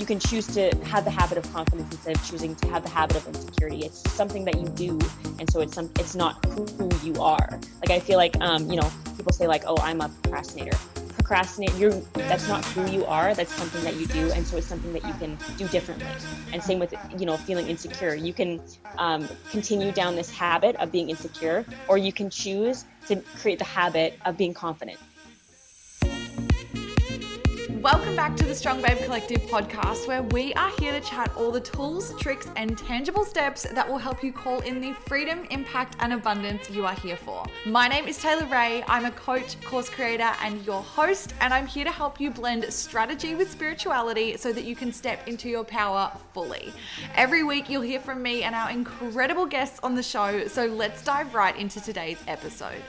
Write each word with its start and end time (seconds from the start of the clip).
you 0.00 0.06
can 0.06 0.18
choose 0.18 0.46
to 0.46 0.74
have 0.84 1.04
the 1.04 1.10
habit 1.10 1.36
of 1.36 1.52
confidence 1.52 1.92
instead 1.92 2.16
of 2.16 2.24
choosing 2.24 2.56
to 2.56 2.68
have 2.68 2.82
the 2.82 2.88
habit 2.88 3.18
of 3.18 3.26
insecurity. 3.28 3.84
It's 3.84 4.10
something 4.12 4.46
that 4.46 4.58
you 4.58 4.66
do, 4.68 4.98
and 5.38 5.48
so 5.50 5.60
it's 5.60 5.74
some 5.74 5.90
it's 5.98 6.14
not 6.14 6.42
who 6.46 6.88
you 7.04 7.20
are. 7.20 7.60
Like 7.80 7.90
I 7.90 8.00
feel 8.00 8.16
like 8.16 8.34
um, 8.40 8.70
you 8.70 8.76
know 8.76 8.90
people 9.18 9.32
say 9.32 9.46
like, 9.46 9.64
oh, 9.66 9.76
I'm 9.82 10.00
a 10.00 10.08
procrastinator. 10.08 10.76
Procrastinate, 11.16 11.74
you're 11.74 11.92
that's 12.14 12.48
not 12.48 12.64
who 12.64 12.90
you 12.90 13.04
are. 13.04 13.34
That's 13.34 13.52
something 13.52 13.84
that 13.84 13.96
you 13.96 14.06
do, 14.06 14.32
and 14.32 14.46
so 14.46 14.56
it's 14.56 14.66
something 14.66 14.94
that 14.94 15.04
you 15.04 15.12
can 15.14 15.36
do 15.58 15.68
differently. 15.68 16.06
And 16.54 16.62
same 16.62 16.78
with 16.78 16.94
you 17.18 17.26
know 17.26 17.36
feeling 17.36 17.68
insecure. 17.68 18.14
You 18.14 18.32
can 18.32 18.58
um, 18.96 19.28
continue 19.50 19.92
down 19.92 20.16
this 20.16 20.30
habit 20.30 20.76
of 20.76 20.90
being 20.90 21.10
insecure, 21.10 21.66
or 21.88 21.98
you 21.98 22.12
can 22.12 22.30
choose 22.30 22.86
to 23.06 23.16
create 23.36 23.58
the 23.58 23.66
habit 23.66 24.18
of 24.24 24.38
being 24.38 24.54
confident. 24.54 24.98
Welcome 27.80 28.14
back 28.14 28.36
to 28.36 28.44
the 28.44 28.54
Strong 28.54 28.82
Babe 28.82 28.98
Collective 28.98 29.40
podcast, 29.44 30.06
where 30.06 30.22
we 30.22 30.52
are 30.52 30.70
here 30.78 30.92
to 30.92 31.00
chat 31.00 31.34
all 31.34 31.50
the 31.50 31.62
tools, 31.62 32.12
tricks, 32.20 32.46
and 32.56 32.76
tangible 32.76 33.24
steps 33.24 33.62
that 33.62 33.88
will 33.88 33.96
help 33.96 34.22
you 34.22 34.34
call 34.34 34.60
in 34.60 34.82
the 34.82 34.92
freedom, 34.92 35.46
impact, 35.50 35.96
and 36.00 36.12
abundance 36.12 36.68
you 36.68 36.84
are 36.84 36.92
here 36.92 37.16
for. 37.16 37.46
My 37.64 37.88
name 37.88 38.06
is 38.06 38.18
Taylor 38.18 38.44
Ray. 38.48 38.84
I'm 38.86 39.06
a 39.06 39.10
coach, 39.12 39.58
course 39.62 39.88
creator, 39.88 40.30
and 40.42 40.62
your 40.66 40.82
host, 40.82 41.32
and 41.40 41.54
I'm 41.54 41.66
here 41.66 41.84
to 41.84 41.90
help 41.90 42.20
you 42.20 42.30
blend 42.30 42.70
strategy 42.70 43.34
with 43.34 43.50
spirituality 43.50 44.36
so 44.36 44.52
that 44.52 44.64
you 44.64 44.76
can 44.76 44.92
step 44.92 45.26
into 45.26 45.48
your 45.48 45.64
power 45.64 46.12
fully. 46.34 46.74
Every 47.14 47.44
week, 47.44 47.70
you'll 47.70 47.80
hear 47.80 48.00
from 48.00 48.22
me 48.22 48.42
and 48.42 48.54
our 48.54 48.70
incredible 48.70 49.46
guests 49.46 49.80
on 49.82 49.94
the 49.94 50.02
show, 50.02 50.46
so 50.48 50.66
let's 50.66 51.02
dive 51.02 51.34
right 51.34 51.56
into 51.56 51.80
today's 51.80 52.22
episode. 52.28 52.82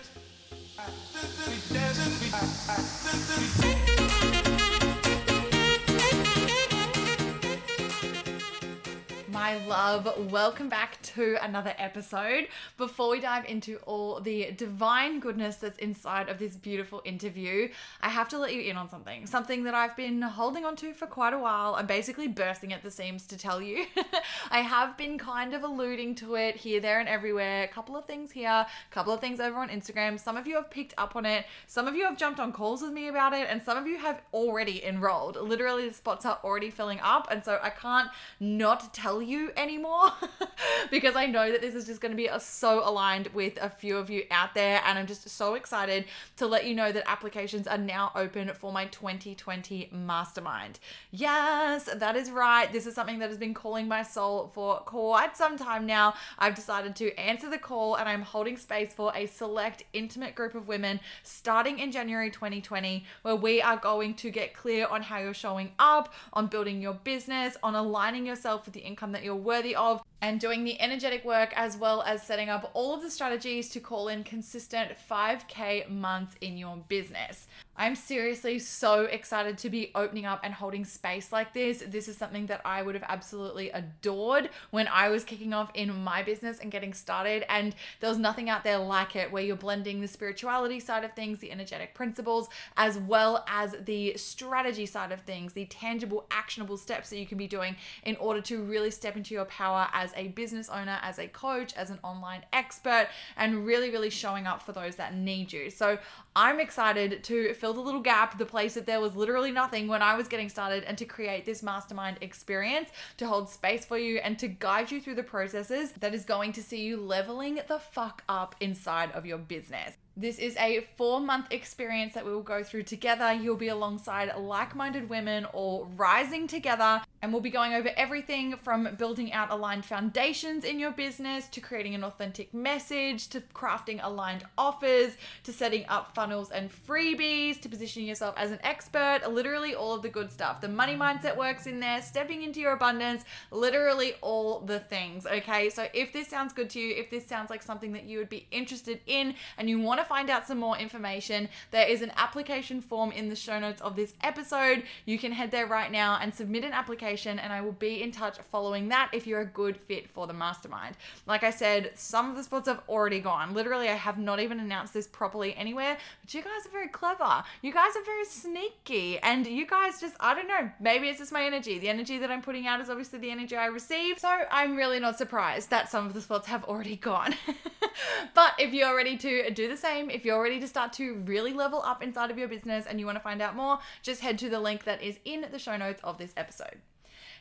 My 9.42 9.58
love. 9.66 10.32
Welcome 10.32 10.70
back 10.70 11.02
to 11.02 11.36
another 11.42 11.74
episode. 11.80 12.48
Before 12.78 13.10
we 13.10 13.20
dive 13.20 13.44
into 13.46 13.78
all 13.88 14.20
the 14.20 14.52
divine 14.52 15.20
goodness 15.20 15.56
that's 15.56 15.80
inside 15.80 16.30
of 16.30 16.38
this 16.38 16.56
beautiful 16.56 17.02
interview, 17.06 17.70
I 18.04 18.10
have 18.10 18.30
to 18.30 18.38
let 18.38 18.54
you 18.54 18.62
in 18.62 18.78
on 18.78 18.88
something. 18.88 19.26
Something 19.26 19.64
that 19.64 19.74
I've 19.74 19.98
been 19.98 20.22
holding 20.22 20.64
on 20.64 20.76
to 20.76 20.94
for 20.94 21.08
quite 21.08 21.34
a 21.34 21.40
while. 21.40 21.74
I'm 21.74 21.88
basically 21.88 22.28
bursting 22.28 22.72
at 22.72 22.84
the 22.84 22.92
seams 22.92 23.26
to 23.26 23.36
tell 23.36 23.60
you. 23.60 23.88
I 24.52 24.60
have 24.60 24.96
been 24.96 25.18
kind 25.18 25.56
of 25.56 25.64
alluding 25.64 26.14
to 26.18 26.36
it 26.36 26.58
here, 26.58 26.80
there, 26.80 27.00
and 27.00 27.10
everywhere. 27.10 27.64
A 27.64 27.68
couple 27.68 27.98
of 27.98 28.06
things 28.06 28.30
here, 28.30 28.48
a 28.48 28.68
couple 28.92 29.12
of 29.12 29.22
things 29.22 29.40
over 29.40 29.58
on 29.58 29.70
Instagram. 29.70 30.20
Some 30.20 30.38
of 30.38 30.46
you 30.46 30.54
have 30.58 30.70
picked 30.70 30.94
up 31.00 31.16
on 31.16 31.26
it. 31.26 31.48
Some 31.66 31.88
of 31.88 31.96
you 31.96 32.06
have 32.06 32.16
jumped 32.16 32.40
on 32.40 32.52
calls 32.52 32.84
with 32.84 32.92
me 32.92 33.08
about 33.08 33.34
it, 33.34 33.48
and 33.50 33.60
some 33.64 33.80
of 33.80 33.88
you 33.88 33.98
have 33.98 34.22
already 34.36 34.86
enrolled. 34.86 35.36
Literally, 35.36 35.88
the 35.88 35.96
spots 35.96 36.28
are 36.28 36.38
already 36.44 36.70
filling 36.70 37.00
up, 37.00 37.28
and 37.32 37.44
so 37.44 37.58
I 37.64 37.72
can't 37.72 38.12
not 38.40 38.94
tell 38.94 39.20
you 39.20 39.31
you 39.32 39.52
anymore 39.56 40.12
because 40.92 41.16
I 41.16 41.26
know 41.26 41.52
that 41.52 41.62
this 41.62 41.74
is 41.74 41.86
just 41.86 42.02
going 42.02 42.12
to 42.12 42.16
be 42.16 42.30
so 42.40 42.88
aligned 42.88 43.28
with 43.28 43.58
a 43.62 43.70
few 43.70 43.98
of 43.98 44.10
you 44.10 44.24
out 44.30 44.54
there. 44.54 44.82
And 44.86 45.00
I'm 45.00 45.08
just 45.08 45.28
so 45.30 45.56
excited 45.56 46.06
to 46.38 46.48
let 46.48 46.66
you 46.66 46.76
know 46.76 46.92
that 46.92 47.10
applications 47.10 47.68
are 47.68 47.78
now 47.78 48.12
open 48.16 48.52
for 48.54 48.72
my 48.72 48.86
2020 48.86 49.90
mastermind. 49.92 50.80
Yes, 51.12 51.90
that 51.94 52.16
is 52.16 52.30
right. 52.30 52.72
This 52.72 52.86
is 52.86 52.94
something 52.94 53.20
that 53.20 53.30
has 53.30 53.38
been 53.38 53.54
calling 53.54 53.88
my 53.88 54.04
soul 54.04 54.52
for 54.54 54.80
quite 54.80 55.38
some 55.38 55.58
time 55.58 55.86
now. 55.86 56.14
I've 56.38 56.56
decided 56.56 56.96
to 56.98 57.18
answer 57.18 57.50
the 57.50 57.58
call 57.58 57.96
and 57.96 58.08
I'm 58.08 58.22
holding 58.22 58.58
space 58.58 58.94
for 58.94 59.12
a 59.16 59.26
select, 59.26 59.84
intimate 59.94 60.36
group 60.36 60.56
of 60.56 60.68
women 60.68 61.00
starting 61.24 61.80
in 61.80 61.92
January 61.92 62.30
2020, 62.30 63.06
where 63.22 63.36
we 63.36 63.62
are 63.62 63.78
going 63.78 64.14
to 64.16 64.30
get 64.30 64.54
clear 64.54 64.88
on 64.88 65.02
how 65.02 65.20
you're 65.20 65.34
showing 65.34 65.72
up, 65.80 66.14
on 66.34 66.48
building 66.48 66.82
your 66.82 66.94
business, 66.94 67.56
on 67.64 67.76
aligning 67.76 68.26
yourself 68.26 68.66
with 68.66 68.74
the 68.74 68.82
income 68.82 69.12
that 69.14 69.21
that 69.22 69.26
you're 69.26 69.36
worthy 69.36 69.76
of 69.76 70.02
and 70.22 70.40
doing 70.40 70.64
the 70.64 70.80
energetic 70.80 71.26
work 71.26 71.52
as 71.56 71.76
well 71.78 72.04
as 72.04 72.22
setting 72.22 72.50
up 72.50 72.70
all 72.74 72.94
of 72.94 73.02
the 73.02 73.10
strategies 73.12 73.70
to 73.70 73.80
call 73.80 74.08
in 74.08 74.24
consistent 74.24 74.92
5K 75.10 75.90
months 75.90 76.36
in 76.42 76.58
your 76.58 76.78
business. 76.88 77.48
I'm 77.78 77.96
seriously 77.96 78.60
so 78.60 79.06
excited 79.06 79.58
to 79.60 79.70
be 79.70 79.92
opening 79.96 80.26
up 80.26 80.42
and 80.44 80.54
holding 80.54 80.86
space 80.86 81.32
like 81.32 81.54
this. 81.54 81.84
This 81.88 82.08
is 82.08 82.18
something 82.18 82.46
that 82.48 82.62
I 82.64 82.84
would 82.84 82.94
have 82.94 83.06
absolutely 83.08 83.72
adored 83.72 84.50
when 84.70 84.88
I 84.88 85.10
was 85.10 85.24
kicking 85.24 85.52
off 85.52 85.72
in 85.74 86.04
my 86.04 86.22
business 86.22 86.60
and 86.60 86.70
getting 86.70 86.94
started. 86.94 87.44
And 87.50 87.74
there 88.00 88.10
was 88.10 88.20
nothing 88.20 88.50
out 88.50 88.64
there 88.64 88.78
like 88.78 89.16
it 89.16 89.32
where 89.32 89.42
you're 89.42 89.56
blending 89.56 90.00
the 90.00 90.08
spirituality 90.08 90.80
side 90.80 91.04
of 91.04 91.14
things, 91.14 91.40
the 91.40 91.52
energetic 91.52 91.96
principles, 91.96 92.50
as 92.78 93.00
well 93.00 93.44
as 93.48 93.76
the 93.86 94.16
strategy 94.16 94.86
side 94.86 95.12
of 95.12 95.22
things, 95.22 95.54
the 95.54 95.66
tangible, 95.66 96.28
actionable 96.30 96.78
steps 96.78 97.10
that 97.10 97.18
you 97.18 97.26
can 97.26 97.38
be 97.40 97.48
doing 97.48 97.76
in 98.04 98.16
order 98.18 98.42
to 98.42 98.62
really 98.62 98.92
step 98.92 99.16
into 99.16 99.34
your 99.34 99.46
power 99.46 99.88
as 99.94 100.11
as 100.12 100.26
a 100.26 100.30
business 100.30 100.70
owner, 100.70 101.00
as 101.02 101.20
a 101.20 101.28
coach, 101.28 101.74
as 101.76 101.90
an 101.90 102.00
online 102.04 102.44
expert, 102.54 103.08
and 103.38 103.66
really, 103.66 103.90
really 103.90 104.10
showing 104.10 104.48
up 104.48 104.62
for 104.62 104.72
those 104.72 104.96
that 104.96 105.16
need 105.16 105.52
you. 105.52 105.70
So 105.70 105.98
I'm 106.36 106.60
excited 106.60 107.24
to 107.26 107.54
fill 107.54 107.74
the 107.74 107.82
little 107.82 108.02
gap, 108.02 108.38
the 108.38 108.46
place 108.46 108.74
that 108.76 108.86
there 108.86 109.00
was 109.00 109.16
literally 109.16 109.52
nothing 109.52 109.88
when 109.88 110.02
I 110.02 110.16
was 110.16 110.28
getting 110.28 110.50
started, 110.50 110.84
and 110.84 110.98
to 110.98 111.06
create 111.06 111.46
this 111.46 111.64
mastermind 111.64 112.18
experience 112.22 112.90
to 113.18 113.28
hold 113.28 113.50
space 113.50 113.86
for 113.86 113.98
you 113.98 114.18
and 114.18 114.38
to 114.40 114.48
guide 114.48 114.92
you 114.92 115.02
through 115.02 115.16
the 115.16 115.24
processes 115.24 115.92
that 115.94 116.14
is 116.14 116.26
going 116.26 116.54
to 116.54 116.64
see 116.64 116.82
you 116.82 116.98
leveling 116.98 117.60
the 117.68 117.80
fuck 117.80 118.24
up 118.28 118.56
inside 118.60 119.12
of 119.12 119.26
your 119.26 119.38
business. 119.38 119.96
This 120.18 120.40
is 120.40 120.58
a 120.58 120.82
four 120.98 121.22
month 121.22 121.48
experience 121.52 122.14
that 122.16 122.26
we 122.26 122.34
will 122.34 122.42
go 122.42 122.64
through 122.64 122.84
together. 122.84 123.32
You'll 123.32 123.56
be 123.56 123.70
alongside 123.70 124.30
like 124.38 124.76
minded 124.76 125.10
women 125.10 125.46
all 125.46 125.90
rising 125.96 126.48
together, 126.48 127.02
and 127.22 127.32
we'll 127.32 127.42
be 127.42 127.50
going 127.50 127.74
over 127.74 127.92
everything 127.96 128.58
from 128.58 128.90
building 128.98 129.32
out 129.32 129.52
aligned 129.52 129.86
foundations 129.86 130.66
in 130.66 130.80
your 130.80 130.92
business 130.92 131.48
to 131.48 131.62
creating 131.62 131.96
an 131.96 132.04
authentic 132.04 132.54
message 132.54 133.30
to 133.30 133.40
crafting 133.54 134.02
aligned 134.04 134.44
offers 134.58 135.14
to 135.44 135.54
setting 135.54 135.86
up 135.88 136.14
funnels 136.14 136.52
and 136.52 136.70
freebies 136.70 137.62
to 137.62 137.70
positioning 137.70 138.08
yourself 138.08 138.36
as 138.38 138.52
an 138.52 138.60
expert. 138.64 139.22
Literally, 139.30 139.76
all 139.76 139.94
of 139.96 140.02
the 140.02 140.10
good 140.10 140.30
stuff. 140.30 140.60
The 140.60 140.68
money 140.68 140.96
mindset 140.96 141.38
works 141.38 141.68
in 141.68 141.80
there, 141.80 142.02
stepping 142.02 142.44
into 142.44 142.60
your 142.60 142.74
abundance, 142.74 143.24
literally 143.50 144.16
all 144.20 144.60
the 144.60 144.80
things. 144.80 145.26
Okay, 145.26 145.70
so 145.70 145.88
if 145.94 146.12
this 146.12 146.28
sounds 146.28 146.52
good 146.52 146.70
to 146.72 146.82
you, 146.82 146.96
if 146.96 147.10
this 147.10 147.26
sounds 147.26 147.50
like 147.50 147.64
something 147.64 147.94
that 147.94 148.04
you 148.04 148.18
would 148.18 148.30
be 148.30 148.46
interested 148.52 149.00
in 149.08 149.36
and 149.58 149.70
you 149.70 149.80
want 149.80 150.01
to 150.02 150.08
find 150.08 150.30
out 150.30 150.48
some 150.48 150.58
more 150.58 150.78
information, 150.78 151.50
there 151.72 151.88
is 151.88 152.02
an 152.02 152.12
application 152.18 152.82
form 152.82 153.12
in 153.12 153.30
the 153.30 153.36
show 153.36 153.60
notes 153.60 153.82
of 153.82 153.96
this 153.96 154.14
episode. 154.22 154.84
You 155.06 155.18
can 155.18 155.32
head 155.32 155.52
there 155.52 155.68
right 155.68 155.92
now 155.92 156.18
and 156.22 156.34
submit 156.34 156.64
an 156.64 156.74
application, 156.74 157.40
and 157.40 157.54
I 157.54 157.62
will 157.62 157.72
be 157.72 158.02
in 158.02 158.12
touch 158.12 158.38
following 158.52 158.90
that 158.90 159.10
if 159.14 159.28
you're 159.28 159.42
a 159.42 159.46
good 159.46 159.78
fit 159.78 160.10
for 160.10 160.28
the 160.28 160.34
mastermind. 160.34 160.96
Like 161.28 161.44
I 161.44 161.52
said, 161.52 161.92
some 161.96 162.30
of 162.30 162.36
the 162.36 162.44
spots 162.44 162.68
have 162.68 162.82
already 162.90 163.20
gone. 163.20 163.54
Literally, 163.54 163.90
I 163.90 163.96
have 163.96 164.18
not 164.18 164.40
even 164.40 164.60
announced 164.60 164.94
this 164.94 165.08
properly 165.08 165.56
anywhere, 165.56 165.98
but 166.22 166.34
you 166.34 166.42
guys 166.42 166.66
are 166.66 166.72
very 166.72 166.88
clever. 166.88 167.44
You 167.62 167.72
guys 167.72 167.96
are 167.96 168.04
very 168.04 168.26
sneaky, 168.26 169.20
and 169.20 169.46
you 169.46 169.68
guys 169.68 170.00
just, 170.00 170.16
I 170.20 170.34
don't 170.34 170.48
know, 170.48 170.72
maybe 170.80 171.08
it's 171.08 171.20
just 171.20 171.32
my 171.32 171.44
energy. 171.44 171.80
The 171.80 171.90
energy 171.90 172.18
that 172.18 172.32
I'm 172.32 172.42
putting 172.42 172.68
out 172.68 172.82
is 172.82 172.90
obviously 172.90 173.20
the 173.20 173.32
energy 173.32 173.56
I 173.56 173.68
receive. 173.68 174.20
So 174.20 174.30
I'm 174.52 174.76
really 174.76 175.00
not 175.00 175.18
surprised 175.18 175.70
that 175.70 175.90
some 175.90 176.06
of 176.06 176.14
the 176.14 176.22
spots 176.22 176.48
have 176.48 176.64
already 176.64 176.96
gone. 176.96 177.36
but 178.34 178.54
if 178.58 178.74
you're 178.74 178.96
ready 178.96 179.18
to 179.18 179.52
do 179.52 179.68
the 179.68 179.78
same, 179.78 179.91
if 179.92 180.26
you're 180.26 180.42
ready 180.42 180.60
to 180.60 180.68
start 180.68 180.94
to 180.94 181.16
really 181.26 181.54
level 181.54 181.82
up 181.84 182.02
inside 182.02 182.32
of 182.32 182.38
your 182.38 182.48
business 182.48 182.86
and 182.86 183.00
you 183.00 183.06
want 183.06 183.18
to 183.18 183.24
find 183.24 183.42
out 183.42 183.56
more, 183.56 183.80
just 184.02 184.22
head 184.22 184.38
to 184.40 184.50
the 184.50 184.60
link 184.60 184.84
that 184.86 185.02
is 185.02 185.20
in 185.26 185.46
the 185.52 185.60
show 185.60 185.78
notes 185.78 186.02
of 186.04 186.18
this 186.18 186.34
episode. 186.38 186.80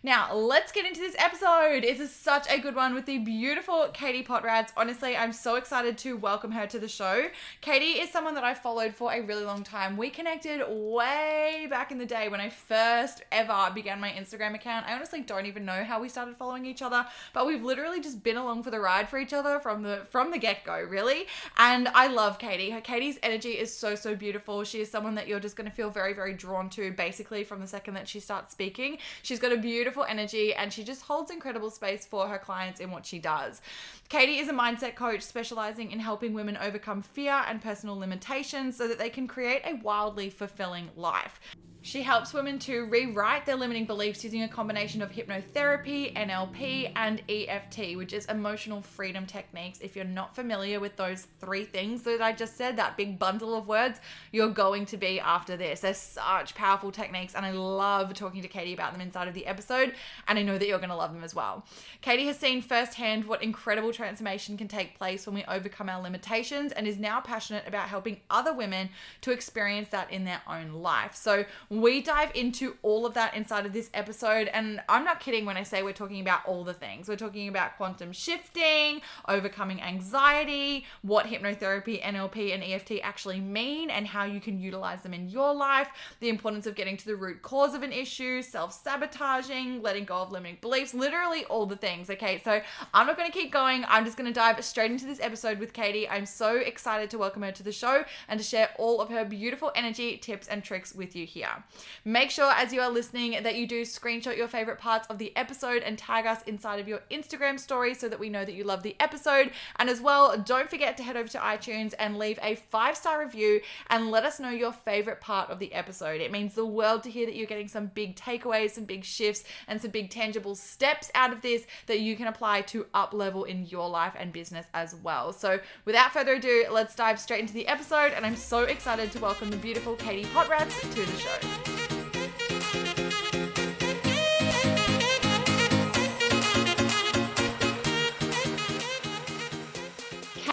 Now, 0.03 0.35
let's 0.35 0.73
get 0.73 0.87
into 0.87 1.01
this 1.01 1.15
episode. 1.19 1.85
It's 1.85 2.11
such 2.11 2.51
a 2.51 2.59
good 2.59 2.75
one 2.75 2.95
with 2.95 3.05
the 3.05 3.19
beautiful 3.19 3.89
Katie 3.93 4.23
Potrats. 4.23 4.73
Honestly, 4.75 5.15
I'm 5.15 5.31
so 5.31 5.57
excited 5.57 5.99
to 5.99 6.17
welcome 6.17 6.53
her 6.53 6.67
to 6.69 6.79
the 6.79 6.89
show. 6.89 7.27
Katie 7.61 8.01
is 8.01 8.09
someone 8.09 8.35
that 8.37 8.43
I 8.43 8.55
followed 8.55 8.95
for 8.95 9.13
a 9.13 9.21
really 9.21 9.45
long 9.45 9.63
time. 9.63 9.99
We 9.99 10.09
connected 10.09 10.65
way 10.71 11.67
back 11.69 11.93
in 11.93 11.99
the 11.99 12.07
day 12.07 12.31
when 12.31 12.41
I 12.41 12.49
first 12.49 13.25
ever 13.31 13.71
began 13.75 14.01
my 14.01 14.09
Instagram 14.09 14.55
account. 14.55 14.87
I 14.89 14.95
honestly 14.95 15.21
don't 15.21 15.45
even 15.45 15.67
know 15.67 15.85
how 15.85 16.01
we 16.01 16.09
started 16.09 16.35
following 16.35 16.65
each 16.65 16.81
other, 16.81 17.05
but 17.35 17.47
we've 17.47 17.63
literally 17.63 18.01
just 18.01 18.25
been 18.25 18.39
along 18.39 18.63
for 18.63 18.71
the 18.71 18.81
ride 18.81 19.07
for 19.07 19.19
each 19.19 19.35
other 19.35 19.61
from 19.61 19.83
the 19.83 20.07
from 20.09 20.31
the 20.31 20.39
get-go, 20.39 20.81
really. 20.81 21.27
And 21.59 21.89
I 21.89 22.07
love 22.07 22.39
Katie. 22.39 22.71
Her 22.71 22.81
Katie's 22.81 23.19
energy 23.23 23.51
is 23.51 23.71
so 23.77 23.95
so 23.97 24.17
beautiful. 24.17 24.65
She 24.65 24.81
is 24.81 24.91
someone 24.91 25.15
that 25.17 25.29
you're 25.29 25.41
just 25.41 25.57
going 25.57 25.69
to 25.69 25.77
feel 25.77 25.91
very 25.91 26.15
very 26.15 26.33
drawn 26.33 26.71
to 26.71 26.91
basically 26.91 27.45
from 27.45 27.61
the 27.61 27.67
second 27.67 27.93
that 27.93 28.09
she 28.09 28.19
starts 28.19 28.51
speaking. 28.51 28.97
She's 29.23 29.39
got 29.39 29.53
a 29.53 29.59
beautiful 29.59 29.90
beautiful 29.91 30.09
energy 30.09 30.55
and 30.55 30.73
she 30.73 30.85
just 30.85 31.03
holds 31.03 31.33
incredible 31.33 31.69
space 31.69 32.07
for 32.07 32.29
her 32.29 32.39
clients 32.39 32.79
in 32.79 32.93
what 32.93 33.05
she 33.05 33.19
does. 33.19 33.61
Katie 34.09 34.39
is 34.39 34.49
a 34.49 34.53
mindset 34.53 34.95
coach 34.95 35.21
specializing 35.21 35.91
in 35.91 35.99
helping 35.99 36.33
women 36.33 36.57
overcome 36.59 37.03
fear 37.03 37.43
and 37.49 37.61
personal 37.61 37.99
limitations 37.99 38.77
so 38.77 38.87
that 38.87 39.01
they 39.01 39.11
can 39.11 39.27
create 39.27 39.63
a 39.65 39.81
wildly 39.83 40.31
fulfilling 40.31 40.91
life. 40.95 41.41
She 41.83 42.03
helps 42.03 42.35
women 42.35 42.59
to 42.61 42.85
rewrite 42.85 43.47
their 43.47 43.57
limiting 43.57 43.87
beliefs 43.87 44.23
using 44.23 44.43
a 44.43 44.49
combination 44.49 45.01
of 45.01 45.11
hypnotherapy, 45.11 46.15
NLP, 46.15 46.93
and 46.95 47.23
EFT, 47.27 47.97
which 47.97 48.13
is 48.13 48.27
emotional 48.27 48.83
freedom 48.83 49.25
techniques. 49.25 49.79
If 49.81 49.97
you're 49.97 50.05
not 50.05 50.35
familiar 50.35 50.79
with 50.79 50.97
those 50.97 51.27
three 51.41 51.65
things 51.65 52.03
that 52.03 52.21
I 52.21 52.33
just 52.33 52.59
said, 52.59 52.77
that 52.77 52.99
big 52.99 53.19
bundle 53.19 53.57
of 53.57 53.67
words, 53.67 53.99
you're 54.31 54.51
going 54.51 54.85
to 54.87 54.99
be 54.99 55.21
after 55.21 55.57
this. 55.57 55.81
They're 55.81 55.95
such 55.95 56.55
powerful 56.55 56.93
techniques, 56.93 57.35
and 57.35 57.47
I 57.47 57.53
love 57.53 58.13
talking 58.13 58.43
to 58.43 58.49
Katie 58.49 58.75
about 58.75 58.93
them 58.93 59.01
inside 59.01 59.27
of 59.27 59.33
the 59.33 59.47
episode, 59.47 59.95
and 60.29 60.39
I 60.39 60.43
know 60.43 60.59
that 60.59 60.69
you're 60.69 60.79
going 60.79 60.91
to 60.91 60.97
love 60.97 61.15
them 61.15 61.25
as 61.25 61.35
well. 61.35 61.65
Katie 62.03 62.27
has 62.27 62.39
seen 62.39 62.61
firsthand 62.61 63.25
what 63.25 63.43
incredible 63.43 63.91
transformation 63.93 64.59
can 64.59 64.69
take 64.69 64.99
place 64.99 65.25
when 65.27 65.35
we 65.35 65.45
overcome 65.49 65.89
our 65.89 66.03
limitations 66.03 66.73
and 66.73 66.87
is 66.87 66.99
now 66.99 67.21
passionate 67.21 67.67
about 67.67 67.89
helping 67.89 68.19
other 68.29 68.53
women 68.53 68.91
to 69.23 69.33
experience 69.33 69.89
that 69.89 70.13
in 70.13 70.25
their 70.25 70.43
own 70.47 70.75
life. 70.75 71.15
So, 71.15 71.47
we 71.71 72.03
dive 72.03 72.33
into 72.35 72.77
all 72.83 73.07
of 73.07 73.15
that 73.15 73.37
inside 73.37 73.65
of 73.65 73.73
this 73.73 73.91
episode. 73.95 74.49
And 74.49 74.83
I'm 74.89 75.05
not 75.05 75.21
kidding 75.21 75.45
when 75.45 75.57
I 75.57 75.63
say 75.63 75.85
we're 75.85 75.93
talking 75.93 76.21
about 76.21 76.45
all 76.45 76.65
the 76.65 76.75
things. 76.75 77.09
We're 77.09 77.15
talking 77.15 77.47
about 77.47 77.77
quantum 77.77 78.11
shifting, 78.11 79.03
overcoming 79.29 79.81
anxiety, 79.81 80.85
what 81.03 81.27
hypnotherapy, 81.27 82.03
NLP, 82.03 82.53
and 82.53 82.65
EFT 82.65 82.95
actually 83.05 83.39
mean, 83.41 83.89
and 83.89 84.05
how 84.05 84.25
you 84.25 84.41
can 84.41 84.59
utilize 84.59 85.03
them 85.03 85.15
in 85.15 85.29
your 85.29 85.55
life, 85.55 85.87
the 86.19 86.29
importance 86.29 86.67
of 86.67 86.75
getting 86.75 86.97
to 86.97 87.07
the 87.07 87.15
root 87.15 87.41
cause 87.43 87.73
of 87.73 87.85
an 87.85 87.93
issue, 87.93 88.43
self 88.43 88.73
sabotaging, 88.73 89.81
letting 89.81 90.05
go 90.05 90.17
of 90.17 90.33
limiting 90.33 90.59
beliefs, 90.61 90.93
literally 90.93 91.45
all 91.45 91.67
the 91.67 91.77
things. 91.77 92.11
Okay, 92.11 92.41
so 92.45 92.61
I'm 92.93 93.07
not 93.07 93.17
going 93.17 93.31
to 93.31 93.39
keep 93.39 93.53
going. 93.53 93.85
I'm 93.87 94.05
just 94.05 94.17
going 94.17 94.27
to 94.27 94.35
dive 94.35 94.63
straight 94.65 94.91
into 94.91 95.07
this 95.07 95.21
episode 95.21 95.61
with 95.61 95.73
Katie. 95.73 96.09
I'm 96.09 96.27
so 96.27 96.57
excited 96.57 97.11
to 97.11 97.19
welcome 97.19 97.43
her 97.43 97.53
to 97.53 97.63
the 97.63 97.71
show 97.71 98.05
and 98.27 98.41
to 98.41 98.45
share 98.45 98.71
all 98.77 99.01
of 99.01 99.09
her 99.11 99.25
beautiful 99.25 99.71
energy, 99.77 100.17
tips, 100.17 100.49
and 100.49 100.65
tricks 100.65 100.93
with 100.93 101.15
you 101.15 101.27
here. 101.27 101.60
Make 102.05 102.31
sure 102.31 102.53
as 102.53 102.73
you 102.73 102.81
are 102.81 102.91
listening 102.91 103.43
that 103.43 103.57
you 103.57 103.67
do 103.67 103.83
screenshot 103.83 104.37
your 104.37 104.49
favorite 104.49 104.79
parts 104.79 105.07
of 105.09 105.19
the 105.19 105.37
episode 105.37 105.83
and 105.83 105.99
tag 105.99 106.27
us 106.27 106.43
inside 106.43 106.81
of 106.81 106.89
your 106.89 107.01
Instagram 107.11 107.59
story 107.59 107.95
so 107.95 108.09
that 108.09 108.19
we 108.19 108.29
know 108.29 108.45
that 108.45 108.55
you 108.55 108.65
love 108.65 108.83
the 108.83 108.97
episode. 109.01 109.51
And 109.77 109.89
as 109.89 110.01
well, 110.01 110.37
don't 110.39 110.71
forget 110.71 110.97
to 110.97 111.03
head 111.03 111.17
over 111.17 111.29
to 111.29 111.39
iTunes 111.39 111.95
and 111.99 112.19
leave 112.19 112.39
a 112.43 112.55
five 112.55 112.97
star 112.97 113.21
review 113.21 113.61
and 113.89 114.11
let 114.11 114.25
us 114.25 114.41
know 114.41 114.51
your 114.51 114.73
favorite 114.73 115.21
part 115.21 115.51
of 115.51 115.59
the 115.59 115.73
episode. 115.73 116.21
It 116.21 116.33
means 116.33 116.55
the 116.55 116.65
world 116.65 117.03
to 117.05 117.11
hear 117.11 117.27
that 117.27 117.37
you're 117.37 117.47
getting 117.47 117.69
some 117.69 117.87
big 117.87 118.17
takeaways, 118.17 118.71
some 118.71 118.85
big 118.85 119.05
shifts, 119.05 119.45
and 119.69 119.81
some 119.81 119.91
big 119.91 120.11
tangible 120.11 120.55
steps 120.55 121.11
out 121.15 121.33
of 121.33 121.43
this 121.43 121.67
that 121.87 122.01
you 122.01 122.17
can 122.17 122.27
apply 122.27 122.63
to 122.63 122.87
up 122.95 123.13
level 123.13 123.45
in 123.45 123.67
your 123.67 123.89
life 123.89 124.15
and 124.19 124.33
business 124.33 124.67
as 124.75 124.95
well. 124.95 125.33
So, 125.33 125.61
without 125.85 126.13
further 126.13 126.35
ado, 126.35 126.67
let's 126.71 126.95
dive 126.95 127.21
straight 127.21 127.41
into 127.41 127.55
the 127.55 127.69
episode. 127.69 128.13
And 128.13 128.25
I'm 128.25 128.37
so 128.37 128.63
excited 128.63 129.13
to 129.13 129.19
welcome 129.21 129.51
the 129.51 129.57
beautiful 129.57 129.97
Katie 129.97 130.29
Potrats 130.33 130.81
to 130.81 130.89
the 130.89 131.17
show. 131.19 131.50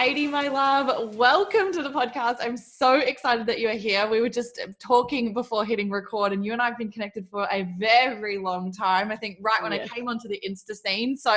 Katie, 0.07 0.27
my 0.27 0.47
love, 0.47 1.15
welcome 1.15 1.73
to 1.73 1.83
the 1.83 1.89
podcast. 1.89 2.37
I'm 2.39 2.55
so 2.55 2.99
excited 2.99 3.45
that 3.47 3.59
you 3.59 3.67
are 3.67 3.73
here. 3.73 4.07
We 4.07 4.21
were 4.21 4.29
just 4.29 4.57
talking 4.79 5.33
before 5.33 5.65
hitting 5.65 5.89
record, 5.89 6.31
and 6.31 6.45
you 6.45 6.53
and 6.53 6.61
I 6.61 6.67
have 6.67 6.77
been 6.77 6.89
connected 6.89 7.27
for 7.29 7.45
a 7.51 7.63
very 7.77 8.37
long 8.37 8.71
time. 8.71 9.11
I 9.11 9.17
think 9.17 9.39
right 9.41 9.61
when 9.61 9.73
I 9.73 9.85
came 9.85 10.07
onto 10.07 10.29
the 10.29 10.41
Insta 10.47 10.75
scene. 10.75 11.17
So 11.17 11.31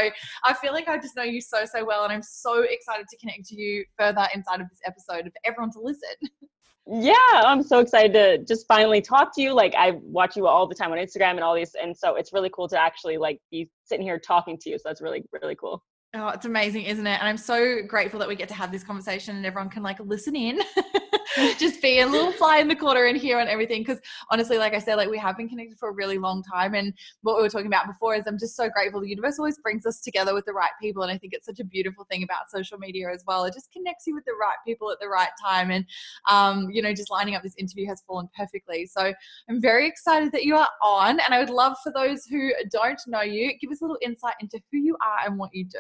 I 0.45 0.55
feel 0.55 0.73
like 0.73 0.87
I 0.87 0.99
just 0.99 1.17
know 1.17 1.25
you 1.25 1.41
so, 1.41 1.65
so 1.65 1.85
well, 1.85 2.05
and 2.05 2.13
I'm 2.13 2.23
so 2.23 2.63
excited 2.63 3.07
to 3.09 3.17
connect 3.17 3.47
to 3.47 3.57
you 3.57 3.85
further 3.99 4.29
inside 4.35 4.61
of 4.61 4.69
this 4.69 4.81
episode 4.85 5.25
for 5.25 5.41
everyone 5.45 5.73
to 5.73 5.81
listen. 5.81 6.15
Yeah, 6.93 7.15
I'm 7.33 7.63
so 7.63 7.79
excited 7.79 8.13
to 8.15 8.45
just 8.45 8.67
finally 8.67 9.01
talk 9.01 9.33
to 9.37 9.43
you. 9.43 9.55
Like 9.55 9.75
I 9.77 9.93
watch 10.03 10.37
you 10.37 10.49
all 10.49 10.67
the 10.67 10.75
time 10.75 10.91
on 10.91 10.99
Instagram 10.99 11.33
and 11.33 11.41
all 11.41 11.55
these, 11.55 11.77
and 11.81 11.97
so 11.97 12.17
it's 12.17 12.33
really 12.33 12.51
cool 12.53 12.67
to 12.69 12.81
actually 12.81 13.17
like 13.17 13.41
be 13.51 13.71
sitting 13.85 14.05
here 14.05 14.19
talking 14.19 14.59
to 14.59 14.71
you. 14.71 14.77
So 14.77 14.83
that's 14.87 15.01
really, 15.01 15.25
really 15.41 15.55
cool. 15.55 15.85
Oh, 16.15 16.29
it's 16.31 16.47
amazing, 16.47 16.87
isn't 16.87 17.07
it? 17.07 17.21
And 17.21 17.29
I'm 17.29 17.37
so 17.37 17.83
grateful 17.87 18.19
that 18.19 18.29
we 18.29 18.35
get 18.35 18.49
to 18.49 18.55
have 18.55 18.73
this 18.73 18.83
conversation 18.83 19.37
and 19.37 19.47
everyone 19.47 19.71
can 19.71 19.85
like 19.85 20.01
listen 20.01 20.35
in. 20.35 20.59
just 21.59 21.81
be 21.81 22.01
a 22.01 22.07
little 22.07 22.33
fly 22.33 22.59
in 22.59 22.69
the 22.69 22.75
corner 22.75 23.07
and 23.07 23.17
hear 23.17 23.39
on 23.39 23.49
everything. 23.49 23.83
Because 23.83 24.01
honestly, 24.31 24.59
like 24.59 24.75
I 24.75 24.79
said, 24.79 24.97
like 24.97 25.09
we 25.09 25.19
have 25.19 25.37
been 25.37 25.49
connected 25.49 25.79
for 25.79 25.89
a 25.91 25.93
really 25.93 26.19
long 26.19 26.43
time. 26.43 26.75
And 26.75 26.93
what 27.23 27.37
we 27.37 27.43
were 27.43 27.49
talking 27.49 27.67
about 27.67 27.87
before 27.87 28.15
is 28.15 28.27
I'm 28.27 28.39
just 28.39 28.57
so 28.57 28.69
grateful 28.69 29.01
the 29.01 29.09
universe 29.09 29.39
always 29.39 29.59
brings 29.59 29.87
us 29.87 30.01
together 30.01 30.35
with 30.35 30.45
the 30.45 30.53
right 30.53 30.71
people. 30.81 31.03
And 31.03 31.13
I 31.13 31.19
think 31.19 31.33
it's 31.35 31.47
such 31.47 31.61
a 31.61 31.65
beautiful 31.65 32.05
thing 32.11 32.23
about 32.23 32.51
social 32.51 32.79
media 32.79 33.11
as 33.13 33.23
well. 33.27 33.45
It 33.45 33.55
just 33.55 33.73
connects 33.73 34.07
you 34.07 34.15
with 34.15 34.25
the 34.25 34.35
right 34.41 34.57
people 34.67 34.91
at 34.91 34.99
the 35.01 35.09
right 35.09 35.31
time. 35.43 35.71
And, 35.71 35.85
um, 36.29 36.71
you 36.71 36.83
know, 36.83 36.93
just 36.93 37.11
lining 37.11 37.35
up 37.35 37.43
this 37.43 37.57
interview 37.59 37.87
has 37.87 38.03
fallen 38.07 38.29
perfectly. 38.37 38.87
So 38.87 39.13
I'm 39.49 39.61
very 39.61 39.87
excited 39.87 40.33
that 40.33 40.45
you 40.45 40.57
are 40.57 40.69
on. 40.83 41.21
And 41.21 41.35
I 41.35 41.39
would 41.39 41.51
love 41.51 41.77
for 41.83 41.93
those 41.93 42.25
who 42.25 42.53
don't 42.71 43.01
know 43.07 43.23
you, 43.23 43.53
give 43.61 43.71
us 43.71 43.81
a 43.81 43.85
little 43.85 43.99
insight 44.03 44.35
into 44.41 44.61
who 44.71 44.79
you 44.79 44.97
are 45.05 45.27
and 45.29 45.39
what 45.39 45.51
you 45.53 45.65
do. 45.65 45.79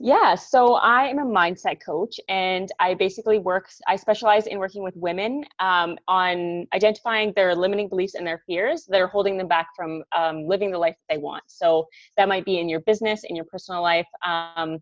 Yeah, 0.00 0.34
so 0.34 0.74
I 0.74 1.08
am 1.08 1.18
a 1.18 1.24
mindset 1.24 1.80
coach, 1.84 2.20
and 2.28 2.70
I 2.78 2.94
basically 2.94 3.38
work. 3.38 3.68
I 3.86 3.96
specialize 3.96 4.46
in 4.46 4.58
working 4.58 4.82
with 4.82 4.94
women 4.96 5.44
um, 5.58 5.98
on 6.06 6.66
identifying 6.72 7.32
their 7.34 7.54
limiting 7.54 7.88
beliefs 7.88 8.14
and 8.14 8.26
their 8.26 8.42
fears 8.46 8.86
that 8.88 9.00
are 9.00 9.08
holding 9.08 9.36
them 9.36 9.48
back 9.48 9.68
from 9.76 10.04
um, 10.16 10.46
living 10.46 10.70
the 10.70 10.78
life 10.78 10.94
that 10.94 11.14
they 11.14 11.20
want. 11.20 11.42
So 11.48 11.86
that 12.16 12.28
might 12.28 12.44
be 12.44 12.58
in 12.58 12.68
your 12.68 12.80
business, 12.80 13.24
in 13.24 13.34
your 13.36 13.44
personal 13.46 13.82
life. 13.82 14.06
Um, 14.24 14.78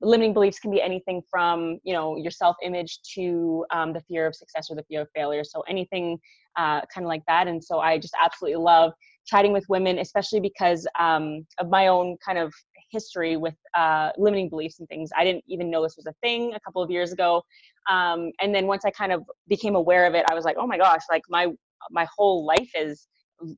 limiting 0.00 0.32
beliefs 0.32 0.60
can 0.60 0.70
be 0.70 0.80
anything 0.80 1.22
from 1.28 1.80
you 1.82 1.92
know 1.92 2.16
your 2.16 2.30
self-image 2.30 3.00
to 3.14 3.64
um, 3.72 3.92
the 3.92 4.00
fear 4.02 4.26
of 4.26 4.34
success 4.34 4.68
or 4.70 4.76
the 4.76 4.84
fear 4.84 5.02
of 5.02 5.08
failure. 5.14 5.44
So 5.44 5.62
anything 5.62 6.18
uh, 6.56 6.82
kind 6.92 7.04
of 7.04 7.08
like 7.08 7.22
that. 7.26 7.48
And 7.48 7.62
so 7.62 7.78
I 7.80 7.98
just 7.98 8.14
absolutely 8.22 8.62
love 8.62 8.92
chatting 9.26 9.52
with 9.52 9.64
women, 9.68 9.98
especially 9.98 10.40
because 10.40 10.86
um, 10.98 11.46
of 11.58 11.68
my 11.68 11.88
own 11.88 12.16
kind 12.24 12.38
of 12.38 12.52
history 12.90 13.36
with 13.36 13.54
uh, 13.76 14.10
limiting 14.16 14.48
beliefs 14.48 14.78
and 14.78 14.88
things. 14.88 15.10
I 15.16 15.24
didn't 15.24 15.44
even 15.48 15.70
know 15.70 15.82
this 15.82 15.96
was 15.96 16.06
a 16.06 16.14
thing 16.22 16.54
a 16.54 16.60
couple 16.60 16.82
of 16.82 16.90
years 16.90 17.12
ago. 17.12 17.42
Um, 17.90 18.32
and 18.40 18.54
then 18.54 18.66
once 18.66 18.84
I 18.84 18.90
kind 18.90 19.12
of 19.12 19.22
became 19.48 19.74
aware 19.74 20.06
of 20.06 20.14
it, 20.14 20.24
I 20.30 20.34
was 20.34 20.44
like, 20.44 20.56
oh 20.58 20.66
my 20.66 20.78
gosh, 20.78 21.02
like 21.10 21.22
my 21.28 21.48
my 21.90 22.06
whole 22.16 22.44
life 22.44 22.70
is 22.74 23.06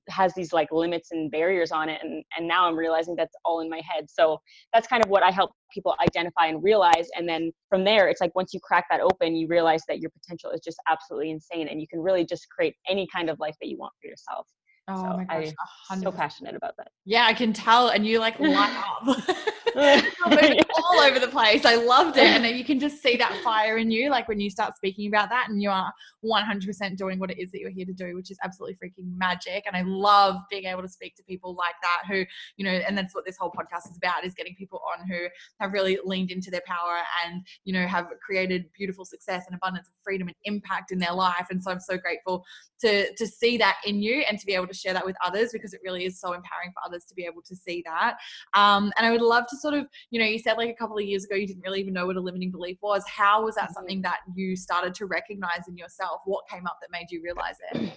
has 0.08 0.34
these 0.34 0.52
like 0.52 0.70
limits 0.72 1.10
and 1.10 1.30
barriers 1.30 1.72
on 1.72 1.88
it 1.88 2.00
and 2.02 2.22
and 2.36 2.46
now 2.46 2.66
i'm 2.66 2.76
realizing 2.76 3.14
that's 3.16 3.34
all 3.44 3.60
in 3.60 3.70
my 3.70 3.80
head 3.88 4.04
so 4.10 4.38
that's 4.72 4.86
kind 4.86 5.02
of 5.02 5.08
what 5.08 5.22
i 5.22 5.30
help 5.30 5.52
people 5.72 5.94
identify 6.02 6.46
and 6.46 6.62
realize 6.62 7.08
and 7.16 7.28
then 7.28 7.50
from 7.68 7.84
there 7.84 8.08
it's 8.08 8.20
like 8.20 8.34
once 8.34 8.52
you 8.52 8.60
crack 8.60 8.84
that 8.90 9.00
open 9.00 9.34
you 9.34 9.46
realize 9.48 9.82
that 9.88 9.98
your 9.98 10.10
potential 10.10 10.50
is 10.50 10.60
just 10.60 10.78
absolutely 10.88 11.30
insane 11.30 11.68
and 11.68 11.80
you 11.80 11.88
can 11.88 12.00
really 12.00 12.24
just 12.24 12.48
create 12.50 12.74
any 12.88 13.06
kind 13.12 13.30
of 13.30 13.38
life 13.40 13.54
that 13.60 13.68
you 13.68 13.78
want 13.78 13.92
for 14.00 14.08
yourself 14.08 14.46
Oh 14.88 15.02
so 15.02 15.16
my 15.16 15.24
gosh, 15.24 15.52
I'm 15.90 16.02
so 16.02 16.10
passionate 16.10 16.54
about 16.54 16.76
that. 16.78 16.90
Yeah, 17.04 17.26
I 17.26 17.34
can 17.34 17.52
tell, 17.52 17.88
and 17.88 18.06
you 18.06 18.18
like 18.18 18.38
light 18.40 18.76
up 18.76 19.18
all 20.84 21.00
over 21.00 21.18
the 21.18 21.28
place. 21.28 21.64
I 21.64 21.76
loved 21.76 22.16
it, 22.16 22.24
and 22.24 22.46
you 22.58 22.64
can 22.64 22.78
just 22.78 23.02
see 23.02 23.16
that 23.16 23.34
fire 23.42 23.78
in 23.78 23.90
you, 23.90 24.10
like 24.10 24.28
when 24.28 24.40
you 24.40 24.50
start 24.50 24.76
speaking 24.76 25.08
about 25.08 25.28
that, 25.30 25.48
and 25.48 25.62
you 25.62 25.70
are 25.70 25.92
100% 26.24 26.96
doing 26.96 27.18
what 27.18 27.30
it 27.30 27.38
is 27.38 27.50
that 27.52 27.60
you're 27.60 27.70
here 27.70 27.86
to 27.86 27.92
do, 27.92 28.14
which 28.14 28.30
is 28.30 28.38
absolutely 28.42 28.76
freaking 28.76 29.16
magic. 29.16 29.64
And 29.66 29.76
I 29.76 29.82
love 29.82 30.36
being 30.50 30.64
able 30.64 30.82
to 30.82 30.88
speak 30.88 31.16
to 31.16 31.22
people 31.22 31.54
like 31.54 31.74
that, 31.82 32.02
who 32.08 32.24
you 32.56 32.64
know, 32.64 32.70
and 32.70 32.96
that's 32.96 33.14
what 33.14 33.24
this 33.24 33.36
whole 33.38 33.50
podcast 33.50 33.90
is 33.90 33.96
about: 33.96 34.24
is 34.24 34.34
getting 34.34 34.54
people 34.54 34.80
on 34.92 35.06
who 35.08 35.26
have 35.60 35.72
really 35.72 35.98
leaned 36.04 36.30
into 36.30 36.50
their 36.50 36.62
power 36.66 36.98
and 37.24 37.44
you 37.64 37.72
know 37.72 37.86
have 37.86 38.08
created 38.24 38.66
beautiful 38.76 39.04
success 39.04 39.44
and 39.46 39.54
abundance 39.54 39.88
and 39.88 39.96
freedom 40.02 40.28
and 40.28 40.36
impact 40.44 40.92
in 40.92 40.98
their 40.98 41.12
life. 41.14 41.46
And 41.50 41.62
so 41.62 41.70
I'm 41.70 41.80
so 41.80 41.96
grateful 41.96 42.44
to 42.80 43.14
to 43.14 43.26
see 43.26 43.56
that 43.58 43.76
in 43.86 44.02
you 44.02 44.24
and 44.28 44.38
to 44.38 44.46
be 44.46 44.54
able 44.54 44.66
to 44.66 44.74
share 44.74 44.92
that 44.92 45.04
with 45.04 45.16
others 45.24 45.50
because 45.52 45.74
it 45.74 45.80
really 45.84 46.04
is 46.04 46.20
so 46.20 46.32
empowering 46.32 46.72
for 46.72 46.86
others 46.86 47.04
to 47.04 47.14
be 47.14 47.24
able 47.24 47.42
to 47.42 47.54
see 47.56 47.82
that. 47.86 48.16
Um, 48.54 48.92
and 48.96 49.06
I 49.06 49.10
would 49.10 49.20
love 49.20 49.46
to 49.48 49.56
sort 49.60 49.74
of, 49.74 49.86
you 50.10 50.20
know, 50.20 50.26
you 50.26 50.38
said 50.38 50.54
like 50.54 50.70
a 50.70 50.74
couple 50.74 50.96
of 50.96 51.04
years 51.04 51.24
ago 51.24 51.34
you 51.34 51.46
didn't 51.46 51.62
really 51.62 51.80
even 51.80 51.92
know 51.92 52.06
what 52.06 52.16
a 52.16 52.20
limiting 52.20 52.50
belief 52.50 52.78
was. 52.82 53.04
How 53.06 53.44
was 53.44 53.54
that 53.54 53.64
mm-hmm. 53.64 53.74
something 53.74 54.02
that 54.02 54.18
you 54.34 54.56
started 54.56 54.94
to 54.94 55.06
recognize 55.06 55.68
in 55.68 55.76
yourself? 55.76 56.22
What 56.24 56.44
came 56.48 56.66
up 56.66 56.78
that 56.80 56.90
made 56.90 57.06
you 57.10 57.22
realize 57.22 57.56
it? 57.72 57.92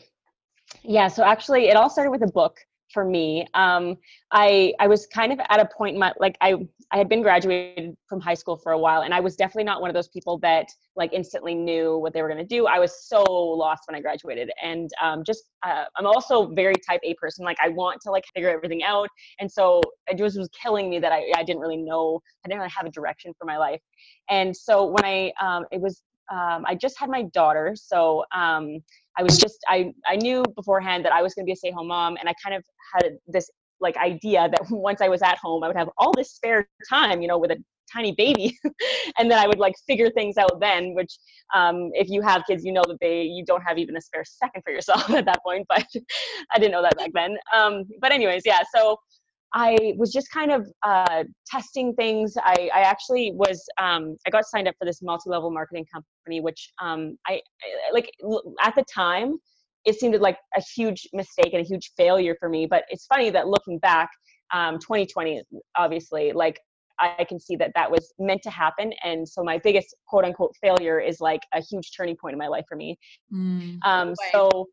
Yeah, 0.82 1.08
so 1.08 1.24
actually, 1.24 1.67
it 1.67 1.75
all 1.75 1.89
started 1.89 2.12
with 2.12 2.24
a 2.24 2.32
book 2.32 2.58
for 2.94 3.04
me. 3.04 3.48
Um, 3.54 3.98
I 4.32 4.74
I 4.80 4.88
was 4.88 5.08
kind 5.08 5.34
of 5.34 5.40
at 5.50 5.60
a 5.60 5.66
point 5.66 5.96
in 5.96 6.00
my 6.00 6.14
like 6.20 6.38
I 6.42 6.56
I 6.92 6.98
had 6.98 7.10
been 7.10 7.22
graduated 7.22 7.98
from 8.08 8.22
high 8.22 8.34
school 8.36 8.56
for 8.56 8.72
a 8.72 8.78
while, 8.78 9.02
and 9.02 9.14
I 9.14 9.20
was 9.20 9.36
definitely 9.36 9.64
not 9.66 9.82
one 9.82 9.90
of 9.90 9.94
those 9.94 10.08
people 10.10 10.38
that 10.40 10.68
like 10.96 11.12
instantly 11.12 11.56
knew 11.56 11.98
what 11.98 12.14
they 12.14 12.22
were 12.22 12.28
going 12.28 12.46
to 12.48 12.56
do. 12.56 12.68
I 12.68 12.80
was 12.80 13.08
so 13.08 13.24
lost 13.24 13.84
when 13.88 13.96
I 13.96 14.02
graduated, 14.02 14.52
and 14.62 14.90
um, 15.02 15.24
just 15.26 15.50
uh, 15.64 15.86
I'm 15.98 16.06
also 16.06 16.48
very 16.54 16.76
type 16.88 17.02
A 17.04 17.16
person. 17.16 17.44
Like 17.44 17.58
I 17.62 17.70
want 17.70 18.00
to 18.02 18.12
like 18.12 18.24
figure 18.34 18.50
everything 18.50 18.84
out, 18.84 19.10
and 19.40 19.52
so 19.52 19.82
it 20.08 20.18
just 20.18 20.38
was 20.38 20.50
killing 20.50 20.90
me 20.90 21.00
that 21.00 21.12
I 21.12 21.32
I 21.36 21.44
didn't 21.44 21.62
really 21.62 21.78
know 21.78 22.22
I 22.46 22.48
didn't 22.48 22.60
really 22.60 22.72
have 22.76 22.86
a 22.86 22.92
direction 22.92 23.34
for 23.38 23.46
my 23.46 23.58
life, 23.58 23.82
and 24.30 24.56
so 24.56 24.86
when 24.86 25.04
I 25.04 25.34
um, 25.42 25.66
it 25.72 25.82
was 25.82 26.04
um, 26.34 26.66
I 26.66 26.75
just 26.75 27.00
had 27.00 27.10
my 27.10 27.24
daughter, 27.34 27.74
so 27.75 28.24
um, 28.34 28.80
I 29.18 29.24
was 29.24 29.38
just 29.38 29.60
I 29.70 29.94
I 30.08 30.16
knew 30.16 30.44
beforehand 30.56 31.06
that 31.06 31.13
I 31.13 31.22
was 31.22 31.34
going 31.34 31.46
to 31.46 31.48
be 31.48 31.54
a 31.54 31.56
stay-home 31.56 31.88
mom, 31.88 32.18
and 32.20 32.28
I 32.28 32.34
kind 32.44 32.56
of 32.56 32.63
had 32.96 33.18
this 33.28 33.50
like 33.80 33.98
idea 33.98 34.50
that 34.50 34.62
once 34.72 35.02
I 35.02 35.10
was 35.10 35.22
at 35.22 35.38
home, 35.38 35.63
I 35.63 35.68
would 35.68 35.78
have 35.78 35.90
all 35.98 36.13
this 36.13 36.32
spare 36.32 36.68
time, 36.90 37.22
you 37.22 37.28
know, 37.28 37.38
with 37.38 37.52
a 37.52 37.58
tiny 37.92 38.13
baby 38.13 38.58
and 39.20 39.30
then 39.30 39.38
i 39.38 39.46
would 39.46 39.60
like 39.60 39.75
figure 39.86 40.10
things 40.10 40.38
out 40.38 40.60
then 40.60 40.96
which 40.96 41.18
um, 41.54 41.92
if 41.94 42.10
you 42.10 42.22
have 42.22 42.42
kids 42.48 42.63
you 42.63 42.72
know 42.72 42.82
that 42.88 42.98
they 43.02 43.22
you 43.24 43.44
don't 43.46 43.62
have 43.62 43.78
even 43.78 43.96
a 43.98 44.02
spare 44.02 44.24
second 44.25 44.62
for 44.63 44.72
yourself 44.72 45.08
at 45.12 45.25
that 45.25 45.40
point 45.46 45.66
but 45.70 45.86
i 46.54 46.58
didn't 46.58 46.72
know 46.72 46.82
that 46.82 46.98
back 46.98 47.12
then. 47.13 47.38
Um, 47.56 47.84
but 48.02 48.12
anyways 48.12 48.44
yeah 48.46 48.62
so 48.74 48.98
I 49.53 49.93
was 49.98 50.12
just 50.12 50.31
kind 50.31 50.51
of 50.51 50.67
uh, 50.83 51.24
testing 51.45 51.93
things. 51.93 52.36
I, 52.38 52.69
I 52.74 52.81
actually 52.81 53.33
was 53.36 53.63
um, 53.79 54.17
I 54.25 54.31
got 54.31 54.45
signed 54.45 54.67
up 54.67 54.75
for 54.79 54.86
this 54.86 55.01
multi-level 55.01 55.51
marketing 55.51 55.86
company, 55.93 56.41
which 56.41 56.72
um, 56.81 57.17
I 57.27 57.41
like 57.93 58.10
at 58.63 58.75
the 58.75 58.83
time 58.93 59.38
it 59.86 60.00
seemed 60.00 60.19
like 60.19 60.38
a 60.55 60.62
huge 60.75 61.07
mistake 61.13 61.53
and 61.53 61.63
a 61.63 61.67
huge 61.67 61.91
failure 61.98 62.36
for 62.39 62.50
me. 62.50 62.65
But 62.65 62.86
it's 62.89 63.05
funny 63.05 63.29
that 63.31 63.48
looking 63.48 63.79
back, 63.79 64.10
um, 64.53 64.79
2020, 64.79 65.43
obviously, 65.75 66.31
like 66.31 66.60
I 67.00 67.25
can 67.27 67.39
see 67.39 67.55
that 67.57 67.72
that 67.75 67.89
was 67.89 68.13
meant 68.19 68.41
to 68.43 68.50
happen. 68.50 68.93
And 69.03 69.27
so 69.27 69.43
my 69.43 69.57
biggest 69.57 69.95
quote 70.07 70.25
unquote 70.25 70.55
failure 70.62 71.00
is 71.00 71.19
like 71.19 71.41
a 71.53 71.62
huge 71.62 71.91
turning 71.95 72.15
point 72.15 72.33
in 72.33 72.39
my 72.39 72.48
life 72.48 72.65
for 72.67 72.75
me. 72.75 72.98
Mm, 73.31 73.79
um, 73.83 74.13
so, 74.31 74.67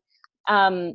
um, 0.47 0.93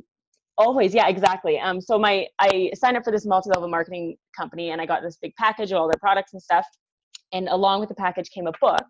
always, 0.57 0.93
yeah, 0.93 1.07
exactly. 1.07 1.59
Um, 1.59 1.79
so 1.79 1.97
my, 1.99 2.27
I 2.39 2.71
signed 2.75 2.97
up 2.97 3.03
for 3.03 3.11
this 3.11 3.25
multi-level 3.25 3.67
marketing 3.69 4.17
company 4.35 4.71
and 4.71 4.81
I 4.81 4.85
got 4.85 5.01
this 5.01 5.17
big 5.21 5.33
package 5.35 5.71
of 5.71 5.77
all 5.77 5.87
their 5.87 5.99
products 5.99 6.33
and 6.33 6.41
stuff. 6.41 6.65
And 7.33 7.47
along 7.49 7.81
with 7.81 7.89
the 7.89 7.95
package 7.95 8.29
came 8.29 8.47
a 8.47 8.53
book. 8.61 8.83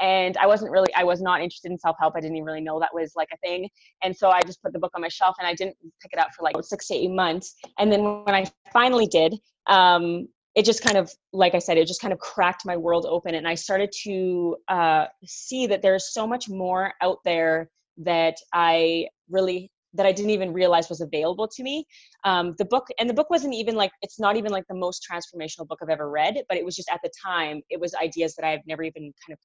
And 0.00 0.36
i 0.38 0.46
wasn't 0.46 0.70
really 0.70 0.92
i 0.94 1.04
was 1.04 1.20
not 1.20 1.42
interested 1.42 1.70
in 1.70 1.78
self-help. 1.78 2.14
I 2.16 2.20
didn't 2.20 2.36
even 2.36 2.46
really 2.46 2.60
know 2.60 2.80
that 2.80 2.94
was 2.94 3.12
like 3.16 3.28
a 3.32 3.36
thing. 3.38 3.68
And 4.02 4.16
so 4.16 4.30
i 4.30 4.40
just 4.42 4.62
put 4.62 4.72
the 4.72 4.78
book 4.78 4.92
on 4.94 5.02
my 5.02 5.08
shelf 5.08 5.36
and 5.38 5.46
i 5.46 5.54
didn't 5.54 5.76
pick 6.00 6.12
it 6.12 6.18
up 6.18 6.28
for 6.36 6.42
like 6.42 6.56
six 6.62 6.86
to 6.88 6.94
eight 6.94 7.10
months. 7.10 7.56
And 7.78 7.92
then 7.92 8.02
when 8.24 8.34
i 8.34 8.46
finally 8.72 9.06
did 9.06 9.38
um, 9.66 10.28
it 10.54 10.64
just 10.64 10.82
kind 10.82 10.96
of 10.96 11.10
like 11.32 11.54
i 11.54 11.58
said 11.58 11.76
it 11.76 11.86
just 11.86 12.00
kind 12.00 12.12
of 12.12 12.18
cracked 12.18 12.64
my 12.64 12.76
world 12.76 13.06
open. 13.06 13.34
And 13.34 13.46
i 13.46 13.54
started 13.54 13.92
to 14.04 14.56
uh, 14.68 15.06
see 15.24 15.66
that 15.66 15.82
there's 15.82 16.12
so 16.14 16.26
much 16.26 16.48
more 16.48 16.94
out 17.02 17.18
there 17.24 17.68
that 17.98 18.36
i 18.54 19.06
really 19.28 19.70
that 19.94 20.06
I 20.06 20.12
didn't 20.12 20.30
even 20.30 20.52
realize 20.52 20.88
was 20.88 21.00
available 21.00 21.48
to 21.48 21.62
me. 21.62 21.84
Um, 22.24 22.54
the 22.58 22.64
book, 22.64 22.86
and 22.98 23.08
the 23.08 23.14
book 23.14 23.30
wasn't 23.30 23.54
even 23.54 23.74
like, 23.74 23.90
it's 24.02 24.20
not 24.20 24.36
even 24.36 24.52
like 24.52 24.64
the 24.68 24.74
most 24.74 25.06
transformational 25.10 25.66
book 25.66 25.80
I've 25.82 25.88
ever 25.88 26.10
read, 26.10 26.42
but 26.48 26.56
it 26.56 26.64
was 26.64 26.76
just 26.76 26.88
at 26.92 27.00
the 27.02 27.10
time, 27.22 27.62
it 27.70 27.80
was 27.80 27.94
ideas 27.94 28.34
that 28.36 28.46
I've 28.46 28.60
never 28.66 28.82
even 28.82 29.12
kind 29.26 29.32
of 29.32 29.38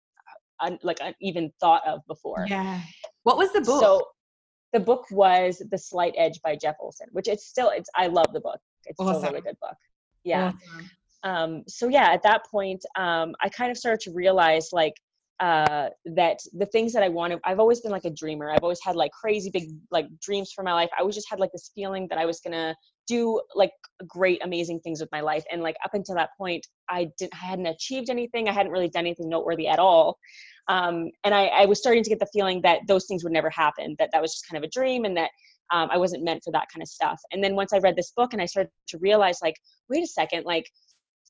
un, 0.60 0.80
like 0.84 1.00
even 1.22 1.52
thought 1.60 1.82
of 1.88 2.02
before. 2.08 2.46
Yeah. 2.48 2.82
What 3.24 3.38
was 3.38 3.52
the 3.54 3.62
book? 3.62 3.82
So 3.82 4.08
the 4.74 4.80
book 4.80 5.06
was 5.12 5.62
The 5.72 5.78
Slight 5.78 6.14
Edge 6.18 6.42
by 6.44 6.56
Jeff 6.56 6.76
Olson, 6.80 7.08
which 7.12 7.28
it's 7.28 7.48
still 7.48 7.70
it's 7.70 7.90
I 7.96 8.08
love 8.08 8.28
the 8.34 8.42
book. 8.42 8.60
It's 8.86 9.00
awesome. 9.00 9.16
still 9.16 9.30
a 9.30 9.32
really 9.32 9.42
good 9.42 9.58
book. 9.62 9.78
Yeah. 10.24 10.48
Awesome. 10.48 10.90
Um, 11.24 11.64
so 11.68 11.88
yeah, 11.88 12.12
at 12.12 12.22
that 12.24 12.46
point, 12.46 12.86
um, 12.98 13.34
I 13.42 13.50
kind 13.50 13.72
of 13.72 13.78
started 13.78 14.02
to 14.02 14.12
realize 14.12 14.70
like 14.72 14.94
uh, 15.40 15.90
that 16.06 16.40
the 16.54 16.66
things 16.68 16.94
that 16.94 17.04
I 17.04 17.10
wanted, 17.10 17.40
I've 17.44 17.60
always 17.60 17.82
been 17.82 17.92
like 17.92 18.06
a 18.06 18.10
dreamer. 18.10 18.52
I've 18.52 18.64
always 18.64 18.80
had 18.84 18.96
like 18.96 19.12
crazy 19.12 19.50
big 19.50 19.70
like 19.92 20.08
dreams 20.22 20.52
for 20.56 20.64
my 20.64 20.74
life. 20.74 20.90
I 20.98 21.02
always 21.02 21.16
just 21.16 21.30
had 21.30 21.40
like 21.40 21.52
this 21.52 21.72
feeling 21.76 22.08
that 22.10 22.18
I 22.18 22.26
was 22.26 22.40
gonna 22.40 22.76
do 23.08 23.42
like 23.54 23.72
great, 24.08 24.44
amazing 24.44 24.80
things 24.80 25.00
with 25.02 25.10
my 25.12 25.22
life. 25.22 25.44
And 25.52 25.62
like 25.62 25.76
up 25.84 25.94
until 25.94 26.16
that 26.16 26.30
point, 26.38 26.66
I 26.90 27.10
didn't, 27.18 27.34
I 27.34 27.46
hadn't 27.46 27.68
achieved 27.68 28.10
anything. 28.10 28.48
I 28.48 28.54
hadn't 28.54 28.72
really 28.72 28.90
done 28.90 29.06
anything 29.06 29.30
noteworthy 29.30 29.68
at 29.68 29.80
all. 29.80 30.18
Um, 30.68 31.12
and 31.24 31.36
I, 31.36 31.48
I 31.48 31.66
was 31.66 31.80
starting 31.80 32.04
to 32.04 32.10
get 32.10 32.20
the 32.20 32.30
feeling 32.34 32.62
that 32.62 32.80
those 32.88 33.06
things 33.06 33.24
would 33.24 33.34
never 33.34 33.50
happen. 33.50 33.96
That 34.00 34.10
that 34.14 34.22
was 34.22 34.34
just 34.34 34.48
kind 34.50 34.64
of 34.64 34.68
a 34.68 34.72
dream, 34.72 35.06
and 35.06 35.16
that 35.18 35.30
um, 35.72 35.90
I 35.92 35.98
wasn't 35.98 36.24
meant 36.24 36.44
for 36.44 36.52
that 36.52 36.68
kind 36.74 36.82
of 36.82 36.88
stuff. 36.88 37.20
And 37.32 37.44
then 37.44 37.56
once 37.56 37.74
I 37.74 37.80
read 37.80 37.96
this 37.96 38.12
book 38.16 38.34
and 38.34 38.42
I 38.42 38.46
started 38.46 38.72
to 38.90 38.98
realize, 38.98 39.40
like, 39.42 39.56
wait 39.90 40.04
a 40.04 40.08
second, 40.08 40.46
like 40.46 40.70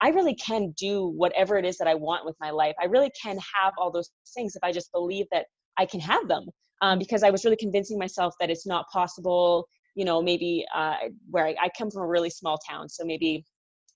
I 0.02 0.10
really 0.10 0.36
can 0.36 0.74
do 0.78 1.08
whatever 1.08 1.58
it 1.58 1.66
is 1.66 1.78
that 1.78 1.88
I 1.88 1.96
want 1.96 2.26
with 2.26 2.36
my 2.40 2.52
life. 2.52 2.76
I 2.82 2.86
really 2.86 3.12
can 3.22 3.38
have 3.56 3.74
all 3.78 3.92
those 3.92 4.10
things 4.34 4.56
if 4.56 4.64
I 4.64 4.72
just 4.72 4.92
believe 4.92 5.26
that 5.32 5.46
I 5.78 5.86
can 5.86 6.00
have 6.02 6.28
them. 6.28 6.46
Um, 6.82 7.00
because 7.00 7.24
I 7.24 7.30
was 7.30 7.46
really 7.46 7.58
convincing 7.58 7.98
myself 7.98 8.34
that 8.40 8.50
it's 8.50 8.68
not 8.68 8.86
possible. 8.92 9.68
You 9.96 10.04
know, 10.04 10.22
maybe 10.22 10.66
uh, 10.76 10.96
where 11.30 11.46
I, 11.48 11.56
I 11.62 11.70
come 11.78 11.90
from 11.90 12.04
a 12.04 12.08
really 12.08 12.30
small 12.30 12.58
town, 12.70 12.90
so 12.90 13.06
maybe 13.06 13.46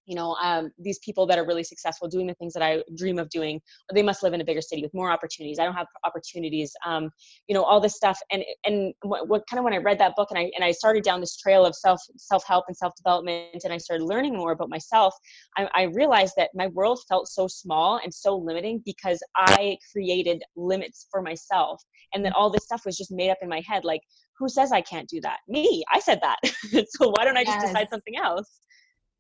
you 0.10 0.16
know 0.16 0.36
um, 0.42 0.72
these 0.80 1.00
people 1.00 1.26
that 1.28 1.38
are 1.38 1.46
really 1.46 1.64
successful 1.64 2.08
doing 2.08 2.26
the 2.28 2.34
things 2.36 2.54
that 2.54 2.64
i 2.64 2.84
dream 2.98 3.20
of 3.20 3.30
doing 3.30 3.62
they 3.94 4.04
must 4.04 4.24
live 4.24 4.34
in 4.34 4.42
a 4.42 4.44
bigger 4.44 4.62
city 4.62 4.82
with 4.82 4.94
more 4.94 5.12
opportunities. 5.12 5.60
I 5.60 5.66
don't 5.66 5.76
have 5.76 5.88
opportunities 6.04 6.74
um, 6.86 7.10
you 7.48 7.54
know 7.56 7.64
all 7.64 7.80
this 7.80 7.96
stuff. 7.96 8.20
And 8.32 8.44
and 8.66 8.94
what, 9.04 9.28
what, 9.28 9.44
kind 9.50 9.60
of 9.60 9.64
when 9.64 9.74
i 9.74 9.78
read 9.78 10.00
that 10.00 10.16
book 10.16 10.30
and 10.32 10.40
i 10.40 10.52
and 10.56 10.64
i 10.64 10.72
started 10.72 11.04
down 11.04 11.20
this 11.20 11.38
trail 11.38 11.66
of 11.66 11.76
self 11.76 12.02
self 12.18 12.44
help 12.46 12.66
and 12.68 12.76
self 12.76 12.94
development 12.96 13.62
and 13.64 13.72
i 13.72 13.78
started 13.78 14.04
learning 14.04 14.36
more 14.36 14.52
about 14.52 14.70
myself 14.70 15.14
I, 15.58 15.70
I 15.76 15.84
realized 15.84 16.34
that 16.38 16.50
my 16.56 16.68
world 16.68 17.00
felt 17.08 17.28
so 17.28 17.48
small 17.48 18.00
and 18.04 18.14
so 18.14 18.36
limiting 18.36 18.82
because 18.86 19.22
i 19.36 19.78
created 19.92 20.42
limits 20.56 21.08
for 21.12 21.22
myself 21.22 21.82
and 22.14 22.26
that 22.26 22.34
all 22.34 22.50
this 22.50 22.64
stuff 22.64 22.82
was 22.86 22.98
just 22.98 23.12
made 23.12 23.30
up 23.30 23.38
in 23.42 23.50
my 23.50 23.62
head 23.68 23.86
like 23.86 24.02
who 24.38 24.48
says 24.48 24.72
i 24.72 24.82
can't 24.82 25.08
do 25.10 25.20
that? 25.22 25.40
Me 25.48 25.84
i 25.92 26.00
said 26.00 26.20
that. 26.22 26.38
So 26.90 27.14
why 27.16 27.26
don't 27.26 27.38
i 27.38 27.44
just 27.44 27.60
yes. 27.60 27.68
decide 27.68 27.88
something 27.90 28.16
else 28.18 28.62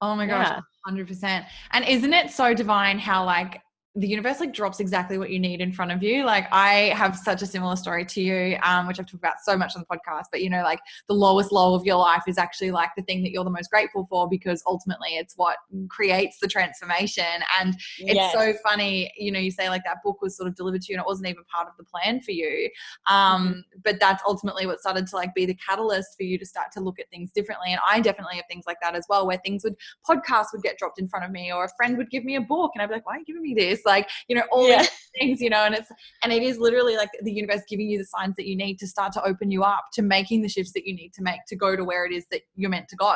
Oh 0.01 0.15
my 0.15 0.25
gosh, 0.25 0.47
yeah. 0.47 0.61
100%. 0.87 1.45
And 1.71 1.85
isn't 1.85 2.13
it 2.13 2.31
so 2.31 2.53
divine 2.53 2.99
how 2.99 3.25
like 3.25 3.61
the 3.99 4.07
universe 4.07 4.39
like 4.39 4.53
drops 4.53 4.79
exactly 4.79 5.17
what 5.17 5.29
you 5.29 5.39
need 5.39 5.59
in 5.59 5.73
front 5.73 5.91
of 5.91 6.01
you. 6.01 6.23
Like 6.23 6.47
I 6.53 6.93
have 6.95 7.17
such 7.17 7.41
a 7.41 7.45
similar 7.45 7.75
story 7.75 8.05
to 8.05 8.21
you, 8.21 8.57
um, 8.63 8.87
which 8.87 8.97
I've 8.97 9.05
talked 9.05 9.21
about 9.21 9.41
so 9.43 9.57
much 9.57 9.75
on 9.75 9.83
the 9.83 9.97
podcast. 9.97 10.25
But 10.31 10.41
you 10.41 10.49
know, 10.49 10.63
like 10.63 10.79
the 11.09 11.13
lowest 11.13 11.51
low 11.51 11.75
of 11.75 11.85
your 11.85 11.97
life 11.97 12.23
is 12.25 12.37
actually 12.37 12.71
like 12.71 12.91
the 12.95 13.03
thing 13.03 13.23
that 13.23 13.31
you're 13.31 13.43
the 13.43 13.49
most 13.49 13.69
grateful 13.69 14.07
for 14.09 14.29
because 14.29 14.63
ultimately 14.65 15.17
it's 15.17 15.33
what 15.35 15.57
creates 15.89 16.37
the 16.39 16.47
transformation. 16.47 17.25
And 17.59 17.75
it's 17.97 18.15
yes. 18.15 18.33
so 18.33 18.53
funny, 18.63 19.11
you 19.17 19.33
know, 19.33 19.39
you 19.39 19.51
say 19.51 19.67
like 19.67 19.83
that 19.83 19.97
book 20.01 20.21
was 20.21 20.37
sort 20.37 20.47
of 20.47 20.55
delivered 20.55 20.81
to 20.83 20.93
you 20.93 20.97
and 20.97 21.01
it 21.01 21.07
wasn't 21.07 21.27
even 21.27 21.43
part 21.53 21.67
of 21.67 21.73
the 21.77 21.83
plan 21.83 22.21
for 22.21 22.31
you. 22.31 22.69
Um, 23.07 23.49
mm-hmm. 23.49 23.59
but 23.83 23.99
that's 23.99 24.23
ultimately 24.25 24.65
what 24.65 24.79
started 24.79 25.07
to 25.07 25.15
like 25.17 25.35
be 25.35 25.45
the 25.45 25.55
catalyst 25.55 26.15
for 26.15 26.23
you 26.23 26.37
to 26.37 26.45
start 26.45 26.71
to 26.73 26.79
look 26.79 26.99
at 27.01 27.09
things 27.09 27.31
differently. 27.33 27.71
And 27.71 27.81
I 27.87 27.99
definitely 27.99 28.37
have 28.37 28.45
things 28.49 28.63
like 28.65 28.77
that 28.81 28.95
as 28.95 29.05
well, 29.09 29.27
where 29.27 29.39
things 29.43 29.65
would 29.65 29.75
podcasts 30.09 30.47
would 30.53 30.63
get 30.63 30.77
dropped 30.77 30.99
in 30.99 31.09
front 31.09 31.25
of 31.25 31.31
me, 31.31 31.51
or 31.51 31.65
a 31.65 31.69
friend 31.75 31.97
would 31.97 32.09
give 32.09 32.23
me 32.23 32.37
a 32.37 32.41
book, 32.41 32.71
and 32.73 32.81
I'd 32.81 32.87
be 32.87 32.95
like, 32.95 33.05
"Why 33.05 33.15
are 33.15 33.19
you 33.19 33.25
giving 33.25 33.41
me 33.41 33.53
this?" 33.53 33.81
Like 33.89 34.07
you 34.27 34.35
know 34.35 34.43
all 34.51 34.69
yeah. 34.69 34.83
these 34.83 34.89
things 35.19 35.41
you 35.41 35.49
know 35.49 35.65
and 35.65 35.73
it's 35.73 35.89
and 36.23 36.31
it 36.31 36.43
is 36.43 36.57
literally 36.59 36.95
like 36.95 37.09
the 37.23 37.31
universe 37.31 37.61
giving 37.67 37.89
you 37.89 37.97
the 37.97 38.05
signs 38.05 38.35
that 38.35 38.45
you 38.45 38.55
need 38.55 38.77
to 38.77 38.87
start 38.87 39.11
to 39.11 39.23
open 39.25 39.49
you 39.49 39.63
up 39.63 39.85
to 39.91 40.01
making 40.01 40.41
the 40.41 40.47
shifts 40.47 40.71
that 40.73 40.85
you 40.85 40.95
need 40.95 41.11
to 41.13 41.23
make 41.23 41.39
to 41.47 41.55
go 41.55 41.75
to 41.75 41.83
where 41.83 42.05
it 42.05 42.13
is 42.13 42.25
that 42.31 42.41
you're 42.55 42.69
meant 42.69 42.87
to 42.87 42.95
go 42.95 43.15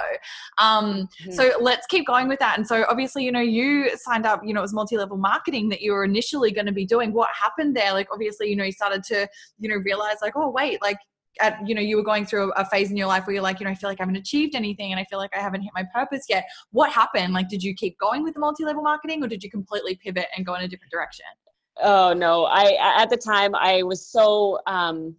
um 0.58 1.08
mm-hmm. 1.22 1.32
so 1.32 1.52
let's 1.62 1.86
keep 1.88 2.06
going 2.08 2.28
with 2.28 2.40
that 2.40 2.58
and 2.58 2.68
so 2.68 2.84
obviously 2.90 3.24
you 3.24 3.32
know 3.32 3.40
you 3.40 3.96
signed 3.96 4.26
up 4.26 4.42
you 4.44 4.54
know 4.54 4.62
it 4.62 4.64
was 4.64 4.74
multi-level 4.74 5.18
marketing 5.18 5.70
that 5.70 5.82
you 5.82 5.94
were 5.94 6.04
initially 6.04 6.52
going 6.52 6.66
to 6.66 6.72
be 6.72 6.86
doing 6.86 7.14
what 7.14 7.30
happened 7.40 7.76
there 7.76 7.94
like 7.94 8.08
obviously 8.12 8.50
you 8.50 8.56
know 8.56 8.64
you 8.64 8.72
started 8.72 9.04
to 9.04 9.28
you 9.60 9.70
know 9.70 9.78
realize 9.86 10.18
like 10.22 10.34
oh 10.36 10.50
wait 10.50 10.82
like 10.82 10.98
at 11.40 11.58
you 11.68 11.74
know 11.74 11.82
you 11.82 11.96
were 11.98 12.04
going 12.04 12.26
through 12.26 12.52
a, 12.54 12.66
phase 12.66 12.92
in 12.92 12.98
your 12.98 13.08
life 13.08 13.26
where 13.26 13.34
you're 13.34 13.44
like 13.44 13.60
you 13.60 13.66
know 13.66 13.72
i 13.72 13.76
feel 13.76 13.90
like 13.90 14.00
i 14.00 14.04
haven't 14.04 14.16
achieved 14.16 14.56
anything 14.56 14.92
and 14.92 15.00
i 15.00 15.04
feel 15.06 15.20
like 15.20 15.36
i 15.36 15.40
haven't 15.40 15.62
hit 15.62 15.72
my 15.76 15.84
purpose 15.94 16.26
yet. 16.30 16.46
What 16.72 16.92
happened? 16.92 17.34
Like 17.34 17.50
did 17.50 17.64
you 17.64 17.74
keep 17.74 17.98
going 18.00 18.24
with 18.24 18.34
the 18.34 18.40
multi-level 18.40 18.84
marketing 18.84 19.24
or 19.24 19.28
did 19.28 19.44
you 19.44 19.50
completely 19.50 19.96
pivot 19.96 20.28
and 20.36 20.46
go 20.46 20.56
in 20.56 20.64
a 20.64 20.68
different 20.68 20.92
direction? 20.92 21.26
Oh 21.82 22.14
no. 22.14 22.46
I 22.46 22.78
at 23.02 23.10
the 23.10 23.18
time 23.18 23.56
i 23.56 23.84
was 23.84 24.06
so 24.06 24.60
um 24.68 25.16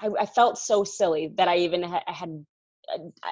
i, 0.00 0.08
I 0.20 0.26
felt 0.26 0.58
so 0.58 0.84
silly 0.84 1.32
that 1.36 1.48
i 1.48 1.56
even 1.56 1.82
ha- 1.82 2.04
had 2.06 2.44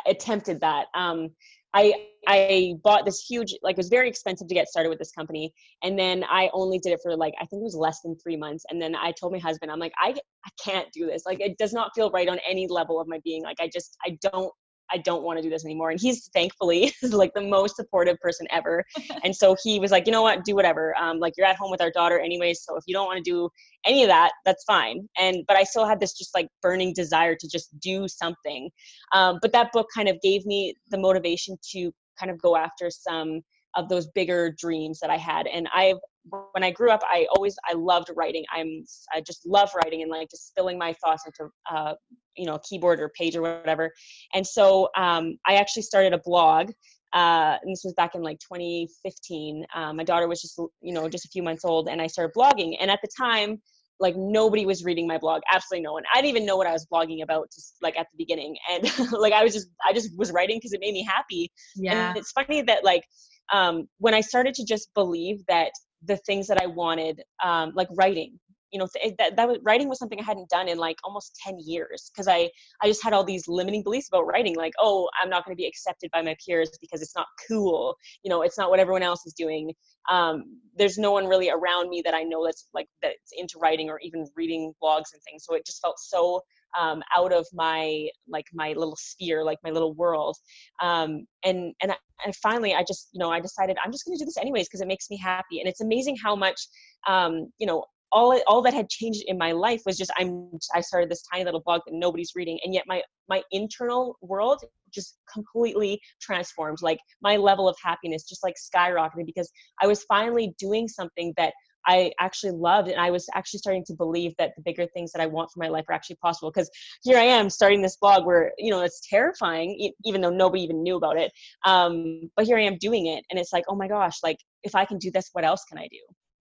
attempted 0.07 0.61
that. 0.61 0.87
Um 0.95 1.31
I 1.73 1.95
I 2.27 2.75
bought 2.83 3.05
this 3.05 3.25
huge 3.29 3.55
like 3.63 3.75
it 3.75 3.77
was 3.79 3.89
very 3.89 4.09
expensive 4.09 4.49
to 4.49 4.55
get 4.55 4.69
started 4.69 4.89
with 4.89 4.99
this 4.99 5.13
company. 5.13 5.53
And 5.83 5.99
then 5.99 6.25
I 6.29 6.51
only 6.53 6.79
did 6.79 6.93
it 6.93 7.01
for 7.03 7.17
like 7.17 7.35
I 7.41 7.47
think 7.47 7.61
it 7.61 7.65
was 7.65 7.77
less 7.77 8.01
than 8.03 8.17
3 8.19 8.37
months. 8.37 8.65
And 8.71 8.81
then 8.83 8.95
I 8.97 9.13
told 9.13 9.33
my 9.33 9.39
husband 9.39 9.71
I'm 9.71 9.79
like 9.79 9.93
I 9.99 10.11
I 10.11 10.51
can't 10.63 10.89
do 10.93 11.07
this. 11.07 11.23
Like 11.27 11.41
it 11.41 11.57
does 11.59 11.73
not 11.73 11.93
feel 11.95 12.11
right 12.11 12.29
on 12.29 12.39
any 12.49 12.67
level 12.69 13.01
of 13.01 13.09
my 13.09 13.21
being. 13.25 13.43
Like 13.43 13.59
I 13.61 13.69
just 13.73 13.97
I 14.05 14.19
don't 14.21 14.53
I 14.93 14.99
don't 14.99 15.23
want 15.23 15.39
to 15.39 15.43
do 15.43 15.51
this 15.51 15.65
anymore. 15.65 15.91
And 15.91 16.01
he's 16.01 16.29
thankfully 16.29 16.93
like 17.03 17.33
the 17.35 17.43
most 17.43 17.77
supportive 17.77 18.19
person 18.21 18.47
ever. 18.51 18.85
and 19.25 19.35
so 19.35 19.57
he 19.63 19.79
was 19.79 19.91
like, 19.91 20.07
you 20.07 20.13
know 20.13 20.23
what, 20.23 20.45
do 20.45 20.55
whatever. 20.55 20.97
Um, 20.99 21.19
like 21.19 21.35
you're 21.37 21.47
at 21.47 21.57
home 21.57 21.71
with 21.71 21.81
our 21.81 21.91
daughter 21.91 22.19
anyways. 22.19 22.63
So 22.63 22.77
if 22.77 22.85
you 22.87 22.95
don't 22.95 23.07
want 23.07 23.25
to 23.25 23.31
do 23.31 23.49
any 23.87 24.03
of 24.03 24.09
that, 24.09 24.33
that's 24.45 24.65
fine. 24.65 25.09
And, 25.19 25.45
but 25.47 25.57
I 25.57 25.65
still 25.65 25.87
had 25.87 26.01
this 26.01 26.17
just 26.17 26.35
like 26.35 26.49
burning 26.63 26.93
desire 26.93 27.35
to 27.35 27.49
just 27.49 27.79
do 27.81 28.09
something. 28.09 28.71
Um, 29.15 29.39
but 29.41 29.53
that 29.53 29.73
book 29.73 29.89
kind 29.95 30.09
of 30.09 30.21
gave 30.21 30.45
me 30.47 30.75
the 30.91 30.99
motivation 30.99 31.57
to 31.73 31.93
kind 32.19 32.31
of 32.31 32.41
go 32.41 32.57
after 32.57 32.91
some 32.91 33.41
of 33.77 33.89
those 33.89 34.09
bigger 34.09 34.55
dreams 34.59 34.99
that 35.01 35.11
I 35.11 35.17
had. 35.17 35.47
And 35.47 35.69
I've 35.75 35.99
when 36.29 36.63
I 36.63 36.71
grew 36.71 36.91
up, 36.91 37.03
I 37.05 37.27
always 37.35 37.57
I 37.69 37.75
loved 37.75 38.11
writing. 38.15 38.45
I'm 38.55 38.85
I 39.15 39.21
just 39.21 39.47
love 39.47 39.71
writing 39.75 40.03
and 40.03 40.11
like 40.11 40.31
just 40.31 40.49
spilling 40.49 40.79
my 40.79 40.93
thoughts 41.05 41.25
into 41.27 41.51
uh, 41.71 41.95
you 42.37 42.47
know 42.47 42.55
a 42.55 42.61
keyboard 42.61 43.01
or 43.01 43.11
page 43.17 43.37
or 43.37 43.43
whatever. 43.43 43.93
And 44.35 44.47
so 44.47 44.89
um, 44.97 45.39
I 45.47 45.55
actually 45.55 45.83
started 45.83 46.13
a 46.13 46.19
blog. 46.19 46.71
Uh, 47.13 47.59
and 47.61 47.73
this 47.73 47.83
was 47.83 47.93
back 47.95 48.15
in 48.15 48.23
like 48.23 48.39
2015. 48.39 49.67
Um, 49.75 49.97
my 49.97 50.05
daughter 50.05 50.29
was 50.29 50.41
just 50.41 50.61
you 50.81 50.93
know 50.93 51.09
just 51.09 51.25
a 51.25 51.29
few 51.29 51.43
months 51.43 51.65
old, 51.65 51.89
and 51.89 52.01
I 52.01 52.07
started 52.07 52.33
blogging. 52.37 52.77
And 52.81 52.91
at 52.91 53.01
the 53.03 53.09
time, 53.19 53.61
like 53.99 54.15
nobody 54.17 54.65
was 54.65 54.83
reading 54.83 55.07
my 55.07 55.19
blog 55.19 55.43
absolutely 55.53 55.85
no 55.85 55.93
one 55.93 56.03
i 56.15 56.23
didn't 56.23 56.31
even 56.31 56.47
know 56.47 56.57
what 56.57 56.67
i 56.67 56.73
was 56.73 56.87
blogging 56.91 57.23
about 57.23 57.51
just 57.55 57.77
like 57.83 57.99
at 57.99 58.07
the 58.11 58.17
beginning 58.17 58.57
and 58.73 58.91
like 59.13 59.35
i 59.35 59.45
was 59.45 59.53
just 59.53 59.69
i 59.87 59.93
just 59.93 60.17
was 60.17 60.33
writing 60.33 60.57
because 60.57 60.73
it 60.73 60.81
made 60.81 60.95
me 60.95 61.05
happy 61.05 61.53
yeah 61.77 62.09
and 62.09 62.17
it's 62.17 62.33
funny 62.33 62.63
that 62.63 62.83
like 62.83 63.05
um, 63.53 63.89
when 63.99 64.15
I 64.15 64.21
started 64.21 64.55
to 64.55 64.65
just 64.65 64.93
believe 64.95 65.45
that 65.49 65.73
the 66.05 66.17
things 66.19 66.47
that 66.49 66.61
I 66.61 66.67
wanted, 66.67 67.23
um, 67.43 67.73
like 67.75 67.89
writing. 67.97 68.39
You 68.73 68.79
know, 68.79 68.89
that, 69.19 69.35
that 69.35 69.49
was, 69.49 69.59
writing 69.65 69.89
was 69.89 69.99
something 69.99 70.21
I 70.21 70.23
hadn't 70.23 70.49
done 70.49 70.69
in 70.69 70.79
like 70.79 70.97
almost 71.03 71.37
10 71.45 71.59
years 71.59 72.09
because 72.13 72.29
I, 72.29 72.49
I 72.81 72.87
just 72.87 73.03
had 73.03 73.13
all 73.13 73.25
these 73.25 73.49
limiting 73.49 73.83
beliefs 73.83 74.07
about 74.07 74.27
writing. 74.29 74.55
Like, 74.55 74.75
oh, 74.79 75.09
I'm 75.21 75.29
not 75.29 75.45
going 75.45 75.57
to 75.57 75.61
be 75.61 75.67
accepted 75.67 76.09
by 76.13 76.23
my 76.23 76.37
peers 76.47 76.71
because 76.81 77.03
it's 77.03 77.17
not 77.17 77.27
cool. 77.49 77.97
You 78.23 78.31
know, 78.31 78.43
it's 78.43 78.57
not 78.57 78.71
what 78.71 78.79
everyone 78.79 79.03
else 79.03 79.27
is 79.27 79.33
doing. 79.33 79.75
Um, 80.09 80.45
there's 80.77 80.99
no 80.99 81.11
one 81.11 81.27
really 81.27 81.51
around 81.51 81.91
me 81.91 82.01
that 82.05 82.15
I 82.15 82.23
know 82.23 82.45
that's 82.45 82.69
like 82.73 82.87
that's 83.03 83.33
into 83.37 83.59
writing 83.59 83.91
or 83.91 83.99
even 84.05 84.25
reading 84.37 84.73
blogs 84.81 85.13
and 85.13 85.23
things. 85.29 85.45
So 85.45 85.55
it 85.55 85.67
just 85.67 85.83
felt 85.83 85.99
so 85.99 86.41
um, 86.79 87.03
out 87.17 87.33
of 87.33 87.47
my 87.53 88.09
like 88.29 88.47
my 88.53 88.69
little 88.69 88.97
sphere, 88.97 89.45
like 89.45 89.59
my 89.65 89.71
little 89.71 89.95
world. 89.95 90.37
Um, 90.83 91.27
and 91.45 91.75
and 91.83 91.93
I, 91.93 91.97
and 92.25 92.35
finally, 92.37 92.75
I 92.75 92.85
just 92.87 93.09
you 93.13 93.19
know 93.19 93.31
I 93.31 93.41
decided 93.41 93.77
I'm 93.85 93.93
just 93.93 94.05
going 94.05 94.17
to 94.17 94.23
do 94.23 94.27
this 94.27 94.39
anyways 94.39 94.69
because 94.69 94.81
it 94.81 94.89
makes 94.89 95.11
me 95.11 95.17
happy. 95.17 95.61
And 95.61 95.69
it's 95.69 95.81
amazing 95.81 96.17
how 96.23 96.37
much 96.37 96.61
um, 97.09 97.51
you 97.59 97.67
know 97.67 97.85
all 98.13 98.41
all 98.47 98.63
that 98.63 98.75
had 98.75 98.89
changed 98.89 99.25
in 99.27 99.39
my 99.39 99.53
life 99.53 99.83
was 99.87 99.97
just 99.97 100.11
I'm 100.19 100.51
I 100.75 100.81
started 100.81 101.11
this 101.11 101.23
tiny 101.33 101.45
little 101.45 101.63
blog 101.65 101.83
that 101.87 101.95
nobody's 101.95 102.33
reading, 102.35 102.59
and 102.65 102.75
yet 102.75 102.85
my 102.87 103.03
my 103.29 103.43
internal 103.53 104.17
world 104.21 104.63
just 104.93 105.19
completely 105.33 106.01
transformed. 106.21 106.79
Like 106.83 106.99
my 107.23 107.37
level 107.37 107.69
of 107.69 107.77
happiness 107.83 108.25
just 108.29 108.43
like 108.43 108.55
skyrocketed 108.57 109.27
because 109.27 109.51
I 109.81 109.87
was 109.87 110.05
finally 110.05 110.55
doing 110.59 110.89
something 110.89 111.33
that 111.37 111.53
I 111.87 112.13
actually 112.21 112.53
loved 112.53 112.89
and 112.89 113.01
I 113.01 113.11
was 113.11 113.29
actually 113.35 113.59
starting 113.59 113.85
to 113.87 113.95
believe 113.95 114.35
that 114.39 114.53
the 114.57 114.63
bigger 114.63 114.87
things 114.87 115.13
that 115.13 115.23
I 115.23 115.27
want 115.27 115.51
for 115.51 115.61
my 115.61 115.69
life 115.69 115.85
are 115.89 115.95
actually 115.95 116.17
possible 116.17 116.51
because 116.51 116.71
here 117.03 117.19
I 117.19 117.23
am 117.23 117.51
starting 117.51 117.83
this 117.83 117.97
blog 117.97 118.27
where 118.27 118.53
you 118.59 118.71
know 118.71 118.81
it's 118.81 119.07
terrifying 119.09 119.93
even 120.05 120.21
though 120.21 120.31
nobody 120.31 120.63
even 120.63 120.83
knew 120.83 120.97
about 120.97 121.19
it 121.19 121.33
um, 121.65 122.31
but 122.37 122.47
here 122.47 122.59
I 122.59 122.63
am 122.63 122.79
doing 122.79 123.07
it 123.07 123.25
and 123.31 123.39
it's 123.39 123.53
like 123.53 123.65
oh 123.69 123.77
my 123.77 123.89
gosh 123.89 124.19
like 124.23 124.39
if 124.63 124.75
I 124.75 124.85
can 124.85 124.99
do 124.99 125.11
this 125.11 125.31
what 125.33 125.45
else 125.45 125.65
can 125.69 125.79
I 125.79 125.89
do 125.91 125.99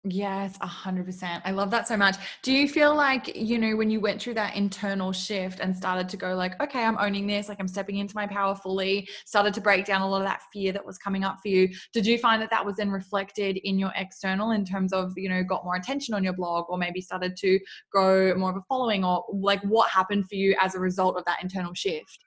Yes, 0.06 0.58
a 0.60 0.66
hundred 0.66 1.06
percent. 1.06 1.42
I 1.46 1.52
love 1.52 1.70
that 1.70 1.88
so 1.88 1.96
much. 1.96 2.16
Do 2.42 2.52
you 2.52 2.68
feel 2.68 2.94
like, 2.94 3.34
you 3.34 3.58
know, 3.58 3.74
when 3.74 3.88
you 3.88 4.00
went 4.00 4.20
through 4.20 4.34
that 4.34 4.54
internal 4.54 5.12
shift 5.12 5.60
and 5.60 5.74
started 5.74 6.10
to 6.10 6.18
go 6.18 6.34
like, 6.34 6.60
okay, 6.62 6.84
I'm 6.84 6.98
owning 6.98 7.26
this, 7.26 7.48
like 7.48 7.58
I'm 7.58 7.68
stepping 7.68 7.96
into 7.96 8.14
my 8.14 8.26
power 8.26 8.54
fully, 8.54 9.08
started 9.24 9.54
to 9.54 9.62
break 9.62 9.86
down 9.86 10.02
a 10.02 10.06
lot 10.08 10.18
of 10.18 10.26
that 10.26 10.42
fear 10.52 10.72
that 10.72 10.84
was 10.84 10.98
coming 10.98 11.24
up 11.24 11.38
for 11.40 11.48
you. 11.48 11.70
Did 11.94 12.04
you 12.04 12.18
find 12.18 12.42
that 12.42 12.50
that 12.50 12.66
was 12.66 12.76
then 12.76 12.90
reflected 12.90 13.56
in 13.56 13.78
your 13.78 13.92
external 13.96 14.50
in 14.50 14.66
terms 14.66 14.92
of, 14.92 15.14
you 15.16 15.30
know, 15.30 15.42
got 15.42 15.64
more 15.64 15.76
attention 15.76 16.12
on 16.12 16.22
your 16.22 16.34
blog 16.34 16.66
or 16.68 16.76
maybe 16.76 17.00
started 17.00 17.34
to 17.38 17.58
grow 17.90 18.34
more 18.34 18.50
of 18.50 18.56
a 18.56 18.62
following 18.68 19.06
or 19.06 19.24
like 19.32 19.62
what 19.62 19.88
happened 19.88 20.28
for 20.28 20.34
you 20.34 20.54
as 20.60 20.74
a 20.74 20.80
result 20.80 21.16
of 21.16 21.24
that 21.24 21.42
internal 21.42 21.72
shift? 21.72 22.23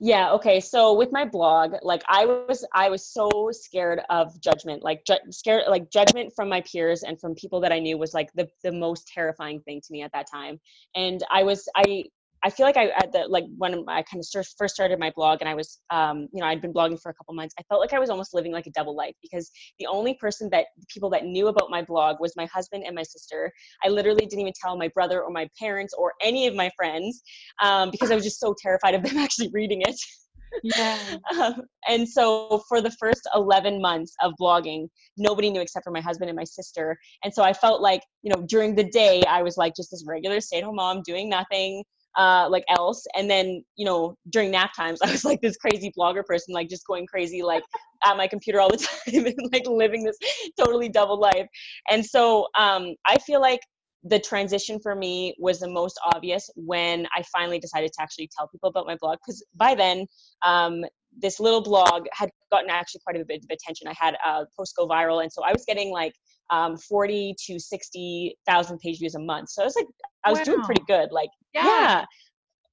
Yeah 0.00 0.32
okay 0.32 0.60
so 0.60 0.92
with 0.94 1.12
my 1.12 1.24
blog 1.24 1.74
like 1.82 2.02
i 2.08 2.24
was 2.26 2.64
i 2.72 2.88
was 2.88 3.06
so 3.06 3.50
scared 3.52 4.00
of 4.10 4.38
judgment 4.40 4.82
like 4.82 5.04
ju- 5.04 5.14
scared 5.30 5.62
like 5.68 5.90
judgment 5.90 6.32
from 6.34 6.48
my 6.48 6.60
peers 6.62 7.02
and 7.02 7.20
from 7.20 7.34
people 7.34 7.60
that 7.60 7.72
i 7.72 7.78
knew 7.78 7.96
was 7.96 8.14
like 8.14 8.32
the 8.34 8.48
the 8.62 8.72
most 8.72 9.06
terrifying 9.06 9.60
thing 9.60 9.80
to 9.80 9.92
me 9.92 10.02
at 10.02 10.12
that 10.12 10.26
time. 10.30 10.58
And 10.94 11.22
i 11.30 11.42
was 11.42 11.68
i 11.76 12.04
I 12.44 12.50
feel 12.50 12.66
like 12.66 12.76
I 12.76 12.88
at 12.88 13.10
the 13.10 13.26
like 13.26 13.44
when 13.56 13.84
I 13.88 14.02
kind 14.02 14.22
of 14.22 14.46
first 14.58 14.74
started 14.74 14.98
my 14.98 15.10
blog 15.16 15.38
and 15.40 15.48
I 15.48 15.54
was 15.54 15.80
um, 15.90 16.28
you 16.32 16.40
know 16.40 16.46
I'd 16.46 16.60
been 16.60 16.74
blogging 16.74 17.00
for 17.00 17.10
a 17.10 17.14
couple 17.14 17.34
months 17.34 17.54
I 17.58 17.62
felt 17.70 17.80
like 17.80 17.94
I 17.94 17.98
was 17.98 18.10
almost 18.10 18.34
living 18.34 18.52
like 18.52 18.66
a 18.66 18.70
double 18.70 18.94
life 18.94 19.14
because 19.22 19.50
the 19.78 19.86
only 19.86 20.14
person 20.14 20.50
that 20.50 20.66
people 20.88 21.08
that 21.10 21.24
knew 21.24 21.48
about 21.48 21.70
my 21.70 21.82
blog 21.82 22.20
was 22.20 22.34
my 22.36 22.46
husband 22.46 22.84
and 22.86 22.94
my 22.94 23.02
sister. 23.02 23.50
I 23.82 23.88
literally 23.88 24.26
didn't 24.26 24.40
even 24.40 24.52
tell 24.62 24.76
my 24.76 24.88
brother 24.88 25.22
or 25.22 25.30
my 25.30 25.48
parents 25.58 25.94
or 25.96 26.12
any 26.22 26.46
of 26.46 26.54
my 26.54 26.70
friends 26.76 27.22
um, 27.62 27.90
because 27.90 28.10
I 28.10 28.14
was 28.14 28.24
just 28.24 28.40
so 28.40 28.54
terrified 28.60 28.94
of 28.94 29.02
them 29.02 29.16
actually 29.26 29.50
reading 29.52 29.80
it. 29.80 29.96
Yeah. 30.62 30.98
Um, 31.34 31.62
and 31.88 32.08
so 32.08 32.62
for 32.68 32.80
the 32.80 32.90
first 32.92 33.26
11 33.34 33.80
months 33.80 34.14
of 34.22 34.34
blogging 34.40 34.86
nobody 35.16 35.50
knew 35.50 35.60
except 35.60 35.82
for 35.82 35.90
my 35.90 36.00
husband 36.00 36.30
and 36.30 36.36
my 36.36 36.44
sister. 36.44 36.96
And 37.24 37.32
so 37.34 37.42
i 37.42 37.52
felt 37.52 37.80
like 37.80 38.02
you 38.22 38.32
know 38.32 38.44
during 38.46 38.74
the 38.76 38.84
day 38.84 39.22
i 39.28 39.42
was 39.42 39.56
like 39.56 39.74
just 39.74 39.90
this 39.90 40.04
regular 40.06 40.40
stay-at-home 40.40 40.76
mom 40.76 41.02
doing 41.04 41.28
nothing 41.28 41.82
uh, 42.16 42.48
like 42.50 42.64
else. 42.68 43.04
And 43.16 43.30
then, 43.30 43.64
you 43.76 43.84
know, 43.84 44.16
during 44.30 44.50
nap 44.50 44.72
times, 44.76 45.00
I 45.04 45.10
was 45.10 45.24
like 45.24 45.40
this 45.40 45.56
crazy 45.56 45.92
blogger 45.96 46.24
person, 46.24 46.54
like 46.54 46.68
just 46.68 46.86
going 46.86 47.06
crazy, 47.06 47.42
like 47.42 47.64
at 48.04 48.16
my 48.16 48.26
computer 48.26 48.60
all 48.60 48.68
the 48.68 48.76
time 48.76 49.26
and 49.26 49.50
like 49.52 49.66
living 49.66 50.04
this 50.04 50.18
totally 50.58 50.88
double 50.88 51.18
life. 51.18 51.46
And 51.90 52.04
so 52.04 52.48
um, 52.58 52.94
I 53.06 53.18
feel 53.18 53.40
like 53.40 53.60
the 54.06 54.18
transition 54.18 54.78
for 54.80 54.94
me 54.94 55.34
was 55.38 55.60
the 55.60 55.68
most 55.68 55.98
obvious 56.14 56.50
when 56.56 57.06
I 57.16 57.22
finally 57.32 57.58
decided 57.58 57.90
to 57.94 58.02
actually 58.02 58.28
tell 58.36 58.48
people 58.48 58.68
about 58.68 58.86
my 58.86 58.96
blog. 59.00 59.18
Because 59.24 59.42
by 59.54 59.74
then, 59.74 60.06
um, 60.44 60.84
this 61.20 61.40
little 61.40 61.62
blog 61.62 62.06
had 62.12 62.30
gotten 62.50 62.70
actually 62.70 63.00
quite 63.04 63.20
a 63.20 63.24
bit 63.24 63.44
of 63.44 63.50
attention. 63.50 63.88
I 63.88 63.94
had 63.98 64.14
a 64.24 64.46
post 64.56 64.74
go 64.76 64.86
viral, 64.86 65.22
and 65.22 65.32
so 65.32 65.42
I 65.42 65.52
was 65.52 65.64
getting 65.66 65.90
like 65.90 66.12
um, 66.50 66.76
40 66.76 67.34
to 67.46 67.58
60,000 67.58 68.78
page 68.78 68.98
views 68.98 69.14
a 69.14 69.20
month. 69.20 69.50
So 69.50 69.62
I 69.62 69.64
was 69.64 69.76
like, 69.76 69.86
I 70.24 70.30
was 70.30 70.38
wow. 70.40 70.44
doing 70.44 70.62
pretty 70.62 70.82
good. 70.86 71.10
Like, 71.10 71.30
yeah. 71.52 71.64
yeah. 71.64 72.04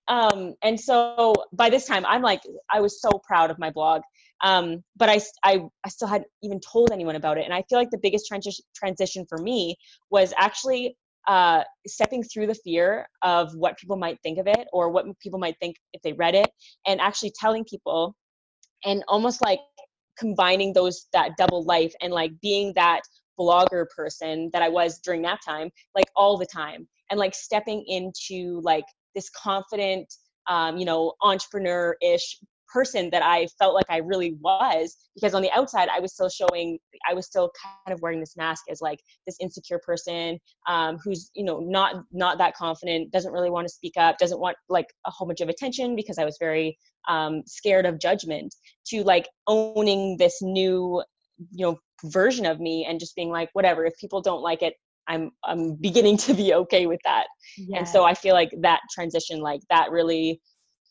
Um, 0.07 0.55
and 0.63 0.79
so 0.79 1.35
by 1.53 1.69
this 1.69 1.85
time, 1.85 2.05
I'm 2.05 2.21
like, 2.21 2.41
I 2.71 2.81
was 2.81 3.01
so 3.01 3.21
proud 3.25 3.49
of 3.49 3.59
my 3.59 3.69
blog. 3.69 4.01
Um, 4.43 4.83
but 4.97 5.07
I, 5.07 5.21
I, 5.43 5.61
I 5.85 5.89
still 5.89 6.07
hadn't 6.07 6.27
even 6.43 6.59
told 6.59 6.91
anyone 6.91 7.15
about 7.15 7.37
it. 7.37 7.45
And 7.45 7.53
I 7.53 7.63
feel 7.69 7.77
like 7.77 7.91
the 7.91 7.99
biggest 7.99 8.27
transition 8.27 8.65
transition 8.75 9.25
for 9.29 9.37
me 9.37 9.75
was 10.09 10.33
actually 10.35 10.97
uh, 11.27 11.63
stepping 11.85 12.23
through 12.23 12.47
the 12.47 12.55
fear 12.55 13.07
of 13.21 13.53
what 13.53 13.77
people 13.77 13.95
might 13.95 14.17
think 14.23 14.39
of 14.39 14.47
it 14.47 14.67
or 14.73 14.89
what 14.89 15.05
people 15.19 15.39
might 15.39 15.55
think 15.61 15.75
if 15.93 16.01
they 16.01 16.13
read 16.13 16.33
it 16.33 16.49
and 16.87 16.99
actually 16.99 17.31
telling 17.39 17.63
people 17.63 18.15
and 18.85 19.03
almost 19.07 19.41
like 19.41 19.59
combining 20.17 20.73
those 20.73 21.07
that 21.13 21.37
double 21.37 21.63
life 21.63 21.93
and 22.01 22.13
like 22.13 22.31
being 22.41 22.73
that 22.75 23.01
blogger 23.39 23.85
person 23.95 24.49
that 24.53 24.61
I 24.61 24.69
was 24.69 24.99
during 24.99 25.21
that 25.23 25.39
time, 25.43 25.69
like 25.95 26.07
all 26.15 26.37
the 26.37 26.45
time, 26.45 26.87
and 27.09 27.19
like 27.19 27.33
stepping 27.33 27.83
into 27.87 28.61
like 28.63 28.85
this 29.15 29.29
confident, 29.29 30.13
um, 30.47 30.77
you 30.77 30.85
know, 30.85 31.13
entrepreneur 31.21 31.95
ish 32.01 32.37
person 32.71 33.09
that 33.11 33.23
I 33.23 33.47
felt 33.59 33.73
like 33.73 33.85
I 33.89 33.97
really 33.97 34.37
was 34.41 34.95
because 35.15 35.33
on 35.33 35.41
the 35.41 35.51
outside 35.51 35.89
I 35.89 35.99
was 35.99 36.13
still 36.13 36.29
showing 36.29 36.79
I 37.07 37.13
was 37.13 37.25
still 37.25 37.51
kind 37.61 37.93
of 37.93 38.01
wearing 38.01 38.19
this 38.19 38.37
mask 38.37 38.65
as 38.69 38.81
like 38.81 38.99
this 39.25 39.37
insecure 39.39 39.79
person 39.79 40.39
um, 40.67 40.97
who's 41.03 41.29
you 41.33 41.43
know 41.43 41.59
not 41.59 42.03
not 42.11 42.37
that 42.37 42.55
confident 42.55 43.11
doesn't 43.11 43.31
really 43.31 43.49
want 43.49 43.67
to 43.67 43.73
speak 43.73 43.93
up 43.97 44.17
doesn't 44.17 44.39
want 44.39 44.57
like 44.69 44.87
a 45.05 45.11
whole 45.11 45.27
bunch 45.27 45.41
of 45.41 45.49
attention 45.49 45.95
because 45.95 46.17
I 46.17 46.25
was 46.25 46.37
very 46.39 46.77
um, 47.07 47.43
scared 47.45 47.85
of 47.85 47.99
judgment 47.99 48.53
to 48.87 49.03
like 49.03 49.27
owning 49.47 50.17
this 50.17 50.41
new 50.41 51.03
you 51.51 51.65
know 51.65 51.79
version 52.05 52.45
of 52.45 52.59
me 52.59 52.85
and 52.87 52.99
just 52.99 53.15
being 53.15 53.29
like 53.29 53.49
whatever 53.53 53.85
if 53.85 53.97
people 53.97 54.21
don't 54.21 54.41
like 54.41 54.61
it 54.61 54.73
i'm 55.07 55.31
i'm 55.43 55.75
beginning 55.75 56.17
to 56.17 56.33
be 56.33 56.53
okay 56.53 56.85
with 56.85 56.99
that 57.03 57.25
yes. 57.57 57.79
and 57.79 57.87
so 57.87 58.03
i 58.03 58.13
feel 58.13 58.33
like 58.33 58.51
that 58.59 58.79
transition 58.93 59.39
like 59.39 59.61
that 59.69 59.91
really 59.91 60.39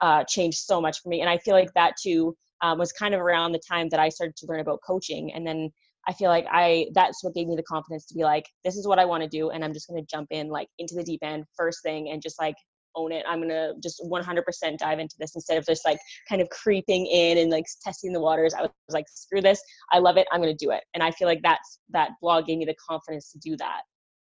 uh, 0.01 0.25
changed 0.25 0.59
so 0.59 0.81
much 0.81 1.01
for 1.01 1.09
me 1.09 1.21
and 1.21 1.31
i 1.31 1.39
feel 1.39 1.55
like 1.55 1.73
that 1.75 1.95
too 2.03 2.37
um, 2.63 2.79
was 2.79 2.93
kind 2.93 3.15
of 3.15 3.21
around 3.21 3.53
the 3.53 3.61
time 3.69 3.89
that 3.89 4.01
i 4.01 4.09
started 4.09 4.37
to 4.37 4.47
learn 4.47 4.61
about 4.61 4.81
coaching 4.87 5.33
and 5.33 5.47
then 5.47 5.71
i 6.09 6.13
feel 6.13 6.29
like 6.29 6.47
i 6.51 6.87
that's 6.95 7.23
what 7.23 7.35
gave 7.35 7.47
me 7.47 7.57
the 7.57 7.63
confidence 7.63 8.07
to 8.07 8.15
be 8.15 8.23
like 8.23 8.47
this 8.65 8.77
is 8.77 8.87
what 8.87 8.99
i 8.99 9.05
want 9.05 9.23
to 9.23 9.29
do 9.29 9.51
and 9.51 9.65
i'm 9.65 9.73
just 9.73 9.89
going 9.89 10.01
to 10.01 10.07
jump 10.11 10.29
in 10.31 10.49
like 10.49 10.69
into 10.79 10.95
the 10.95 11.03
deep 11.03 11.21
end 11.23 11.45
first 11.57 11.83
thing 11.83 12.11
and 12.11 12.23
just 12.23 12.39
like 12.41 12.57
own 12.97 13.13
it. 13.13 13.25
I'm 13.29 13.41
gonna 13.41 13.73
just 13.83 14.03
100% 14.03 14.79
dive 14.79 14.99
into 14.99 15.17
this 15.19 15.35
instead 15.35 15.59
of 15.59 15.67
just 15.67 15.85
like 15.85 15.99
kind 16.29 16.41
of 16.41 16.49
creeping 16.51 17.07
in 17.07 17.39
and 17.39 17.51
like 17.51 17.67
testing 17.83 18.13
the 18.13 18.21
waters. 18.21 18.55
I 18.55 18.63
was 18.63 18.71
like, 18.91 19.07
screw 19.09 19.41
this. 19.41 19.61
I 19.93 19.99
love 19.99 20.17
it. 20.17 20.27
I'm 20.33 20.41
gonna 20.41 20.55
do 20.55 20.71
it. 20.71 20.83
And 20.95 21.03
I 21.03 21.11
feel 21.13 21.29
like 21.29 21.41
that's 21.43 21.79
that 21.91 22.11
blog 22.21 22.47
gave 22.47 22.59
me 22.59 22.65
the 22.65 22.77
confidence 22.89 23.33
to 23.33 23.39
do 23.39 23.57
that. 23.59 23.83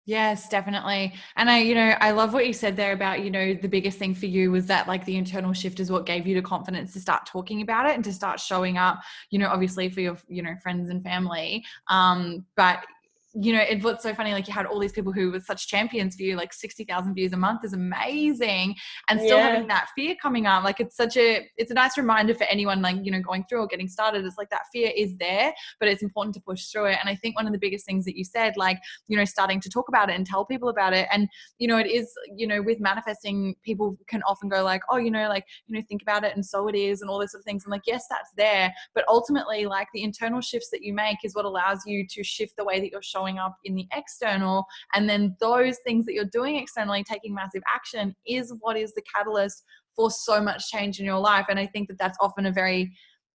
Yes, 0.07 0.47
definitely. 0.49 1.13
And 1.35 1.49
I, 1.49 1.59
you 1.59 1.73
know, 1.73 1.95
I 1.99 2.11
love 2.11 2.31
what 2.31 2.45
you 2.45 2.53
said 2.53 2.75
there 2.75 2.93
about, 2.93 3.23
you 3.23 3.31
know, 3.31 3.55
the 3.55 3.67
biggest 3.67 3.97
thing 3.97 4.13
for 4.13 4.27
you 4.27 4.51
was 4.51 4.67
that 4.67 4.87
like 4.87 5.03
the 5.05 5.15
internal 5.15 5.51
shift 5.51 5.79
is 5.79 5.91
what 5.91 6.05
gave 6.05 6.27
you 6.27 6.35
the 6.35 6.43
confidence 6.43 6.93
to 6.93 6.99
start 6.99 7.25
talking 7.25 7.61
about 7.63 7.89
it 7.89 7.95
and 7.95 8.03
to 8.03 8.13
start 8.13 8.39
showing 8.39 8.77
up, 8.77 9.01
you 9.31 9.39
know, 9.39 9.47
obviously 9.47 9.89
for 9.89 10.01
your, 10.01 10.15
you 10.27 10.43
know, 10.43 10.55
friends 10.61 10.89
and 10.89 11.03
family. 11.03 11.65
Um, 11.87 12.45
but 12.55 12.85
you 13.41 13.51
know, 13.51 13.59
it 13.59 13.83
what's 13.83 14.03
so 14.03 14.13
funny, 14.13 14.31
like 14.31 14.47
you 14.47 14.53
had 14.53 14.65
all 14.65 14.79
these 14.79 14.93
people 14.93 15.11
who 15.11 15.31
were 15.31 15.41
such 15.41 15.67
champions 15.67 16.15
for 16.15 16.23
you, 16.23 16.37
like 16.37 16.53
60,000 16.53 17.13
views 17.13 17.33
a 17.33 17.37
month 17.37 17.65
is 17.65 17.73
amazing. 17.73 18.75
And 19.09 19.19
still 19.19 19.37
yeah. 19.37 19.49
having 19.49 19.67
that 19.67 19.89
fear 19.95 20.15
coming 20.21 20.45
up, 20.45 20.63
like 20.63 20.79
it's 20.79 20.95
such 20.95 21.17
a, 21.17 21.45
it's 21.57 21.69
a 21.69 21.73
nice 21.73 21.97
reminder 21.97 22.33
for 22.33 22.45
anyone 22.45 22.81
like, 22.81 22.97
you 23.03 23.11
know, 23.11 23.21
going 23.21 23.43
through 23.49 23.59
or 23.59 23.67
getting 23.67 23.89
started. 23.89 24.25
It's 24.25 24.37
like 24.37 24.49
that 24.51 24.61
fear 24.71 24.91
is 24.95 25.17
there, 25.17 25.53
but 25.79 25.89
it's 25.89 26.01
important 26.01 26.33
to 26.35 26.41
push 26.41 26.67
through 26.67 26.85
it. 26.85 26.97
And 27.01 27.09
I 27.09 27.15
think 27.15 27.35
one 27.35 27.45
of 27.45 27.51
the 27.51 27.59
biggest 27.59 27.85
things 27.85 28.05
that 28.05 28.15
you 28.15 28.23
said, 28.23 28.53
like, 28.55 28.79
you 29.07 29.17
know, 29.17 29.25
starting 29.25 29.59
to 29.61 29.69
talk 29.69 29.89
about 29.89 30.09
it 30.09 30.15
and 30.15 30.25
tell 30.25 30.45
people 30.45 30.69
about 30.69 30.93
it. 30.93 31.07
And, 31.11 31.27
you 31.59 31.67
know, 31.67 31.77
it 31.77 31.87
is, 31.87 32.09
you 32.35 32.47
know, 32.47 32.61
with 32.61 32.79
manifesting, 32.79 33.55
people 33.63 33.97
can 34.07 34.23
often 34.23 34.47
go 34.47 34.63
like, 34.63 34.81
oh, 34.89 34.97
you 34.97 35.11
know, 35.11 35.27
like, 35.27 35.45
you 35.67 35.75
know, 35.75 35.83
think 35.89 36.01
about 36.01 36.23
it 36.23 36.33
and 36.35 36.45
so 36.45 36.69
it 36.69 36.75
is 36.75 37.01
and 37.01 37.09
all 37.09 37.19
these 37.19 37.31
sort 37.31 37.41
of 37.41 37.45
things. 37.45 37.65
And 37.65 37.71
like, 37.71 37.83
yes, 37.85 38.05
that's 38.09 38.31
there. 38.37 38.73
But 38.93 39.03
ultimately, 39.09 39.65
like 39.65 39.89
the 39.93 40.03
internal 40.03 40.39
shifts 40.39 40.69
that 40.71 40.83
you 40.83 40.93
make 40.93 41.17
is 41.25 41.35
what 41.35 41.43
allows 41.43 41.81
you 41.85 42.07
to 42.11 42.23
shift 42.23 42.55
the 42.57 42.63
way 42.63 42.79
that 42.79 42.91
you're 42.91 43.01
showing 43.01 43.24
showing 43.25 43.39
up 43.39 43.55
in 43.63 43.75
the 43.75 43.87
external. 43.93 44.65
And 44.93 45.09
then 45.09 45.35
those 45.39 45.77
things 45.85 46.05
that 46.05 46.13
you're 46.13 46.25
doing 46.25 46.57
externally, 46.57 47.03
taking 47.03 47.33
massive 47.33 47.63
action, 47.73 48.15
is 48.27 48.53
what 48.59 48.77
is 48.77 48.93
the 48.93 49.01
catalyst 49.13 49.63
for 49.95 50.11
so 50.11 50.41
much 50.41 50.69
change 50.69 50.99
in 50.99 51.05
your 51.05 51.19
life. 51.19 51.45
And 51.49 51.59
I 51.59 51.65
think 51.67 51.87
that 51.87 51.97
that's 51.97 52.17
often 52.21 52.45
a 52.45 52.51
very 52.51 52.93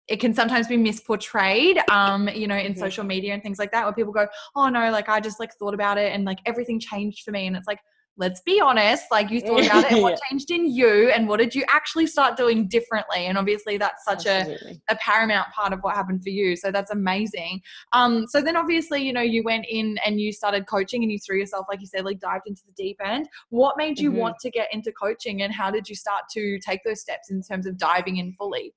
it 0.09 0.19
can 0.19 0.35
sometimes 0.35 0.67
be 0.67 0.77
misportrayed 0.77 1.79
um 1.89 2.29
you 2.31 2.49
know 2.49 2.57
in 2.57 2.75
social 2.75 3.05
media 3.05 3.33
and 3.33 3.45
things 3.45 3.61
like 3.61 3.71
that 3.71 3.85
where 3.85 3.93
people 3.93 4.13
go 4.13 4.27
oh 4.57 4.69
no 4.69 4.91
like 4.91 5.09
i 5.09 5.21
just 5.21 5.39
like 5.39 5.53
thought 5.55 5.75
about 5.75 5.99
it 5.99 6.13
and 6.13 6.25
like 6.25 6.39
everything 6.47 6.81
changed 6.81 7.23
for 7.23 7.31
me 7.31 7.47
and 7.47 7.55
it's 7.55 7.69
like 7.69 7.79
let's 8.17 8.41
be 8.43 8.61
honest 8.61 9.05
like 9.11 9.31
you 9.31 9.41
thought 9.41 9.65
about 9.65 9.85
it 9.85 9.93
and 9.93 10.03
what 10.03 10.21
changed 10.31 10.51
in 10.51 10.71
you 10.71 11.11
and 11.11 11.27
what 11.27 11.39
did 11.39 11.55
you 11.55 11.65
actually 11.69 12.07
start 12.07 12.37
doing 12.37 12.69
differently? 12.69 13.27
And 13.27 13.39
obviously 13.39 13.79
that's 13.79 14.05
such 14.05 14.27
a, 14.27 14.57
a 14.89 14.97
paramount 14.97 15.49
part 15.55 15.73
of 15.73 15.81
what 15.81 15.97
happened 15.97 16.23
for 16.23 16.29
you 16.29 16.57
so 16.57 16.71
that's 16.71 16.91
amazing. 16.91 17.61
Um 17.93 18.27
so 18.29 18.43
then 18.43 18.57
obviously 18.57 19.03
you 19.03 19.13
know 19.13 19.23
you 19.23 19.43
went 19.43 19.67
in 19.69 19.97
and 20.05 20.21
you 20.21 20.33
started 20.33 20.67
coaching 20.67 21.03
and 21.03 21.11
you 21.11 21.19
threw 21.19 21.39
yourself 21.39 21.67
like 21.69 21.81
you 21.81 21.87
said 21.87 22.05
like 22.05 22.21
dived 22.21 22.47
into 22.47 22.63
the 22.67 22.73
deep 22.77 22.99
end. 23.05 23.29
What 23.49 23.77
made 23.77 23.99
you 23.99 24.11
mm-hmm. 24.11 24.21
want 24.21 24.37
to 24.41 24.51
get 24.51 24.69
into 24.73 24.93
coaching 24.93 25.43
and 25.43 25.53
how 25.53 25.71
did 25.71 25.89
you 25.89 25.95
start 25.95 26.25
to 26.33 26.59
take 26.61 26.85
those 26.85 27.01
steps 27.01 27.31
in 27.31 27.43
terms 27.43 27.67
of 27.67 27.79
diving 27.79 28.19
in 28.19 28.35
fully? 28.35 28.75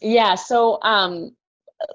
Yeah 0.00 0.34
so 0.34 0.78
um 0.82 1.36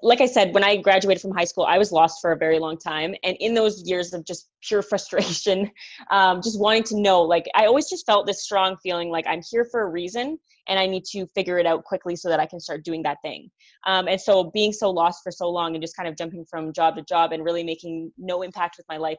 like 0.03 0.21
I 0.21 0.25
said, 0.25 0.53
when 0.53 0.63
I 0.63 0.77
graduated 0.77 1.21
from 1.21 1.31
high 1.31 1.45
school, 1.45 1.65
I 1.65 1.77
was 1.77 1.91
lost 1.91 2.21
for 2.21 2.31
a 2.31 2.37
very 2.37 2.59
long 2.59 2.77
time. 2.77 3.15
And 3.23 3.35
in 3.39 3.53
those 3.53 3.83
years 3.87 4.13
of 4.13 4.25
just 4.25 4.49
pure 4.61 4.81
frustration, 4.91 5.71
um, 6.11 6.41
just 6.41 6.59
wanting 6.59 6.83
to 6.83 6.99
know, 6.99 7.21
like, 7.21 7.45
I 7.55 7.65
always 7.65 7.89
just 7.89 8.05
felt 8.05 8.27
this 8.27 8.43
strong 8.43 8.77
feeling 8.83 9.09
like 9.09 9.25
I'm 9.27 9.41
here 9.49 9.65
for 9.65 9.81
a 9.81 9.89
reason 9.89 10.39
and 10.67 10.79
I 10.79 10.85
need 10.85 11.05
to 11.05 11.25
figure 11.27 11.57
it 11.57 11.65
out 11.65 11.83
quickly 11.83 12.15
so 12.15 12.29
that 12.29 12.39
I 12.39 12.45
can 12.45 12.59
start 12.59 12.85
doing 12.85 13.01
that 13.03 13.17
thing. 13.23 13.49
Um, 13.87 14.07
and 14.07 14.21
so 14.21 14.51
being 14.51 14.71
so 14.71 14.91
lost 14.91 15.23
for 15.23 15.31
so 15.31 15.49
long 15.49 15.73
and 15.73 15.81
just 15.81 15.95
kind 15.95 16.07
of 16.07 16.15
jumping 16.15 16.45
from 16.45 16.71
job 16.71 16.95
to 16.97 17.01
job 17.01 17.31
and 17.31 17.43
really 17.43 17.63
making 17.63 18.11
no 18.17 18.43
impact 18.43 18.75
with 18.77 18.85
my 18.87 18.97
life 18.97 19.17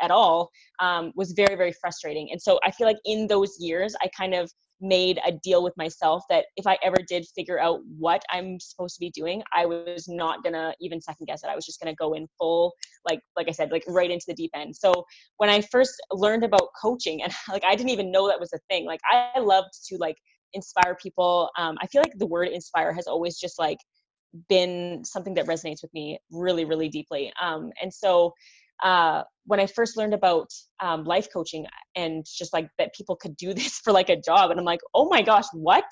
at 0.00 0.10
all 0.10 0.50
um, 0.80 1.12
was 1.14 1.32
very, 1.32 1.56
very 1.56 1.72
frustrating. 1.72 2.30
And 2.32 2.40
so 2.40 2.58
I 2.64 2.70
feel 2.70 2.86
like 2.86 2.98
in 3.04 3.26
those 3.26 3.56
years, 3.60 3.94
I 4.02 4.08
kind 4.16 4.34
of 4.34 4.50
made 4.80 5.18
a 5.26 5.32
deal 5.32 5.62
with 5.62 5.76
myself 5.76 6.22
that 6.28 6.46
if 6.56 6.66
I 6.66 6.78
ever 6.82 6.96
did 7.08 7.26
figure 7.34 7.58
out 7.58 7.80
what 7.98 8.22
I'm 8.30 8.60
supposed 8.60 8.94
to 8.96 9.00
be 9.00 9.10
doing, 9.10 9.42
I 9.52 9.66
was 9.66 10.06
not 10.08 10.42
gonna 10.44 10.74
even 10.80 11.00
second 11.00 11.26
guess 11.26 11.42
it. 11.42 11.48
I 11.48 11.56
was 11.56 11.66
just 11.66 11.80
gonna 11.80 11.94
go 11.94 12.14
in 12.14 12.26
full, 12.38 12.74
like 13.04 13.20
like 13.36 13.48
I 13.48 13.52
said, 13.52 13.70
like 13.70 13.84
right 13.88 14.10
into 14.10 14.24
the 14.28 14.34
deep 14.34 14.50
end. 14.54 14.76
So 14.76 15.04
when 15.38 15.50
I 15.50 15.60
first 15.60 15.94
learned 16.12 16.44
about 16.44 16.68
coaching, 16.80 17.22
and 17.22 17.32
like 17.48 17.64
I 17.64 17.74
didn't 17.74 17.90
even 17.90 18.12
know 18.12 18.28
that 18.28 18.40
was 18.40 18.52
a 18.52 18.58
thing. 18.68 18.86
Like 18.86 19.00
I 19.10 19.38
loved 19.40 19.70
to 19.88 19.96
like 19.98 20.16
inspire 20.54 20.96
people. 21.00 21.50
Um, 21.58 21.76
I 21.80 21.86
feel 21.86 22.02
like 22.02 22.16
the 22.16 22.26
word 22.26 22.48
inspire 22.48 22.92
has 22.92 23.06
always 23.06 23.38
just 23.38 23.58
like 23.58 23.78
been 24.48 25.02
something 25.04 25.34
that 25.34 25.46
resonates 25.46 25.82
with 25.82 25.92
me 25.94 26.18
really 26.30 26.64
really 26.64 26.88
deeply. 26.88 27.32
Um, 27.40 27.70
and 27.82 27.92
so 27.92 28.32
uh, 28.82 29.22
when 29.46 29.60
I 29.60 29.66
first 29.66 29.96
learned 29.96 30.14
about 30.14 30.52
um, 30.80 31.04
life 31.04 31.28
coaching 31.32 31.66
and 31.96 32.24
just 32.26 32.52
like 32.52 32.68
that 32.78 32.94
people 32.94 33.16
could 33.16 33.36
do 33.36 33.54
this 33.60 33.78
for 33.78 33.92
like 33.92 34.08
a 34.08 34.16
job, 34.16 34.50
and 34.50 34.58
I'm 34.58 34.66
like, 34.66 34.80
oh 34.94 35.08
my 35.08 35.22
gosh, 35.22 35.46
what? 35.52 35.84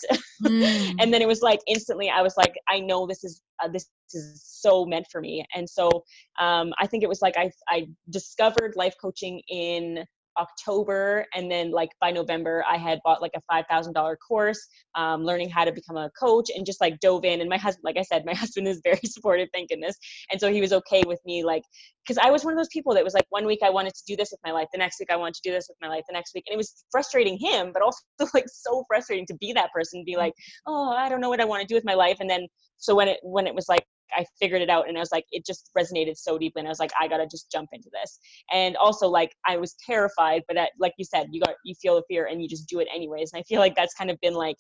Mm. 0.42 0.94
and 1.01 1.12
then 1.12 1.22
it 1.22 1.29
was 1.29 1.42
like 1.42 1.61
instantly, 1.66 2.11
I 2.11 2.22
was 2.22 2.37
like, 2.37 2.55
I 2.68 2.81
know 2.81 3.07
this 3.07 3.25
is 3.25 3.42
uh, 3.62 3.68
this 3.68 3.88
is 4.12 4.42
so 4.44 4.85
meant 4.85 5.07
for 5.11 5.20
me. 5.20 5.44
And 5.55 5.68
so 5.68 6.05
um, 6.38 6.72
I 6.79 6.87
think 6.87 7.03
it 7.03 7.09
was 7.09 7.22
like 7.22 7.37
I 7.37 7.51
I 7.68 7.88
discovered 8.11 8.75
life 8.77 8.94
coaching 9.01 9.40
in 9.49 10.05
October, 10.38 11.27
and 11.35 11.51
then 11.51 11.70
like 11.70 11.90
by 12.01 12.11
November, 12.11 12.64
I 12.68 12.77
had 12.77 13.01
bought 13.05 13.22
like 13.22 13.33
a 13.37 13.40
five 13.51 13.64
thousand 13.68 13.92
dollar 13.92 14.16
course, 14.16 14.66
um, 14.94 15.25
learning 15.25 15.51
how 15.51 15.64
to 15.64 15.72
become 15.72 15.96
a 15.96 16.11
coach, 16.18 16.51
and 16.55 16.66
just 16.66 16.81
like 16.81 16.99
dove 17.01 17.25
in. 17.25 17.40
And 17.40 17.49
my 17.51 17.59
husband, 17.59 17.85
like 17.85 17.96
I 17.96 18.03
said, 18.03 18.25
my 18.27 18.35
husband 18.35 18.68
is 18.68 18.81
very 18.85 19.01
supportive, 19.05 19.49
thank 19.53 19.70
goodness, 19.70 19.96
and 20.31 20.40
so 20.40 20.53
he 20.53 20.61
was 20.61 20.72
okay 20.72 21.03
with 21.07 21.20
me, 21.25 21.44
like, 21.44 21.62
because 22.07 22.18
I 22.18 22.31
was 22.31 22.44
one 22.44 22.53
of 22.53 22.59
those 22.59 22.68
people 22.72 22.94
that 22.94 23.05
was 23.05 23.14
like, 23.14 23.27
one 23.31 23.46
week 23.46 23.61
I 23.64 23.70
wanted 23.70 23.94
to 23.94 24.03
do 24.07 24.16
this 24.16 24.31
with 24.31 24.40
my 24.44 24.53
life, 24.53 24.68
the 24.72 24.79
next 24.79 24.99
week 25.01 25.11
I 25.11 25.16
wanted 25.16 25.35
to 25.35 25.40
do 25.44 25.53
this 25.53 25.66
with 25.68 25.79
my 25.81 25.88
life, 25.88 26.05
the 26.09 26.14
next 26.14 26.35
week, 26.35 26.44
and 26.46 26.55
it 26.55 26.59
was 26.59 26.85
frustrating 26.90 27.38
him, 27.38 27.70
but 27.72 27.83
also 27.83 28.01
like 28.35 28.46
so 28.49 28.85
frustrating 28.88 29.27
to 29.27 29.35
be 29.37 29.53
that 29.53 29.72
person, 29.72 30.05
be 30.05 30.16
like, 30.16 30.33
oh, 30.66 30.90
I 30.90 31.09
don't 31.09 31.20
know 31.20 31.29
what 31.29 31.40
I 31.40 31.44
want 31.44 31.62
to 31.62 31.66
do 31.66 31.75
with 31.75 31.85
my 31.85 31.94
life, 31.94 32.18
and 32.20 32.29
then 32.29 32.46
so 32.79 32.94
when 32.94 33.09
it 33.09 33.18
when 33.22 33.46
it 33.46 33.55
was 33.55 33.68
like 33.68 33.85
I 34.14 34.24
figured 34.40 34.62
it 34.62 34.70
out 34.70 34.88
and 34.88 34.96
I 34.96 35.00
was 35.00 35.12
like, 35.12 35.24
it 35.30 35.44
just 35.46 35.70
resonated 35.76 36.16
so 36.16 36.38
deeply. 36.38 36.60
And 36.60 36.68
I 36.68 36.70
was 36.70 36.80
like, 36.80 36.92
I 37.00 37.08
gotta 37.08 37.26
just 37.26 37.50
jump 37.50 37.70
into 37.72 37.90
this. 37.92 38.18
And 38.52 38.76
also 38.76 39.08
like 39.08 39.34
I 39.46 39.56
was 39.56 39.74
terrified, 39.84 40.42
but 40.48 40.54
that, 40.54 40.72
like 40.78 40.94
you 40.98 41.04
said, 41.04 41.28
you 41.30 41.40
got, 41.40 41.54
you 41.64 41.74
feel 41.74 41.96
the 41.96 42.02
fear 42.08 42.26
and 42.26 42.42
you 42.42 42.48
just 42.48 42.68
do 42.68 42.80
it 42.80 42.88
anyways. 42.94 43.32
And 43.32 43.40
I 43.40 43.42
feel 43.44 43.60
like 43.60 43.74
that's 43.74 43.94
kind 43.94 44.10
of 44.10 44.18
been 44.20 44.34
like 44.34 44.56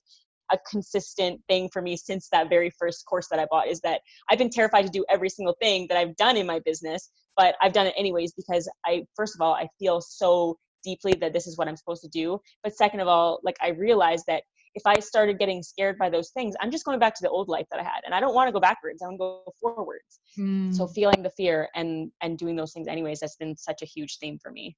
a 0.52 0.58
consistent 0.70 1.40
thing 1.48 1.68
for 1.72 1.82
me 1.82 1.96
since 1.96 2.28
that 2.30 2.48
very 2.48 2.70
first 2.70 3.04
course 3.06 3.28
that 3.28 3.38
I 3.38 3.46
bought 3.50 3.68
is 3.68 3.80
that 3.80 4.00
I've 4.30 4.38
been 4.38 4.50
terrified 4.50 4.82
to 4.82 4.90
do 4.90 5.04
every 5.08 5.28
single 5.28 5.56
thing 5.60 5.86
that 5.88 5.98
I've 5.98 6.16
done 6.16 6.36
in 6.36 6.46
my 6.46 6.60
business, 6.60 7.10
but 7.36 7.56
I've 7.60 7.72
done 7.72 7.86
it 7.86 7.94
anyways 7.96 8.32
because 8.32 8.70
I, 8.84 9.04
first 9.16 9.34
of 9.34 9.40
all, 9.40 9.54
I 9.54 9.68
feel 9.78 10.00
so 10.00 10.56
deeply 10.84 11.14
that 11.20 11.32
this 11.32 11.46
is 11.46 11.58
what 11.58 11.66
I'm 11.66 11.76
supposed 11.76 12.02
to 12.02 12.08
do. 12.08 12.38
But 12.62 12.76
second 12.76 13.00
of 13.00 13.08
all, 13.08 13.40
like 13.42 13.56
I 13.60 13.70
realized 13.70 14.24
that 14.28 14.44
if 14.76 14.82
I 14.84 15.00
started 15.00 15.38
getting 15.38 15.62
scared 15.62 15.96
by 15.98 16.10
those 16.10 16.30
things, 16.30 16.54
I'm 16.60 16.70
just 16.70 16.84
going 16.84 16.98
back 16.98 17.14
to 17.14 17.22
the 17.22 17.30
old 17.30 17.48
life 17.48 17.66
that 17.70 17.80
I 17.80 17.82
had. 17.82 18.02
And 18.04 18.14
I 18.14 18.20
don't 18.20 18.34
want 18.34 18.46
to 18.46 18.52
go 18.52 18.60
backwards. 18.60 19.02
I 19.02 19.06
want 19.06 19.14
to 19.14 19.18
go 19.18 19.52
forwards. 19.58 20.20
Mm. 20.38 20.72
So 20.72 20.86
feeling 20.86 21.22
the 21.22 21.30
fear 21.30 21.68
and 21.74 22.12
and 22.20 22.38
doing 22.38 22.54
those 22.56 22.72
things 22.74 22.86
anyways, 22.86 23.20
that's 23.20 23.36
been 23.36 23.56
such 23.56 23.80
a 23.82 23.86
huge 23.86 24.18
theme 24.18 24.38
for 24.40 24.52
me. 24.52 24.76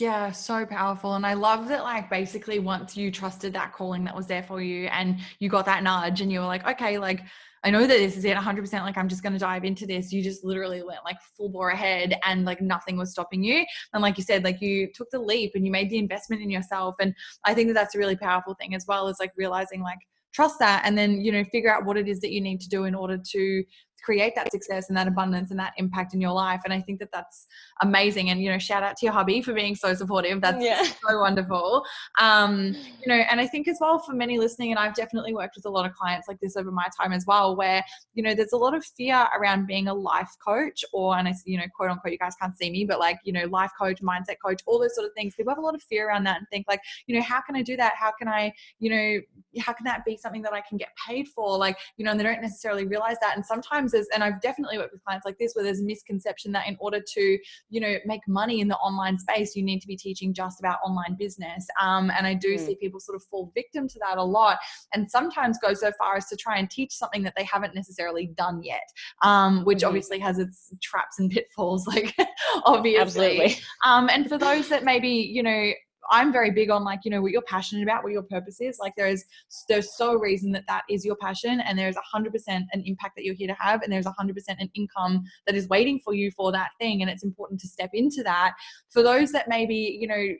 Yeah, 0.00 0.32
so 0.32 0.64
powerful. 0.64 1.14
And 1.16 1.26
I 1.26 1.34
love 1.34 1.68
that, 1.68 1.82
like, 1.82 2.08
basically, 2.08 2.58
once 2.58 2.96
you 2.96 3.10
trusted 3.10 3.52
that 3.52 3.74
calling 3.74 4.04
that 4.04 4.16
was 4.16 4.26
there 4.26 4.42
for 4.42 4.62
you 4.62 4.86
and 4.86 5.18
you 5.38 5.50
got 5.50 5.66
that 5.66 5.82
nudge 5.82 6.22
and 6.22 6.32
you 6.32 6.40
were 6.40 6.46
like, 6.46 6.66
okay, 6.66 6.96
like, 6.98 7.20
I 7.62 7.70
know 7.70 7.80
that 7.82 7.88
this 7.88 8.16
is 8.16 8.24
it 8.24 8.34
100%. 8.36 8.72
Like, 8.84 8.96
I'm 8.96 9.08
just 9.08 9.22
going 9.22 9.34
to 9.34 9.38
dive 9.38 9.64
into 9.64 9.86
this. 9.86 10.10
You 10.10 10.22
just 10.22 10.44
literally 10.44 10.82
went 10.82 11.00
like 11.04 11.18
full 11.36 11.50
bore 11.50 11.70
ahead 11.70 12.16
and 12.24 12.44
like 12.46 12.60
nothing 12.62 12.96
was 12.96 13.10
stopping 13.12 13.44
you. 13.44 13.64
And 13.92 14.02
like 14.02 14.16
you 14.16 14.24
said, 14.24 14.44
like 14.44 14.62
you 14.62 14.88
took 14.94 15.10
the 15.10 15.20
leap 15.20 15.52
and 15.54 15.64
you 15.66 15.70
made 15.70 15.90
the 15.90 15.98
investment 15.98 16.42
in 16.42 16.50
yourself. 16.50 16.94
And 16.98 17.14
I 17.44 17.52
think 17.54 17.68
that 17.68 17.74
that's 17.74 17.94
a 17.94 17.98
really 17.98 18.16
powerful 18.16 18.54
thing 18.54 18.74
as 18.74 18.86
well 18.88 19.08
as 19.08 19.18
like 19.20 19.32
realizing 19.36 19.82
like, 19.82 19.98
trust 20.32 20.58
that 20.58 20.80
and 20.86 20.96
then 20.96 21.20
you 21.20 21.30
know 21.30 21.44
figure 21.44 21.70
out 21.70 21.84
what 21.84 21.98
it 21.98 22.08
is 22.08 22.18
that 22.20 22.32
you 22.32 22.40
need 22.40 22.58
to 22.58 22.66
do 22.70 22.84
in 22.84 22.94
order 22.94 23.18
to 23.18 23.62
create 24.02 24.34
that 24.34 24.50
success 24.50 24.88
and 24.88 24.96
that 24.96 25.06
abundance 25.06 25.50
and 25.50 25.58
that 25.58 25.72
impact 25.76 26.14
in 26.14 26.20
your 26.20 26.32
life. 26.32 26.60
And 26.64 26.72
I 26.72 26.80
think 26.80 26.98
that 27.00 27.10
that's 27.12 27.46
amazing. 27.80 28.30
And, 28.30 28.42
you 28.42 28.50
know, 28.50 28.58
shout 28.58 28.82
out 28.82 28.96
to 28.98 29.06
your 29.06 29.12
hubby 29.12 29.42
for 29.42 29.52
being 29.52 29.74
so 29.74 29.94
supportive. 29.94 30.40
That's 30.40 30.62
yeah. 30.62 30.82
so 31.08 31.20
wonderful. 31.20 31.84
Um, 32.20 32.74
you 33.00 33.06
know, 33.06 33.14
and 33.30 33.40
I 33.40 33.46
think 33.46 33.68
as 33.68 33.78
well 33.80 33.98
for 33.98 34.12
many 34.12 34.38
listening, 34.38 34.70
and 34.70 34.78
I've 34.78 34.94
definitely 34.94 35.34
worked 35.34 35.56
with 35.56 35.66
a 35.66 35.70
lot 35.70 35.86
of 35.86 35.94
clients 35.94 36.28
like 36.28 36.40
this 36.40 36.56
over 36.56 36.70
my 36.70 36.88
time 37.00 37.12
as 37.12 37.24
well, 37.26 37.56
where, 37.56 37.84
you 38.14 38.22
know, 38.22 38.34
there's 38.34 38.52
a 38.52 38.56
lot 38.56 38.74
of 38.74 38.84
fear 38.84 39.26
around 39.38 39.66
being 39.66 39.88
a 39.88 39.94
life 39.94 40.30
coach 40.44 40.84
or, 40.92 41.16
and 41.16 41.28
I, 41.28 41.34
you 41.44 41.58
know, 41.58 41.64
quote 41.76 41.90
unquote, 41.90 42.12
you 42.12 42.18
guys 42.18 42.34
can't 42.40 42.56
see 42.56 42.70
me, 42.70 42.84
but 42.84 42.98
like, 42.98 43.18
you 43.24 43.32
know, 43.32 43.44
life 43.46 43.70
coach, 43.80 44.02
mindset 44.02 44.36
coach, 44.44 44.62
all 44.66 44.78
those 44.78 44.94
sort 44.94 45.06
of 45.06 45.12
things. 45.14 45.34
People 45.34 45.52
have 45.52 45.58
a 45.58 45.62
lot 45.62 45.74
of 45.74 45.82
fear 45.82 46.08
around 46.08 46.24
that 46.24 46.38
and 46.38 46.46
think 46.50 46.66
like, 46.68 46.80
you 47.06 47.14
know, 47.14 47.22
how 47.22 47.40
can 47.40 47.56
I 47.56 47.62
do 47.62 47.76
that? 47.76 47.94
How 47.96 48.12
can 48.18 48.28
I, 48.28 48.52
you 48.78 48.90
know, 48.90 49.20
how 49.60 49.72
can 49.72 49.84
that 49.84 50.04
be 50.04 50.16
something 50.16 50.42
that 50.42 50.52
I 50.52 50.62
can 50.68 50.78
get 50.78 50.88
paid 51.06 51.28
for? 51.28 51.56
Like, 51.56 51.76
you 51.96 52.04
know, 52.04 52.10
and 52.10 52.18
they 52.18 52.24
don't 52.24 52.42
necessarily 52.42 52.86
realize 52.86 53.16
that. 53.20 53.36
And 53.36 53.44
sometimes 53.44 53.91
and 53.94 54.22
I've 54.22 54.40
definitely 54.40 54.78
worked 54.78 54.92
with 54.92 55.04
clients 55.04 55.24
like 55.24 55.38
this 55.38 55.54
where 55.54 55.64
there's 55.64 55.80
a 55.80 55.84
misconception 55.84 56.52
that 56.52 56.66
in 56.68 56.76
order 56.80 57.00
to, 57.14 57.38
you 57.70 57.80
know, 57.80 57.96
make 58.06 58.20
money 58.26 58.60
in 58.60 58.68
the 58.68 58.76
online 58.76 59.18
space, 59.18 59.54
you 59.54 59.62
need 59.62 59.80
to 59.80 59.86
be 59.86 59.96
teaching 59.96 60.34
just 60.34 60.60
about 60.60 60.78
online 60.84 61.16
business. 61.18 61.66
Um, 61.80 62.10
and 62.16 62.26
I 62.26 62.34
do 62.34 62.56
mm. 62.56 62.66
see 62.66 62.76
people 62.76 63.00
sort 63.00 63.16
of 63.16 63.24
fall 63.24 63.50
victim 63.54 63.88
to 63.88 63.98
that 64.00 64.18
a 64.18 64.22
lot 64.22 64.58
and 64.94 65.10
sometimes 65.10 65.58
go 65.62 65.74
so 65.74 65.92
far 65.98 66.16
as 66.16 66.26
to 66.28 66.36
try 66.36 66.58
and 66.58 66.70
teach 66.70 66.92
something 66.92 67.22
that 67.22 67.34
they 67.36 67.44
haven't 67.44 67.74
necessarily 67.74 68.32
done 68.36 68.62
yet, 68.62 68.82
um, 69.22 69.64
which 69.64 69.78
mm-hmm. 69.78 69.88
obviously 69.88 70.18
has 70.18 70.38
its 70.38 70.72
traps 70.82 71.18
and 71.18 71.30
pitfalls, 71.32 71.86
like 71.86 72.14
obviously. 72.64 73.00
Absolutely. 73.00 73.56
Um, 73.84 74.08
and 74.10 74.28
for 74.28 74.38
those 74.38 74.68
that 74.68 74.84
maybe, 74.84 75.08
you 75.08 75.42
know, 75.42 75.72
I'm 76.10 76.32
very 76.32 76.50
big 76.50 76.70
on 76.70 76.84
like 76.84 77.00
you 77.04 77.10
know 77.10 77.22
what 77.22 77.32
you're 77.32 77.42
passionate 77.42 77.82
about, 77.82 78.02
what 78.02 78.12
your 78.12 78.22
purpose 78.22 78.60
is. 78.60 78.78
Like 78.80 78.94
there 78.96 79.08
is 79.08 79.24
there's 79.68 79.96
so 79.96 80.14
reason 80.14 80.52
that 80.52 80.64
that 80.68 80.82
is 80.88 81.04
your 81.04 81.16
passion, 81.16 81.60
and 81.60 81.78
a 81.78 81.92
hundred 82.12 82.32
percent 82.32 82.66
an 82.72 82.82
impact 82.86 83.16
that 83.16 83.24
you're 83.24 83.34
here 83.34 83.48
to 83.48 83.56
have, 83.58 83.82
and 83.82 83.92
there's 83.92 84.06
a 84.06 84.12
hundred 84.12 84.34
percent 84.34 84.60
an 84.60 84.70
income 84.74 85.22
that 85.46 85.54
is 85.54 85.68
waiting 85.68 86.00
for 86.04 86.14
you 86.14 86.30
for 86.36 86.52
that 86.52 86.70
thing, 86.80 87.02
and 87.02 87.10
it's 87.10 87.24
important 87.24 87.60
to 87.60 87.68
step 87.68 87.90
into 87.92 88.22
that. 88.22 88.54
For 88.90 89.02
those 89.02 89.32
that 89.32 89.48
maybe 89.48 89.98
you 90.00 90.06
know 90.06 90.34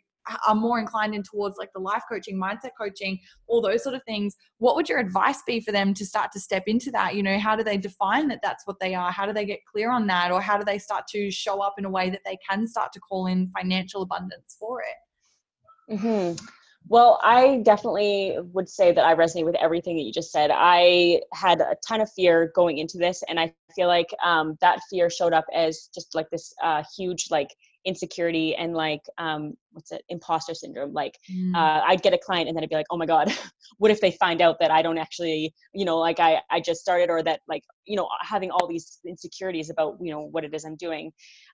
are 0.47 0.55
more 0.55 0.79
inclined 0.79 1.15
in 1.15 1.23
towards 1.23 1.59
like 1.59 1.73
the 1.75 1.81
life 1.81 2.03
coaching, 2.09 2.41
mindset 2.41 2.71
coaching, 2.81 3.19
all 3.47 3.61
those 3.61 3.83
sort 3.83 3.95
of 3.95 4.03
things, 4.05 4.37
what 4.59 4.77
would 4.77 4.89
your 4.89 4.99
advice 4.99 5.43
be 5.47 5.61
for 5.61 5.73
them 5.73 5.95
to 5.95 6.07
start 6.07 6.31
to 6.33 6.41
step 6.41 6.65
into 6.67 6.91
that? 6.93 7.15
You 7.15 7.23
know, 7.23 7.39
how 7.39 7.57
do 7.57 7.65
they 7.65 7.77
define 7.77 8.29
that 8.29 8.41
that's 8.43 8.67
what 8.67 8.79
they 8.81 8.95
are? 8.95 9.11
How 9.11 9.27
do 9.27 9.33
they 9.33 9.45
get 9.45 9.61
clear 9.71 9.91
on 9.91 10.07
that? 10.09 10.31
Or 10.31 10.41
how 10.41 10.57
do 10.57 10.65
they 10.65 10.79
start 10.79 11.07
to 11.09 11.31
show 11.31 11.61
up 11.61 11.75
in 11.79 11.85
a 11.85 11.91
way 11.91 12.11
that 12.11 12.21
they 12.25 12.39
can 12.49 12.67
start 12.67 12.93
to 12.93 13.01
call 13.01 13.27
in 13.27 13.51
financial 13.57 14.03
abundance 14.03 14.57
for 14.59 14.81
it? 14.81 15.12
Mm-hmm. 15.91 16.45
Well, 16.89 17.21
I 17.23 17.59
definitely 17.65 18.37
would 18.53 18.69
say 18.69 18.93
that 18.93 19.05
I 19.05 19.15
resonate 19.15 19.45
with 19.45 19.55
everything 19.57 19.97
that 19.97 20.03
you 20.03 20.13
just 20.13 20.33
said. 20.33 20.51
I 20.53 21.23
had 21.33 21.61
a 21.61 21.77
ton 21.87 22.01
of 22.01 22.11
fear 22.13 22.51
going 22.55 22.79
into 22.79 22.99
this, 22.99 23.23
and 23.29 23.39
I 23.39 23.55
feel 23.77 23.87
like 23.89 24.09
um, 24.25 24.57
that 24.61 24.81
fear 24.91 25.09
showed 25.09 25.33
up 25.33 25.45
as 25.55 25.89
just 25.95 26.15
like 26.15 26.29
this 26.31 26.53
uh, 26.63 26.83
huge 26.97 27.29
like 27.31 27.49
insecurity 27.85 28.55
and 28.55 28.75
like 28.75 29.03
um, 29.19 29.55
what's 29.73 29.93
it 29.93 30.03
imposter 30.09 30.55
syndrome. 30.55 30.93
Like 30.93 31.19
mm. 31.31 31.55
uh, 31.55 31.83
I'd 31.87 32.03
get 32.03 32.15
a 32.15 32.19
client, 32.19 32.49
and 32.49 32.57
then 32.57 32.65
I'd 32.65 32.71
be 32.71 32.77
like, 32.77 32.87
oh 32.91 32.97
my 32.97 33.07
god, 33.07 33.33
what 33.79 33.91
if 33.91 34.01
they 34.01 34.13
find 34.13 34.41
out 34.41 34.59
that 34.61 34.71
I 34.71 34.83
don't 34.83 34.99
actually, 34.99 35.55
you 35.75 35.85
know, 35.85 35.99
like 35.99 36.19
I 36.19 36.41
I 36.51 36.61
just 36.61 36.81
started, 36.81 37.11
or 37.11 37.23
that 37.23 37.41
like 37.49 37.63
you 37.85 37.97
know 37.97 38.09
having 38.21 38.51
all 38.51 38.67
these 38.67 38.99
insecurities 39.07 39.71
about 39.71 39.99
you 40.01 40.13
know 40.13 40.21
what 40.21 40.45
it 40.45 40.53
is 40.53 40.65
I'm 40.65 40.77
doing, 40.77 41.13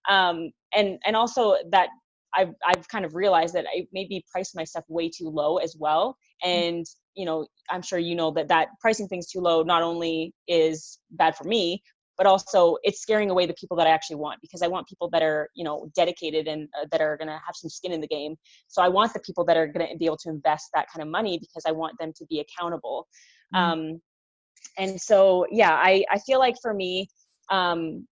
um, 0.08 0.50
and 0.74 0.98
and 1.04 1.16
also 1.16 1.56
that 1.70 1.88
I've, 2.34 2.54
I've 2.66 2.86
kind 2.88 3.04
of 3.04 3.14
realized 3.14 3.54
that 3.54 3.66
I 3.66 3.86
maybe 3.92 4.24
priced 4.30 4.54
myself 4.54 4.84
way 4.88 5.08
too 5.08 5.28
low 5.28 5.58
as 5.58 5.76
well. 5.78 6.16
Mm. 6.44 6.68
And, 6.68 6.86
you 7.18 7.24
know 7.24 7.46
i'm 7.68 7.82
sure 7.82 7.98
you 7.98 8.14
know 8.14 8.30
that 8.30 8.48
that 8.48 8.68
pricing 8.80 9.08
things 9.08 9.26
too 9.26 9.40
low 9.40 9.62
not 9.62 9.82
only 9.82 10.32
is 10.46 10.98
bad 11.10 11.36
for 11.36 11.44
me 11.44 11.82
but 12.16 12.26
also 12.26 12.76
it's 12.82 13.00
scaring 13.00 13.28
away 13.28 13.44
the 13.44 13.54
people 13.54 13.76
that 13.76 13.86
i 13.86 13.90
actually 13.90 14.16
want 14.16 14.40
because 14.40 14.62
i 14.62 14.68
want 14.68 14.86
people 14.86 15.10
that 15.10 15.22
are 15.22 15.50
you 15.54 15.64
know 15.64 15.90
dedicated 15.96 16.46
and 16.46 16.68
uh, 16.80 16.86
that 16.92 17.00
are 17.00 17.16
going 17.16 17.26
to 17.26 17.34
have 17.34 17.54
some 17.54 17.68
skin 17.68 17.92
in 17.92 18.00
the 18.00 18.06
game 18.06 18.36
so 18.68 18.80
i 18.80 18.88
want 18.88 19.12
the 19.12 19.20
people 19.20 19.44
that 19.44 19.56
are 19.56 19.66
going 19.66 19.86
to 19.90 19.96
be 19.98 20.06
able 20.06 20.16
to 20.16 20.30
invest 20.30 20.68
that 20.72 20.86
kind 20.94 21.02
of 21.02 21.08
money 21.10 21.38
because 21.38 21.64
i 21.66 21.72
want 21.72 21.98
them 21.98 22.12
to 22.16 22.24
be 22.26 22.40
accountable 22.40 23.08
mm-hmm. 23.54 23.64
um, 23.64 24.00
and 24.78 25.00
so 25.00 25.44
yeah 25.50 25.74
i 25.74 26.04
i 26.10 26.18
feel 26.20 26.38
like 26.38 26.54
for 26.62 26.72
me 26.72 27.08
um, 27.50 28.06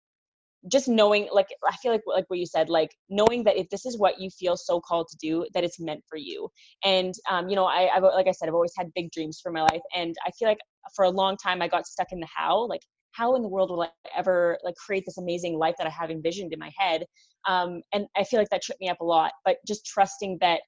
just 0.70 0.88
knowing 0.88 1.28
like 1.32 1.48
i 1.68 1.76
feel 1.76 1.92
like 1.92 2.02
like 2.06 2.24
what 2.28 2.38
you 2.38 2.46
said 2.46 2.68
like 2.68 2.90
knowing 3.08 3.44
that 3.44 3.56
if 3.56 3.68
this 3.70 3.86
is 3.86 3.98
what 3.98 4.20
you 4.20 4.30
feel 4.30 4.56
so 4.56 4.80
called 4.80 5.06
to 5.08 5.16
do 5.18 5.46
that 5.54 5.64
it's 5.64 5.80
meant 5.80 6.02
for 6.08 6.16
you. 6.16 6.48
And 6.84 7.14
um, 7.30 7.48
you 7.48 7.56
know 7.56 7.66
I, 7.66 7.88
i've 7.94 8.02
like 8.02 8.26
i 8.26 8.32
said 8.32 8.48
i've 8.48 8.54
always 8.54 8.72
had 8.76 8.92
big 8.94 9.10
dreams 9.12 9.40
for 9.42 9.52
my 9.52 9.62
life 9.62 9.82
and 9.94 10.14
i 10.26 10.30
feel 10.32 10.48
like 10.48 10.58
for 10.94 11.04
a 11.04 11.10
long 11.10 11.36
time 11.36 11.62
i 11.62 11.68
got 11.68 11.86
stuck 11.86 12.08
in 12.12 12.20
the 12.20 12.28
how 12.34 12.66
like 12.66 12.82
how 13.12 13.34
in 13.34 13.42
the 13.42 13.48
world 13.48 13.70
will 13.70 13.82
i 13.82 13.88
ever 14.16 14.58
like 14.64 14.74
create 14.76 15.04
this 15.06 15.18
amazing 15.18 15.58
life 15.58 15.74
that 15.78 15.86
i 15.86 15.90
have 15.90 16.10
envisioned 16.10 16.52
in 16.52 16.58
my 16.58 16.70
head? 16.76 17.04
Um, 17.48 17.82
and 17.92 18.06
i 18.16 18.24
feel 18.24 18.40
like 18.40 18.50
that 18.50 18.62
tripped 18.62 18.80
me 18.80 18.88
up 18.88 19.00
a 19.00 19.04
lot 19.04 19.32
but 19.44 19.56
just 19.66 19.86
trusting 19.86 20.38
that 20.40 20.60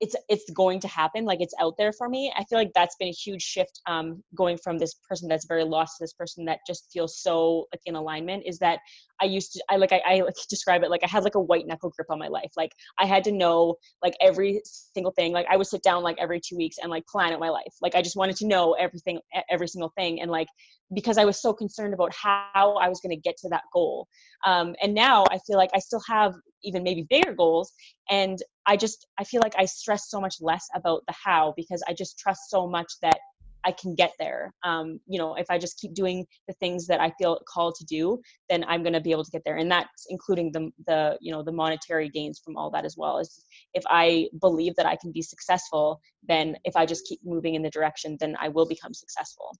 it's 0.00 0.16
it's 0.28 0.48
going 0.50 0.80
to 0.80 0.88
happen 0.88 1.24
like 1.24 1.40
it's 1.40 1.54
out 1.60 1.74
there 1.76 1.92
for 1.92 2.08
me 2.08 2.32
i 2.36 2.44
feel 2.44 2.58
like 2.58 2.72
that's 2.74 2.96
been 2.96 3.08
a 3.08 3.12
huge 3.12 3.42
shift 3.42 3.80
um, 3.86 4.22
going 4.34 4.56
from 4.56 4.78
this 4.78 4.94
person 5.08 5.28
that's 5.28 5.46
very 5.46 5.64
lost 5.64 5.98
to 5.98 6.04
this 6.04 6.12
person 6.12 6.44
that 6.44 6.60
just 6.66 6.90
feels 6.92 7.18
so 7.18 7.66
like 7.72 7.82
in 7.86 7.94
alignment 7.94 8.42
is 8.46 8.58
that 8.58 8.80
i 9.20 9.24
used 9.24 9.52
to 9.52 9.64
i 9.70 9.76
like 9.76 9.92
i, 9.92 10.00
I 10.06 10.20
like 10.20 10.34
describe 10.48 10.82
it 10.82 10.90
like 10.90 11.04
i 11.04 11.08
had 11.08 11.24
like 11.24 11.34
a 11.34 11.40
white 11.40 11.66
knuckle 11.66 11.90
grip 11.90 12.10
on 12.10 12.18
my 12.18 12.28
life. 12.28 12.52
Like 12.56 12.72
i 12.98 13.06
had 13.06 13.24
to 13.24 13.32
know 13.32 13.76
like 14.02 14.14
every 14.20 14.62
single 14.64 15.12
thing. 15.12 15.32
Like 15.32 15.46
i 15.50 15.56
would 15.56 15.66
sit 15.66 15.82
down 15.82 16.02
like 16.02 16.16
every 16.18 16.40
two 16.40 16.56
weeks 16.56 16.76
and 16.80 16.90
like 16.90 17.06
plan 17.06 17.32
out 17.32 17.40
my 17.40 17.50
life. 17.50 17.74
Like 17.80 17.94
i 17.94 18.02
just 18.02 18.16
wanted 18.16 18.36
to 18.36 18.46
know 18.46 18.72
everything 18.74 19.20
every 19.50 19.68
single 19.68 19.92
thing. 19.96 20.20
And 20.20 20.30
like 20.30 20.48
because 20.92 21.18
i 21.18 21.24
was 21.24 21.40
so 21.40 21.52
concerned 21.52 21.94
about 21.94 22.12
how 22.14 22.76
i 22.80 22.88
was 22.88 23.00
going 23.00 23.16
to 23.16 23.20
get 23.20 23.36
to 23.38 23.48
that 23.50 23.62
goal. 23.72 24.08
Um, 24.46 24.74
and 24.82 24.94
now 24.94 25.24
i 25.30 25.38
feel 25.46 25.56
like 25.56 25.70
i 25.74 25.78
still 25.78 26.02
have 26.08 26.34
even 26.62 26.82
maybe 26.82 27.06
bigger 27.08 27.32
goals. 27.32 27.72
And 28.10 28.38
i 28.66 28.76
just 28.76 29.06
i 29.18 29.24
feel 29.24 29.40
like 29.42 29.54
i 29.56 29.64
stress 29.64 30.10
so 30.10 30.20
much 30.20 30.36
less 30.40 30.66
about 30.74 31.02
the 31.06 31.14
how 31.24 31.54
because 31.56 31.82
i 31.88 31.92
just 31.92 32.18
trust 32.18 32.50
so 32.50 32.66
much 32.66 32.92
that 33.02 33.18
i 33.64 33.72
can 33.72 33.94
get 33.94 34.12
there 34.18 34.52
um, 34.64 35.00
you 35.06 35.18
know 35.18 35.34
if 35.34 35.46
i 35.50 35.58
just 35.58 35.78
keep 35.78 35.94
doing 35.94 36.26
the 36.48 36.54
things 36.54 36.86
that 36.86 37.00
i 37.00 37.10
feel 37.18 37.38
called 37.52 37.74
to 37.74 37.84
do 37.84 38.20
then 38.48 38.64
i'm 38.68 38.82
going 38.82 38.92
to 38.92 39.00
be 39.00 39.12
able 39.12 39.24
to 39.24 39.30
get 39.30 39.42
there 39.44 39.56
and 39.56 39.70
that's 39.70 40.06
including 40.08 40.50
the 40.52 40.70
the 40.86 41.16
you 41.20 41.32
know 41.32 41.42
the 41.42 41.52
monetary 41.52 42.08
gains 42.08 42.40
from 42.44 42.56
all 42.56 42.70
that 42.70 42.84
as 42.84 42.96
well 42.96 43.18
is 43.18 43.44
if 43.74 43.82
i 43.88 44.26
believe 44.40 44.74
that 44.76 44.86
i 44.86 44.96
can 44.96 45.12
be 45.12 45.22
successful 45.22 46.00
then 46.26 46.56
if 46.64 46.76
i 46.76 46.84
just 46.86 47.06
keep 47.06 47.20
moving 47.24 47.54
in 47.54 47.62
the 47.62 47.70
direction 47.70 48.16
then 48.20 48.36
i 48.40 48.48
will 48.48 48.66
become 48.66 48.94
successful 48.94 49.52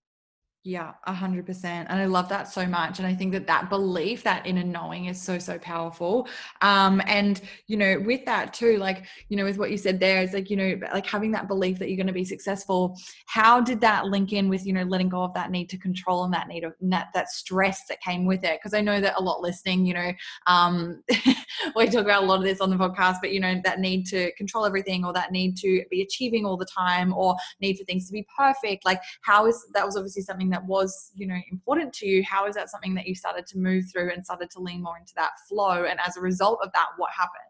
yeah, 0.63 0.91
a 1.05 1.13
hundred 1.13 1.47
percent. 1.47 1.87
And 1.89 1.99
I 1.99 2.05
love 2.05 2.29
that 2.29 2.47
so 2.47 2.67
much. 2.67 2.99
And 2.99 3.07
I 3.07 3.15
think 3.15 3.31
that 3.31 3.47
that 3.47 3.67
belief, 3.67 4.21
that 4.23 4.45
inner 4.45 4.63
knowing 4.63 5.05
is 5.05 5.19
so, 5.19 5.39
so 5.39 5.57
powerful. 5.57 6.27
Um, 6.61 7.01
and, 7.07 7.41
you 7.65 7.77
know, 7.77 7.99
with 8.05 8.25
that 8.25 8.53
too, 8.53 8.77
like, 8.77 9.05
you 9.29 9.37
know, 9.37 9.43
with 9.43 9.57
what 9.57 9.71
you 9.71 9.77
said 9.77 9.99
there 9.99 10.21
is 10.21 10.33
like, 10.33 10.51
you 10.51 10.57
know, 10.57 10.79
like 10.93 11.07
having 11.07 11.31
that 11.31 11.47
belief 11.47 11.79
that 11.79 11.89
you're 11.89 11.97
going 11.97 12.05
to 12.05 12.13
be 12.13 12.23
successful. 12.23 12.95
How 13.25 13.59
did 13.59 13.81
that 13.81 14.05
link 14.05 14.33
in 14.33 14.49
with, 14.49 14.63
you 14.63 14.73
know, 14.73 14.83
letting 14.83 15.09
go 15.09 15.23
of 15.23 15.33
that 15.33 15.49
need 15.49 15.67
to 15.71 15.79
control 15.79 16.25
and 16.25 16.33
that 16.35 16.47
need 16.47 16.63
of 16.63 16.73
that, 16.81 17.07
that 17.15 17.31
stress 17.31 17.87
that 17.89 17.99
came 17.99 18.25
with 18.25 18.43
it? 18.43 18.61
Cause 18.61 18.75
I 18.75 18.81
know 18.81 19.01
that 19.01 19.15
a 19.17 19.21
lot 19.21 19.41
listening, 19.41 19.83
you 19.87 19.95
know, 19.95 20.11
um, 20.45 21.01
we 21.75 21.87
talk 21.87 22.05
about 22.05 22.21
a 22.21 22.25
lot 22.27 22.37
of 22.37 22.43
this 22.43 22.61
on 22.61 22.69
the 22.69 22.75
podcast, 22.75 23.15
but, 23.19 23.31
you 23.31 23.39
know, 23.39 23.59
that 23.63 23.79
need 23.79 24.05
to 24.07 24.31
control 24.33 24.67
everything 24.67 25.05
or 25.05 25.13
that 25.13 25.31
need 25.31 25.57
to 25.57 25.83
be 25.89 26.03
achieving 26.03 26.45
all 26.45 26.55
the 26.55 26.67
time 26.67 27.15
or 27.15 27.35
need 27.61 27.79
for 27.79 27.83
things 27.85 28.05
to 28.05 28.13
be 28.13 28.27
perfect. 28.37 28.85
Like 28.85 29.01
how 29.21 29.47
is, 29.47 29.65
that 29.73 29.83
was 29.83 29.97
obviously 29.97 30.21
something 30.21 30.50
that 30.51 30.65
was 30.65 31.11
you 31.15 31.27
know 31.27 31.37
important 31.51 31.93
to 31.93 32.07
you 32.07 32.23
how 32.23 32.47
is 32.47 32.55
that 32.55 32.69
something 32.69 32.93
that 32.95 33.07
you 33.07 33.15
started 33.15 33.45
to 33.47 33.57
move 33.57 33.85
through 33.91 34.11
and 34.11 34.23
started 34.23 34.49
to 34.51 34.59
lean 34.59 34.81
more 34.81 34.97
into 34.97 35.13
that 35.15 35.31
flow? 35.47 35.85
And 35.85 35.99
as 36.05 36.17
a 36.17 36.21
result 36.21 36.59
of 36.63 36.71
that 36.73 36.87
what 36.97 37.09
happened? 37.11 37.41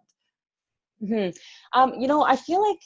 Mm-hmm. 1.04 1.80
um, 1.80 2.00
you 2.00 2.08
know 2.08 2.24
i 2.24 2.36
feel 2.36 2.62
like 2.68 2.78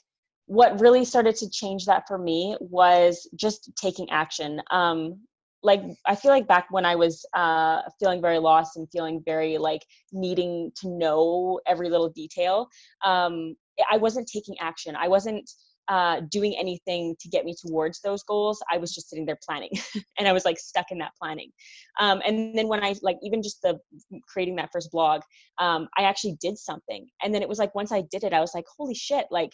what 0.46 0.80
really 0.80 1.04
started 1.04 1.36
to 1.36 1.50
change 1.50 1.86
that 1.86 2.08
for 2.08 2.18
me 2.18 2.56
was 2.62 3.28
just 3.36 3.72
taking 3.76 4.10
action. 4.10 4.62
Um, 4.72 5.20
like 5.64 5.82
i 6.06 6.14
feel 6.14 6.30
like 6.30 6.48
back 6.48 6.68
when 6.70 6.86
i 6.86 6.96
was 6.96 7.26
uh, 7.34 7.82
feeling 8.00 8.22
very 8.22 8.38
lost 8.38 8.78
and 8.78 8.88
feeling 8.92 9.22
very 9.26 9.58
like 9.58 9.82
needing 10.14 10.72
to 10.76 10.88
know 10.88 11.60
every 11.66 11.90
little 11.90 12.10
detail 12.10 12.70
um, 13.04 13.56
i 13.92 13.98
wasn't 13.98 14.28
taking 14.28 14.56
action. 14.60 14.96
I 14.96 15.08
wasn't 15.08 15.50
uh, 15.88 16.22
doing 16.32 16.56
anything 16.58 17.16
to 17.20 17.30
get 17.30 17.46
me 17.46 17.56
towards 17.60 18.02
those 18.02 18.24
goals. 18.24 18.62
I 18.72 18.78
was 18.78 18.94
just 18.94 19.10
sitting 19.10 19.26
there 19.26 19.38
planning, 19.46 19.72
and 20.18 20.28
I 20.28 20.34
was 20.34 20.46
like 20.46 20.58
stuck 20.60 20.88
in 20.92 20.98
that 21.00 21.12
planning. 21.22 21.52
Um, 22.00 22.22
and 22.26 22.58
then 22.58 22.68
when 22.68 22.84
I 22.84 22.96
like 23.02 23.18
even 23.22 23.42
just 23.42 23.62
the 23.62 23.80
creating 24.28 24.56
that 24.58 24.70
first 24.72 24.92
blog, 24.92 25.22
um, 25.60 25.88
I 25.98 26.04
actually 26.04 26.38
did 26.42 26.58
something, 26.58 27.08
and 27.24 27.34
then 27.34 27.42
it 27.42 27.50
was 27.50 27.60
like 27.60 27.76
once 27.76 27.92
I 27.92 28.04
did 28.12 28.24
it, 28.24 28.34
I 28.34 28.42
was 28.42 28.52
like, 28.54 28.66
holy 28.78 28.96
shit, 28.96 29.26
like. 29.32 29.52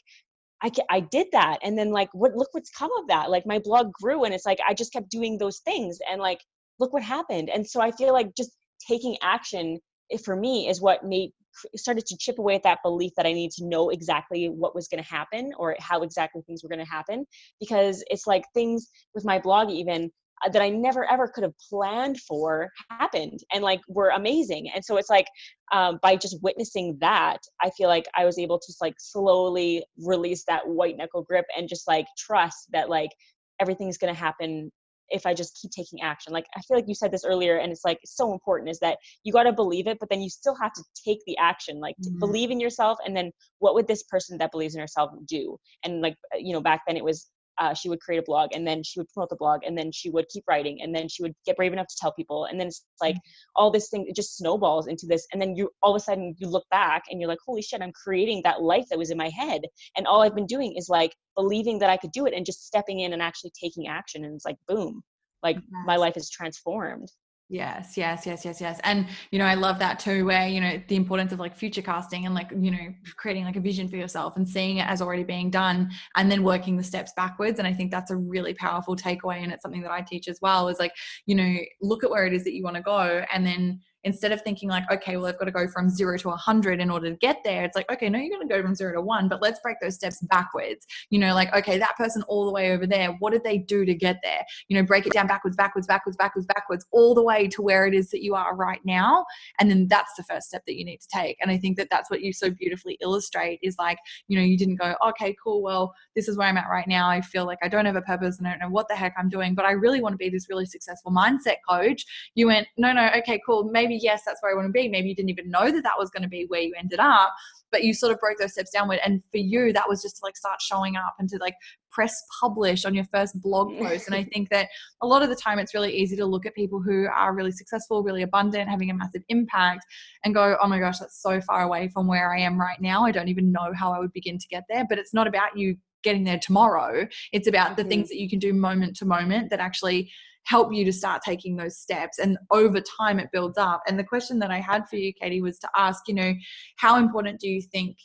I, 0.64 0.70
I 0.92 1.00
did 1.00 1.26
that 1.32 1.58
and 1.64 1.76
then 1.76 1.90
like 1.90 2.10
what 2.14 2.36
look 2.36 2.50
what's 2.52 2.70
come 2.70 2.92
of 3.00 3.08
that 3.08 3.32
like 3.32 3.48
my 3.48 3.58
blog 3.58 3.92
grew 3.94 4.26
and 4.26 4.32
it's 4.32 4.46
like 4.46 4.60
i 4.70 4.76
just 4.76 4.94
kept 4.94 5.10
doing 5.10 5.40
those 5.40 5.58
things 5.66 5.98
and 6.08 6.22
like 6.22 6.40
look 6.80 6.94
what 6.94 7.02
happened 7.02 7.50
and 7.50 7.68
so 7.68 7.82
i 7.82 7.90
feel 7.90 8.14
like 8.14 8.36
just 8.36 8.52
taking 8.88 9.18
action 9.24 9.80
eh, 10.12 10.18
for 10.24 10.36
me 10.36 10.70
is 10.70 10.80
what 10.80 11.04
made 11.04 11.32
started 11.76 12.06
to 12.06 12.18
chip 12.18 12.40
away 12.40 12.56
at 12.56 12.64
that 12.64 12.80
belief 12.84 13.12
that 13.18 13.26
I 13.26 13.34
need 13.34 13.52
to 13.52 13.66
know 13.66 13.90
exactly 13.90 14.48
what 14.48 14.76
was 14.76 14.88
going 14.88 15.04
to 15.04 15.10
happen 15.10 15.52
or 15.58 15.76
how 15.80 16.02
exactly 16.02 16.42
things 16.46 16.64
were 16.64 16.70
going 16.70 16.84
to 16.84 16.92
happen 16.92 17.26
because 17.60 18.04
it's 18.08 18.28
like 18.28 18.44
things 18.54 18.88
with 19.14 19.26
my 19.26 19.40
blog 19.40 19.70
even 19.70 20.10
uh, 20.46 20.50
that 20.50 20.62
I 20.62 20.70
never 20.70 21.10
ever 21.10 21.28
could 21.28 21.44
have 21.44 21.54
planned 21.70 22.20
for 22.20 22.70
happened 22.90 23.40
and 23.54 23.64
like 23.64 23.82
were 23.88 24.10
amazing. 24.10 24.70
And 24.74 24.84
so 24.84 24.98
it's 24.98 25.10
like 25.10 25.28
um, 25.72 26.00
by 26.02 26.16
just 26.16 26.38
witnessing 26.42 26.98
that, 27.02 27.38
I 27.62 27.70
feel 27.72 27.88
like 27.88 28.06
I 28.16 28.26
was 28.26 28.40
able 28.40 28.60
to 28.60 28.74
like 28.82 28.96
slowly 28.98 29.86
release 29.98 30.44
that 30.48 30.68
white 30.68 30.98
knuckle 30.98 31.24
grip 31.24 31.46
and 31.58 31.70
just 31.70 31.88
like 31.88 32.06
trust 32.18 32.68
that 32.72 32.90
like 32.90 33.12
everything's 33.60 33.98
going 33.98 34.14
to 34.14 34.20
happen 34.20 34.72
if 35.12 35.26
I 35.26 35.34
just 35.34 35.60
keep 35.62 35.72
taking 35.72 36.02
action. 36.02 36.34
Like 36.34 36.46
I 36.56 36.62
feel 36.62 36.78
like 36.78 36.88
you 36.88 36.96
said 36.96 37.12
this 37.12 37.26
earlier, 37.26 37.58
and 37.58 37.72
it's 37.72 37.86
like 37.86 38.00
so 38.06 38.34
important 38.34 38.70
is 38.70 38.80
that 38.80 38.98
you 39.24 39.34
got 39.34 39.44
to 39.44 39.54
believe 39.54 39.88
it, 39.88 39.98
but 40.00 40.10
then 40.10 40.22
you 40.22 40.30
still 40.30 40.56
have 40.56 40.74
to 40.74 40.84
take 41.06 41.20
the 41.26 41.38
action. 41.38 41.80
Like 41.80 41.96
mm-hmm. 41.98 42.20
believe 42.20 42.52
in 42.52 42.60
yourself, 42.60 42.98
and 43.06 43.16
then 43.16 43.32
what 43.60 43.76
would 43.76 43.88
this 43.88 44.04
person 44.04 44.38
that 44.40 44.52
believes 44.52 44.76
in 44.76 44.82
herself 44.82 45.12
do? 45.26 45.58
And 45.84 46.02
like 46.02 46.16
you 46.38 46.54
know, 46.54 46.62
back 46.62 46.82
then 46.88 46.98
it 46.98 47.04
was 47.04 47.28
uh, 47.58 47.74
she 47.74 47.90
would 47.90 48.00
create 48.00 48.20
a 48.20 48.24
blog 48.24 48.50
and 48.54 48.66
then 48.66 48.84
she 48.84 49.00
would 49.00 49.10
promote 49.10 49.30
the 49.30 49.36
blog 49.36 49.62
and 49.66 49.78
then 49.78 49.92
she 49.92 50.10
would 50.10 50.28
keep 50.30 50.44
writing 50.48 50.82
and 50.82 50.96
then 50.96 51.08
she 51.08 51.22
would 51.22 51.34
get 51.46 51.56
brave 51.58 51.74
enough 51.74 51.88
to 51.88 51.96
tell 52.00 52.14
people 52.14 52.46
and 52.46 52.60
then 52.60 52.68
it's 52.68 52.86
like 53.02 53.16
mm-hmm. 53.16 53.52
all 53.56 53.72
this 53.72 53.90
thing 53.90 54.06
it 54.08 54.16
just 54.16 54.38
snowballs 54.38 54.88
into 54.88 55.06
this 55.06 55.28
and 55.32 55.42
then 55.42 55.56
you 55.56 55.70
all 55.82 55.96
of 55.96 56.02
a 56.02 56.04
sudden 56.04 56.36
you 56.38 56.48
look 56.48 56.66
back 56.72 57.04
and 57.10 57.20
you're 57.20 57.30
like 57.30 57.40
holy 57.46 57.62
shit 57.62 57.82
i'm 57.82 57.92
creating 57.92 58.42
that 58.44 58.62
life 58.62 58.86
that 58.90 58.98
was 58.98 59.12
in 59.12 59.18
my 59.18 59.30
head 59.30 59.62
and 59.98 60.08
all 60.08 60.22
i've 60.22 60.36
been 60.36 60.46
doing 60.46 60.74
is 60.76 60.90
like 60.90 61.14
believing 61.36 61.80
that 61.80 61.90
i 61.90 61.98
could 61.98 62.12
do 62.12 62.26
it 62.26 62.34
and 62.34 62.46
just 62.46 62.66
stepping 62.66 63.00
in 63.02 63.14
and 63.14 63.22
actually 63.22 63.52
taking 63.60 63.88
action 63.88 64.24
and 64.24 64.36
it's 64.36 64.46
like 64.46 64.58
boom 64.68 65.02
like 65.44 65.58
my 65.86 65.96
life 65.96 66.18
is 66.18 66.30
transformed 66.30 67.12
Yes, 67.52 67.98
yes, 67.98 68.26
yes, 68.26 68.46
yes, 68.46 68.62
yes. 68.62 68.80
And 68.86 69.08
you 69.30 69.38
know, 69.38 69.44
I 69.44 69.56
love 69.56 69.78
that 69.80 70.00
too, 70.00 70.24
where 70.26 70.48
you 70.48 70.62
know 70.62 70.82
the 70.88 70.96
importance 70.96 71.34
of 71.34 71.40
like 71.40 71.54
future 71.54 71.82
casting 71.82 72.26
and 72.26 72.34
like 72.34 72.50
you 72.58 72.72
know 72.72 72.94
creating 73.18 73.44
like 73.44 73.58
a 73.58 73.60
vision 73.60 73.90
for 73.90 73.98
yourself 73.98 74.38
and 74.38 74.48
seeing 74.48 74.78
it 74.78 74.88
as 74.88 75.02
already 75.02 75.26
being 75.26 75.50
done, 75.50 75.92
and 76.16 76.32
then 76.32 76.44
working 76.44 76.78
the 76.78 76.84
steps 76.84 77.12
backwards. 77.18 77.60
And 77.60 77.68
I 77.68 77.74
think 77.74 77.92
that's 77.92 78.10
a 78.10 78.16
really 78.16 78.54
powerful 78.54 78.96
takeaway, 78.96 79.44
and 79.44 79.52
it's 79.52 79.64
something 79.64 79.82
that 79.82 79.92
I 79.92 80.00
teach 80.00 80.30
as 80.30 80.40
well. 80.42 80.70
Is 80.70 80.80
like 80.80 80.94
you 81.26 81.36
know, 81.36 81.58
look 81.82 82.06
at 82.06 82.10
where 82.10 82.26
it 82.26 82.32
is 82.32 82.46
that 82.46 82.54
you 82.54 82.64
want 82.64 82.78
to 82.78 82.82
go, 82.82 83.26
and 83.34 83.46
then 83.46 83.82
instead 84.04 84.32
of 84.32 84.42
thinking 84.42 84.70
like 84.70 84.90
okay 84.92 85.18
well 85.18 85.28
i've 85.28 85.38
got 85.38 85.46
to 85.46 85.52
go 85.52 85.68
from 85.68 85.90
zero 85.90 86.18
to 86.18 86.30
100 86.30 86.80
in 86.80 86.90
order 86.90 87.10
to 87.10 87.18
get 87.18 87.38
there 87.44 87.64
it's 87.64 87.76
like 87.76 87.92
okay 87.92 88.10
no 88.10 88.18
you're 88.18 88.30
going 88.30 88.48
to 88.48 88.54
go 88.54 88.62
from 88.62 88.76
zero 88.76 88.94
to 88.94 89.02
one 89.02 89.28
but 89.28 89.42
let's 89.42 89.60
break 89.60 89.78
those 89.82 89.96
steps 89.96 90.22
backwards. 90.22 90.88
You 91.10 91.20
know 91.20 91.34
like 91.34 91.54
okay 91.54 91.78
that 91.78 91.96
person 91.98 92.24
all 92.24 92.46
the 92.46 92.52
way 92.52 92.72
over 92.72 92.88
there 92.88 93.12
what 93.20 93.32
did 93.32 93.44
they 93.44 93.58
do 93.58 93.86
to 93.86 93.94
get 93.94 94.20
there? 94.24 94.44
You 94.68 94.78
know 94.78 94.84
break 94.84 95.06
it 95.06 95.14
down 95.14 95.28
backwards 95.28 95.58
backwards 95.58 95.88
backwards 95.88 96.18
backwards 96.18 96.48
backwards 96.48 96.86
all 96.92 97.14
the 97.14 97.24
way 97.24 97.48
to 97.48 97.62
where 97.62 97.86
it 97.86 97.94
is 97.94 98.10
that 98.12 98.24
you 98.24 98.36
are 98.36 98.56
right 98.56 98.80
now 98.86 99.26
and 99.60 99.70
then 99.70 99.88
that's 99.88 100.14
the 100.16 100.24
first 100.24 100.48
step 100.48 100.64
that 100.66 100.78
you 100.78 100.86
need 100.86 101.02
to 101.02 101.08
take. 101.08 101.38
And 101.42 101.52
i 101.52 101.58
think 101.58 101.78
that 101.78 101.90
that's 101.92 102.10
what 102.10 102.22
you 102.22 102.34
so 102.34 102.50
beautifully 102.50 102.98
illustrate 103.02 103.60
is 103.62 103.76
like 103.78 103.98
you 104.28 104.38
know 104.38 104.44
you 104.44 104.58
didn't 104.58 104.76
go 104.76 104.96
okay 105.10 105.36
cool 105.44 105.62
well 105.62 105.94
this 106.16 106.28
is 106.28 106.38
where 106.38 106.48
i'm 106.48 106.58
at 106.58 106.70
right 106.72 106.88
now. 106.88 107.10
I 107.10 107.22
feel 107.22 107.46
like 107.46 107.60
i 107.62 107.68
don't 107.68 107.86
have 107.86 107.96
a 107.96 108.02
purpose 108.02 108.38
and 108.38 108.48
i 108.48 108.52
don't 108.52 108.60
know 108.60 108.70
what 108.70 108.88
the 108.88 108.96
heck 108.96 109.14
i'm 109.18 109.30
doing 109.30 109.56
but 109.56 109.66
i 109.66 109.72
really 109.72 110.02
want 110.02 110.14
to 110.14 110.18
be 110.18 110.30
this 110.30 110.48
really 110.50 110.66
successful 110.66 111.12
mindset 111.12 111.58
coach. 111.68 112.06
You 112.36 112.48
went 112.48 112.68
no 112.78 112.94
no 112.94 113.10
okay 113.18 113.40
cool 113.46 113.64
maybe 113.72 113.91
maybe 113.92 114.02
yes 114.02 114.22
that's 114.26 114.42
where 114.42 114.52
i 114.52 114.56
want 114.56 114.68
to 114.68 114.72
be. 114.72 114.88
Maybe 114.88 115.10
you 115.10 115.16
didn't 115.16 115.30
even 115.30 115.50
know 115.50 115.72
that 115.72 115.84
that 115.84 115.98
was 115.98 116.10
going 116.10 116.24
to 116.24 116.30
be 116.30 116.46
where 116.48 116.62
you 116.62 116.74
ended 116.78 117.00
up 117.00 117.34
but 117.72 117.86
you 117.86 117.94
sort 117.94 118.12
of 118.12 118.20
broke 118.20 118.38
those 118.38 118.52
steps 118.52 118.70
downward. 118.72 119.00
And 119.06 119.24
for 119.32 119.38
you 119.38 119.74
that 119.74 119.88
was 119.88 120.02
just 120.02 120.18
to 120.18 120.26
like 120.26 120.36
start 120.36 120.62
showing 120.62 120.96
up 120.96 121.16
and 121.20 121.30
to 121.30 121.38
like 121.38 121.56
press 121.90 122.22
publish 122.40 122.86
on 122.86 122.94
your 122.94 123.06
first 123.06 123.42
blog 123.42 123.78
post. 123.78 124.08
And 124.08 124.16
i 124.16 124.24
think 124.24 124.50
that 124.50 124.68
a 125.02 125.08
lot 125.08 125.24
of 125.24 125.30
the 125.30 125.36
time 125.36 125.60
it's 125.60 125.74
really 125.74 125.94
easy 125.96 126.16
to 126.18 126.26
look 126.26 126.46
at 126.46 126.56
people 126.56 126.82
who 126.82 127.08
are 127.08 127.34
really 127.34 127.52
successful 127.52 128.04
really 128.04 128.24
abundant 128.24 128.70
having 128.70 128.90
a 128.90 128.94
massive 128.94 129.24
impact 129.30 129.86
and 130.24 130.34
go 130.34 130.58
oh 130.62 130.68
my 130.68 130.80
gosh 130.80 131.00
that's 131.00 131.22
so 131.22 131.42
far 131.42 131.64
away 131.64 131.90
from 131.94 132.08
where 132.08 132.34
i 132.34 132.40
am 132.40 132.60
right 132.60 132.82
now. 132.82 133.06
I 133.06 133.12
don't 133.12 133.30
even 133.30 133.52
know 133.52 133.72
how 133.74 133.92
i 133.92 134.00
would 134.00 134.14
begin 134.14 134.38
to 134.38 134.48
get 134.48 134.64
there. 134.70 134.86
But 134.88 135.00
it's 135.00 135.14
not 135.14 135.28
about 135.28 135.58
you 135.58 135.78
getting 136.04 136.24
there 136.24 136.40
tomorrow. 136.40 137.08
It's 137.32 137.48
about 137.48 137.78
the 137.78 137.84
mm-hmm. 137.84 137.90
things 137.90 138.10
that 138.10 138.18
you 138.18 138.30
can 138.30 138.40
do 138.40 138.54
moment 138.54 138.96
to 138.98 139.06
moment 139.06 139.50
that 139.52 139.60
actually 139.60 140.12
help 140.44 140.74
you 140.74 140.84
to 140.84 140.92
start 140.92 141.22
taking 141.24 141.56
those 141.56 141.78
steps 141.78 142.20
and 142.20 142.38
over 142.50 142.82
time 143.00 143.20
it 143.20 143.30
builds 143.32 143.58
up. 143.58 143.82
And 143.88 143.98
the 143.98 144.04
question 144.04 144.40
that 144.40 144.52
i 144.52 144.60
had 144.60 144.88
for 144.88 144.96
you 144.96 145.14
katie 145.14 145.42
was 145.42 145.60
to 145.60 145.70
ask 145.76 146.08
you 146.08 146.16
know 146.16 146.34
how 146.78 146.98
important 146.98 147.40
do 147.40 147.50
you 147.50 147.62
think 147.62 147.98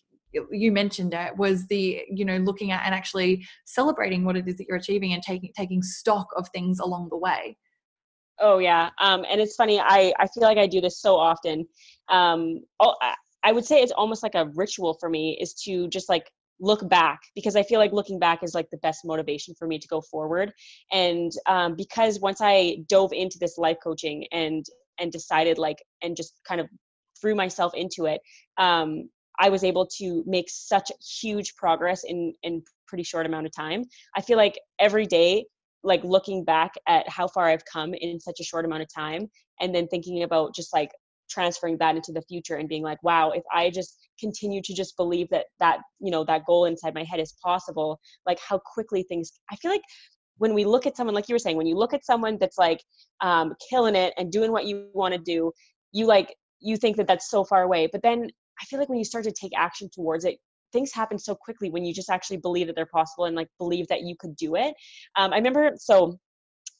you 0.50 0.70
mentioned 0.72 1.14
it 1.14 1.36
was 1.36 1.66
the 1.68 2.02
you 2.10 2.24
know 2.24 2.36
looking 2.38 2.70
at 2.72 2.84
and 2.84 2.94
actually 2.94 3.46
celebrating 3.64 4.24
what 4.24 4.36
it 4.36 4.46
is 4.46 4.56
that 4.56 4.66
you're 4.68 4.76
achieving 4.76 5.12
and 5.12 5.22
taking 5.22 5.50
taking 5.56 5.82
stock 5.82 6.26
of 6.36 6.48
things 6.50 6.78
along 6.78 7.08
the 7.10 7.16
way? 7.16 7.56
Oh 8.38 8.58
yeah. 8.58 8.90
Um, 9.00 9.24
and 9.30 9.40
it's 9.40 9.56
funny 9.56 9.80
i 9.80 10.12
i 10.18 10.26
feel 10.26 10.42
like 10.42 10.58
i 10.58 10.66
do 10.66 10.80
this 10.80 11.00
so 11.00 11.16
often. 11.16 11.66
Um, 12.08 12.60
I 13.46 13.52
would 13.52 13.64
say 13.64 13.80
it's 13.80 13.92
almost 13.92 14.24
like 14.24 14.34
a 14.34 14.50
ritual 14.56 14.96
for 14.98 15.08
me 15.08 15.38
is 15.40 15.54
to 15.64 15.88
just 15.88 16.08
like 16.08 16.30
look 16.60 16.88
back 16.88 17.20
because 17.34 17.56
I 17.56 17.62
feel 17.62 17.78
like 17.78 17.92
looking 17.92 18.18
back 18.18 18.42
is 18.42 18.54
like 18.54 18.70
the 18.70 18.78
best 18.78 19.04
motivation 19.04 19.54
for 19.54 19.66
me 19.66 19.78
to 19.78 19.88
go 19.88 20.00
forward. 20.00 20.52
And 20.92 21.32
um, 21.46 21.74
because 21.76 22.20
once 22.20 22.40
I 22.40 22.78
dove 22.88 23.12
into 23.12 23.38
this 23.38 23.58
life 23.58 23.76
coaching 23.82 24.26
and 24.32 24.64
and 24.98 25.12
decided 25.12 25.58
like 25.58 25.82
and 26.02 26.16
just 26.16 26.40
kind 26.48 26.60
of 26.60 26.68
threw 27.20 27.34
myself 27.34 27.74
into 27.74 28.06
it, 28.06 28.20
um, 28.58 29.08
I 29.38 29.50
was 29.50 29.64
able 29.64 29.86
to 29.98 30.24
make 30.26 30.48
such 30.48 30.90
huge 31.20 31.54
progress 31.56 32.04
in 32.04 32.32
in 32.42 32.62
pretty 32.88 33.04
short 33.04 33.26
amount 33.26 33.46
of 33.46 33.54
time. 33.54 33.84
I 34.16 34.20
feel 34.20 34.36
like 34.36 34.58
every 34.78 35.06
day 35.06 35.46
like 35.82 36.02
looking 36.02 36.44
back 36.44 36.72
at 36.88 37.08
how 37.08 37.28
far 37.28 37.46
I've 37.48 37.64
come 37.64 37.94
in 37.94 38.18
such 38.18 38.40
a 38.40 38.44
short 38.44 38.64
amount 38.64 38.82
of 38.82 38.92
time 38.92 39.28
and 39.60 39.74
then 39.74 39.86
thinking 39.86 40.24
about 40.24 40.54
just 40.54 40.72
like 40.74 40.90
transferring 41.28 41.76
that 41.78 41.96
into 41.96 42.12
the 42.12 42.22
future 42.22 42.56
and 42.56 42.68
being 42.68 42.82
like 42.82 43.02
wow 43.02 43.30
if 43.30 43.42
i 43.52 43.70
just 43.70 43.98
continue 44.18 44.60
to 44.62 44.74
just 44.74 44.96
believe 44.96 45.28
that 45.30 45.46
that 45.60 45.78
you 46.00 46.10
know 46.10 46.24
that 46.24 46.44
goal 46.46 46.64
inside 46.64 46.94
my 46.94 47.04
head 47.04 47.20
is 47.20 47.34
possible 47.44 47.98
like 48.26 48.38
how 48.40 48.58
quickly 48.58 49.02
things 49.02 49.32
i 49.50 49.56
feel 49.56 49.70
like 49.70 49.82
when 50.38 50.54
we 50.54 50.64
look 50.64 50.86
at 50.86 50.96
someone 50.96 51.14
like 51.14 51.28
you 51.28 51.34
were 51.34 51.38
saying 51.38 51.56
when 51.56 51.66
you 51.66 51.76
look 51.76 51.94
at 51.94 52.04
someone 52.04 52.36
that's 52.38 52.58
like 52.58 52.82
um, 53.22 53.54
killing 53.70 53.94
it 53.94 54.12
and 54.18 54.30
doing 54.30 54.52
what 54.52 54.66
you 54.66 54.88
want 54.92 55.14
to 55.14 55.20
do 55.20 55.50
you 55.92 56.06
like 56.06 56.34
you 56.60 56.76
think 56.76 56.96
that 56.96 57.06
that's 57.06 57.30
so 57.30 57.44
far 57.44 57.62
away 57.62 57.88
but 57.90 58.02
then 58.02 58.28
i 58.60 58.64
feel 58.66 58.78
like 58.78 58.88
when 58.88 58.98
you 58.98 59.04
start 59.04 59.24
to 59.24 59.32
take 59.32 59.52
action 59.56 59.88
towards 59.94 60.24
it 60.24 60.36
things 60.72 60.92
happen 60.92 61.18
so 61.18 61.34
quickly 61.34 61.70
when 61.70 61.84
you 61.84 61.94
just 61.94 62.10
actually 62.10 62.36
believe 62.36 62.66
that 62.66 62.76
they're 62.76 62.86
possible 62.86 63.24
and 63.24 63.36
like 63.36 63.48
believe 63.58 63.86
that 63.88 64.02
you 64.02 64.14
could 64.18 64.34
do 64.36 64.56
it 64.56 64.74
um, 65.16 65.32
i 65.32 65.36
remember 65.36 65.72
so 65.76 66.18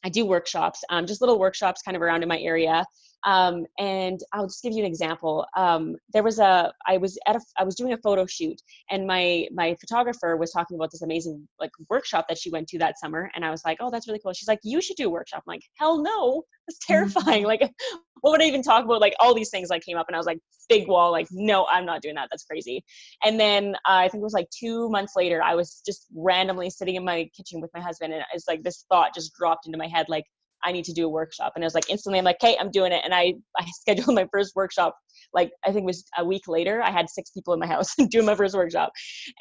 I 0.03 0.09
do 0.09 0.25
workshops, 0.25 0.83
um, 0.89 1.05
just 1.05 1.21
little 1.21 1.39
workshops 1.39 1.81
kind 1.81 1.95
of 1.95 2.01
around 2.01 2.23
in 2.23 2.29
my 2.29 2.39
area. 2.39 2.85
Um, 3.25 3.65
and 3.79 4.19
I'll 4.33 4.47
just 4.47 4.63
give 4.63 4.73
you 4.73 4.79
an 4.79 4.85
example. 4.85 5.45
Um, 5.55 5.95
there 6.13 6.23
was 6.23 6.39
a, 6.39 6.71
I 6.85 6.97
was 6.97 7.17
at 7.27 7.35
a, 7.35 7.41
I 7.57 7.63
was 7.63 7.75
doing 7.75 7.93
a 7.93 7.97
photo 7.97 8.25
shoot, 8.25 8.61
and 8.89 9.07
my 9.07 9.47
my 9.51 9.75
photographer 9.79 10.37
was 10.37 10.51
talking 10.51 10.75
about 10.75 10.91
this 10.91 11.01
amazing 11.01 11.47
like 11.59 11.71
workshop 11.89 12.27
that 12.29 12.37
she 12.37 12.49
went 12.49 12.67
to 12.69 12.79
that 12.79 12.99
summer, 12.99 13.31
and 13.35 13.43
I 13.43 13.51
was 13.51 13.63
like, 13.65 13.77
oh, 13.79 13.89
that's 13.89 14.07
really 14.07 14.19
cool. 14.23 14.33
She's 14.33 14.47
like, 14.47 14.59
you 14.63 14.81
should 14.81 14.97
do 14.97 15.07
a 15.07 15.11
workshop. 15.11 15.43
I'm 15.47 15.53
like, 15.53 15.63
hell 15.77 16.01
no, 16.01 16.43
that's 16.67 16.79
mm-hmm. 16.79 16.93
terrifying. 16.93 17.47
Like, 17.57 17.61
what 18.21 18.31
would 18.31 18.41
I 18.41 18.45
even 18.45 18.61
talk 18.61 18.83
about? 18.83 18.99
Like 18.99 19.15
all 19.19 19.33
these 19.33 19.49
things 19.49 19.69
like 19.69 19.83
came 19.83 19.97
up, 19.97 20.07
and 20.07 20.15
I 20.15 20.19
was 20.19 20.25
like, 20.25 20.39
big 20.69 20.87
wall, 20.87 21.11
like, 21.11 21.27
no, 21.31 21.65
I'm 21.67 21.85
not 21.85 22.01
doing 22.01 22.15
that. 22.15 22.27
That's 22.31 22.43
crazy. 22.43 22.83
And 23.23 23.39
then 23.39 23.75
uh, 23.87 24.03
I 24.03 24.09
think 24.09 24.21
it 24.21 24.23
was 24.23 24.33
like 24.33 24.49
two 24.49 24.89
months 24.89 25.13
later, 25.15 25.41
I 25.41 25.55
was 25.55 25.81
just 25.85 26.07
randomly 26.15 26.69
sitting 26.69 26.95
in 26.95 27.05
my 27.05 27.29
kitchen 27.35 27.61
with 27.61 27.71
my 27.73 27.81
husband, 27.81 28.13
and 28.13 28.23
it's 28.33 28.47
like 28.47 28.63
this 28.63 28.85
thought 28.89 29.13
just 29.13 29.33
dropped 29.33 29.65
into 29.65 29.77
my 29.77 29.87
head, 29.87 30.07
like 30.09 30.25
I 30.67 30.73
need 30.73 30.85
to 30.85 30.93
do 30.93 31.05
a 31.05 31.09
workshop. 31.09 31.53
And 31.55 31.63
I 31.63 31.65
was 31.65 31.73
like, 31.73 31.89
instantly, 31.89 32.19
I'm 32.19 32.25
like, 32.25 32.43
okay, 32.43 32.57
I'm 32.59 32.69
doing 32.69 32.91
it. 32.91 33.01
And 33.05 33.13
I, 33.13 33.33
I 33.57 33.65
scheduled 33.79 34.13
my 34.13 34.27
first 34.31 34.53
workshop. 34.55 34.95
Like, 35.33 35.51
I 35.65 35.71
think 35.71 35.83
it 35.83 35.85
was 35.85 36.03
a 36.17 36.25
week 36.25 36.47
later, 36.47 36.81
I 36.81 36.91
had 36.91 37.09
six 37.09 37.31
people 37.31 37.53
in 37.53 37.59
my 37.59 37.67
house 37.67 37.95
doing 38.09 38.25
my 38.25 38.35
first 38.35 38.53
workshop. 38.53 38.91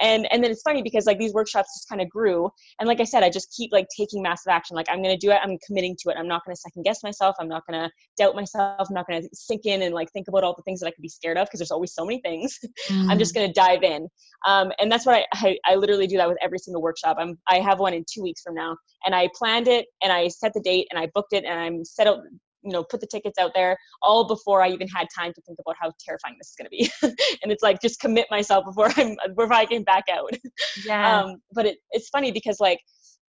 And, 0.01 0.31
and 0.33 0.43
then 0.43 0.51
it's 0.51 0.63
funny 0.63 0.83
because 0.83 1.05
like 1.05 1.19
these 1.19 1.35
workshops 1.35 1.77
just 1.77 1.89
kind 1.89 2.01
of 2.01 2.09
grew. 2.09 2.49
And 2.79 2.89
like 2.89 3.01
I 3.01 3.05
said, 3.05 3.25
I 3.25 3.31
just 3.31 3.53
keep 3.57 3.73
like 3.73 3.87
taking 3.97 4.23
massive 4.23 4.51
action. 4.51 4.77
Like 4.77 4.87
I'm 4.89 5.03
going 5.03 5.19
to 5.19 5.27
do 5.27 5.33
it. 5.33 5.41
I'm 5.43 5.59
committing 5.67 5.97
to 6.01 6.11
it. 6.11 6.17
I'm 6.17 6.29
not 6.29 6.45
going 6.45 6.55
to 6.55 6.61
second 6.61 6.85
guess 6.85 7.03
myself. 7.03 7.35
I'm 7.41 7.49
not 7.49 7.65
going 7.69 7.81
to 7.81 7.91
doubt 8.17 8.37
myself. 8.37 8.87
I'm 8.89 8.95
not 8.95 9.07
going 9.09 9.23
to 9.23 9.29
sink 9.33 9.67
in 9.67 9.83
and 9.83 9.95
like 9.95 10.11
think 10.13 10.29
about 10.29 10.45
all 10.45 10.55
the 10.55 10.63
things 10.63 10.81
that 10.81 10.87
I 10.87 10.91
could 10.91 11.03
be 11.03 11.09
scared 11.09 11.39
of 11.39 11.49
because 11.49 11.59
there's 11.59 11.73
always 11.73 11.93
so 11.93 12.05
many 12.05 12.21
things. 12.21 12.57
Mm. 12.89 13.07
I'm 13.11 13.19
just 13.19 13.33
mm. 13.33 13.39
going 13.39 13.49
to 13.49 13.53
dive 13.53 13.83
in. 13.83 14.09
Um, 14.47 14.73
and 14.79 14.91
that's 14.91 15.07
what 15.07 15.17
I, 15.17 15.27
I, 15.35 15.59
I 15.73 15.75
literally 15.75 16.07
do 16.07 16.17
that 16.19 16.29
with 16.29 16.39
every 16.41 16.59
single 16.59 16.83
workshop. 16.83 17.17
I'm, 17.19 17.39
I 17.49 17.59
have 17.59 17.81
one 17.81 17.95
in 17.95 18.05
two 18.13 18.23
weeks 18.23 18.43
from 18.43 18.55
now 18.55 18.77
and 19.05 19.15
I 19.15 19.29
planned 19.35 19.69
it 19.69 19.87
and 20.03 20.13
I 20.13 20.29
set 20.29 20.53
the 20.53 20.61
date 20.61 20.89
and 20.91 20.99
I 20.99 21.09
booked 21.17 21.33
it 21.33 21.45
and 21.45 21.59
I'm 21.59 21.85
set 21.85 22.07
out 22.07 22.19
you 22.67 22.73
know 22.73 22.83
put 22.83 23.01
the 23.01 23.07
tickets 23.07 23.39
out 23.39 23.53
there 23.55 23.77
all 24.03 24.27
before 24.27 24.61
i 24.61 24.69
even 24.69 24.89
had 24.89 25.07
time 25.17 25.33
to 25.33 25.41
think 25.43 25.59
about 25.65 25.77
how 25.81 25.91
terrifying 26.01 26.35
this 26.39 26.49
is 26.49 26.57
going 26.59 26.67
to 26.67 26.77
be. 26.77 26.91
And 27.43 27.53
it's 27.53 27.63
like 27.63 27.81
just 27.81 28.01
commit 28.01 28.27
myself 28.31 28.65
before 28.65 28.91
i'm 28.97 29.17
before 29.37 29.53
i 29.53 29.67
can 29.67 29.83
back 29.85 30.05
out. 30.11 30.33
Yeah. 30.85 31.21
Um, 31.23 31.37
but 31.53 31.65
it, 31.67 31.79
it's 31.91 32.09
funny 32.09 32.33
because 32.33 32.59
like 32.61 32.81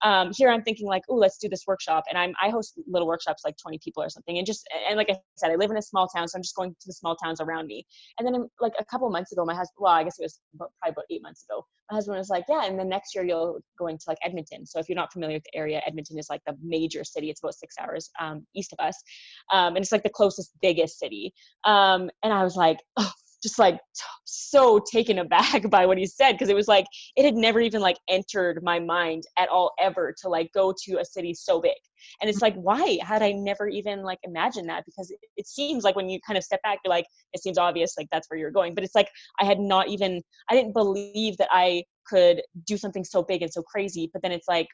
um, 0.03 0.31
here 0.37 0.51
I'm 0.51 0.63
thinking 0.63 0.87
like, 0.87 1.03
oh, 1.09 1.17
let's 1.17 1.39
do 1.39 1.49
this 1.49 1.65
workshop. 1.67 2.05
And 2.09 2.19
I'm, 2.19 2.35
I 2.43 2.51
host 2.51 2.75
little 2.87 3.09
workshops, 3.09 3.43
like 3.45 3.57
20 3.57 3.79
people 3.83 4.03
or 4.03 4.09
something. 4.09 4.39
And 4.39 4.47
just, 4.47 4.67
and 4.89 4.97
like 4.97 5.11
I 5.11 5.17
said, 5.37 5.51
I 5.51 5.57
live 5.57 5.71
in 5.71 5.77
a 5.77 5.83
small 5.83 6.09
town. 6.09 6.29
So 6.29 6.37
I'm 6.37 6.43
just 6.43 6.55
going 6.55 6.71
to 6.71 6.87
the 6.87 6.93
small 6.93 7.17
towns 7.17 7.41
around 7.41 7.67
me. 7.67 7.85
And 8.19 8.27
then 8.27 8.49
like 8.61 8.73
a 8.79 8.85
couple 8.85 9.09
months 9.11 9.33
ago, 9.33 9.45
my 9.45 9.55
husband, 9.55 9.77
well, 9.79 9.93
I 9.93 10.05
guess 10.05 10.19
it 10.19 10.23
was 10.23 10.41
about, 10.55 10.71
probably 10.81 10.93
about 10.93 11.05
eight 11.11 11.23
months 11.23 11.45
ago, 11.49 11.65
my 11.91 11.97
husband 11.97 12.19
was 12.19 12.29
like, 12.29 12.45
yeah. 12.49 12.67
And 12.67 12.79
then 12.79 12.89
next 12.89 13.15
year 13.15 13.25
you'll 13.25 13.61
go 13.79 13.87
into 13.87 14.05
like 14.07 14.19
Edmonton. 14.25 14.67
So 14.67 14.79
if 14.79 14.89
you're 14.89 14.97
not 14.97 15.13
familiar 15.13 15.37
with 15.37 15.45
the 15.53 15.59
area, 15.59 15.81
Edmonton 15.87 16.19
is 16.19 16.29
like 16.31 16.43
the 16.47 16.57
major 16.63 17.03
city. 17.05 17.31
It's 17.31 17.41
about 17.41 17.55
six 17.55 17.75
hours 17.81 18.11
um, 18.21 18.47
east 18.55 18.73
of 18.73 18.85
us. 18.85 19.03
Um, 19.53 19.77
and 19.77 19.79
it's 19.79 19.93
like 19.93 20.03
the 20.03 20.11
closest, 20.11 20.53
biggest 20.61 20.99
city. 20.99 21.33
Um, 21.65 22.11
and 22.23 22.33
I 22.33 22.45
was 22.45 22.57
like, 22.57 22.79
oh, 22.97 23.11
just 23.43 23.59
like 23.59 23.79
so 24.25 24.81
taken 24.91 25.19
aback 25.19 25.69
by 25.71 25.87
what 25.87 25.99
he 25.99 26.07
said 26.07 26.33
because 26.33 26.49
it 26.49 26.57
was 26.57 26.69
like 26.69 26.87
it 27.17 27.25
had 27.25 27.35
never 27.35 27.61
even 27.61 27.81
like 27.81 27.97
entered 28.09 28.63
my 28.63 28.79
mind 28.79 29.25
at 29.39 29.49
all 29.49 29.73
ever 29.81 30.15
to 30.21 30.29
like 30.29 30.51
go 30.53 30.75
to 30.85 30.99
a 30.99 31.05
city 31.05 31.35
so 31.35 31.61
big. 31.61 31.73
And 32.21 32.29
it's 32.29 32.39
mm-hmm. 32.41 32.57
like 32.59 32.65
why 32.65 32.99
had 33.03 33.23
i 33.23 33.33
never 33.33 33.69
even 33.69 34.03
like 34.03 34.19
imagined 34.23 34.69
that? 34.69 34.85
Because 34.85 35.11
it, 35.11 35.19
it 35.37 35.47
seems 35.47 35.85
like 35.85 35.97
when 35.97 36.09
you 36.09 36.19
kind 36.27 36.37
of 36.37 36.45
step 36.45 36.63
back 36.63 36.79
you're 36.85 36.91
like 36.91 37.07
it 37.33 37.43
seems 37.43 37.59
obvious 37.59 37.95
like 37.97 38.09
that's 38.11 38.29
where 38.31 38.39
you're 38.39 38.51
going. 38.51 38.75
But 38.75 38.85
it's 38.85 38.95
like 38.95 39.09
i 39.41 39.45
had 39.45 39.61
not 39.61 39.89
even 39.89 40.23
i 40.51 40.55
didn't 40.55 40.73
believe 40.73 41.37
that 41.39 41.49
i 41.51 41.83
could 42.07 42.43
do 42.67 42.77
something 42.77 43.05
so 43.05 43.23
big 43.23 43.43
and 43.43 43.53
so 43.53 43.63
crazy 43.63 44.09
but 44.13 44.23
then 44.23 44.33
it's 44.33 44.49
like 44.49 44.67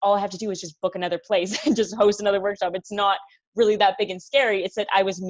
all 0.00 0.14
i 0.14 0.20
have 0.20 0.30
to 0.30 0.38
do 0.38 0.50
is 0.50 0.60
just 0.60 0.80
book 0.80 0.94
another 0.94 1.20
place 1.26 1.66
and 1.66 1.76
just 1.76 1.94
host 1.94 2.20
another 2.20 2.40
workshop. 2.40 2.72
It's 2.74 2.92
not 2.92 3.18
really 3.56 3.76
that 3.76 3.96
big 3.98 4.10
and 4.10 4.22
scary. 4.22 4.64
It's 4.64 4.76
that 4.76 4.88
i 4.94 5.02
was 5.02 5.20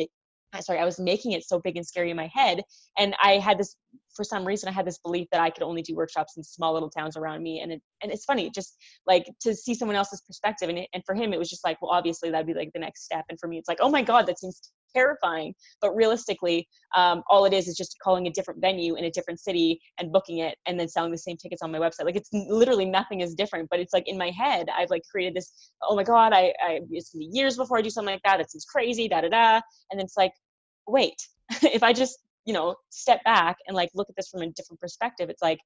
sorry, 0.60 0.78
I 0.78 0.84
was 0.84 0.98
making 0.98 1.32
it 1.32 1.44
so 1.44 1.60
big 1.60 1.76
and 1.76 1.86
scary 1.86 2.10
in 2.10 2.16
my 2.16 2.30
head. 2.32 2.62
And 2.98 3.14
I 3.22 3.38
had 3.38 3.58
this, 3.58 3.76
for 4.14 4.24
some 4.24 4.46
reason, 4.46 4.68
I 4.68 4.72
had 4.72 4.86
this 4.86 4.98
belief 4.98 5.28
that 5.32 5.40
I 5.40 5.50
could 5.50 5.62
only 5.62 5.82
do 5.82 5.94
workshops 5.94 6.36
in 6.36 6.42
small 6.42 6.72
little 6.72 6.90
towns 6.90 7.16
around 7.16 7.42
me. 7.42 7.60
And 7.60 7.72
it, 7.72 7.82
and 8.02 8.10
it's 8.10 8.24
funny, 8.24 8.50
just 8.50 8.76
like 9.06 9.26
to 9.42 9.54
see 9.54 9.74
someone 9.74 9.96
else's 9.96 10.22
perspective. 10.22 10.68
And, 10.68 10.78
it, 10.78 10.88
and 10.94 11.02
for 11.04 11.14
him, 11.14 11.32
it 11.32 11.38
was 11.38 11.50
just 11.50 11.64
like, 11.64 11.80
well, 11.82 11.90
obviously 11.90 12.30
that'd 12.30 12.46
be 12.46 12.54
like 12.54 12.72
the 12.72 12.80
next 12.80 13.04
step. 13.04 13.24
And 13.28 13.38
for 13.38 13.48
me, 13.48 13.58
it's 13.58 13.68
like, 13.68 13.78
oh 13.80 13.90
my 13.90 14.02
God, 14.02 14.26
that 14.26 14.38
seems 14.38 14.72
terrifying. 14.94 15.54
But 15.80 15.94
realistically, 15.94 16.66
um, 16.96 17.22
all 17.28 17.44
it 17.44 17.52
is 17.52 17.68
is 17.68 17.76
just 17.76 17.96
calling 18.02 18.26
a 18.26 18.30
different 18.30 18.60
venue 18.60 18.96
in 18.96 19.04
a 19.04 19.10
different 19.10 19.40
city 19.40 19.80
and 19.98 20.12
booking 20.12 20.38
it 20.38 20.56
and 20.66 20.78
then 20.78 20.88
selling 20.88 21.12
the 21.12 21.18
same 21.18 21.36
tickets 21.36 21.62
on 21.62 21.70
my 21.70 21.78
website. 21.78 22.04
Like 22.04 22.16
it's 22.16 22.30
literally 22.32 22.84
nothing 22.84 23.20
is 23.20 23.34
different, 23.34 23.68
but 23.70 23.80
it's 23.80 23.92
like 23.92 24.08
in 24.08 24.18
my 24.18 24.30
head, 24.30 24.68
I've 24.76 24.90
like 24.90 25.02
created 25.10 25.34
this, 25.34 25.70
oh 25.82 25.96
my 25.96 26.04
God, 26.04 26.32
I, 26.32 26.52
I 26.62 26.80
it's 26.90 27.12
years 27.14 27.56
before 27.56 27.78
I 27.78 27.82
do 27.82 27.90
something 27.90 28.14
like 28.14 28.22
that. 28.24 28.38
That 28.38 28.50
seems 28.50 28.64
crazy, 28.64 29.08
da 29.08 29.20
da 29.20 29.28
da. 29.28 29.60
And 29.90 30.00
it's 30.00 30.16
like, 30.16 30.32
wait, 30.86 31.16
if 31.62 31.82
I 31.82 31.92
just, 31.92 32.18
you 32.44 32.54
know, 32.54 32.74
step 32.90 33.22
back 33.24 33.56
and 33.66 33.76
like 33.76 33.90
look 33.94 34.08
at 34.08 34.16
this 34.16 34.28
from 34.28 34.42
a 34.42 34.50
different 34.50 34.80
perspective, 34.80 35.28
it's 35.30 35.42
like, 35.42 35.58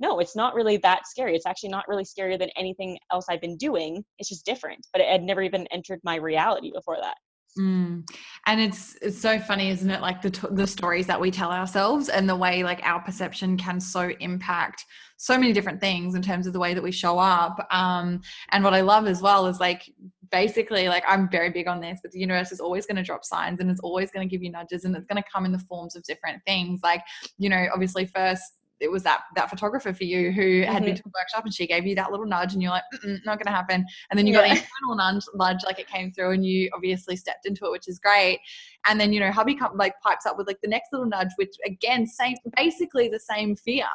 no, 0.00 0.18
it's 0.18 0.34
not 0.34 0.54
really 0.54 0.78
that 0.78 1.06
scary. 1.06 1.36
It's 1.36 1.46
actually 1.46 1.68
not 1.68 1.86
really 1.86 2.04
scarier 2.04 2.38
than 2.38 2.48
anything 2.56 2.98
else 3.12 3.26
I've 3.28 3.40
been 3.40 3.58
doing. 3.58 4.02
It's 4.18 4.30
just 4.30 4.46
different, 4.46 4.86
but 4.92 5.02
it 5.02 5.08
had 5.08 5.22
never 5.22 5.42
even 5.42 5.66
entered 5.70 6.00
my 6.02 6.16
reality 6.16 6.72
before 6.74 6.96
that. 7.02 7.16
Mm. 7.58 8.08
And 8.46 8.60
it's 8.60 8.96
it's 9.02 9.20
so 9.20 9.38
funny, 9.38 9.70
isn't 9.70 9.90
it? 9.90 10.00
Like 10.00 10.22
the 10.22 10.30
t- 10.30 10.46
the 10.52 10.66
stories 10.66 11.06
that 11.08 11.20
we 11.20 11.30
tell 11.30 11.50
ourselves 11.50 12.08
and 12.08 12.28
the 12.28 12.36
way 12.36 12.62
like 12.62 12.80
our 12.84 13.00
perception 13.00 13.56
can 13.56 13.80
so 13.80 14.10
impact 14.20 14.84
so 15.16 15.36
many 15.36 15.52
different 15.52 15.80
things 15.80 16.14
in 16.14 16.22
terms 16.22 16.46
of 16.46 16.54
the 16.54 16.58
way 16.58 16.72
that 16.72 16.82
we 16.82 16.90
show 16.90 17.18
up. 17.18 17.66
Um, 17.70 18.22
and 18.52 18.64
what 18.64 18.72
I 18.72 18.80
love 18.80 19.06
as 19.06 19.20
well 19.20 19.46
is 19.46 19.60
like 19.60 19.82
basically 20.30 20.88
like 20.88 21.04
I'm 21.06 21.28
very 21.28 21.50
big 21.50 21.68
on 21.68 21.80
this, 21.80 21.98
but 22.02 22.12
the 22.12 22.20
universe 22.20 22.52
is 22.52 22.60
always 22.60 22.86
going 22.86 22.96
to 22.96 23.02
drop 23.02 23.24
signs 23.24 23.60
and 23.60 23.70
it's 23.70 23.80
always 23.80 24.10
going 24.10 24.26
to 24.26 24.30
give 24.30 24.42
you 24.42 24.50
nudges 24.50 24.84
and 24.84 24.96
it's 24.96 25.06
going 25.06 25.22
to 25.22 25.28
come 25.30 25.44
in 25.44 25.52
the 25.52 25.58
forms 25.58 25.96
of 25.96 26.02
different 26.04 26.40
things. 26.46 26.80
Like 26.82 27.02
you 27.36 27.48
know, 27.48 27.66
obviously 27.74 28.06
first 28.06 28.42
it 28.80 28.90
was 28.90 29.02
that 29.02 29.22
that 29.36 29.50
photographer 29.50 29.92
for 29.92 30.04
you 30.04 30.32
who 30.32 30.62
had 30.62 30.76
mm-hmm. 30.76 30.86
been 30.86 30.94
to 30.96 31.02
a 31.06 31.10
workshop 31.14 31.44
and 31.44 31.54
she 31.54 31.66
gave 31.66 31.86
you 31.86 31.94
that 31.94 32.10
little 32.10 32.26
nudge 32.26 32.52
and 32.52 32.62
you're 32.62 32.72
like 32.72 32.84
not 33.24 33.38
gonna 33.38 33.54
happen 33.54 33.84
and 34.10 34.18
then 34.18 34.26
you 34.26 34.32
yeah. 34.32 34.40
got 34.40 34.54
the 34.54 34.62
internal 34.62 34.96
nudge, 34.96 35.24
nudge 35.34 35.64
like 35.64 35.78
it 35.78 35.86
came 35.86 36.10
through 36.12 36.30
and 36.32 36.44
you 36.44 36.70
obviously 36.74 37.16
stepped 37.16 37.46
into 37.46 37.64
it 37.66 37.70
which 37.70 37.88
is 37.88 37.98
great 37.98 38.40
and 38.86 39.00
then 39.00 39.12
you 39.12 39.20
know 39.20 39.30
hubby 39.30 39.54
come, 39.54 39.76
like 39.76 39.94
pipes 40.00 40.26
up 40.26 40.36
with 40.36 40.46
like 40.46 40.60
the 40.62 40.68
next 40.68 40.88
little 40.92 41.06
nudge 41.06 41.30
which 41.36 41.54
again 41.66 42.06
same 42.06 42.36
basically 42.56 43.08
the 43.08 43.20
same 43.20 43.54
fear 43.54 43.86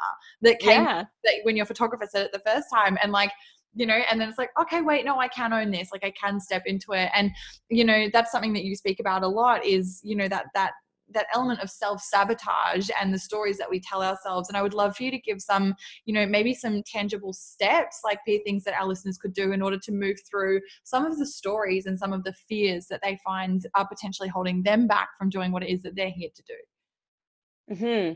that 0.42 0.60
came 0.60 0.84
yeah. 0.84 1.04
that 1.24 1.34
when 1.44 1.58
your 1.58 1.66
photographer 1.66 2.08
said 2.10 2.26
it 2.26 2.32
the 2.32 2.40
first 2.40 2.68
time 2.74 2.98
and 3.02 3.12
like 3.12 3.32
you 3.76 3.86
know 3.86 4.00
and 4.10 4.20
then 4.20 4.30
it's 4.30 4.38
like 4.38 4.52
okay 4.60 4.82
wait 4.82 5.06
no 5.06 5.20
i 5.20 5.28
can 5.28 5.52
own 5.52 5.70
this 5.70 5.90
like 5.92 6.04
i 6.04 6.12
can 6.12 6.40
step 6.40 6.64
into 6.66 6.94
it 6.94 7.10
and 7.14 7.32
you 7.70 7.84
know 7.84 8.08
that's 8.14 8.32
something 8.32 8.54
that 8.54 8.64
you 8.64 8.76
speak 8.76 9.00
about 9.00 9.24
a 9.24 9.28
lot 9.28 9.64
is 9.66 10.00
you 10.04 10.16
know 10.16 10.28
that 10.28 10.46
that 10.54 10.72
that 11.14 11.28
element 11.34 11.62
of 11.62 11.70
self 11.70 12.02
sabotage 12.02 12.90
and 13.00 13.14
the 13.14 13.20
stories 13.20 13.58
that 13.58 13.70
we 13.70 13.80
tell 13.80 14.04
ourselves. 14.04 14.50
And 14.50 14.58
I 14.58 14.62
would 14.62 14.74
love 14.74 14.96
for 14.96 15.04
you 15.04 15.12
to 15.12 15.20
give 15.20 15.42
some, 15.42 15.76
you 16.06 16.14
know, 16.14 16.26
maybe 16.26 16.54
some 16.54 16.84
tangible 16.84 17.34
steps, 17.34 18.02
like 18.04 18.20
things 18.26 18.64
that 18.64 18.74
our 18.74 18.88
listeners 18.88 19.18
could 19.18 19.34
do 19.34 19.52
in 19.52 19.62
order 19.62 19.78
to 19.78 19.92
move 19.92 20.18
through 20.30 20.62
some 20.84 21.06
of 21.06 21.18
the 21.18 21.28
stories 21.28 21.86
and 21.86 21.98
some 21.98 22.14
of 22.14 22.24
the 22.24 22.34
fears 22.48 22.88
that 22.90 23.02
they 23.04 23.18
find 23.24 23.68
are 23.76 23.88
potentially 23.88 24.30
holding 24.30 24.64
them 24.64 24.88
back 24.88 25.10
from 25.18 25.30
doing 25.30 25.52
what 25.52 25.64
it 25.64 25.70
is 25.70 25.82
that 25.84 25.96
they're 25.96 26.10
here 26.10 26.30
to 26.36 26.44
do. 26.44 26.56
Hmm. 27.76 28.14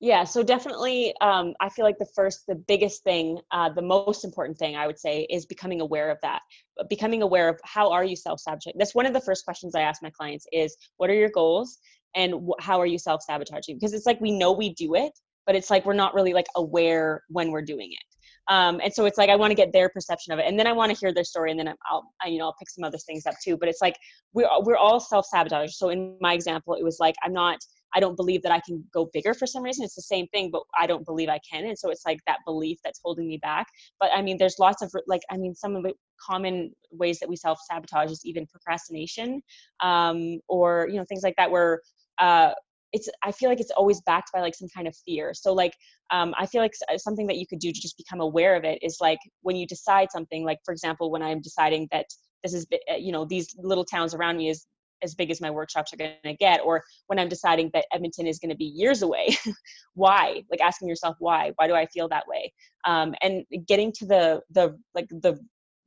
Yeah. 0.00 0.24
So 0.24 0.42
definitely, 0.42 1.14
um, 1.20 1.54
I 1.60 1.68
feel 1.68 1.84
like 1.84 1.98
the 1.98 2.08
first, 2.14 2.46
the 2.46 2.54
biggest 2.54 3.02
thing, 3.02 3.38
uh, 3.50 3.70
the 3.70 3.82
most 3.82 4.24
important 4.24 4.58
thing 4.58 4.76
I 4.76 4.86
would 4.86 4.98
say 4.98 5.26
is 5.30 5.44
becoming 5.44 5.80
aware 5.82 6.10
of 6.10 6.18
that. 6.22 6.40
Becoming 6.88 7.20
aware 7.20 7.48
of 7.48 7.60
how 7.64 7.90
are 7.92 8.04
you 8.04 8.16
self 8.16 8.40
sabotaging. 8.40 8.78
That's 8.78 8.94
one 8.94 9.04
of 9.04 9.12
the 9.12 9.20
first 9.20 9.44
questions 9.44 9.74
I 9.74 9.82
ask 9.82 10.02
my 10.02 10.10
clients: 10.10 10.46
is 10.52 10.74
what 10.96 11.10
are 11.10 11.14
your 11.14 11.28
goals 11.28 11.78
and 12.14 12.34
wh- 12.34 12.62
how 12.62 12.80
are 12.80 12.86
you 12.86 12.98
self 12.98 13.22
sabotaging? 13.22 13.76
Because 13.76 13.92
it's 13.92 14.06
like 14.06 14.20
we 14.20 14.30
know 14.30 14.52
we 14.52 14.74
do 14.74 14.94
it, 14.94 15.12
but 15.46 15.54
it's 15.54 15.70
like 15.70 15.84
we're 15.84 15.94
not 15.94 16.14
really 16.14 16.32
like 16.32 16.46
aware 16.56 17.22
when 17.28 17.50
we're 17.50 17.62
doing 17.62 17.92
it. 17.92 18.10
Um, 18.48 18.80
and 18.82 18.92
so 18.92 19.04
it's 19.04 19.18
like 19.18 19.30
I 19.30 19.36
want 19.36 19.52
to 19.52 19.54
get 19.54 19.72
their 19.72 19.88
perception 19.88 20.32
of 20.32 20.38
it, 20.38 20.46
and 20.46 20.58
then 20.58 20.66
I 20.66 20.72
want 20.72 20.92
to 20.92 20.98
hear 20.98 21.14
their 21.14 21.24
story, 21.24 21.50
and 21.50 21.60
then 21.60 21.72
I'll, 21.90 22.04
I, 22.22 22.28
you 22.28 22.38
know 22.38 22.46
I'll 22.46 22.56
pick 22.58 22.68
some 22.68 22.84
other 22.84 22.98
things 22.98 23.26
up 23.26 23.34
too. 23.44 23.56
But 23.56 23.68
it's 23.68 23.80
like 23.80 23.96
we're 24.32 24.48
we're 24.62 24.76
all 24.76 24.98
self 24.98 25.26
sabotage. 25.26 25.74
So 25.74 25.90
in 25.90 26.16
my 26.20 26.34
example, 26.34 26.74
it 26.74 26.82
was 26.82 26.98
like 26.98 27.14
I'm 27.22 27.32
not 27.32 27.58
I 27.94 28.00
don't 28.00 28.16
believe 28.16 28.42
that 28.42 28.52
I 28.52 28.60
can 28.66 28.84
go 28.92 29.08
bigger 29.12 29.34
for 29.34 29.46
some 29.46 29.62
reason. 29.62 29.84
It's 29.84 29.94
the 29.94 30.02
same 30.02 30.26
thing, 30.28 30.50
but 30.50 30.62
I 30.78 30.86
don't 30.86 31.04
believe 31.04 31.28
I 31.28 31.40
can, 31.48 31.64
and 31.64 31.78
so 31.78 31.90
it's 31.90 32.02
like 32.04 32.18
that 32.26 32.38
belief 32.44 32.78
that's 32.84 33.00
holding 33.04 33.28
me 33.28 33.38
back. 33.38 33.66
But 34.00 34.10
I 34.14 34.22
mean, 34.22 34.36
there's 34.36 34.58
lots 34.58 34.82
of 34.82 34.92
like 35.06 35.22
I 35.30 35.36
mean, 35.36 35.54
some 35.54 35.76
of 35.76 35.82
the 35.84 35.92
common 36.24 36.72
ways 36.90 37.20
that 37.20 37.28
we 37.28 37.36
self 37.36 37.58
sabotage 37.70 38.10
is 38.10 38.24
even 38.24 38.46
procrastination, 38.46 39.42
um, 39.82 40.40
or 40.48 40.88
you 40.90 40.96
know 40.96 41.04
things 41.04 41.22
like 41.22 41.36
that 41.36 41.50
where 41.50 41.80
uh, 42.20 42.52
it's 42.92 43.08
i 43.22 43.30
feel 43.30 43.48
like 43.48 43.60
it's 43.60 43.70
always 43.76 44.00
backed 44.02 44.32
by 44.32 44.40
like 44.40 44.54
some 44.54 44.68
kind 44.74 44.88
of 44.88 44.96
fear. 45.06 45.32
So 45.34 45.52
like 45.52 45.74
um, 46.10 46.34
i 46.38 46.46
feel 46.46 46.60
like 46.60 46.74
uh, 46.92 46.98
something 46.98 47.26
that 47.28 47.36
you 47.36 47.46
could 47.46 47.60
do 47.60 47.72
to 47.72 47.80
just 47.80 47.96
become 47.96 48.20
aware 48.20 48.56
of 48.56 48.64
it 48.64 48.78
is 48.82 48.98
like 49.00 49.18
when 49.42 49.56
you 49.56 49.66
decide 49.66 50.08
something 50.10 50.44
like 50.44 50.58
for 50.64 50.72
example 50.72 51.10
when 51.10 51.22
i'm 51.22 51.40
deciding 51.40 51.88
that 51.92 52.06
this 52.42 52.54
is 52.54 52.66
uh, 52.90 52.96
you 52.96 53.12
know 53.12 53.24
these 53.24 53.54
little 53.58 53.84
towns 53.84 54.14
around 54.14 54.36
me 54.36 54.48
is 54.48 54.66
as 55.02 55.14
big 55.14 55.30
as 55.30 55.40
my 55.40 55.50
workshops 55.50 55.94
are 55.94 55.96
going 55.96 56.12
to 56.24 56.34
get 56.34 56.60
or 56.64 56.82
when 57.06 57.18
i'm 57.18 57.28
deciding 57.28 57.70
that 57.72 57.86
edmonton 57.94 58.26
is 58.26 58.38
going 58.38 58.50
to 58.50 58.56
be 58.56 58.64
years 58.64 59.02
away 59.02 59.28
why? 59.94 60.42
Like 60.50 60.60
asking 60.60 60.88
yourself 60.88 61.16
why? 61.18 61.52
Why 61.56 61.66
do 61.66 61.74
i 61.74 61.86
feel 61.86 62.08
that 62.08 62.26
way? 62.26 62.52
Um, 62.84 63.14
and 63.22 63.44
getting 63.66 63.92
to 63.92 64.06
the 64.06 64.40
the 64.50 64.78
like 64.94 65.08
the 65.08 65.38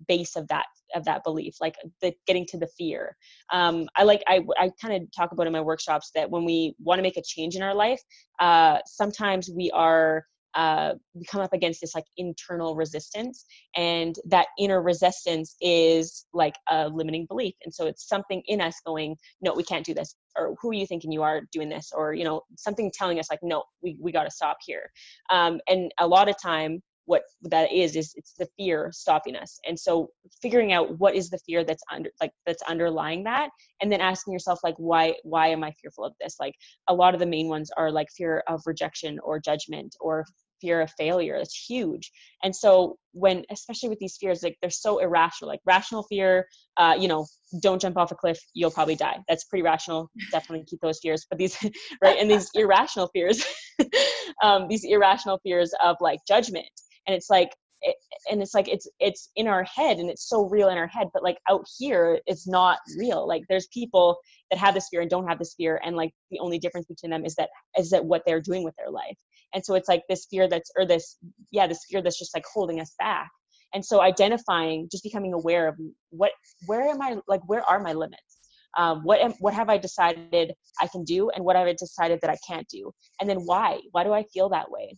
base 0.08 0.36
of 0.36 0.48
that 0.48 0.66
of 0.96 1.06
that 1.06 1.24
belief 1.24 1.56
like 1.60 1.76
the 2.02 2.14
getting 2.28 2.46
to 2.46 2.58
the 2.58 2.68
fear. 2.78 3.16
Um, 3.52 3.88
i 3.96 4.04
like 4.04 4.24
i, 4.28 4.42
I 4.58 4.72
kind 4.82 5.02
of 5.02 5.10
talk 5.12 5.32
about 5.32 5.48
in 5.48 5.54
my 5.54 5.62
workshops 5.62 6.12
that 6.16 6.30
when 6.30 6.46
we 6.46 6.76
want 6.80 7.00
to 7.00 7.04
make 7.04 7.18
a 7.18 7.24
change 7.26 7.56
in 7.56 7.64
our 7.64 7.76
life 7.76 8.02
uh, 8.40 8.80
sometimes 8.86 9.50
we 9.50 9.72
are 9.72 10.26
uh, 10.56 10.94
we 11.14 11.26
come 11.26 11.42
up 11.42 11.54
against 11.54 11.82
this 11.82 11.96
like 11.96 12.06
internal 12.18 12.76
resistance 12.76 13.46
and 13.76 14.16
that 14.26 14.48
inner 14.60 14.82
resistance 14.82 15.56
is 15.62 16.26
like 16.34 16.54
a 16.70 16.88
limiting 16.90 17.26
belief. 17.26 17.56
And 17.64 17.74
so 17.74 17.88
it's 17.88 18.08
something 18.08 18.42
in 18.46 18.62
us 18.62 18.76
going 18.86 19.16
no 19.42 19.54
we 19.54 19.64
can't 19.64 19.86
do 19.86 19.94
this 19.94 20.16
or 20.38 20.56
who 20.62 20.70
are 20.70 20.74
you 20.74 20.86
thinking 20.86 21.12
you 21.12 21.24
are 21.24 21.42
doing 21.52 21.70
this? 21.70 21.92
or 21.96 22.14
you 22.14 22.24
know 22.24 22.42
something 22.58 22.92
telling 22.94 23.20
us 23.20 23.30
like 23.30 23.40
no 23.42 23.64
we, 23.82 23.98
we 24.00 24.12
got 24.12 24.24
to 24.24 24.32
stop 24.32 24.58
here. 24.66 24.90
Um, 25.30 25.60
and 25.68 25.92
a 26.00 26.08
lot 26.08 26.30
of 26.30 26.36
time 26.42 26.82
what 27.06 27.24
that 27.42 27.72
is 27.72 27.96
is 27.96 28.14
it's 28.16 28.34
the 28.34 28.48
fear 28.58 28.90
stopping 28.94 29.36
us. 29.36 29.60
And 29.68 29.78
so 29.80 30.10
figuring 30.42 30.72
out 30.72 31.00
what 31.00 31.16
is 31.16 31.30
the 31.30 31.40
fear 31.40 31.64
that's 31.64 31.84
under 31.92 32.10
like 32.22 32.32
that's 32.46 32.64
underlying 32.64 33.24
that 33.24 33.50
and 33.82 33.92
then 33.92 34.02
asking 34.02 34.34
yourself 34.34 34.60
like 34.64 34.76
why 34.78 35.16
why 35.24 35.48
am 35.48 35.64
i 35.64 35.72
fearful 35.72 36.06
of 36.06 36.14
this? 36.22 36.38
Like 36.40 36.56
a 36.88 36.94
lot 36.94 37.14
of 37.14 37.20
the 37.20 37.26
main 37.26 37.48
ones 37.48 37.72
are 37.76 37.92
like 37.92 38.08
fear 38.16 38.44
of 38.48 38.62
rejection 38.66 39.20
or 39.20 39.40
judgment 39.40 39.96
or 40.00 40.26
fear 40.62 40.82
of 40.82 40.92
failure. 40.98 41.38
That's 41.38 41.56
huge. 41.70 42.10
And 42.42 42.56
so 42.56 42.96
when 43.12 43.44
especially 43.52 43.90
with 43.90 44.00
these 44.00 44.18
fears 44.18 44.42
like 44.42 44.58
they're 44.62 44.72
so 44.72 45.00
irrational. 45.00 45.50
Like 45.50 45.60
rational 45.66 46.04
fear 46.04 46.48
uh, 46.78 46.96
you 46.98 47.08
know 47.08 47.28
don't 47.62 47.82
jump 47.82 47.98
off 47.98 48.12
a 48.12 48.16
cliff 48.16 48.40
you'll 48.54 48.72
probably 48.72 48.96
die. 48.96 49.18
That's 49.28 49.44
pretty 49.44 49.64
rational. 49.64 50.10
Definitely 50.32 50.66
keep 50.66 50.80
those 50.82 51.00
fears. 51.00 51.26
But 51.30 51.38
these 51.38 51.58
right? 52.02 52.18
And 52.18 52.32
these 52.32 52.50
irrational 52.56 53.10
fears 53.14 53.44
um, 54.44 54.68
these 54.70 54.86
irrational 54.86 55.40
fears 55.44 55.74
of 55.84 55.98
like 56.00 56.20
judgment 56.28 56.68
and 57.08 57.16
it's 57.16 57.30
like 57.30 57.52
it, 57.84 57.96
and 58.32 58.42
it's 58.42 58.54
like 58.54 58.68
it's 58.68 58.88
it's 59.00 59.30
in 59.36 59.48
our 59.48 59.64
head 59.64 59.98
and 59.98 60.10
it's 60.10 60.28
so 60.28 60.48
real 60.48 60.70
in 60.70 60.78
our 60.78 60.88
head 60.88 61.08
but 61.14 61.24
like 61.24 61.38
out 61.50 61.66
here 61.78 62.20
it's 62.26 62.48
not 62.48 62.80
real. 62.98 63.28
Like 63.28 63.44
there's 63.50 63.68
people 63.68 64.18
that 64.50 64.58
have 64.58 64.74
this 64.74 64.88
fear 64.90 65.02
and 65.02 65.10
don't 65.10 65.28
have 65.28 65.40
this 65.40 65.54
fear 65.56 65.80
and 65.84 65.96
like 65.96 66.12
the 66.32 66.40
only 66.40 66.60
difference 66.60 66.88
between 66.88 67.12
them 67.12 67.26
is 67.26 67.36
that 67.36 67.50
is 67.78 67.90
that 67.92 68.06
what 68.06 68.24
they're 68.26 68.42
doing 68.42 68.64
with 68.64 68.76
their 68.78 68.90
life. 68.90 69.18
And 69.54 69.64
so 69.64 69.76
it's 69.76 69.90
like 69.90 70.04
this 70.10 70.26
fear 70.30 70.48
that's 70.48 70.72
or 70.78 70.86
this 70.86 71.18
yeah 71.52 71.68
this 71.68 71.86
fear 71.90 72.02
that's 72.02 72.18
just 72.20 72.36
like 72.36 72.46
holding 72.52 72.80
us 72.80 72.94
back. 72.98 73.30
And 73.74 73.84
so 73.84 74.02
identifying 74.02 74.88
just 74.92 75.04
becoming 75.04 75.34
aware 75.34 75.68
of 75.68 75.76
what 76.10 76.32
where 76.66 76.84
am 76.84 77.02
i 77.02 77.18
like 77.28 77.42
where 77.48 77.64
are 77.64 77.80
my 77.80 77.94
limits? 77.94 78.40
Um, 78.76 79.02
what 79.04 79.22
am, 79.22 79.34
what 79.34 79.54
have 79.54 79.70
i 79.70 79.78
decided 79.78 80.54
i 80.82 80.88
can 80.88 81.04
do 81.04 81.30
and 81.30 81.46
what 81.46 81.56
have 81.56 81.68
i 81.68 81.76
decided 81.78 82.20
that 82.22 82.30
i 82.32 82.38
can't 82.48 82.68
do? 82.70 82.92
And 83.20 83.30
then 83.30 83.40
why? 83.40 83.80
Why 83.92 84.04
do 84.04 84.14
i 84.14 84.24
feel 84.34 84.50
that 84.50 84.72
way 84.72 84.98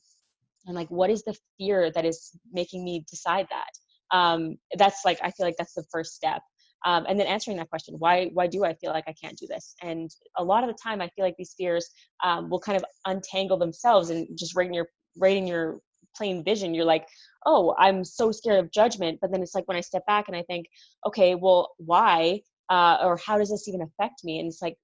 and 0.66 0.76
like 0.76 0.90
what 0.90 1.10
is 1.10 1.24
the 1.24 1.36
fear 1.58 1.92
that 1.92 2.06
is 2.06 2.32
making 2.52 2.84
me 2.84 3.06
decide 3.10 3.48
that? 3.50 4.16
Um, 4.16 4.58
that's 4.78 5.04
like 5.04 5.20
i 5.24 5.32
feel 5.32 5.46
like 5.46 5.58
that's 5.58 5.74
the 5.74 5.86
first 5.92 6.14
step. 6.16 6.42
Um, 6.86 7.06
and 7.10 7.20
then 7.20 7.28
answering 7.28 7.58
that 7.58 7.70
question 7.70 7.96
why 7.98 8.30
why 8.34 8.48
do 8.48 8.64
i 8.64 8.74
feel 8.76 8.92
like 8.92 9.06
i 9.08 9.16
can't 9.22 9.38
do 9.38 9.48
this? 9.48 9.76
And 9.82 10.10
a 10.38 10.44
lot 10.44 10.64
of 10.64 10.70
the 10.70 10.78
time 10.82 11.02
i 11.02 11.10
feel 11.10 11.26
like 11.26 11.36
these 11.38 11.56
fears 11.58 11.90
um, 12.24 12.50
will 12.50 12.60
kind 12.60 12.78
of 12.78 12.86
untangle 13.06 13.58
themselves 13.58 14.10
and 14.10 14.28
just 14.38 14.56
right 14.56 14.68
in 14.68 14.74
your 14.74 14.88
right 15.18 15.38
in 15.38 15.48
your 15.48 15.80
plain 16.16 16.44
vision. 16.44 16.74
You're 16.74 16.86
like 16.86 17.08
oh 17.46 17.76
i'm 17.78 18.04
so 18.04 18.32
scared 18.32 18.60
of 18.64 18.72
judgment. 18.72 19.20
But 19.22 19.32
then 19.32 19.42
it's 19.42 19.56
like 19.56 19.68
when 19.68 19.78
i 19.78 19.82
step 19.82 20.06
back 20.06 20.28
and 20.28 20.38
i 20.38 20.44
think 20.44 20.68
okay 21.06 21.36
well 21.36 21.74
why 21.78 22.42
uh, 22.70 22.98
or 23.04 23.18
how 23.18 23.38
does 23.38 23.52
this 23.52 23.68
even 23.68 23.82
affect 23.82 24.24
me? 24.24 24.40
And 24.40 24.48
it's 24.48 24.62
like 24.62 24.76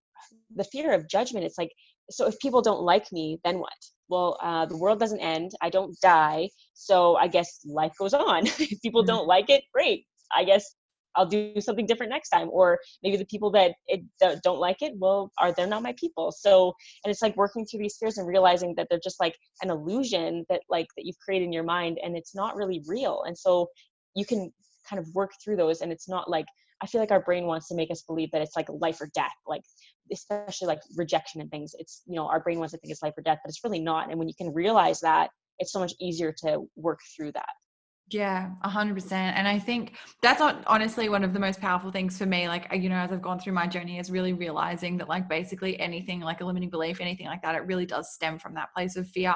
the 0.56 0.64
fear 0.64 0.94
of 0.94 1.10
judgment 1.10 1.46
it's 1.46 1.58
like 1.58 1.72
so 2.10 2.28
if 2.28 2.38
people 2.40 2.62
don't 2.62 2.82
like 2.82 3.12
me 3.12 3.40
then 3.44 3.60
what 3.60 3.74
well 4.12 4.38
uh, 4.44 4.66
the 4.68 4.78
world 4.78 5.00
doesn't 5.00 5.20
end 5.20 5.52
i 5.62 5.70
don't 5.70 6.00
die 6.02 6.48
so 6.74 7.16
i 7.16 7.28
guess 7.28 7.62
life 7.66 7.94
goes 7.98 8.14
on. 8.14 8.46
If 8.60 8.82
people 8.82 9.02
mm-hmm. 9.02 9.08
don't 9.08 9.28
like 9.28 9.50
it 9.50 9.64
great 9.74 10.06
i 10.36 10.44
guess 10.44 10.76
i'll 11.16 11.26
do 11.26 11.60
something 11.60 11.86
different 11.86 12.12
next 12.12 12.30
time. 12.30 12.50
Or 12.52 12.80
maybe 13.04 13.18
the 13.18 13.26
people 13.26 13.52
that 13.52 13.74
it, 13.88 14.02
that 14.20 14.42
don't 14.44 14.60
like 14.60 14.82
it 14.82 14.94
well 14.98 15.32
are 15.40 15.52
they're 15.52 15.68
not 15.68 15.84
my 15.84 15.94
people. 15.94 16.32
So 16.32 16.74
and 17.04 17.12
it's 17.12 17.22
like 17.22 17.36
working 17.36 17.66
through 17.66 17.82
these 17.82 17.98
fears 18.00 18.18
and 18.18 18.28
realizing 18.28 18.74
that 18.78 18.88
they're 18.90 19.00
just 19.04 19.20
like 19.20 19.36
an 19.62 19.70
illusion 19.70 20.46
that 20.50 20.62
like 20.70 20.88
that 20.98 21.06
you've 21.06 21.20
created 21.20 21.46
in 21.46 21.54
your 21.54 21.64
mind 21.64 22.00
and 22.04 22.16
it's 22.16 22.36
not 22.36 22.56
really 22.56 22.84
real. 22.88 23.24
And 23.26 23.38
so 23.38 23.68
you 24.16 24.26
can 24.26 24.52
kind 24.90 25.00
of 25.00 25.08
work 25.14 25.32
through 25.44 25.58
those 25.58 25.82
and 25.82 25.92
it's 25.92 26.10
not 26.10 26.30
like 26.30 26.46
I 26.84 26.88
feel 26.88 27.00
like 27.00 27.12
our 27.12 27.22
brain 27.22 27.46
wants 27.46 27.68
to 27.68 27.76
make 27.76 27.92
us 27.92 28.02
believe 28.02 28.32
that 28.32 28.42
it's 28.42 28.56
like 28.56 28.68
life 28.70 29.00
or 29.02 29.10
death, 29.14 29.36
like 29.46 29.62
especially 30.12 30.68
like 30.68 30.82
rejection 30.96 31.42
and 31.42 31.50
things. 31.50 31.74
It's 31.78 32.04
you 32.06 32.16
know 32.16 32.28
our 32.28 32.40
brain 32.40 32.60
wants 32.60 32.74
to 32.74 32.78
think 32.80 32.92
it's 32.92 33.04
life 33.04 33.14
or 33.18 33.22
death, 33.22 33.40
but 33.44 33.50
it's 33.50 33.64
really 33.64 33.82
not. 33.82 34.10
And 34.10 34.20
when 34.20 34.28
you 34.28 34.36
can 34.36 34.54
realize 34.54 35.00
that, 35.02 35.30
it's 35.60 35.72
so 35.72 35.80
much 35.80 35.94
easier 36.00 36.34
to 36.44 36.68
work 36.76 37.00
through 37.16 37.32
that. 37.34 37.50
Yeah, 38.14 38.50
a 38.64 38.68
hundred 38.68 38.96
percent. 38.96 39.38
And 39.38 39.48
I 39.48 39.58
think 39.58 39.94
that's 40.22 40.42
honestly 40.68 41.08
one 41.08 41.24
of 41.24 41.34
the 41.34 41.40
most 41.40 41.62
powerful 41.62 41.92
things 41.92 42.18
for 42.18 42.26
me. 42.26 42.50
Like, 42.50 42.68
you 42.74 42.90
know, 42.90 42.98
as 42.98 43.12
I've 43.12 43.22
gone 43.22 43.40
through 43.40 43.54
my 43.54 43.68
journey 43.68 44.00
is 44.00 44.12
really 44.12 44.34
realizing 44.34 44.98
that 44.98 45.08
like 45.08 45.30
basically 45.30 45.80
anything 45.80 46.20
like 46.20 46.42
a 46.42 46.46
limiting 46.46 46.70
belief, 46.70 47.00
anything 47.00 47.28
like 47.28 47.42
that, 47.44 47.56
it 47.56 47.60
really 47.60 47.86
does 47.86 48.14
stem 48.14 48.38
from 48.38 48.54
that 48.56 48.74
place 48.76 48.98
of 48.98 49.08
fear. 49.08 49.34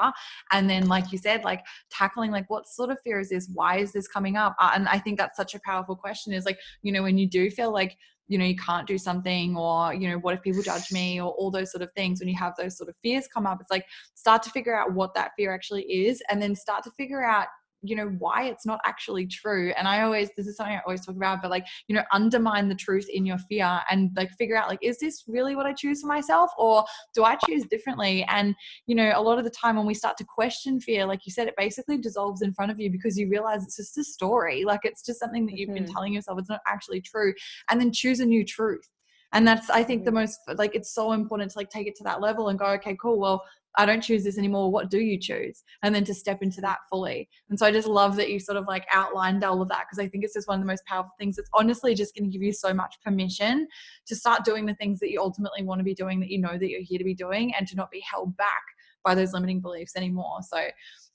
And 0.52 0.70
then, 0.70 0.90
like 0.90 1.14
you 1.14 1.18
said, 1.18 1.46
like 1.46 1.64
tackling 1.90 2.32
like 2.32 2.50
what 2.50 2.68
sort 2.68 2.90
of 2.90 2.98
fear 3.02 3.22
is 3.22 3.30
this? 3.30 3.50
Why 3.54 3.78
is 3.78 3.94
this 3.94 4.10
coming 4.10 4.36
up? 4.36 4.58
Uh, 4.60 4.72
and 4.76 4.90
I 4.90 5.00
think 5.00 5.20
that's 5.20 5.38
such 5.38 5.56
a 5.56 5.62
powerful 5.64 5.96
question 5.96 6.34
is 6.34 6.46
like, 6.46 6.60
you 6.82 6.92
know, 6.92 7.04
when 7.04 7.18
you 7.18 7.30
do 7.30 7.50
feel 7.50 7.72
like 7.72 7.98
you 8.28 8.38
know 8.38 8.46
you 8.46 8.56
can't 8.56 8.88
do 8.88 8.98
something 8.98 9.56
or 9.56 9.94
you 9.94 10.10
know 10.10 10.18
what 10.18 10.34
if 10.34 10.42
people 10.42 10.62
judge 10.62 10.92
me 10.92 11.22
or 11.22 11.32
all 11.32 11.52
those 11.52 11.72
sort 11.72 11.82
of 11.82 11.90
things 11.96 12.20
when 12.20 12.30
you 12.30 12.38
have 12.38 12.54
those 12.58 12.78
sort 12.78 12.90
of 12.90 12.96
fears 13.04 13.28
come 13.32 13.46
up. 13.46 13.60
It's 13.62 13.72
like 13.72 13.86
start 14.16 14.44
to 14.44 14.50
figure 14.50 14.76
out 14.76 14.94
what 14.94 15.14
that 15.14 15.32
fear 15.38 15.54
actually 15.54 15.84
is 15.84 16.22
and 16.30 16.42
then 16.42 16.56
start 16.56 16.84
to 16.86 16.92
figure 16.92 17.24
out 17.24 17.48
you 17.82 17.96
know 17.96 18.08
why 18.20 18.44
it's 18.44 18.66
not 18.66 18.80
actually 18.86 19.28
true 19.28 19.72
and 19.78 19.88
i 19.88 20.02
always 20.02 20.30
this 20.36 20.48
is 20.48 20.58
something 20.58 20.76
i 20.76 20.82
always 20.86 21.06
talk 21.06 21.16
about 21.16 21.42
but 21.42 21.52
like 21.52 21.66
you 21.88 21.96
know 21.96 22.04
undermine 22.12 22.68
the 22.68 22.76
truth 22.76 23.08
in 23.10 23.26
your 23.26 23.38
fear 23.38 23.80
and 23.90 24.12
like 24.16 24.32
figure 24.32 24.58
out 24.58 24.70
like 24.70 24.80
is 24.82 24.98
this 25.00 25.24
really 25.28 25.56
what 25.56 25.66
i 25.66 25.74
choose 25.74 26.02
for 26.02 26.08
myself 26.08 26.52
or 26.58 26.84
do 27.14 27.24
i 27.24 27.36
choose 27.48 27.64
differently 27.66 28.26
and 28.30 28.56
you 28.88 28.96
know 28.96 29.12
a 29.16 29.22
lot 29.22 29.38
of 29.38 29.44
the 29.44 29.52
time 29.52 29.76
when 29.76 29.86
we 29.86 29.94
start 29.94 30.18
to 30.18 30.26
question 30.26 30.80
fear 30.80 31.06
like 31.06 31.26
you 31.26 31.32
said 31.32 31.48
it 31.48 31.56
basically 31.58 31.98
dissolves 31.98 32.42
in 32.42 32.54
front 32.54 32.72
of 32.72 32.80
you 32.80 32.90
because 32.90 33.18
you 33.18 33.30
realize 33.30 33.64
it's 33.64 33.78
just 33.78 33.98
a 33.98 34.04
story 34.04 34.64
like 34.66 34.82
it's 34.84 35.06
just 35.06 35.20
something 35.20 35.46
that 35.46 35.58
you've 35.58 35.70
mm-hmm. 35.70 35.86
been 35.86 35.94
telling 35.94 36.14
yourself 36.14 36.40
it's 36.40 36.50
not 36.50 36.62
actually 36.68 37.02
true 37.02 37.34
and 37.70 37.80
then 37.80 37.92
choose 37.92 38.20
a 38.20 38.26
new 38.26 38.44
truth 38.44 38.88
and 39.34 39.48
that's 39.48 39.70
i 39.70 39.84
think 39.84 40.04
the 40.04 40.12
mm-hmm. 40.12 40.22
most 40.22 40.40
like 40.56 40.76
it's 40.76 40.94
so 40.94 41.12
important 41.12 41.52
to 41.52 41.58
like 41.58 41.70
take 41.70 41.88
it 41.88 41.96
to 41.96 42.04
that 42.04 42.22
level 42.22 42.50
and 42.50 42.58
go 42.58 42.66
okay 42.66 42.98
cool 43.00 43.20
well 43.20 43.44
I 43.78 43.86
don't 43.86 44.02
choose 44.02 44.24
this 44.24 44.38
anymore. 44.38 44.72
What 44.72 44.90
do 44.90 45.00
you 45.00 45.20
choose? 45.20 45.64
And 45.84 45.94
then 45.94 46.04
to 46.06 46.14
step 46.14 46.42
into 46.42 46.62
that 46.62 46.80
fully. 46.90 47.30
And 47.50 47.58
so 47.58 47.66
I 47.66 47.72
just 47.72 47.88
love 47.88 48.16
that 48.18 48.30
you 48.30 48.40
sort 48.40 48.58
of 48.58 48.66
like 48.68 48.86
outlined 48.92 49.44
all 49.44 49.62
of 49.62 49.70
that 49.70 49.86
because 49.86 50.04
I 50.04 50.08
think 50.08 50.24
it's 50.24 50.34
just 50.34 50.48
one 50.48 50.60
of 50.60 50.62
the 50.62 50.68
most 50.68 50.86
powerful 50.86 51.12
things. 51.20 51.38
It's 51.38 51.50
honestly 51.54 51.96
just 51.96 52.16
going 52.16 52.30
to 52.30 52.32
give 52.32 52.44
you 52.44 52.54
so 52.54 52.74
much 52.74 52.96
permission 53.04 53.68
to 54.08 54.16
start 54.16 54.46
doing 54.46 54.66
the 54.66 54.76
things 54.76 55.00
that 55.00 55.12
you 55.12 55.22
ultimately 55.22 55.64
want 55.64 55.80
to 55.80 55.84
be 55.84 55.94
doing 55.94 56.20
that 56.20 56.30
you 56.30 56.40
know 56.40 56.58
that 56.58 56.70
you're 56.70 56.82
here 56.82 56.98
to 56.98 57.06
be 57.06 57.16
doing 57.16 57.54
and 57.56 57.68
to 57.68 57.76
not 57.76 57.92
be 57.92 58.04
held 58.10 58.36
back 58.38 58.64
by 59.04 59.16
those 59.16 59.34
limiting 59.34 59.62
beliefs 59.62 59.96
anymore. 59.96 60.40
So 60.42 60.58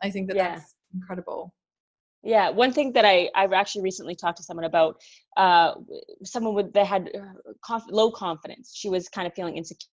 I 0.03 0.11
think 0.11 0.29
that 0.29 0.37
yeah. 0.37 0.57
that's 0.57 0.75
incredible. 0.95 1.53
Yeah, 2.23 2.51
one 2.51 2.73
thing 2.73 2.93
that 2.93 3.07
I 3.07 3.31
I've 3.35 3.55
actually 3.55 3.83
recently 3.83 4.15
talked 4.15 4.37
to 4.39 4.43
someone 4.43 4.67
about, 4.67 5.01
uh, 5.39 5.73
someone 6.23 6.55
with 6.55 6.73
that 6.75 6.87
had 6.87 7.11
uh, 7.15 7.51
conf- 7.65 7.91
low 7.91 8.11
confidence. 8.11 8.73
She 8.75 8.91
was 8.91 9.09
kind 9.09 9.27
of 9.27 9.33
feeling 9.33 9.57
insecure 9.57 9.89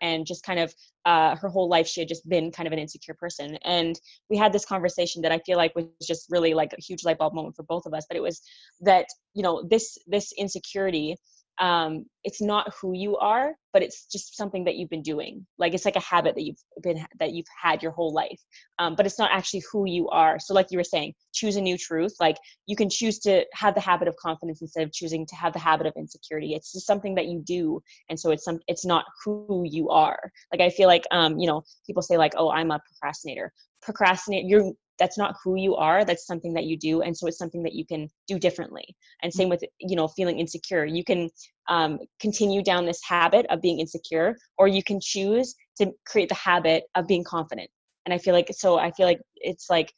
and 0.00 0.26
just 0.26 0.42
kind 0.44 0.58
of 0.58 0.74
uh, 1.06 1.34
her 1.36 1.48
whole 1.48 1.68
life 1.68 1.86
she 1.86 2.00
had 2.00 2.08
just 2.08 2.28
been 2.28 2.50
kind 2.50 2.66
of 2.66 2.72
an 2.72 2.78
insecure 2.78 3.14
person. 3.14 3.56
And 3.64 3.98
we 4.28 4.36
had 4.36 4.52
this 4.52 4.64
conversation 4.64 5.22
that 5.22 5.32
I 5.32 5.38
feel 5.40 5.56
like 5.56 5.74
was 5.74 5.86
just 6.02 6.26
really 6.30 6.54
like 6.54 6.72
a 6.72 6.80
huge 6.80 7.04
light 7.04 7.18
bulb 7.18 7.34
moment 7.34 7.56
for 7.56 7.62
both 7.62 7.86
of 7.86 7.94
us. 7.94 8.04
But 8.08 8.16
it 8.16 8.22
was 8.22 8.42
that 8.80 9.06
you 9.34 9.42
know 9.42 9.62
this 9.68 9.98
this 10.06 10.32
insecurity 10.36 11.16
um, 11.60 12.06
it's 12.24 12.40
not 12.40 12.72
who 12.80 12.94
you 12.94 13.16
are 13.16 13.54
but 13.72 13.82
it's 13.82 14.06
just 14.06 14.36
something 14.36 14.64
that 14.64 14.76
you've 14.76 14.90
been 14.90 15.02
doing. 15.02 15.46
Like 15.58 15.74
it's 15.74 15.84
like 15.84 15.96
a 15.96 16.00
habit 16.00 16.34
that 16.34 16.42
you've 16.42 16.58
been 16.82 17.04
that 17.18 17.32
you've 17.32 17.46
had 17.62 17.82
your 17.82 17.92
whole 17.92 18.12
life 18.12 18.40
um, 18.78 18.94
but 18.94 19.06
it's 19.06 19.18
not 19.18 19.30
actually 19.32 19.62
who 19.70 19.86
you 19.86 20.08
are. 20.08 20.38
So 20.38 20.54
like 20.54 20.66
you 20.70 20.78
were 20.78 20.84
saying 20.84 21.14
choose 21.32 21.56
a 21.56 21.60
new 21.60 21.78
truth. 21.78 22.14
Like 22.20 22.36
you 22.66 22.76
can 22.76 22.90
choose 22.90 23.18
to 23.20 23.44
have 23.52 23.74
the 23.74 23.80
habit 23.80 24.08
of 24.08 24.16
confidence 24.16 24.60
instead 24.60 24.82
of 24.82 24.92
choosing 24.92 25.26
to 25.26 25.36
have 25.36 25.52
the 25.52 25.58
habit 25.58 25.86
of 25.86 25.92
insecurity. 25.96 26.54
It's 26.54 26.72
just 26.72 26.86
something 26.86 27.14
that 27.14 27.26
you 27.26 27.42
do 27.44 27.80
and 28.08 28.18
so 28.18 28.30
it's 28.30 28.44
some 28.44 28.58
it's 28.66 28.84
not 28.84 29.04
who 29.24 29.64
you 29.68 29.90
are. 29.90 30.32
Like 30.52 30.60
i 30.60 30.70
feel 30.70 30.88
like 30.88 31.04
um 31.10 31.38
you 31.38 31.46
know 31.46 31.62
people 31.86 32.02
say 32.02 32.16
like 32.16 32.32
oh 32.36 32.50
i'm 32.50 32.70
a 32.70 32.80
procrastinator. 32.86 33.52
Procrastinate 33.82 34.44
you're 34.46 34.72
that's 35.00 35.18
not 35.18 35.34
who 35.42 35.56
you 35.56 35.74
are 35.74 36.04
that's 36.04 36.26
something 36.26 36.52
that 36.52 36.64
you 36.64 36.78
do 36.78 37.00
and 37.00 37.16
so 37.16 37.26
it's 37.26 37.38
something 37.38 37.64
that 37.64 37.72
you 37.72 37.84
can 37.84 38.08
do 38.28 38.38
differently 38.38 38.94
and 39.22 39.32
same 39.32 39.48
with 39.48 39.64
you 39.80 39.96
know 39.96 40.06
feeling 40.06 40.38
insecure 40.38 40.84
you 40.84 41.02
can 41.02 41.28
um, 41.68 41.98
continue 42.20 42.62
down 42.62 42.84
this 42.84 43.00
habit 43.02 43.46
of 43.50 43.60
being 43.60 43.80
insecure 43.80 44.36
or 44.58 44.68
you 44.68 44.82
can 44.84 45.00
choose 45.00 45.54
to 45.78 45.90
create 46.06 46.28
the 46.28 46.34
habit 46.34 46.84
of 46.94 47.08
being 47.08 47.24
confident 47.24 47.68
and 48.04 48.14
i 48.14 48.18
feel 48.18 48.34
like 48.34 48.48
so 48.52 48.78
i 48.78 48.92
feel 48.92 49.06
like 49.06 49.20
it's 49.36 49.68
like 49.68 49.92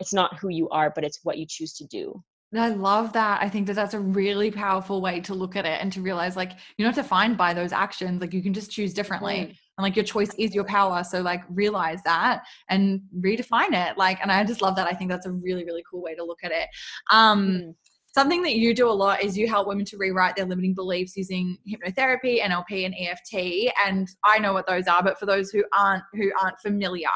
it's 0.00 0.14
not 0.14 0.38
who 0.38 0.48
you 0.48 0.68
are 0.70 0.90
but 0.94 1.04
it's 1.04 1.20
what 1.24 1.36
you 1.36 1.44
choose 1.46 1.74
to 1.74 1.84
do 1.86 2.22
I 2.56 2.68
love 2.68 3.12
that. 3.14 3.42
I 3.42 3.48
think 3.48 3.66
that 3.66 3.74
that's 3.74 3.94
a 3.94 3.98
really 3.98 4.48
powerful 4.48 5.00
way 5.00 5.18
to 5.22 5.34
look 5.34 5.56
at 5.56 5.66
it 5.66 5.80
and 5.80 5.92
to 5.92 6.00
realize 6.00 6.36
like 6.36 6.52
you're 6.76 6.86
not 6.86 6.94
defined 6.94 7.36
by 7.36 7.52
those 7.52 7.72
actions. 7.72 8.20
Like 8.20 8.32
you 8.32 8.44
can 8.44 8.54
just 8.54 8.70
choose 8.70 8.94
differently. 8.94 9.58
And 9.76 9.82
like 9.82 9.96
your 9.96 10.04
choice 10.04 10.30
is 10.38 10.54
your 10.54 10.64
power. 10.64 11.02
So 11.02 11.20
like 11.20 11.42
realize 11.48 12.00
that 12.04 12.44
and 12.68 13.00
redefine 13.18 13.72
it. 13.72 13.98
Like, 13.98 14.20
and 14.22 14.30
I 14.30 14.44
just 14.44 14.62
love 14.62 14.76
that. 14.76 14.86
I 14.86 14.92
think 14.92 15.10
that's 15.10 15.26
a 15.26 15.32
really, 15.32 15.64
really 15.64 15.82
cool 15.90 16.02
way 16.02 16.14
to 16.14 16.24
look 16.24 16.40
at 16.44 16.52
it. 16.52 16.68
Um, 17.10 17.48
mm. 17.48 17.74
Something 18.14 18.44
that 18.44 18.54
you 18.54 18.74
do 18.74 18.88
a 18.88 18.92
lot 18.92 19.24
is 19.24 19.36
you 19.36 19.48
help 19.48 19.66
women 19.66 19.84
to 19.86 19.96
rewrite 19.96 20.36
their 20.36 20.44
limiting 20.46 20.72
beliefs 20.72 21.16
using 21.16 21.58
hypnotherapy, 21.68 22.40
NLP, 22.40 22.86
and 22.86 22.94
EFT. 22.96 23.72
And 23.84 24.08
I 24.22 24.38
know 24.38 24.52
what 24.52 24.68
those 24.68 24.86
are, 24.86 25.02
but 25.02 25.18
for 25.18 25.26
those 25.26 25.50
who 25.50 25.64
aren't 25.76 26.04
who 26.12 26.30
aren't 26.40 26.60
familiar, 26.60 27.08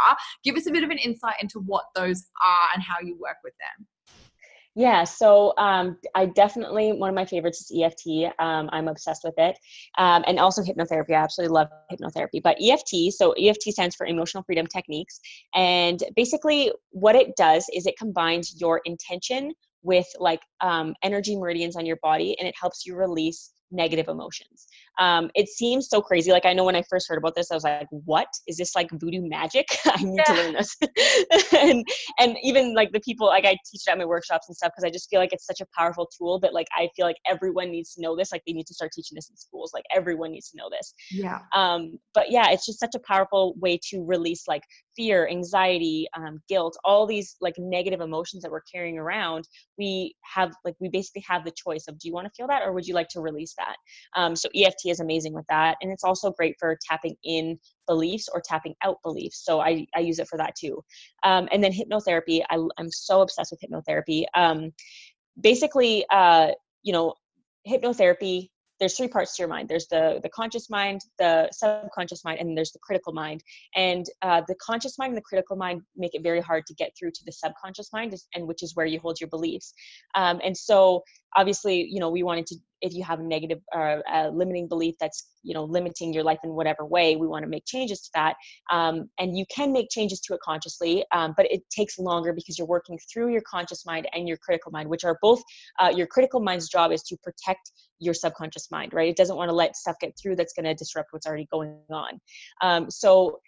give 0.43 0.57
us 0.57 0.67
a 0.67 0.73
bit 0.73 0.83
of 0.83 0.91
an 0.91 0.99
insight 0.99 1.37
into 1.41 1.61
what 1.61 1.85
those 1.95 2.27
are 2.45 2.69
and 2.75 2.83
how 2.83 2.97
you 3.01 3.17
work 3.21 3.37
with 3.45 3.53
them. 3.61 3.87
Yeah, 4.79 5.03
so 5.03 5.55
um, 5.59 5.99
I 6.14 6.26
definitely 6.26 6.93
one 6.93 7.09
of 7.09 7.16
my 7.16 7.24
favorites 7.24 7.68
is 7.68 7.83
EFT. 7.83 8.33
Um, 8.39 8.70
I'm 8.70 8.87
obsessed 8.87 9.22
with 9.24 9.35
it, 9.37 9.59
um, 9.99 10.22
and 10.29 10.39
also 10.39 10.62
hypnotherapy. 10.62 11.11
I 11.11 11.14
absolutely 11.14 11.53
love 11.53 11.66
hypnotherapy. 11.91 12.41
But 12.41 12.59
EFT, 12.62 13.12
so 13.12 13.33
EFT 13.33 13.72
stands 13.72 13.97
for 13.97 14.07
Emotional 14.07 14.45
Freedom 14.45 14.68
Techniques, 14.68 15.18
and 15.53 16.01
basically 16.14 16.70
what 16.91 17.16
it 17.16 17.35
does 17.37 17.66
is 17.74 17.87
it 17.87 17.99
combines 17.99 18.61
your 18.61 18.81
intention 18.85 19.51
with 19.83 20.07
like 20.20 20.43
um, 20.61 20.95
energy 21.03 21.35
meridians 21.35 21.74
on 21.74 21.85
your 21.85 21.99
body, 22.01 22.37
and 22.39 22.47
it 22.47 22.55
helps 22.57 22.87
you 22.87 22.95
release 22.95 23.51
negative 23.71 24.09
emotions. 24.09 24.66
Um, 24.99 25.31
it 25.35 25.49
seems 25.49 25.89
so 25.89 26.01
crazy. 26.01 26.33
Like 26.33 26.47
I 26.47 26.53
know 26.53 26.64
when 26.64 26.77
I 26.77 26.83
first 26.89 27.09
heard 27.09 27.19
about 27.19 27.35
this, 27.35 27.51
I 27.51 27.55
was 27.55 27.64
like, 27.64 27.87
"What 27.91 28.29
is 28.47 28.57
this 28.57 28.75
like 28.75 28.91
voodoo 28.93 29.29
magic? 29.29 29.66
I 29.87 30.03
need 30.03 30.16
yeah. 30.16 30.25
to 30.25 30.35
learn 30.35 30.53
this." 30.55 30.77
and 31.53 31.85
and 32.19 32.37
even 32.43 32.75
like 32.75 32.93
the 32.93 33.01
people 33.01 33.27
like 33.27 33.45
I 33.45 33.57
teach 33.71 33.83
it 33.87 33.91
at 33.91 33.99
my 33.99 34.05
workshops 34.05 34.49
and 34.49 34.57
stuff 34.57 34.73
because 34.75 34.85
I 34.85 34.91
just 34.91 35.09
feel 35.11 35.21
like 35.21 35.33
it's 35.33 35.47
such 35.47 35.61
a 35.61 35.66
powerful 35.77 36.09
tool 36.19 36.39
that 36.41 36.55
like 36.55 36.69
I 36.77 36.89
feel 36.97 37.07
like 37.07 37.19
everyone 37.27 37.71
needs 37.71 37.95
to 37.95 38.03
know 38.03 38.16
this. 38.16 38.33
Like 38.33 38.43
they 38.47 38.53
need 38.53 38.66
to 38.66 38.75
start 38.75 38.93
teaching 38.93 39.14
this 39.14 39.31
in 39.31 39.37
schools. 39.37 39.73
Like 39.75 39.85
everyone 39.95 40.33
needs 40.33 40.51
to 40.51 40.57
know 40.57 40.69
this. 40.71 40.95
Yeah. 41.11 41.39
Um. 41.55 41.99
But 42.14 42.31
yeah, 42.31 42.51
it's 42.51 42.66
just 42.66 42.81
such 42.81 42.95
a 42.95 43.01
powerful 43.01 43.55
way 43.59 43.79
to 43.91 44.05
release 44.05 44.49
like 44.49 44.62
fear, 44.99 45.28
anxiety, 45.28 46.09
um, 46.16 46.42
guilt, 46.49 46.76
all 46.84 47.07
these 47.07 47.36
like 47.40 47.55
negative 47.57 48.01
emotions 48.01 48.42
that 48.42 48.51
we're 48.51 48.62
carrying 48.62 48.99
around. 48.99 49.46
We 49.78 50.16
have 50.22 50.53
like 50.64 50.74
we 50.80 50.88
basically 50.88 51.24
have 51.28 51.44
the 51.44 51.53
choice 51.53 51.86
of 51.86 51.96
do 52.01 52.09
you 52.09 52.12
want 52.12 52.26
to 52.26 52.32
feel 52.36 52.49
that 52.49 52.62
or 52.62 52.72
would 52.72 52.84
you 52.84 52.94
like 52.94 53.09
to 53.11 53.20
release 53.20 53.55
that. 53.57 53.76
Um, 54.16 54.34
so 54.34 54.49
EFT 54.57 54.86
is 54.86 54.99
amazing 54.99 55.34
with 55.34 55.46
that. 55.49 55.76
And 55.80 55.92
it's 55.92 56.03
also 56.03 56.32
great 56.32 56.57
for 56.59 56.76
tapping 56.90 57.14
in 57.22 57.61
beliefs 57.86 58.28
or 58.34 58.42
tapping 58.44 58.74
out 58.82 58.96
beliefs. 59.05 59.44
So 59.44 59.61
I, 59.61 59.86
I 59.94 60.01
use 60.01 60.18
it 60.18 60.26
for 60.26 60.36
that 60.36 60.57
too. 60.59 60.82
Um, 61.22 61.49
and 61.53 61.62
then 61.62 61.72
hypnotherapy, 61.72 62.42
I, 62.51 62.59
I'm 62.76 62.90
so 62.90 63.20
obsessed 63.20 63.53
with 63.53 63.61
hypnotherapy. 63.61 64.24
Um, 64.34 64.72
basically, 65.40 66.05
uh, 66.11 66.49
you 66.82 66.92
know, 66.92 67.14
hypnotherapy 67.68 68.49
there's 68.81 68.97
three 68.97 69.09
parts 69.09 69.37
to 69.37 69.43
your 69.43 69.49
mind. 69.49 69.68
There's 69.68 69.89
the 69.89 70.20
the 70.22 70.29
conscious 70.29 70.70
mind 70.70 71.01
the 71.18 71.49
subconscious 71.53 72.24
mind 72.24 72.39
and 72.41 72.57
there's 72.57 72.72
the 72.72 72.79
critical 72.81 73.12
mind. 73.12 73.43
And 73.76 74.07
uh, 74.22 74.43
the 74.47 74.55
conscious 74.57 74.99
mind 74.99 75.11
and 75.11 75.16
the 75.16 75.22
critical 75.22 75.57
mind 75.57 75.83
make 75.97 76.14
it 76.14 76.22
very 76.22 76.41
hard 76.41 76.66
to 76.66 76.74
get 76.74 76.93
through 76.99 77.12
to 77.12 77.24
the 77.24 77.33
subconscious 77.33 77.93
mind 77.93 78.14
and 78.35 78.47
which 78.47 78.62
is 78.62 78.74
where 78.76 78.87
you 78.87 79.01
hold 79.01 79.20
your 79.20 79.29
beliefs. 79.29 79.72
Um, 80.14 80.41
and 80.45 80.57
so 80.57 81.03
obviously 81.37 81.87
you 81.91 82.01
know 82.01 82.11
we 82.11 82.22
wanted 82.22 82.47
to 82.47 82.57
if 82.81 82.95
you 82.95 83.03
have 83.05 83.20
a 83.20 83.22
negative 83.22 83.61
or 83.74 84.03
a 84.12 84.31
limiting 84.31 84.68
belief 84.68 84.95
that's 85.01 85.29
you 85.43 85.55
know 85.55 85.64
limiting 85.64 86.12
your 86.12 86.22
life 86.22 86.39
in 86.45 86.51
whatever 86.51 86.85
way 86.85 87.16
we 87.16 87.26
want 87.26 87.43
to 87.43 87.49
make 87.49 87.64
changes 87.66 88.01
to 88.01 88.11
that 88.14 88.37
um, 88.70 89.09
and 89.18 89.37
you 89.37 89.45
can 89.55 89.72
make 89.72 89.89
changes 89.91 90.20
to 90.20 90.35
it 90.35 90.41
consciously 90.41 91.05
um, 91.12 91.35
but 91.37 91.51
it 91.51 91.62
takes 91.70 91.99
longer 91.99 92.33
because 92.33 92.59
you're 92.59 92.66
working 92.66 92.99
through 93.12 93.31
your 93.33 93.43
conscious 93.43 93.87
mind 93.87 94.09
and 94.12 94.29
your 94.29 94.37
critical 94.39 94.70
mind 94.72 94.89
which 94.89 95.05
are 95.05 95.18
both 95.22 95.43
uh, 95.81 95.93
your 95.95 96.07
critical 96.07 96.41
mind's 96.41 96.68
job 96.68 96.93
is 96.93 97.03
to 97.03 97.16
protect 97.22 97.72
your 97.99 98.14
subconscious 98.14 98.70
mind 98.70 98.93
right? 98.93 99.09
It 99.09 99.16
doesn't 99.16 99.37
want 99.37 99.49
to 99.49 99.55
let 99.55 99.76
stuff 99.76 99.97
get 100.01 100.14
through 100.20 100.37
that's 100.37 100.53
going 100.53 100.64
to 100.64 100.74
disrupt 100.74 101.09
what's 101.12 101.26
already 101.26 101.49
going 101.51 101.76
on. 101.91 102.20
Um, 102.62 102.91
so 102.91 103.41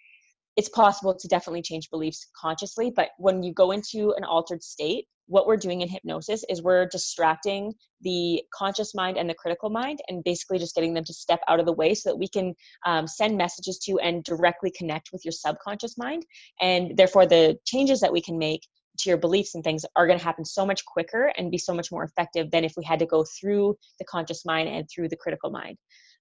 it's 0.56 0.68
possible 0.68 1.14
to 1.14 1.28
definitely 1.28 1.62
change 1.62 1.88
beliefs 1.90 2.26
consciously 2.38 2.92
but 2.94 3.10
when 3.18 3.42
you 3.42 3.52
go 3.54 3.70
into 3.70 4.12
an 4.16 4.24
altered 4.24 4.62
state 4.62 5.06
what 5.30 5.46
we're 5.46 5.56
doing 5.56 5.80
in 5.80 5.88
hypnosis 5.88 6.44
is 6.48 6.60
we're 6.60 6.86
distracting 6.86 7.72
the 8.00 8.42
conscious 8.52 8.96
mind 8.96 9.16
and 9.16 9.30
the 9.30 9.34
critical 9.34 9.70
mind 9.70 10.00
and 10.08 10.24
basically 10.24 10.58
just 10.58 10.74
getting 10.74 10.92
them 10.92 11.04
to 11.04 11.14
step 11.14 11.40
out 11.46 11.60
of 11.60 11.66
the 11.66 11.72
way 11.72 11.94
so 11.94 12.10
that 12.10 12.16
we 12.16 12.26
can 12.26 12.52
um, 12.84 13.06
send 13.06 13.38
messages 13.38 13.78
to 13.78 14.00
and 14.00 14.24
directly 14.24 14.72
connect 14.76 15.10
with 15.12 15.24
your 15.24 15.30
subconscious 15.30 15.96
mind. 15.96 16.26
And 16.60 16.96
therefore 16.96 17.26
the 17.26 17.56
changes 17.64 18.00
that 18.00 18.12
we 18.12 18.20
can 18.20 18.38
make 18.38 18.66
to 18.98 19.08
your 19.08 19.18
beliefs 19.18 19.54
and 19.54 19.62
things 19.62 19.86
are 19.94 20.08
going 20.08 20.18
to 20.18 20.24
happen 20.24 20.44
so 20.44 20.66
much 20.66 20.84
quicker 20.84 21.32
and 21.38 21.48
be 21.50 21.58
so 21.58 21.72
much 21.72 21.92
more 21.92 22.02
effective 22.02 22.50
than 22.50 22.64
if 22.64 22.72
we 22.76 22.82
had 22.82 22.98
to 22.98 23.06
go 23.06 23.24
through 23.24 23.76
the 24.00 24.04
conscious 24.06 24.44
mind 24.44 24.68
and 24.68 24.88
through 24.92 25.08
the 25.08 25.16
critical 25.16 25.50
mind. 25.50 25.76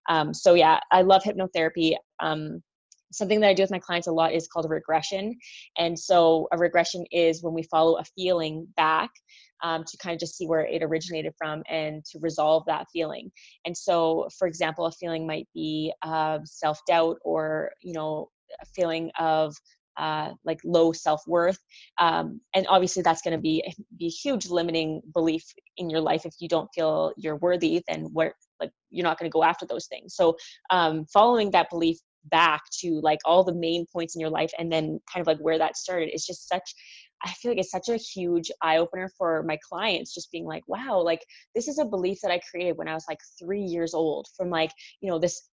Um, 0.07 0.33
so 0.33 0.53
yeah 0.53 0.79
i 0.91 1.01
love 1.01 1.23
hypnotherapy. 1.23 1.95
Um, 2.19 2.61
something 3.11 3.39
that 3.41 3.49
I 3.49 3.53
do 3.53 3.63
with 3.63 3.71
my 3.71 3.79
clients 3.79 4.07
a 4.07 4.11
lot 4.11 4.33
is 4.33 4.47
called 4.47 4.65
a 4.65 4.69
regression. 4.69 5.35
And 5.77 5.97
so 5.97 6.47
a 6.51 6.57
regression 6.57 7.05
is 7.11 7.43
when 7.43 7.53
we 7.53 7.63
follow 7.63 7.97
a 7.97 8.03
feeling 8.15 8.67
back 8.75 9.09
um, 9.63 9.83
to 9.83 9.97
kind 9.97 10.13
of 10.13 10.19
just 10.19 10.37
see 10.37 10.47
where 10.47 10.65
it 10.65 10.83
originated 10.83 11.33
from 11.37 11.63
and 11.69 12.03
to 12.05 12.19
resolve 12.19 12.63
that 12.67 12.87
feeling. 12.93 13.31
And 13.65 13.75
so, 13.75 14.29
for 14.37 14.47
example, 14.47 14.85
a 14.85 14.91
feeling 14.91 15.27
might 15.27 15.47
be 15.53 15.93
uh, 16.01 16.39
self 16.45 16.79
doubt 16.87 17.17
or, 17.23 17.71
you 17.81 17.93
know, 17.93 18.29
a 18.61 18.65
feeling 18.65 19.11
of 19.19 19.55
uh, 19.97 20.31
like 20.45 20.59
low 20.63 20.93
self 20.93 21.21
worth, 21.27 21.59
um, 21.99 22.39
and 22.55 22.65
obviously 22.69 23.03
that's 23.03 23.21
going 23.21 23.35
to 23.35 23.41
be 23.41 23.61
be 23.97 24.05
a 24.05 24.09
huge 24.09 24.47
limiting 24.47 25.01
belief 25.13 25.43
in 25.75 25.89
your 25.89 25.99
life. 25.99 26.25
If 26.25 26.35
you 26.39 26.47
don't 26.47 26.69
feel 26.73 27.11
you're 27.17 27.35
worthy, 27.35 27.83
then 27.87 28.05
what 28.13 28.31
like 28.61 28.71
you're 28.89 29.03
not 29.03 29.19
going 29.19 29.29
to 29.29 29.33
go 29.33 29.43
after 29.43 29.65
those 29.65 29.87
things. 29.87 30.15
So 30.15 30.37
um, 30.69 31.05
following 31.11 31.51
that 31.51 31.69
belief 31.69 31.97
back 32.29 32.61
to 32.79 32.99
like 33.01 33.19
all 33.25 33.43
the 33.43 33.53
main 33.53 33.85
points 33.91 34.15
in 34.15 34.21
your 34.21 34.29
life 34.29 34.51
and 34.57 34.71
then 34.71 34.99
kind 35.11 35.21
of 35.21 35.27
like 35.27 35.39
where 35.39 35.57
that 35.57 35.77
started 35.77 36.09
it's 36.11 36.27
just 36.27 36.47
such 36.47 36.73
I 37.23 37.31
feel 37.31 37.51
like 37.51 37.59
it's 37.59 37.71
such 37.71 37.89
a 37.89 37.97
huge 37.97 38.49
eye 38.61 38.77
opener 38.77 39.09
for 39.17 39.43
my 39.43 39.57
clients, 39.67 40.13
just 40.13 40.31
being 40.31 40.45
like, 40.45 40.63
wow, 40.67 41.01
like 41.01 41.25
this 41.53 41.67
is 41.67 41.77
a 41.77 41.85
belief 41.85 42.19
that 42.21 42.31
I 42.31 42.39
created 42.49 42.77
when 42.77 42.87
I 42.87 42.93
was 42.93 43.05
like 43.09 43.19
three 43.37 43.61
years 43.61 43.93
old 43.93 44.27
from 44.37 44.49
like, 44.49 44.71
you 45.01 45.09
know, 45.09 45.19
this, 45.19 45.49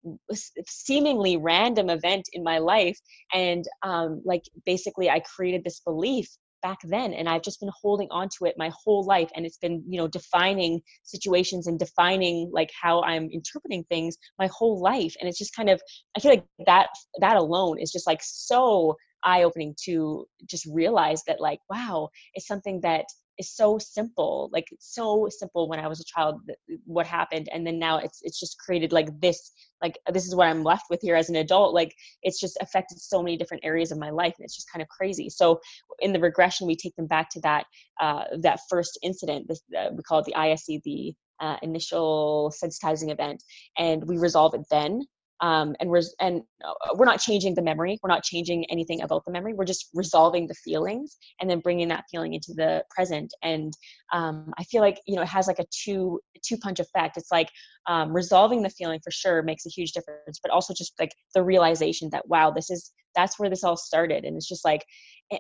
seemingly 0.67 1.37
random 1.37 1.91
event 1.91 2.29
in 2.33 2.43
my 2.43 2.59
life. 2.59 2.99
And 3.35 3.65
um, 3.83 4.23
like 4.25 4.45
basically, 4.65 5.11
I 5.11 5.21
created 5.21 5.63
this 5.63 5.81
belief 5.81 6.29
back 6.63 6.79
then 6.85 7.13
and 7.13 7.29
i've 7.29 7.43
just 7.43 7.61
been 7.61 7.71
holding 7.81 8.09
on 8.11 8.29
to 8.29 8.45
it 8.45 8.55
my 8.57 8.71
whole 8.85 9.05
life 9.05 9.31
and 9.35 9.47
it's 9.47 9.59
been 9.59 9.83
you 9.89 9.99
know 9.99 10.09
defining 10.09 10.81
situations 11.03 11.67
and 11.67 11.79
defining 11.79 12.51
like 12.53 12.71
how 12.81 13.03
i'm 13.03 13.29
interpreting 13.31 13.85
things 13.85 14.17
my 14.39 14.49
whole 14.53 14.81
life 14.81 15.15
and 15.21 15.29
it's 15.29 15.39
just 15.39 15.55
kind 15.55 15.69
of 15.69 15.81
i 16.17 16.21
feel 16.21 16.31
like 16.31 16.45
that 16.67 16.89
that 17.21 17.37
alone 17.37 17.79
is 17.79 17.91
just 17.91 18.07
like 18.07 18.21
so 18.23 18.97
eye 19.25 19.43
opening 19.43 19.75
to 19.85 20.27
just 20.47 20.67
realize 20.73 21.23
that 21.27 21.41
like 21.41 21.61
wow 21.69 22.09
it's 22.35 22.47
something 22.47 22.81
that 22.83 23.05
is 23.41 23.57
so 23.61 23.79
simple 23.79 24.51
like 24.53 24.69
so 24.79 25.27
simple 25.31 25.69
when 25.69 25.81
i 25.81 25.89
was 25.89 26.01
a 26.01 26.05
child 26.05 26.41
what 26.85 27.07
happened 27.07 27.49
and 27.53 27.67
then 27.67 27.79
now 27.79 27.99
it's 27.99 28.21
it's 28.23 28.39
just 28.39 28.59
created 28.59 28.93
like 28.93 29.09
this 29.21 29.51
like 29.83 29.99
this 30.13 30.27
is 30.27 30.35
what 30.35 30.47
i'm 30.47 30.63
left 30.63 30.85
with 30.91 31.01
here 31.03 31.17
as 31.17 31.29
an 31.31 31.37
adult 31.37 31.75
like 31.75 31.95
it's 32.23 32.39
just 32.39 32.57
affected 32.61 33.01
so 33.01 33.23
many 33.23 33.37
different 33.37 33.65
areas 33.65 33.91
of 33.91 33.99
my 33.99 34.11
life 34.11 34.35
and 34.39 34.45
it's 34.45 34.57
just 34.57 34.71
kind 34.71 34.83
of 34.83 34.89
crazy. 34.89 35.29
So 35.29 35.61
in 36.01 36.13
the 36.13 36.21
regression 36.21 36.67
we 36.67 36.77
take 36.77 36.95
them 36.97 37.07
back 37.07 37.31
to 37.31 37.41
that 37.41 37.65
uh, 38.01 38.25
that 38.41 38.61
first 38.69 38.99
incident 39.03 39.49
this 39.49 39.63
uh, 39.79 39.91
we 39.93 40.03
call 40.03 40.21
it 40.21 40.27
the 40.27 40.37
ISE 40.37 40.81
the 40.85 41.15
uh, 41.41 41.57
initial 41.63 42.53
sensitizing 42.63 43.11
event 43.11 43.43
and 43.79 44.07
we 44.07 44.19
resolve 44.19 44.55
it 44.55 44.67
then 44.71 45.03
um, 45.41 45.75
and 45.81 45.89
we're 45.89 46.03
and 46.21 46.43
uh, 46.65 46.73
we're 46.95 47.07
not 47.07 47.21
changing 47.21 47.55
the 47.55 47.63
memory 47.63 47.99
we're 48.03 48.11
not 48.11 48.23
changing 48.23 48.65
anything 48.71 49.03
about 49.03 49.25
the 49.25 49.33
memory 49.33 49.55
we're 49.55 49.65
just 49.65 49.89
resolving 49.95 50.47
the 50.47 50.55
feelings 50.55 51.17
and 51.41 51.49
then 51.49 51.61
bringing 51.61 51.89
that 51.89 52.05
feeling 52.11 52.35
into 52.35 52.53
the 52.55 52.85
present. 52.91 53.33
And 53.43 53.73
um, 54.13 54.53
i 54.59 54.65
feel 54.65 54.83
like 54.83 55.01
you 55.07 55.17
know 55.17 55.23
it 55.23 55.29
has 55.29 55.47
like 55.47 55.59
a 55.59 55.67
two 55.71 56.21
two 56.43 56.57
punch 56.57 56.81
effect. 56.81 57.17
It's 57.17 57.33
like 57.33 57.51
um, 57.87 58.13
resolving 58.13 58.63
the 58.63 58.71
feeling 58.71 59.01
for 59.03 59.11
sure 59.11 59.43
makes 59.43 59.67
a 59.67 59.71
huge 59.71 59.93
difference 59.93 60.39
but 60.43 60.51
also 60.51 60.75
just 60.75 60.93
like 60.99 61.15
the 61.35 61.43
realization 61.43 62.09
that 62.13 62.29
wow 62.29 62.51
this 62.51 62.71
is 62.71 62.93
that's 63.17 63.39
where 63.39 63.51
this 63.51 63.65
all 63.65 63.77
started. 63.77 64.25
And 64.25 64.37
it's 64.37 64.49
just 64.49 64.65
like 64.65 64.85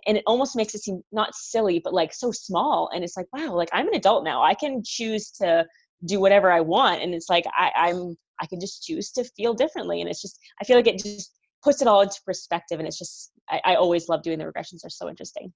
and 0.06 0.16
it 0.16 0.24
almost 0.26 0.56
makes 0.56 0.74
it 0.74 0.82
seem 0.82 1.02
not 1.12 1.34
silly 1.34 1.80
but 1.82 1.94
like 1.94 2.12
so 2.14 2.32
small. 2.32 2.90
And 2.94 3.04
it's 3.04 3.16
like 3.16 3.26
wow 3.32 3.54
like 3.54 3.70
i'm 3.72 3.88
an 3.88 3.94
adult 3.94 4.24
now. 4.24 4.42
I 4.42 4.54
can 4.54 4.82
choose 4.84 5.30
to 5.42 5.66
do 6.04 6.20
whatever 6.20 6.50
i 6.50 6.60
want 6.60 7.02
and 7.02 7.14
it's 7.14 7.28
like 7.28 7.44
I, 7.56 7.70
i'm 7.76 8.16
I 8.40 8.46
can 8.46 8.60
just 8.60 8.82
choose 8.84 9.10
to 9.12 9.24
feel 9.36 9.54
differently. 9.54 10.00
And 10.00 10.08
it's 10.08 10.22
just, 10.22 10.38
I 10.60 10.64
feel 10.64 10.76
like 10.76 10.86
it 10.86 11.02
just 11.02 11.32
puts 11.62 11.82
it 11.82 11.88
all 11.88 12.00
into 12.00 12.20
perspective. 12.24 12.78
And 12.78 12.88
it's 12.88 12.98
just, 12.98 13.32
I, 13.48 13.60
I 13.64 13.74
always 13.74 14.08
love 14.08 14.22
doing 14.22 14.38
the 14.38 14.44
regressions. 14.44 14.80
They're 14.82 14.90
so 14.90 15.08
interesting. 15.08 15.52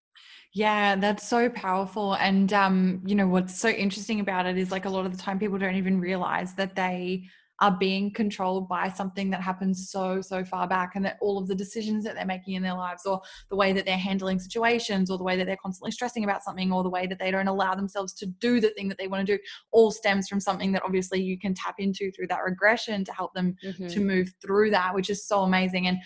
Yeah, 0.53 0.97
that's 0.97 1.26
so 1.26 1.49
powerful. 1.49 2.14
And, 2.14 2.53
um, 2.53 3.03
you 3.07 3.14
know, 3.14 3.26
what's 3.26 3.59
so 3.59 3.68
interesting 3.68 4.20
about 4.20 4.47
it 4.47 4.59
is 4.59 4.70
like 4.70 4.84
a 4.84 4.90
lot 4.90 5.07
of 5.07 5.16
the 5.16 5.22
time 5.22 5.38
people 5.38 5.59
don't 5.59 5.76
even 5.76 5.99
realize 5.99 6.55
that 6.55 6.76
they 6.76 7.24
are 7.61 7.76
being 7.78 8.12
controlled 8.12 8.68
by 8.68 8.88
something 8.88 9.30
that 9.30 9.40
happens 9.40 9.90
so 9.90 10.20
so 10.20 10.44
far 10.44 10.66
back 10.66 10.96
and 10.96 11.05
that 11.05 11.16
all 11.20 11.38
of 11.38 11.46
the 11.46 11.55
decisions 11.55 12.05
that 12.05 12.14
they're 12.14 12.26
making 12.26 12.55
in 12.55 12.62
their 12.62 12.74
lives 12.74 13.07
or 13.07 13.20
the 13.48 13.57
way 13.57 13.72
that 13.72 13.86
they're 13.86 13.96
handling 13.96 14.38
situations 14.38 15.11
or 15.11 15.18
the 15.18 15.24
way 15.24 15.36
that 15.36 15.46
they're 15.46 15.57
constantly 15.62 15.92
stressing 15.92 16.24
about 16.24 16.42
something 16.42 16.72
or 16.72 16.82
the 16.82 16.90
way 16.90 17.07
that 17.07 17.18
they 17.18 17.30
don't 17.30 17.46
allow 17.46 17.74
themselves 17.74 18.12
to 18.12 18.26
do 18.26 18.61
the 18.61 18.70
thing 18.70 18.88
that 18.88 18.98
they 18.98 19.07
want 19.07 19.24
to 19.24 19.36
do 19.36 19.42
all 19.70 19.90
stems 19.90 20.28
from 20.28 20.40
something 20.40 20.72
that 20.72 20.82
obviously 20.84 21.22
you 21.22 21.38
can 21.38 21.55
tap 21.55 21.76
into 21.78 22.11
through 22.11 22.26
that 22.26 22.42
regression 22.44 23.05
to 23.05 23.12
help 23.12 23.32
them 23.34 23.55
mm-hmm. 23.64 23.86
to 23.86 24.00
move 24.00 24.32
through 24.42 24.70
that 24.70 24.94
which 24.94 25.09
is 25.09 25.26
so 25.26 25.42
amazing 25.42 25.86
and 25.86 25.98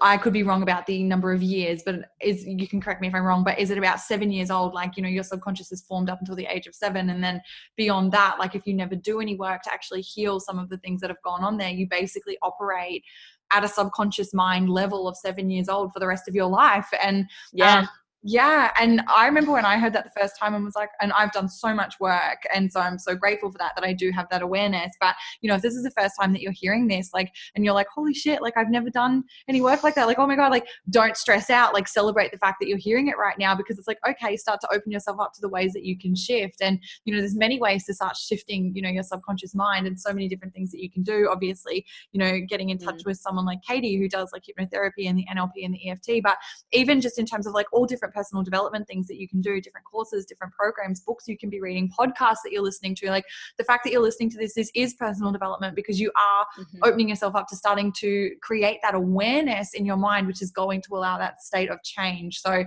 I 0.00 0.16
could 0.16 0.32
be 0.32 0.42
wrong 0.42 0.62
about 0.62 0.86
the 0.86 1.02
number 1.02 1.32
of 1.32 1.42
years, 1.42 1.82
but 1.84 2.10
is 2.20 2.44
you 2.46 2.66
can 2.68 2.80
correct 2.80 3.00
me 3.00 3.08
if 3.08 3.14
I'm 3.14 3.24
wrong, 3.24 3.44
but 3.44 3.58
is 3.58 3.70
it 3.70 3.78
about 3.78 4.00
seven 4.00 4.30
years 4.30 4.50
old? 4.50 4.74
Like, 4.74 4.96
you 4.96 5.02
know, 5.02 5.08
your 5.08 5.22
subconscious 5.22 5.72
is 5.72 5.82
formed 5.82 6.10
up 6.10 6.20
until 6.20 6.36
the 6.36 6.46
age 6.46 6.66
of 6.66 6.74
seven. 6.74 7.10
And 7.10 7.22
then 7.22 7.40
beyond 7.76 8.12
that, 8.12 8.36
like 8.38 8.54
if 8.54 8.66
you 8.66 8.74
never 8.74 8.94
do 8.94 9.20
any 9.20 9.36
work 9.36 9.62
to 9.62 9.72
actually 9.72 10.02
heal 10.02 10.40
some 10.40 10.58
of 10.58 10.68
the 10.68 10.78
things 10.78 11.00
that 11.00 11.10
have 11.10 11.22
gone 11.22 11.42
on 11.42 11.56
there, 11.56 11.70
you 11.70 11.86
basically 11.88 12.38
operate 12.42 13.04
at 13.52 13.64
a 13.64 13.68
subconscious 13.68 14.32
mind 14.32 14.68
level 14.68 15.06
of 15.06 15.16
seven 15.16 15.50
years 15.50 15.68
old 15.68 15.92
for 15.92 16.00
the 16.00 16.06
rest 16.06 16.28
of 16.28 16.34
your 16.34 16.48
life. 16.48 16.88
And 17.02 17.26
yeah. 17.52 17.80
Um, 17.80 17.88
yeah. 18.24 18.70
And 18.78 19.02
I 19.08 19.26
remember 19.26 19.50
when 19.50 19.64
I 19.64 19.78
heard 19.78 19.92
that 19.94 20.04
the 20.04 20.20
first 20.20 20.38
time 20.38 20.54
and 20.54 20.64
was 20.64 20.76
like, 20.76 20.90
and 21.00 21.12
I've 21.12 21.32
done 21.32 21.48
so 21.48 21.74
much 21.74 21.98
work. 21.98 22.44
And 22.54 22.72
so 22.72 22.78
I'm 22.78 22.96
so 22.96 23.16
grateful 23.16 23.50
for 23.50 23.58
that, 23.58 23.72
that 23.74 23.84
I 23.84 23.92
do 23.92 24.12
have 24.12 24.28
that 24.30 24.42
awareness. 24.42 24.94
But, 25.00 25.16
you 25.40 25.48
know, 25.48 25.56
if 25.56 25.62
this 25.62 25.74
is 25.74 25.82
the 25.82 25.90
first 25.90 26.14
time 26.20 26.32
that 26.32 26.40
you're 26.40 26.52
hearing 26.52 26.86
this, 26.86 27.10
like, 27.12 27.32
and 27.56 27.64
you're 27.64 27.74
like, 27.74 27.88
holy 27.92 28.14
shit, 28.14 28.40
like 28.40 28.56
I've 28.56 28.70
never 28.70 28.90
done 28.90 29.24
any 29.48 29.60
work 29.60 29.82
like 29.82 29.96
that. 29.96 30.06
Like, 30.06 30.20
oh 30.20 30.26
my 30.28 30.36
God, 30.36 30.52
like 30.52 30.66
don't 30.90 31.16
stress 31.16 31.50
out, 31.50 31.74
like 31.74 31.88
celebrate 31.88 32.30
the 32.30 32.38
fact 32.38 32.58
that 32.60 32.68
you're 32.68 32.78
hearing 32.78 33.08
it 33.08 33.18
right 33.18 33.36
now 33.38 33.56
because 33.56 33.76
it's 33.76 33.88
like, 33.88 33.98
okay, 34.08 34.36
start 34.36 34.60
to 34.60 34.68
open 34.72 34.92
yourself 34.92 35.18
up 35.18 35.32
to 35.34 35.40
the 35.40 35.48
ways 35.48 35.72
that 35.72 35.84
you 35.84 35.98
can 35.98 36.14
shift. 36.14 36.58
And, 36.60 36.78
you 37.04 37.12
know, 37.12 37.18
there's 37.18 37.34
many 37.34 37.58
ways 37.58 37.84
to 37.86 37.94
start 37.94 38.16
shifting, 38.16 38.70
you 38.72 38.82
know, 38.82 38.88
your 38.88 39.02
subconscious 39.02 39.52
mind 39.52 39.88
and 39.88 39.98
so 39.98 40.12
many 40.12 40.28
different 40.28 40.54
things 40.54 40.70
that 40.70 40.80
you 40.80 40.90
can 40.90 41.02
do. 41.02 41.28
Obviously, 41.28 41.84
you 42.12 42.20
know, 42.20 42.38
getting 42.48 42.70
in 42.70 42.78
touch 42.78 43.00
mm. 43.02 43.06
with 43.06 43.18
someone 43.18 43.46
like 43.46 43.62
Katie 43.66 43.96
who 43.96 44.08
does 44.08 44.30
like 44.32 44.44
hypnotherapy 44.44 45.08
and 45.08 45.18
the 45.18 45.26
NLP 45.34 45.64
and 45.64 45.74
the 45.74 45.90
EFT, 45.90 46.22
but 46.22 46.36
even 46.70 47.00
just 47.00 47.18
in 47.18 47.26
terms 47.26 47.48
of 47.48 47.52
like 47.52 47.66
all 47.72 47.84
different 47.84 48.11
personal 48.12 48.42
development 48.42 48.86
things 48.86 49.06
that 49.08 49.18
you 49.18 49.28
can 49.28 49.40
do, 49.40 49.60
different 49.60 49.86
courses, 49.86 50.24
different 50.24 50.52
programs, 50.52 51.00
books 51.00 51.26
you 51.26 51.36
can 51.36 51.50
be 51.50 51.60
reading, 51.60 51.90
podcasts 51.98 52.42
that 52.44 52.52
you're 52.52 52.62
listening 52.62 52.94
to. 52.96 53.10
Like 53.10 53.24
the 53.58 53.64
fact 53.64 53.84
that 53.84 53.92
you're 53.92 54.02
listening 54.02 54.30
to 54.30 54.38
this, 54.38 54.54
this 54.54 54.70
is 54.74 54.94
personal 54.94 55.32
development 55.32 55.76
because 55.76 56.00
you 56.00 56.10
are 56.16 56.46
mm-hmm. 56.58 56.78
opening 56.82 57.08
yourself 57.08 57.34
up 57.34 57.48
to 57.48 57.56
starting 57.56 57.92
to 57.98 58.30
create 58.42 58.78
that 58.82 58.94
awareness 58.94 59.74
in 59.74 59.84
your 59.84 59.96
mind, 59.96 60.26
which 60.26 60.42
is 60.42 60.50
going 60.50 60.82
to 60.82 60.94
allow 60.94 61.18
that 61.18 61.42
state 61.42 61.70
of 61.70 61.82
change. 61.82 62.40
So 62.40 62.64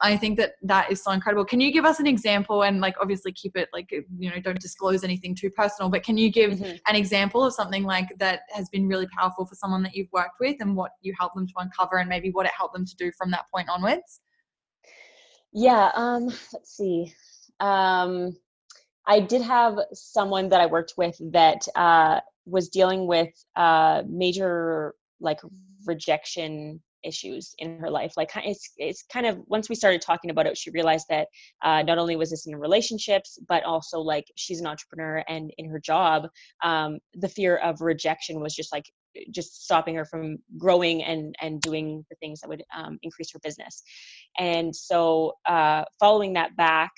I 0.00 0.16
think 0.16 0.38
that 0.38 0.52
that 0.62 0.90
is 0.90 1.02
so 1.02 1.10
incredible. 1.10 1.44
Can 1.44 1.60
you 1.60 1.72
give 1.72 1.84
us 1.84 2.00
an 2.00 2.06
example 2.06 2.62
and 2.62 2.80
like 2.80 2.94
obviously 3.00 3.32
keep 3.32 3.56
it 3.56 3.68
like, 3.72 3.90
you 3.90 4.30
know, 4.30 4.40
don't 4.40 4.60
disclose 4.60 5.04
anything 5.04 5.34
too 5.34 5.50
personal, 5.50 5.90
but 5.90 6.02
can 6.02 6.16
you 6.16 6.30
give 6.30 6.52
mm-hmm. 6.52 6.76
an 6.86 6.96
example 6.96 7.44
of 7.44 7.52
something 7.52 7.84
like 7.84 8.08
that 8.18 8.40
has 8.50 8.68
been 8.68 8.86
really 8.88 9.08
powerful 9.08 9.44
for 9.44 9.54
someone 9.54 9.82
that 9.82 9.94
you've 9.94 10.12
worked 10.12 10.36
with 10.40 10.56
and 10.60 10.76
what 10.76 10.92
you 11.02 11.12
help 11.18 11.34
them 11.34 11.46
to 11.46 11.52
uncover 11.58 11.98
and 11.98 12.08
maybe 12.08 12.30
what 12.30 12.46
it 12.46 12.52
helped 12.56 12.74
them 12.74 12.86
to 12.86 12.96
do 12.96 13.10
from 13.18 13.30
that 13.30 13.44
point 13.52 13.68
onwards? 13.68 14.20
Yeah, 15.52 15.90
um, 15.94 16.26
let's 16.52 16.76
see. 16.76 17.14
Um, 17.60 18.36
I 19.06 19.20
did 19.20 19.42
have 19.42 19.78
someone 19.92 20.48
that 20.50 20.60
I 20.60 20.66
worked 20.66 20.94
with 20.96 21.16
that 21.32 21.66
uh, 21.74 22.20
was 22.46 22.68
dealing 22.68 23.06
with 23.06 23.30
uh, 23.56 24.02
major 24.06 24.94
like 25.20 25.40
rejection 25.86 26.80
issues 27.04 27.54
in 27.58 27.78
her 27.78 27.90
life 27.90 28.14
like 28.16 28.28
it's 28.44 28.72
it's 28.76 29.04
kind 29.04 29.24
of 29.24 29.38
once 29.46 29.68
we 29.68 29.74
started 29.76 30.02
talking 30.02 30.30
about 30.30 30.46
it 30.46 30.58
she 30.58 30.70
realized 30.70 31.06
that 31.08 31.28
uh, 31.62 31.80
not 31.82 31.96
only 31.96 32.16
was 32.16 32.30
this 32.30 32.46
in 32.46 32.56
relationships 32.56 33.38
but 33.48 33.62
also 33.62 34.00
like 34.00 34.24
she's 34.34 34.60
an 34.60 34.66
entrepreneur 34.66 35.22
and 35.28 35.52
in 35.58 35.70
her 35.70 35.78
job 35.78 36.26
um, 36.64 36.98
the 37.14 37.28
fear 37.28 37.56
of 37.58 37.80
rejection 37.80 38.40
was 38.40 38.52
just 38.54 38.72
like 38.72 38.84
just 39.30 39.64
stopping 39.64 39.94
her 39.94 40.04
from 40.04 40.38
growing 40.56 41.02
and 41.02 41.34
and 41.40 41.60
doing 41.60 42.04
the 42.10 42.16
things 42.16 42.40
that 42.40 42.48
would 42.48 42.62
um, 42.76 42.98
increase 43.02 43.32
her 43.32 43.40
business. 43.42 43.82
And 44.38 44.74
so 44.74 45.34
uh, 45.46 45.84
following 46.00 46.34
that 46.34 46.56
back 46.56 46.92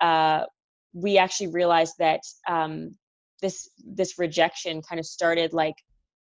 uh, 0.00 0.44
we 0.92 1.18
actually 1.18 1.48
realized 1.48 1.94
that 1.98 2.20
um, 2.48 2.96
this 3.42 3.68
this 3.84 4.18
rejection 4.18 4.82
kind 4.82 4.98
of 4.98 5.06
started 5.06 5.52
like 5.52 5.76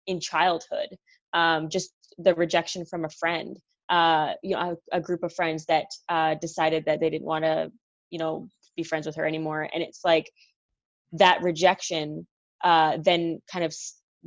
in 0.06 0.20
childhood 0.20 0.88
um, 1.32 1.68
just 1.68 1.90
the 2.18 2.34
rejection 2.34 2.84
from 2.84 3.04
a 3.04 3.10
friend 3.10 3.58
uh, 3.88 4.32
you 4.42 4.54
know 4.54 4.76
a, 4.92 4.98
a, 4.98 5.00
group 5.00 5.22
of 5.22 5.32
friends 5.32 5.64
that 5.66 5.86
uh, 6.08 6.34
decided 6.34 6.84
that 6.84 7.00
they 7.00 7.10
didn't 7.10 7.26
want 7.26 7.44
to 7.44 7.72
you 8.10 8.18
know 8.18 8.48
be 8.78 8.84
friends 8.84 9.06
with 9.06 9.16
her 9.16 9.26
anymore. 9.26 9.68
And 9.70 9.82
it's 9.82 10.00
like 10.04 10.30
that 11.12 11.42
rejection 11.42 12.26
uh, 12.64 12.96
then 13.02 13.40
kind 13.52 13.64
of 13.64 13.74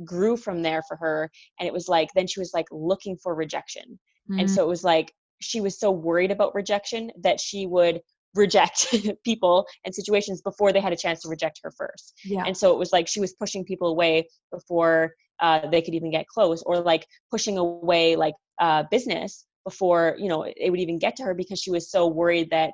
grew 0.04 0.36
from 0.36 0.62
there 0.62 0.82
for 0.86 0.96
her 0.96 1.30
and 1.58 1.66
it 1.66 1.72
was 1.72 1.88
like 1.88 2.08
then 2.14 2.26
she 2.26 2.40
was 2.40 2.52
like 2.54 2.66
looking 2.70 3.16
for 3.16 3.34
rejection 3.34 3.98
mm-hmm. 4.30 4.40
and 4.40 4.50
so 4.50 4.62
it 4.62 4.68
was 4.68 4.84
like 4.84 5.12
she 5.40 5.60
was 5.60 5.78
so 5.78 5.90
worried 5.90 6.30
about 6.30 6.54
rejection 6.54 7.10
that 7.20 7.40
she 7.40 7.66
would 7.66 8.00
reject 8.34 8.94
people 9.24 9.66
and 9.84 9.94
situations 9.94 10.40
before 10.40 10.72
they 10.72 10.80
had 10.80 10.92
a 10.92 10.96
chance 10.96 11.20
to 11.20 11.28
reject 11.28 11.60
her 11.62 11.70
first 11.70 12.14
yeah. 12.24 12.44
and 12.46 12.56
so 12.56 12.72
it 12.72 12.78
was 12.78 12.92
like 12.92 13.08
she 13.08 13.20
was 13.20 13.34
pushing 13.34 13.64
people 13.64 13.88
away 13.88 14.26
before 14.50 15.12
uh, 15.40 15.66
they 15.70 15.82
could 15.82 15.94
even 15.94 16.10
get 16.10 16.26
close 16.28 16.62
or 16.62 16.80
like 16.80 17.06
pushing 17.30 17.58
away 17.58 18.16
like 18.16 18.34
uh, 18.60 18.84
business 18.90 19.44
before 19.64 20.16
you 20.18 20.28
know 20.28 20.44
it 20.44 20.70
would 20.70 20.80
even 20.80 20.98
get 20.98 21.16
to 21.16 21.22
her 21.22 21.34
because 21.34 21.60
she 21.60 21.70
was 21.70 21.90
so 21.90 22.06
worried 22.06 22.48
that 22.50 22.72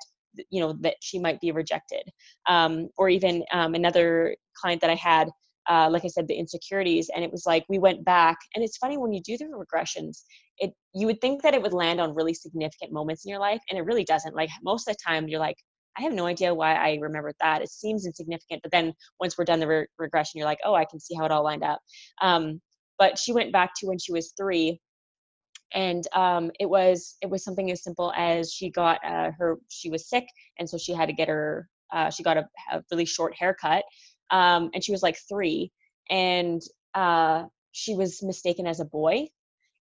you 0.50 0.60
know 0.60 0.74
that 0.80 0.94
she 1.00 1.18
might 1.18 1.40
be 1.40 1.50
rejected 1.50 2.02
um, 2.48 2.88
or 2.96 3.08
even 3.08 3.42
um, 3.52 3.74
another 3.74 4.36
client 4.54 4.80
that 4.80 4.90
i 4.90 4.94
had 4.94 5.28
uh, 5.68 5.88
like 5.90 6.04
I 6.04 6.08
said, 6.08 6.28
the 6.28 6.34
insecurities. 6.34 7.10
And 7.14 7.24
it 7.24 7.30
was 7.30 7.44
like 7.46 7.64
we 7.68 7.78
went 7.78 8.04
back, 8.04 8.38
and 8.54 8.64
it's 8.64 8.76
funny 8.76 8.96
when 8.98 9.12
you 9.12 9.22
do 9.22 9.36
the 9.36 9.44
regressions, 9.46 10.22
it 10.58 10.72
you 10.94 11.06
would 11.06 11.20
think 11.20 11.42
that 11.42 11.54
it 11.54 11.62
would 11.62 11.72
land 11.72 12.00
on 12.00 12.14
really 12.14 12.34
significant 12.34 12.92
moments 12.92 13.24
in 13.24 13.30
your 13.30 13.40
life, 13.40 13.60
and 13.70 13.78
it 13.78 13.82
really 13.82 14.04
doesn't. 14.04 14.34
Like 14.34 14.50
most 14.62 14.88
of 14.88 14.94
the 14.94 15.02
time, 15.06 15.28
you're 15.28 15.40
like, 15.40 15.56
I 15.98 16.02
have 16.02 16.12
no 16.12 16.26
idea 16.26 16.54
why 16.54 16.74
I 16.74 16.98
remembered 17.00 17.34
that. 17.40 17.62
It 17.62 17.70
seems 17.70 18.06
insignificant, 18.06 18.62
but 18.62 18.72
then 18.72 18.92
once 19.20 19.36
we're 19.36 19.44
done 19.44 19.60
the 19.60 19.66
re- 19.66 19.86
regression, 19.98 20.38
you're 20.38 20.46
like, 20.46 20.60
oh, 20.64 20.74
I 20.74 20.84
can 20.84 21.00
see 21.00 21.14
how 21.16 21.24
it 21.24 21.32
all 21.32 21.44
lined 21.44 21.64
up. 21.64 21.80
Um, 22.22 22.60
but 22.98 23.18
she 23.18 23.32
went 23.32 23.52
back 23.52 23.72
to 23.76 23.86
when 23.86 23.98
she 23.98 24.12
was 24.12 24.32
three 24.36 24.80
and 25.74 26.06
um, 26.14 26.50
it 26.58 26.68
was 26.68 27.16
it 27.22 27.28
was 27.28 27.44
something 27.44 27.70
as 27.70 27.82
simple 27.82 28.12
as 28.16 28.52
she 28.52 28.70
got 28.70 29.04
uh, 29.04 29.30
her 29.38 29.58
she 29.68 29.90
was 29.90 30.08
sick 30.08 30.24
and 30.58 30.68
so 30.68 30.78
she 30.78 30.92
had 30.92 31.06
to 31.06 31.12
get 31.12 31.28
her 31.28 31.68
uh, 31.92 32.10
she 32.10 32.22
got 32.22 32.36
a, 32.36 32.48
a, 32.72 32.82
really 32.90 33.04
short 33.04 33.34
haircut 33.38 33.84
um, 34.30 34.70
and 34.74 34.82
she 34.82 34.92
was 34.92 35.02
like 35.02 35.18
three, 35.28 35.72
and 36.10 36.62
uh, 36.94 37.44
she 37.72 37.94
was 37.94 38.22
mistaken 38.22 38.66
as 38.66 38.80
a 38.80 38.84
boy, 38.84 39.28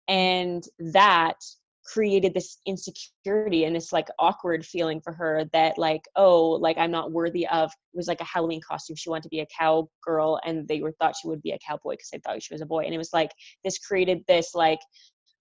and 0.08 0.64
that 0.80 1.38
created 1.86 2.34
this 2.34 2.58
insecurity 2.66 3.64
and 3.64 3.76
this 3.76 3.94
like 3.94 4.08
awkward 4.18 4.66
feeling 4.66 5.00
for 5.00 5.14
her 5.14 5.46
that 5.54 5.78
like 5.78 6.02
oh 6.16 6.50
like 6.54 6.80
i'm 6.80 6.90
not 6.90 7.12
worthy 7.12 7.48
of 7.48 7.72
it 7.96 7.98
was 7.98 8.08
like 8.08 8.20
a 8.22 8.26
halloween 8.26 8.60
costume. 8.60 8.96
She 8.96 9.10
wanted 9.10 9.24
to 9.24 9.30
be 9.30 9.40
a 9.40 9.48
cowgirl 9.58 10.40
and 10.46 10.68
they 10.68 10.82
were 10.82 10.92
thought 10.92 11.16
she 11.16 11.28
would 11.28 11.42
be 11.42 11.52
a 11.52 11.60
cowboy 11.66 11.94
because 11.94 12.10
they 12.10 12.20
thought 12.20 12.44
she 12.44 12.54
was 12.54 12.62
a 12.62 12.66
boy. 12.66 12.84
And 12.84 12.94
it 12.94 12.98
was 12.98 13.14
like 13.14 13.32
this 13.64 13.78
created 13.78 14.26
this 14.28 14.54
like 14.54 14.80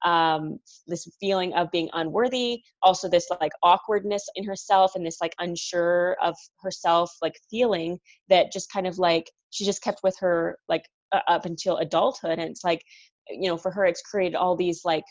um, 0.04 0.58
this 0.86 1.08
feeling 1.18 1.54
of 1.54 1.70
being 1.70 1.88
unworthy 1.94 2.60
also 2.82 3.08
this 3.08 3.28
like 3.40 3.52
awkwardness 3.62 4.26
in 4.36 4.44
herself 4.44 4.92
and 4.94 5.04
this 5.04 5.18
like 5.20 5.34
unsure 5.38 6.16
of 6.22 6.34
herself 6.60 7.10
like 7.22 7.34
feeling 7.50 7.98
that 8.28 8.52
just 8.52 8.70
kind 8.70 8.86
of 8.86 8.98
like 8.98 9.30
she 9.50 9.64
just 9.64 9.82
kept 9.82 10.00
with 10.02 10.16
her 10.18 10.58
like 10.68 10.84
uh, 11.12 11.20
up 11.28 11.46
until 11.46 11.78
adulthood. 11.78 12.38
And 12.38 12.50
it's 12.50 12.64
like 12.64 12.82
you 13.30 13.48
know 13.48 13.56
for 13.56 13.70
her 13.70 13.86
it's 13.86 14.02
created 14.02 14.34
all 14.34 14.56
these 14.56 14.82
like 14.84 15.04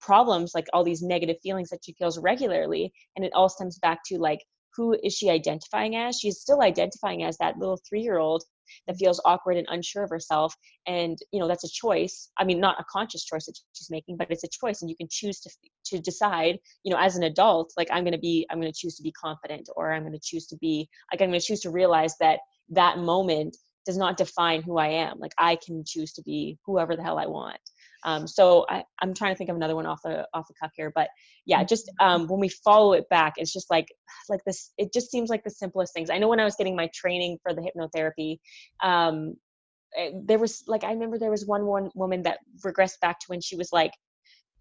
problems 0.00 0.52
like 0.54 0.66
all 0.74 0.84
these 0.84 1.00
negative 1.00 1.36
feelings 1.42 1.70
that 1.70 1.80
she 1.84 1.94
feels 1.94 2.18
regularly. 2.18 2.92
And 3.16 3.24
it 3.24 3.32
all 3.34 3.48
stems 3.48 3.78
back 3.78 4.00
to 4.06 4.18
like 4.18 4.40
who 4.76 4.96
is 5.04 5.14
she 5.14 5.30
identifying 5.30 5.94
as? 5.94 6.18
She's 6.18 6.40
still 6.40 6.60
identifying 6.60 7.22
as 7.22 7.38
that 7.38 7.56
little 7.58 7.78
three 7.88 8.02
year 8.02 8.18
old 8.18 8.42
that 8.86 8.96
feels 8.96 9.20
awkward 9.24 9.56
and 9.56 9.66
unsure 9.70 10.04
of 10.04 10.10
herself 10.10 10.54
and 10.86 11.18
you 11.32 11.40
know 11.40 11.48
that's 11.48 11.64
a 11.64 11.68
choice. 11.68 12.30
I 12.38 12.44
mean 12.44 12.60
not 12.60 12.80
a 12.80 12.84
conscious 12.90 13.24
choice 13.24 13.46
that 13.46 13.58
she's 13.72 13.90
making 13.90 14.16
but 14.16 14.30
it's 14.30 14.44
a 14.44 14.48
choice 14.48 14.82
and 14.82 14.90
you 14.90 14.96
can 14.96 15.08
choose 15.10 15.40
to 15.40 15.50
to 15.86 15.98
decide 15.98 16.58
you 16.82 16.92
know 16.92 16.98
as 16.98 17.16
an 17.16 17.24
adult 17.24 17.72
like 17.76 17.88
i'm 17.90 18.04
going 18.04 18.12
to 18.12 18.18
be 18.18 18.46
i'm 18.50 18.60
going 18.60 18.72
to 18.72 18.78
choose 18.78 18.96
to 18.96 19.02
be 19.02 19.12
confident 19.12 19.68
or 19.76 19.92
i'm 19.92 20.02
going 20.02 20.12
to 20.12 20.20
choose 20.22 20.46
to 20.46 20.56
be 20.56 20.88
like 21.12 21.20
i'm 21.20 21.28
going 21.28 21.40
to 21.40 21.46
choose 21.46 21.60
to 21.60 21.70
realize 21.70 22.14
that 22.18 22.40
that 22.70 22.98
moment 22.98 23.56
does 23.86 23.98
not 23.98 24.16
define 24.16 24.62
who 24.62 24.78
i 24.78 24.88
am. 24.88 25.18
Like 25.18 25.32
i 25.38 25.56
can 25.56 25.84
choose 25.86 26.12
to 26.14 26.22
be 26.22 26.58
whoever 26.64 26.96
the 26.96 27.02
hell 27.02 27.18
i 27.18 27.26
want 27.26 27.58
um, 28.04 28.26
so 28.26 28.66
I, 28.68 28.84
am 29.02 29.14
trying 29.14 29.32
to 29.32 29.38
think 29.38 29.50
of 29.50 29.56
another 29.56 29.74
one 29.74 29.86
off 29.86 30.00
the 30.04 30.26
off 30.34 30.46
the 30.46 30.54
cuff 30.60 30.72
here, 30.76 30.92
but 30.94 31.08
yeah, 31.46 31.64
just 31.64 31.90
um, 32.00 32.26
when 32.28 32.38
we 32.38 32.48
follow 32.48 32.92
it 32.92 33.08
back, 33.08 33.34
it's 33.36 33.52
just 33.52 33.70
like 33.70 33.88
like 34.28 34.44
this. 34.44 34.72
It 34.78 34.92
just 34.92 35.10
seems 35.10 35.30
like 35.30 35.44
the 35.44 35.50
simplest 35.50 35.94
things. 35.94 36.10
I 36.10 36.18
know 36.18 36.28
when 36.28 36.40
I 36.40 36.44
was 36.44 36.56
getting 36.56 36.76
my 36.76 36.90
training 36.94 37.38
for 37.42 37.54
the 37.54 37.62
hypnotherapy, 37.62 38.38
um, 38.82 39.34
it, 39.92 40.14
eh, 40.14 40.18
there 40.24 40.38
was 40.38 40.64
like 40.66 40.84
I 40.84 40.92
remember 40.92 41.18
there 41.18 41.30
was 41.30 41.46
one 41.46 41.64
one 41.64 41.90
woman 41.94 42.22
that 42.24 42.38
regressed 42.64 43.00
back 43.00 43.20
to 43.20 43.26
when 43.28 43.40
she 43.40 43.56
was 43.56 43.70
like 43.72 43.92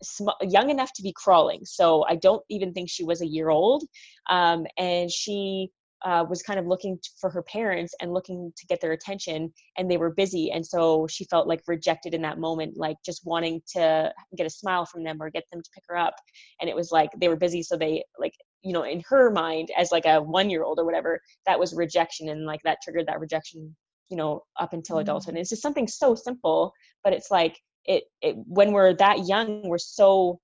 sm- 0.02 0.30
young 0.42 0.70
enough 0.70 0.94
to 0.94 1.04
be 1.04 1.14
crawling. 1.14 1.66
So 1.66 2.06
I 2.08 2.16
don't 2.16 2.44
even 2.50 2.74
think 2.74 2.90
she 2.90 3.04
was 3.04 3.22
a 3.22 3.28
year 3.28 3.50
old, 3.50 3.84
um, 4.30 4.66
and 4.78 5.12
she 5.12 5.70
uh, 6.04 6.26
was 6.30 6.42
kind 6.42 6.60
of 6.60 6.68
looking 6.68 7.00
for 7.20 7.30
her 7.30 7.44
parents 7.44 7.94
and 8.02 8.14
looking 8.14 8.52
to 8.58 8.66
get 8.68 8.82
their 8.82 8.92
attention 8.92 9.52
and 9.78 9.90
they 9.90 9.98
were 9.98 10.12
busy 10.12 10.52
and 10.52 10.66
so 10.66 11.08
she 11.08 11.26
felt 11.26 11.48
like 11.48 11.62
rejected 11.68 12.14
in 12.14 12.22
that 12.22 12.40
moment 12.40 12.76
like 12.76 12.98
just 13.06 13.22
wanting 13.26 13.62
to 13.68 14.12
get 14.38 14.46
a 14.46 14.50
smile 14.50 14.86
from 14.86 15.04
them 15.04 15.22
or 15.22 15.30
get 15.30 15.46
them 15.52 15.62
to 15.62 15.70
pick 15.74 15.84
her 15.88 15.98
up 15.98 16.16
and 16.60 16.70
it 16.70 16.76
was 16.76 16.92
like 16.92 17.10
they 17.20 17.30
were 17.30 17.36
busy 17.36 17.64
so 17.64 17.78
they 17.78 18.04
like 18.20 18.34
you 18.64 18.74
know 18.74 18.84
in 18.84 19.02
her 19.08 19.32
mind 19.32 19.70
as 19.78 19.92
like 19.92 20.06
a 20.06 20.22
one 20.22 20.50
year 20.50 20.64
old 20.64 20.80
or 20.80 20.86
whatever 20.86 21.20
that 21.46 21.60
was 21.60 21.74
rejection 21.74 22.30
and 22.30 22.46
like 22.46 22.62
that 22.64 22.80
triggered 22.84 23.08
that 23.08 23.20
rejection 23.20 23.74
you 24.10 24.18
know 24.18 24.42
up 24.60 24.74
until 24.74 24.98
mm-hmm. 24.98 25.04
adulthood 25.04 25.36
and 25.36 25.40
it's 25.40 25.50
just 25.50 25.62
something 25.62 25.88
so 25.88 26.16
simple 26.16 26.74
but 27.04 27.14
it's 27.14 27.32
like 27.32 27.58
it, 27.86 28.04
it 28.22 28.36
when 28.46 28.72
we're 28.72 28.94
that 28.94 29.28
young 29.28 29.62
we're 29.68 29.78
so 29.78 30.40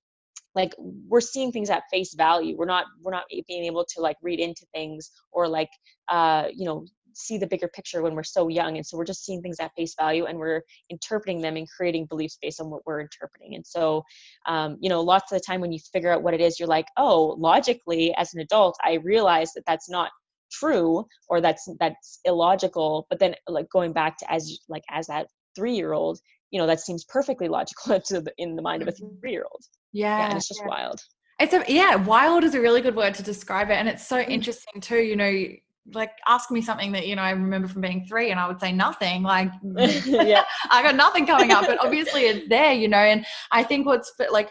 like 0.54 0.74
we're 0.78 1.20
seeing 1.20 1.52
things 1.52 1.70
at 1.70 1.84
face 1.90 2.14
value. 2.14 2.56
We're 2.56 2.66
not 2.66 2.86
we're 3.02 3.12
not 3.12 3.24
being 3.48 3.64
able 3.64 3.84
to 3.94 4.00
like 4.00 4.16
read 4.22 4.40
into 4.40 4.66
things 4.74 5.10
or 5.32 5.48
like 5.48 5.70
uh 6.08 6.48
you 6.52 6.64
know 6.64 6.86
see 7.12 7.38
the 7.38 7.46
bigger 7.46 7.68
picture 7.68 8.02
when 8.02 8.14
we're 8.14 8.22
so 8.22 8.48
young 8.48 8.76
and 8.76 8.86
so 8.86 8.96
we're 8.96 9.04
just 9.04 9.24
seeing 9.24 9.42
things 9.42 9.58
at 9.58 9.72
face 9.76 9.94
value 9.98 10.26
and 10.26 10.38
we're 10.38 10.62
interpreting 10.90 11.40
them 11.40 11.56
and 11.56 11.68
creating 11.68 12.06
beliefs 12.06 12.38
based 12.40 12.60
on 12.60 12.70
what 12.70 12.82
we're 12.86 13.00
interpreting. 13.00 13.56
And 13.56 13.66
so 13.66 14.04
um, 14.46 14.76
you 14.80 14.88
know 14.88 15.00
lots 15.00 15.32
of 15.32 15.38
the 15.38 15.44
time 15.44 15.60
when 15.60 15.72
you 15.72 15.78
figure 15.92 16.12
out 16.12 16.22
what 16.22 16.34
it 16.34 16.40
is 16.40 16.58
you're 16.58 16.68
like 16.68 16.86
oh 16.96 17.36
logically 17.38 18.14
as 18.16 18.32
an 18.34 18.40
adult 18.40 18.76
i 18.84 18.94
realize 18.94 19.52
that 19.54 19.64
that's 19.66 19.90
not 19.90 20.10
true 20.50 21.06
or 21.28 21.40
that's 21.40 21.68
that's 21.78 22.20
illogical. 22.24 23.06
But 23.08 23.18
then 23.18 23.34
like 23.46 23.68
going 23.70 23.92
back 23.92 24.18
to 24.18 24.32
as 24.32 24.58
like 24.68 24.84
as 24.90 25.06
that 25.06 25.28
three 25.54 25.74
year 25.74 25.92
old 25.92 26.18
you 26.50 26.58
know 26.58 26.66
that 26.66 26.80
seems 26.80 27.04
perfectly 27.04 27.48
logical 27.48 28.00
to 28.06 28.20
the, 28.20 28.32
in 28.38 28.56
the 28.56 28.62
mind 28.62 28.82
of 28.82 28.88
a 28.88 28.92
mm-hmm. 28.92 29.18
three 29.20 29.32
year 29.32 29.44
old 29.50 29.62
yeah, 29.92 30.18
yeah 30.18 30.28
and 30.28 30.36
it's 30.36 30.48
just 30.48 30.60
yeah. 30.60 30.68
wild 30.68 31.00
it's 31.40 31.54
a 31.54 31.64
yeah 31.68 31.94
wild 31.96 32.44
is 32.44 32.54
a 32.54 32.60
really 32.60 32.80
good 32.80 32.96
word 32.96 33.14
to 33.14 33.22
describe 33.22 33.70
it 33.70 33.74
and 33.74 33.88
it's 33.88 34.06
so 34.06 34.16
mm. 34.16 34.28
interesting 34.28 34.80
too 34.80 35.00
you 35.00 35.16
know 35.16 35.46
like 35.94 36.12
ask 36.26 36.50
me 36.50 36.60
something 36.60 36.92
that 36.92 37.06
you 37.06 37.16
know 37.16 37.22
I 37.22 37.30
remember 37.30 37.66
from 37.66 37.80
being 37.80 38.04
three 38.06 38.30
and 38.30 38.38
I 38.38 38.46
would 38.46 38.60
say 38.60 38.72
nothing 38.72 39.22
like 39.22 39.50
yeah 39.62 40.44
I 40.70 40.82
got 40.82 40.94
nothing 40.94 41.26
coming 41.26 41.50
up 41.50 41.66
but 41.66 41.82
obviously 41.82 42.22
it's 42.22 42.48
there 42.48 42.72
you 42.72 42.88
know 42.88 42.98
and 42.98 43.26
I 43.50 43.62
think 43.62 43.86
what's 43.86 44.12
like 44.30 44.50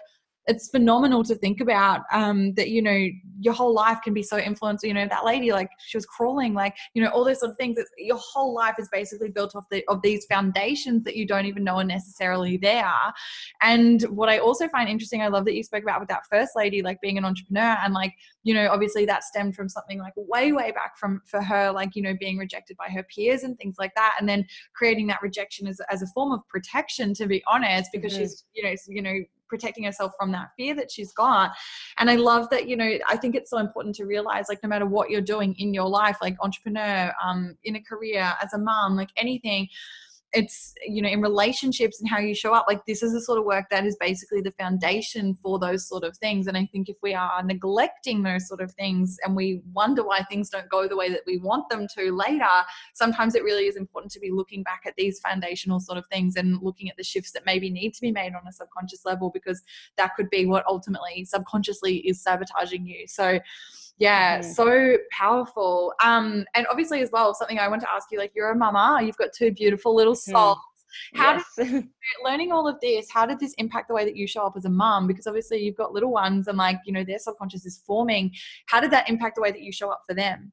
it's 0.50 0.68
phenomenal 0.70 1.24
to 1.24 1.36
think 1.36 1.62
about 1.62 2.02
um, 2.12 2.54
that 2.56 2.70
you 2.70 2.82
know 2.82 3.08
your 3.40 3.54
whole 3.54 3.74
life 3.74 4.00
can 4.04 4.14
be 4.14 4.24
so 4.24 4.38
influenced 4.38 4.84
you 4.84 4.94
know 4.94 5.08
that 5.08 5.24
lady 5.24 5.52
like 5.52 5.70
she 5.80 5.96
was 5.96 6.06
crawling 6.06 6.54
like 6.54 6.76
you 6.94 7.02
know 7.02 7.10
all 7.10 7.24
those 7.24 7.40
sort 7.40 7.52
of 7.52 7.58
things. 7.58 7.78
It's, 7.78 7.90
your 7.98 8.18
whole 8.18 8.54
life 8.54 8.76
is 8.80 8.90
basically 8.92 9.30
built 9.30 9.56
off 9.56 9.66
the 9.70 9.84
of 9.88 10.02
these 10.02 10.26
foundations 10.26 11.04
that 11.04 11.16
you 11.16 11.26
don't 11.26 11.46
even 11.46 11.64
know 11.64 11.76
are 11.76 11.84
necessarily 11.84 12.58
there. 12.58 12.92
And 13.62 14.02
what 14.04 14.30
i 14.30 14.40
also 14.40 14.68
find 14.68 14.90
interesting 14.90 15.22
i 15.22 15.28
love 15.28 15.46
that 15.46 15.54
you 15.54 15.64
spoke 15.64 15.84
about 15.84 16.00
with 16.00 16.10
that 16.10 16.24
first 16.30 16.52
lady 16.56 16.82
like 16.82 17.00
being 17.02 17.18
an 17.18 17.26
entrepreneur 17.26 17.78
and 17.84 17.94
like 17.94 18.14
you 18.44 18.54
know 18.54 18.68
obviously 18.72 19.06
that 19.06 19.24
stemmed 19.24 19.56
from 19.56 19.70
something 19.70 20.00
like 20.00 20.14
way 20.16 20.52
way 20.52 20.72
back 20.72 20.98
from 20.98 21.22
for 21.26 21.42
her 21.42 21.72
like 21.72 21.96
you 21.96 22.02
know 22.02 22.16
being 22.20 22.38
rejected 22.38 22.76
by 22.76 22.88
her 22.88 23.04
peers 23.04 23.44
and 23.44 23.58
things 23.58 23.76
like 23.78 23.94
that. 23.96 24.16
And 24.20 24.28
then 24.28 24.46
creating 24.74 25.08
that 25.08 25.22
rejection 25.22 25.68
as, 25.68 25.80
as 25.92 26.02
a 26.02 26.08
form 26.08 26.32
of 26.32 26.48
protection 26.48 27.14
to 27.16 27.28
be 27.28 27.44
honest 27.48 27.92
because 27.94 28.14
mm-hmm. 28.14 28.24
she's 28.24 28.46
you 28.54 28.64
know 28.64 28.76
you 28.88 29.02
know 29.02 29.20
protecting 29.50 29.84
herself 29.84 30.14
from 30.18 30.32
that 30.32 30.52
fear 30.56 30.76
that 30.76 30.92
she's 30.92 31.12
got. 31.12 31.52
And 31.98 32.10
i 32.10 32.16
love 32.16 32.50
that 32.50 32.68
you 32.68 32.76
know 32.76 32.98
i 33.08 33.18
think 33.18 33.36
it's 33.36 33.50
so 33.50 33.58
important 33.58 33.96
to 33.96 34.06
realize 34.06 34.46
like 34.50 34.62
no 34.64 34.70
matter 34.70 34.86
what 34.86 35.10
you're 35.10 35.22
doing 35.22 35.56
in 35.58 35.74
your 35.74 35.88
life 35.88 36.18
like 36.22 36.36
entrepreneur 36.42 37.14
um 37.24 37.56
in 37.64 37.76
a 37.76 37.82
career 37.82 38.34
as 38.42 38.54
a 38.54 38.58
mom 38.58 38.96
like 38.96 39.10
anything 39.18 39.68
it's 40.34 40.74
you 40.86 41.02
know 41.02 41.10
in 41.10 41.22
relationships 41.22 42.00
and 42.00 42.10
how 42.10 42.20
you 42.20 42.36
show 42.36 42.54
up 42.54 42.66
like 42.68 42.86
this 42.86 43.02
is 43.02 43.14
the 43.14 43.22
sort 43.22 43.40
of 43.40 43.46
work 43.46 43.66
that 43.72 43.86
is 43.86 43.98
basically 44.00 44.42
the 44.42 44.52
foundation 44.52 45.34
for 45.42 45.58
those 45.58 45.88
sort 45.88 46.04
of 46.04 46.16
things. 46.18 46.48
And 46.48 46.58
i 46.58 46.68
think 46.72 46.90
if 46.90 46.98
we 47.02 47.14
are 47.14 47.44
neglecting 47.44 48.24
those 48.24 48.48
sort 48.48 48.62
of 48.62 48.72
things 48.74 49.18
and 49.24 49.36
we 49.36 49.62
wonder 49.74 50.04
why 50.04 50.24
things 50.24 50.50
don't 50.50 50.70
go 50.70 50.88
the 50.88 50.96
way 50.96 51.10
that 51.10 51.22
we 51.26 51.38
want 51.38 51.70
them 51.70 51.88
to 51.98 52.12
later 52.12 52.46
sometimes 52.94 53.36
it 53.36 53.44
really 53.44 53.66
is 53.66 53.76
important 53.76 54.12
to 54.12 54.20
be 54.20 54.32
looking 54.32 54.64
back 54.64 54.84
at 54.86 54.94
these 54.98 55.20
foundational 55.20 55.80
sort 55.80 55.98
of 55.98 56.06
things 56.08 56.36
and 56.36 56.62
looking 56.62 56.90
at 56.90 56.98
the 56.98 57.04
shifts 57.04 57.32
that 57.32 57.46
maybe 57.46 57.70
need 57.70 57.94
to 57.94 58.02
be 58.02 58.12
made 58.12 58.34
on 58.34 58.48
a 58.48 58.52
subconscious 58.52 59.06
level 59.06 59.30
because 59.34 59.62
that 59.98 60.16
could 60.16 60.30
be 60.30 60.46
what 60.46 60.66
ultimately 60.68 61.26
subconsciously 61.26 61.98
is 61.98 62.22
sabotaging 62.22 62.86
you. 62.86 63.08
So 63.08 63.40
yeah 64.00 64.40
mm-hmm. 64.40 64.52
so 64.52 64.98
powerful 65.12 65.94
um 66.04 66.46
and 66.56 66.66
obviously 66.72 67.02
as 67.02 67.10
well 67.12 67.34
something 67.34 67.60
i 67.60 67.68
want 67.68 67.82
to 67.82 67.92
ask 67.92 68.08
you 68.12 68.18
like 68.18 68.32
you're 68.36 68.52
a 68.52 68.56
mama 68.56 69.00
you've 69.04 69.18
got 69.18 69.30
two 69.38 69.52
beautiful 69.52 69.96
little 69.96 70.14
mm-hmm. 70.14 70.32
souls 70.32 70.58
mm. 71.16 71.20
how 71.20 71.34
yes. 71.34 71.46
did 71.58 71.88
learning 72.26 72.52
all 72.52 72.68
of 72.68 72.80
this 72.82 73.08
how 73.12 73.26
did 73.26 73.40
this 73.40 73.54
impact 73.58 73.88
the 73.90 73.94
way 73.94 74.06
that 74.06 74.16
you 74.16 74.26
show 74.26 74.42
up 74.42 74.54
as 74.56 74.66
a 74.66 74.70
mom 74.70 75.06
because 75.06 75.28
obviously 75.28 75.60
you've 75.60 75.78
got 75.78 75.94
little 75.94 76.12
ones 76.12 76.48
and 76.48 76.58
like 76.58 76.80
you 76.86 76.94
know 76.94 77.04
their 77.04 77.20
subconscious 77.20 77.66
is 77.66 77.84
forming 77.86 78.32
how 78.68 78.80
did 78.80 78.92
that 78.92 79.08
impact 79.10 79.36
the 79.36 79.42
way 79.42 79.52
that 79.52 79.62
you 79.62 79.72
show 79.72 79.90
up 79.90 80.02
for 80.08 80.16
them 80.16 80.52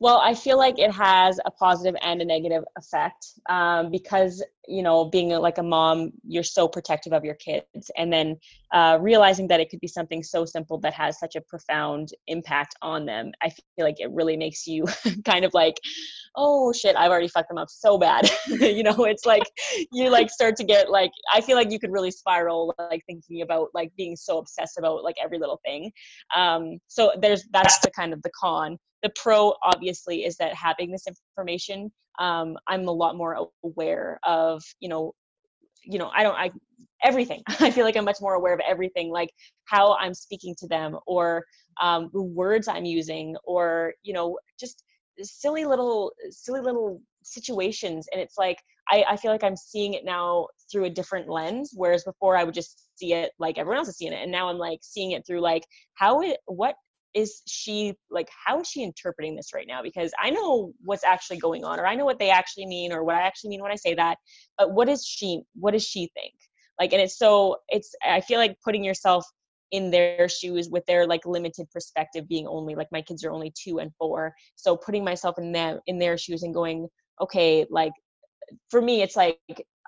well, 0.00 0.18
I 0.18 0.34
feel 0.34 0.58
like 0.58 0.78
it 0.78 0.92
has 0.92 1.40
a 1.44 1.50
positive 1.50 1.96
and 2.02 2.22
a 2.22 2.24
negative 2.24 2.62
effect 2.76 3.26
um, 3.48 3.90
because, 3.90 4.44
you 4.68 4.82
know, 4.82 5.06
being 5.06 5.30
like 5.30 5.58
a 5.58 5.62
mom, 5.62 6.12
you're 6.26 6.42
so 6.42 6.68
protective 6.68 7.12
of 7.12 7.24
your 7.24 7.34
kids. 7.36 7.90
And 7.96 8.12
then 8.12 8.36
uh, 8.72 8.98
realizing 9.00 9.48
that 9.48 9.60
it 9.60 9.70
could 9.70 9.80
be 9.80 9.88
something 9.88 10.22
so 10.22 10.44
simple 10.44 10.78
that 10.80 10.92
has 10.92 11.18
such 11.18 11.36
a 11.36 11.40
profound 11.40 12.10
impact 12.26 12.74
on 12.82 13.06
them, 13.06 13.32
I 13.42 13.48
feel 13.48 13.86
like 13.86 13.98
it 13.98 14.10
really 14.10 14.36
makes 14.36 14.66
you 14.66 14.84
kind 15.24 15.44
of 15.44 15.54
like, 15.54 15.80
oh 16.36 16.72
shit, 16.72 16.96
I've 16.96 17.10
already 17.10 17.28
fucked 17.28 17.48
them 17.48 17.58
up 17.58 17.70
so 17.70 17.98
bad. 17.98 18.30
you 18.46 18.82
know, 18.82 19.04
it's 19.04 19.24
like 19.24 19.44
you 19.92 20.10
like 20.10 20.30
start 20.30 20.56
to 20.56 20.64
get 20.64 20.90
like, 20.90 21.10
I 21.32 21.40
feel 21.40 21.56
like 21.56 21.70
you 21.70 21.80
could 21.80 21.92
really 21.92 22.10
spiral 22.10 22.74
like 22.78 23.02
thinking 23.06 23.42
about 23.42 23.68
like 23.74 23.90
being 23.96 24.16
so 24.16 24.38
obsessed 24.38 24.78
about 24.78 25.02
like 25.02 25.16
every 25.22 25.38
little 25.38 25.60
thing. 25.64 25.90
Um, 26.36 26.78
so 26.88 27.12
there's, 27.20 27.44
that's 27.52 27.78
the 27.80 27.90
kind 27.90 28.12
of 28.12 28.22
the 28.22 28.30
con 28.38 28.78
the 29.02 29.10
pro 29.10 29.54
obviously 29.62 30.24
is 30.24 30.36
that 30.36 30.52
having 30.54 30.90
this 30.90 31.04
information 31.06 31.90
um, 32.18 32.56
i'm 32.66 32.86
a 32.88 32.92
lot 32.92 33.16
more 33.16 33.48
aware 33.64 34.18
of 34.24 34.62
you 34.80 34.88
know 34.88 35.14
you 35.84 35.98
know 35.98 36.10
i 36.14 36.22
don't 36.22 36.36
i 36.36 36.50
everything. 37.04 37.42
I 37.60 37.70
feel 37.70 37.84
like 37.84 37.96
i'm 37.96 38.04
much 38.04 38.20
more 38.20 38.34
aware 38.34 38.54
of 38.54 38.60
everything 38.66 39.10
like 39.10 39.30
how 39.64 39.94
i'm 39.96 40.14
speaking 40.14 40.54
to 40.58 40.68
them 40.68 40.98
or 41.06 41.44
um, 41.80 42.10
the 42.12 42.22
words 42.22 42.68
i'm 42.68 42.84
using 42.84 43.36
or 43.44 43.94
you 44.02 44.12
know 44.12 44.38
just 44.58 44.84
silly 45.22 45.64
little 45.64 46.12
silly 46.30 46.60
little 46.60 47.00
situations 47.22 48.08
and 48.12 48.20
it's 48.20 48.38
like 48.38 48.58
I, 48.90 49.04
I 49.10 49.16
feel 49.16 49.30
like 49.30 49.44
i'm 49.44 49.56
seeing 49.56 49.94
it 49.94 50.04
now 50.04 50.48
through 50.70 50.84
a 50.84 50.90
different 50.90 51.28
lens 51.28 51.72
whereas 51.74 52.04
before 52.04 52.36
i 52.36 52.44
would 52.44 52.54
just 52.54 52.88
see 52.96 53.12
it 53.14 53.32
like 53.38 53.58
everyone 53.58 53.78
else 53.78 53.88
is 53.88 53.96
seeing 53.96 54.12
it 54.12 54.22
and 54.22 54.32
now 54.32 54.48
i'm 54.48 54.58
like 54.58 54.80
seeing 54.82 55.12
it 55.12 55.26
through 55.26 55.40
like 55.40 55.64
how 55.94 56.20
it 56.22 56.38
what 56.46 56.76
is 57.14 57.42
she 57.46 57.94
like 58.10 58.28
how 58.46 58.60
is 58.60 58.68
she 58.68 58.82
interpreting 58.82 59.34
this 59.34 59.54
right 59.54 59.66
now? 59.66 59.82
Because 59.82 60.12
i 60.22 60.30
know 60.30 60.72
what's 60.82 61.04
actually 61.04 61.38
going 61.38 61.64
on 61.64 61.80
or 61.80 61.86
i 61.86 61.94
know 61.94 62.04
what 62.04 62.18
they 62.18 62.30
actually 62.30 62.66
mean 62.66 62.92
or 62.92 63.04
what 63.04 63.16
i 63.16 63.22
actually 63.22 63.50
mean 63.50 63.62
when 63.62 63.72
i 63.72 63.76
say 63.76 63.94
that 63.94 64.18
but 64.56 64.72
what 64.72 64.88
is 64.88 65.04
she 65.04 65.42
what 65.54 65.72
does 65.72 65.84
she 65.84 66.10
think? 66.14 66.34
Like 66.78 66.92
and 66.92 67.02
it's 67.02 67.18
so 67.18 67.56
it's 67.68 67.94
i 68.04 68.20
feel 68.20 68.38
like 68.38 68.56
putting 68.64 68.84
yourself 68.84 69.24
in 69.70 69.90
their 69.90 70.28
shoes 70.28 70.68
with 70.70 70.84
their 70.86 71.06
like 71.06 71.26
limited 71.26 71.70
perspective 71.70 72.26
being 72.28 72.46
only 72.46 72.74
like 72.74 72.88
my 72.90 73.02
kids 73.02 73.24
are 73.24 73.30
only 73.30 73.52
two 73.54 73.78
and 73.80 73.90
four 73.98 74.32
so 74.56 74.76
putting 74.76 75.04
myself 75.04 75.38
in 75.38 75.52
them 75.52 75.78
in 75.86 75.98
their 75.98 76.16
shoes 76.16 76.42
and 76.42 76.54
going 76.54 76.88
okay 77.20 77.66
like 77.68 77.92
for 78.70 78.80
me 78.80 79.02
it's 79.02 79.16
like 79.16 79.38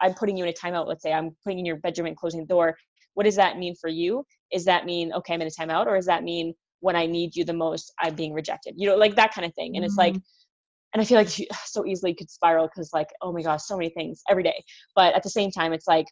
i'm 0.01 0.14
putting 0.14 0.37
you 0.37 0.45
in 0.45 0.51
a 0.51 0.53
timeout 0.53 0.87
let's 0.87 1.03
say 1.03 1.12
i'm 1.12 1.31
putting 1.45 1.59
in 1.59 1.64
your 1.64 1.77
bedroom 1.77 2.07
and 2.07 2.16
closing 2.16 2.41
the 2.41 2.47
door. 2.47 2.77
What 3.14 3.25
does 3.25 3.37
that 3.37 3.59
mean 3.59 3.75
for 3.75 3.89
you? 3.89 4.25
Is 4.53 4.64
that 4.66 4.87
mean 4.87 5.12
okay 5.12 5.35
i'm 5.35 5.43
in 5.43 5.49
a 5.49 5.51
timeout 5.51 5.87
or 5.87 5.97
does 5.97 6.07
that 6.07 6.23
mean 6.23 6.55
when 6.81 6.97
i 6.97 7.07
need 7.07 7.35
you 7.37 7.45
the 7.45 7.53
most 7.53 7.93
i'm 8.01 8.14
being 8.14 8.33
rejected 8.33 8.74
you 8.76 8.89
know 8.89 8.97
like 8.97 9.16
that 9.16 9.33
kind 9.33 9.47
of 9.47 9.55
thing 9.55 9.76
and 9.76 9.76
mm-hmm. 9.76 9.85
it's 9.85 9.97
like 9.97 10.14
mm-hmm. 10.14 10.93
and 10.95 11.03
i 11.03 11.05
feel 11.05 11.18
like 11.18 11.39
you 11.39 11.47
so 11.64 11.87
easily 11.87 12.14
could 12.14 12.31
spiral 12.31 12.66
because 12.66 12.91
like 12.93 13.09
oh 13.22 13.33
my 13.33 13.43
gosh 13.43 13.62
so 13.62 13.76
many 13.76 13.91
things 13.91 14.22
every 14.28 14.43
day 14.43 14.62
but 14.95 15.14
at 15.14 15.22
the 15.22 15.31
same 15.31 15.51
time 15.51 15.72
it's 15.72 15.89
like 15.89 16.07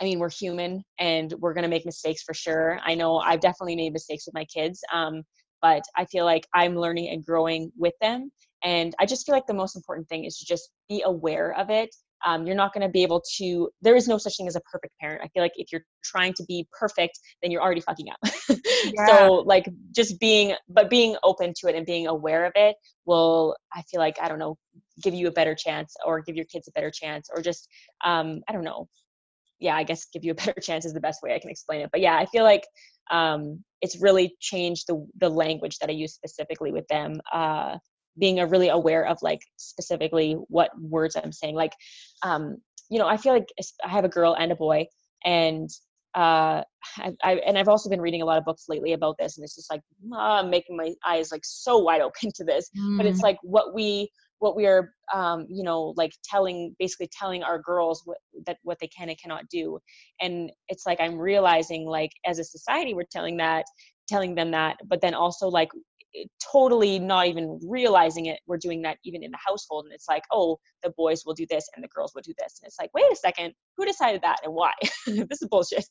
I 0.00 0.04
mean, 0.04 0.18
we're 0.18 0.30
human 0.30 0.82
and 0.98 1.32
we're 1.38 1.52
going 1.52 1.64
to 1.64 1.68
make 1.68 1.84
mistakes 1.84 2.22
for 2.22 2.32
sure. 2.32 2.80
I 2.84 2.94
know 2.94 3.18
I've 3.18 3.40
definitely 3.40 3.76
made 3.76 3.92
mistakes 3.92 4.26
with 4.26 4.34
my 4.34 4.46
kids, 4.46 4.80
um, 4.92 5.22
but 5.60 5.82
I 5.96 6.06
feel 6.06 6.24
like 6.24 6.46
I'm 6.54 6.74
learning 6.74 7.10
and 7.10 7.24
growing 7.24 7.70
with 7.76 7.92
them. 8.00 8.30
And 8.64 8.94
I 8.98 9.04
just 9.04 9.26
feel 9.26 9.34
like 9.34 9.46
the 9.46 9.54
most 9.54 9.76
important 9.76 10.08
thing 10.08 10.24
is 10.24 10.38
to 10.38 10.46
just 10.46 10.70
be 10.88 11.02
aware 11.04 11.54
of 11.54 11.68
it. 11.68 11.94
Um, 12.26 12.46
you're 12.46 12.56
not 12.56 12.72
going 12.72 12.86
to 12.86 12.88
be 12.88 13.02
able 13.02 13.22
to, 13.38 13.70
there 13.82 13.96
is 13.96 14.08
no 14.08 14.18
such 14.18 14.36
thing 14.36 14.46
as 14.46 14.56
a 14.56 14.60
perfect 14.60 14.94
parent. 15.00 15.22
I 15.24 15.28
feel 15.28 15.42
like 15.42 15.52
if 15.56 15.72
you're 15.72 15.84
trying 16.04 16.32
to 16.34 16.44
be 16.44 16.66
perfect, 16.78 17.18
then 17.42 17.50
you're 17.50 17.62
already 17.62 17.80
fucking 17.80 18.06
up. 18.10 18.32
yeah. 18.84 19.06
So, 19.06 19.32
like, 19.46 19.68
just 19.94 20.18
being, 20.20 20.54
but 20.68 20.90
being 20.90 21.16
open 21.22 21.52
to 21.60 21.68
it 21.68 21.74
and 21.74 21.86
being 21.86 22.06
aware 22.06 22.44
of 22.44 22.52
it 22.54 22.76
will, 23.06 23.56
I 23.74 23.82
feel 23.90 24.00
like, 24.00 24.16
I 24.20 24.28
don't 24.28 24.38
know, 24.38 24.56
give 25.02 25.14
you 25.14 25.28
a 25.28 25.32
better 25.32 25.54
chance 25.54 25.94
or 26.04 26.20
give 26.20 26.36
your 26.36 26.46
kids 26.46 26.68
a 26.68 26.72
better 26.72 26.90
chance 26.90 27.28
or 27.34 27.42
just, 27.42 27.68
um, 28.04 28.40
I 28.48 28.52
don't 28.52 28.64
know, 28.64 28.88
yeah, 29.60 29.76
I 29.76 29.84
guess 29.84 30.06
give 30.12 30.24
you 30.24 30.32
a 30.32 30.34
better 30.46 30.60
chance 30.60 30.84
is 30.84 30.92
the 30.92 31.00
best 31.00 31.22
way 31.22 31.34
I 31.34 31.38
can 31.38 31.50
explain 31.50 31.82
it. 31.82 31.90
But 31.92 32.00
yeah, 32.00 32.16
I 32.16 32.26
feel 32.26 32.44
like 32.44 32.66
um, 33.10 33.62
it's 33.80 34.00
really 34.00 34.36
changed 34.40 34.84
the 34.88 35.06
the 35.18 35.28
language 35.28 35.78
that 35.78 35.90
I 35.90 35.92
use 35.92 36.14
specifically 36.14 36.72
with 36.72 36.86
them. 36.88 37.20
Uh, 37.32 37.76
being 38.18 38.40
a 38.40 38.46
really 38.46 38.68
aware 38.68 39.06
of 39.06 39.18
like 39.22 39.40
specifically 39.56 40.34
what 40.48 40.70
words 40.80 41.16
I'm 41.16 41.32
saying. 41.32 41.54
Like, 41.54 41.72
um, 42.22 42.58
you 42.90 42.98
know, 42.98 43.06
I 43.06 43.16
feel 43.16 43.32
like 43.32 43.48
I 43.84 43.88
have 43.88 44.04
a 44.04 44.08
girl 44.08 44.36
and 44.38 44.52
a 44.52 44.56
boy, 44.56 44.86
and 45.24 45.70
uh, 46.14 46.62
I, 46.98 47.12
I 47.22 47.32
and 47.46 47.56
I've 47.56 47.68
also 47.68 47.88
been 47.88 48.00
reading 48.00 48.22
a 48.22 48.24
lot 48.24 48.38
of 48.38 48.44
books 48.44 48.64
lately 48.68 48.92
about 48.94 49.16
this, 49.18 49.36
and 49.36 49.44
it's 49.44 49.54
just 49.54 49.70
like 49.70 49.82
uh, 50.16 50.42
making 50.42 50.76
my 50.76 50.92
eyes 51.06 51.30
like 51.30 51.42
so 51.44 51.78
wide 51.78 52.00
open 52.02 52.32
to 52.34 52.44
this. 52.44 52.68
Mm. 52.76 52.96
But 52.96 53.06
it's 53.06 53.20
mm. 53.20 53.24
like 53.24 53.38
what 53.42 53.74
we 53.74 54.10
what 54.40 54.56
we 54.56 54.66
are 54.66 54.92
um, 55.14 55.46
you 55.48 55.62
know 55.62 55.94
like 55.96 56.12
telling 56.24 56.74
basically 56.78 57.08
telling 57.12 57.42
our 57.44 57.58
girls 57.58 58.02
what, 58.04 58.18
that 58.46 58.58
what 58.64 58.78
they 58.80 58.88
can 58.88 59.08
and 59.08 59.20
cannot 59.20 59.48
do 59.48 59.78
and 60.20 60.50
it's 60.68 60.86
like 60.86 61.00
i'm 61.00 61.18
realizing 61.18 61.86
like 61.86 62.10
as 62.26 62.38
a 62.38 62.44
society 62.44 62.94
we're 62.94 63.04
telling 63.10 63.36
that 63.36 63.64
telling 64.08 64.34
them 64.34 64.50
that 64.50 64.76
but 64.86 65.00
then 65.00 65.14
also 65.14 65.46
like 65.48 65.68
totally 66.52 66.98
not 66.98 67.26
even 67.26 67.58
realizing 67.66 68.26
it 68.26 68.40
we're 68.46 68.56
doing 68.56 68.82
that 68.82 68.98
even 69.04 69.22
in 69.22 69.30
the 69.30 69.38
household 69.44 69.84
and 69.84 69.94
it's 69.94 70.08
like 70.08 70.22
oh 70.32 70.58
the 70.82 70.90
boys 70.96 71.22
will 71.24 71.34
do 71.34 71.46
this 71.48 71.68
and 71.74 71.84
the 71.84 71.88
girls 71.88 72.12
will 72.14 72.22
do 72.22 72.34
this 72.38 72.58
and 72.60 72.68
it's 72.68 72.78
like 72.80 72.90
wait 72.94 73.04
a 73.12 73.16
second 73.16 73.52
who 73.76 73.84
decided 73.84 74.20
that 74.22 74.38
and 74.44 74.52
why 74.52 74.72
this 75.06 75.42
is 75.42 75.48
bullshit 75.48 75.84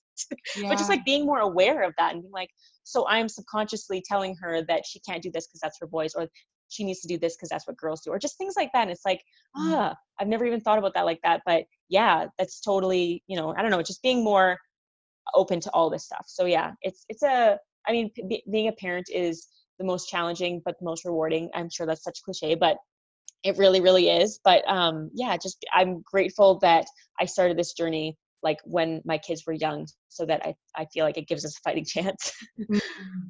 yeah. 0.57 0.63
but 0.69 0.77
just 0.77 0.89
like 0.89 1.05
being 1.05 1.25
more 1.25 1.39
aware 1.39 1.83
of 1.83 1.93
that 1.97 2.13
and 2.13 2.21
being 2.21 2.31
like 2.33 2.49
so 2.83 3.07
i'm 3.07 3.29
subconsciously 3.29 4.03
telling 4.07 4.35
her 4.35 4.61
that 4.67 4.85
she 4.85 4.99
can't 4.99 5.23
do 5.23 5.31
this 5.31 5.47
because 5.47 5.61
that's 5.61 5.77
for 5.77 5.87
boys 5.87 6.13
or 6.15 6.27
she 6.69 6.83
needs 6.83 6.99
to 7.01 7.07
do 7.07 7.17
this 7.17 7.35
because 7.35 7.49
that's 7.49 7.67
what 7.67 7.77
girls 7.77 8.01
do 8.01 8.11
or 8.11 8.19
just 8.19 8.37
things 8.37 8.53
like 8.55 8.71
that 8.73 8.83
and 8.83 8.91
it's 8.91 9.05
like 9.05 9.21
mm. 9.57 9.73
ah 9.73 9.95
i've 10.19 10.27
never 10.27 10.45
even 10.45 10.59
thought 10.59 10.77
about 10.77 10.93
that 10.93 11.05
like 11.05 11.19
that 11.23 11.41
but 11.45 11.63
yeah 11.89 12.25
that's 12.37 12.59
totally 12.59 13.23
you 13.27 13.35
know 13.35 13.53
i 13.57 13.61
don't 13.61 13.71
know 13.71 13.81
just 13.81 14.01
being 14.01 14.23
more 14.23 14.57
open 15.35 15.59
to 15.59 15.69
all 15.71 15.89
this 15.89 16.05
stuff 16.05 16.25
so 16.27 16.45
yeah 16.45 16.71
it's 16.81 17.05
it's 17.09 17.23
a 17.23 17.57
i 17.87 17.91
mean 17.91 18.09
b- 18.27 18.43
being 18.51 18.67
a 18.67 18.71
parent 18.73 19.07
is 19.11 19.47
the 19.79 19.85
most 19.85 20.09
challenging 20.09 20.61
but 20.63 20.77
the 20.79 20.85
most 20.85 21.05
rewarding. 21.05 21.49
I'm 21.55 21.69
sure 21.69 21.85
that's 21.87 22.03
such 22.03 22.21
cliche 22.23 22.55
but 22.55 22.77
it 23.43 23.57
really 23.57 23.81
really 23.81 24.09
is. 24.09 24.39
But 24.43 24.63
um 24.67 25.09
yeah 25.13 25.37
just 25.37 25.65
i'm 25.73 26.01
grateful 26.01 26.59
that 26.59 26.85
i 27.19 27.25
started 27.25 27.57
this 27.57 27.73
journey 27.73 28.17
like 28.43 28.59
when 28.65 29.01
my 29.05 29.17
kids 29.17 29.43
were 29.45 29.53
young 29.53 29.87
so 30.09 30.25
that 30.25 30.41
I, 30.43 30.55
I 30.75 30.85
feel 30.85 31.05
like 31.05 31.17
it 31.17 31.27
gives 31.27 31.45
us 31.45 31.57
a 31.57 31.61
fighting 31.61 31.85
chance. 31.85 32.33
Mm, 32.59 32.81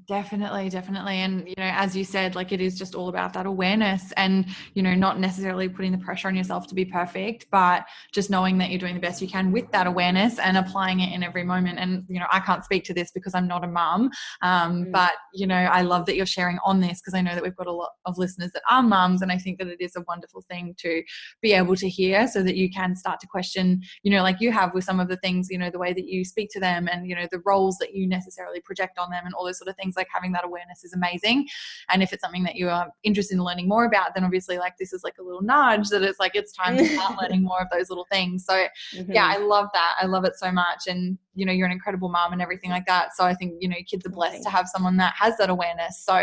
definitely, 0.07 0.69
definitely. 0.69 1.17
And, 1.17 1.47
you 1.47 1.55
know, 1.57 1.71
as 1.73 1.95
you 1.95 2.03
said, 2.03 2.35
like 2.35 2.51
it 2.51 2.61
is 2.61 2.77
just 2.77 2.95
all 2.95 3.09
about 3.09 3.33
that 3.33 3.45
awareness 3.45 4.11
and, 4.13 4.45
you 4.73 4.81
know, 4.81 4.95
not 4.95 5.19
necessarily 5.19 5.69
putting 5.69 5.91
the 5.91 5.97
pressure 5.97 6.29
on 6.29 6.35
yourself 6.35 6.67
to 6.67 6.75
be 6.75 6.85
perfect, 6.85 7.45
but 7.51 7.85
just 8.13 8.29
knowing 8.29 8.57
that 8.57 8.69
you're 8.69 8.79
doing 8.79 8.95
the 8.95 9.01
best 9.01 9.21
you 9.21 9.27
can 9.27 9.51
with 9.51 9.69
that 9.71 9.87
awareness 9.87 10.39
and 10.39 10.57
applying 10.57 11.01
it 11.01 11.13
in 11.13 11.21
every 11.21 11.43
moment. 11.43 11.79
And, 11.79 12.05
you 12.07 12.19
know, 12.19 12.27
I 12.31 12.39
can't 12.39 12.63
speak 12.63 12.85
to 12.85 12.93
this 12.93 13.11
because 13.11 13.35
I'm 13.35 13.47
not 13.47 13.63
a 13.63 13.67
mum, 13.67 14.09
um, 14.41 14.85
mm. 14.85 14.91
but, 14.91 15.11
you 15.33 15.47
know, 15.47 15.55
I 15.55 15.81
love 15.81 16.05
that 16.05 16.15
you're 16.15 16.25
sharing 16.25 16.57
on 16.63 16.79
this 16.79 17.01
because 17.01 17.13
I 17.13 17.21
know 17.21 17.35
that 17.35 17.43
we've 17.43 17.55
got 17.55 17.67
a 17.67 17.71
lot 17.71 17.91
of 18.05 18.17
listeners 18.17 18.51
that 18.53 18.63
are 18.69 18.83
mums. 18.83 19.21
And 19.21 19.31
I 19.31 19.37
think 19.37 19.59
that 19.59 19.67
it 19.67 19.81
is 19.81 19.95
a 19.95 20.03
wonderful 20.07 20.43
thing 20.49 20.75
to 20.79 21.03
be 21.41 21.53
able 21.53 21.75
to 21.75 21.89
hear 21.89 22.27
so 22.27 22.41
that 22.43 22.55
you 22.55 22.69
can 22.69 22.95
start 22.95 23.19
to 23.19 23.27
question, 23.27 23.81
you 24.03 24.11
know, 24.11 24.23
like 24.23 24.37
you 24.39 24.51
have 24.51 24.73
with 24.73 24.85
some 24.85 24.99
of 24.99 25.09
the 25.09 25.17
things, 25.17 25.49
you 25.49 25.57
know, 25.57 25.69
the 25.69 25.79
way 25.79 25.93
that 25.93 26.05
you 26.05 26.23
speak 26.23 26.49
to 26.51 26.59
them 26.59 26.68
them 26.69 26.87
and 26.91 27.07
you 27.07 27.15
know 27.15 27.27
the 27.31 27.41
roles 27.45 27.77
that 27.77 27.93
you 27.93 28.07
necessarily 28.07 28.59
project 28.61 28.97
on 28.97 29.09
them 29.09 29.23
and 29.25 29.33
all 29.33 29.45
those 29.45 29.57
sort 29.57 29.69
of 29.69 29.75
things 29.75 29.95
like 29.95 30.07
having 30.13 30.31
that 30.33 30.45
awareness 30.45 30.83
is 30.83 30.93
amazing. 30.93 31.47
And 31.89 32.03
if 32.03 32.13
it's 32.13 32.21
something 32.21 32.43
that 32.43 32.55
you 32.55 32.69
are 32.69 32.91
interested 33.03 33.35
in 33.35 33.43
learning 33.43 33.67
more 33.67 33.85
about 33.85 34.13
then 34.15 34.23
obviously 34.23 34.57
like 34.57 34.75
this 34.77 34.93
is 34.93 35.03
like 35.03 35.17
a 35.19 35.23
little 35.23 35.41
nudge 35.41 35.89
that 35.89 36.03
it's 36.03 36.19
like 36.19 36.35
it's 36.35 36.51
time 36.51 36.77
to 36.77 36.85
start 36.85 37.17
learning 37.21 37.43
more 37.43 37.61
of 37.61 37.67
those 37.71 37.89
little 37.89 38.07
things. 38.11 38.45
So 38.45 38.53
mm-hmm. 38.95 39.11
yeah 39.11 39.27
i 39.27 39.37
love 39.37 39.67
that. 39.73 39.95
I 40.01 40.05
love 40.05 40.25
it 40.25 40.37
so 40.37 40.51
much. 40.51 40.87
And 40.87 41.17
you 41.39 41.45
know 41.45 41.51
you're 41.51 41.65
an 41.65 41.71
incredible 41.71 42.09
mom 42.09 42.33
and 42.33 42.41
everything 42.41 42.69
like 42.69 42.85
that. 42.85 43.15
So 43.15 43.23
i 43.23 43.33
think 43.33 43.55
you 43.59 43.69
know 43.69 43.77
kids 43.89 44.05
are 44.05 44.09
blessed 44.09 44.43
to 44.43 44.49
have 44.49 44.67
someone 44.67 44.97
that 44.97 45.13
has 45.17 45.37
that 45.37 45.49
awareness. 45.49 46.03
So 46.03 46.21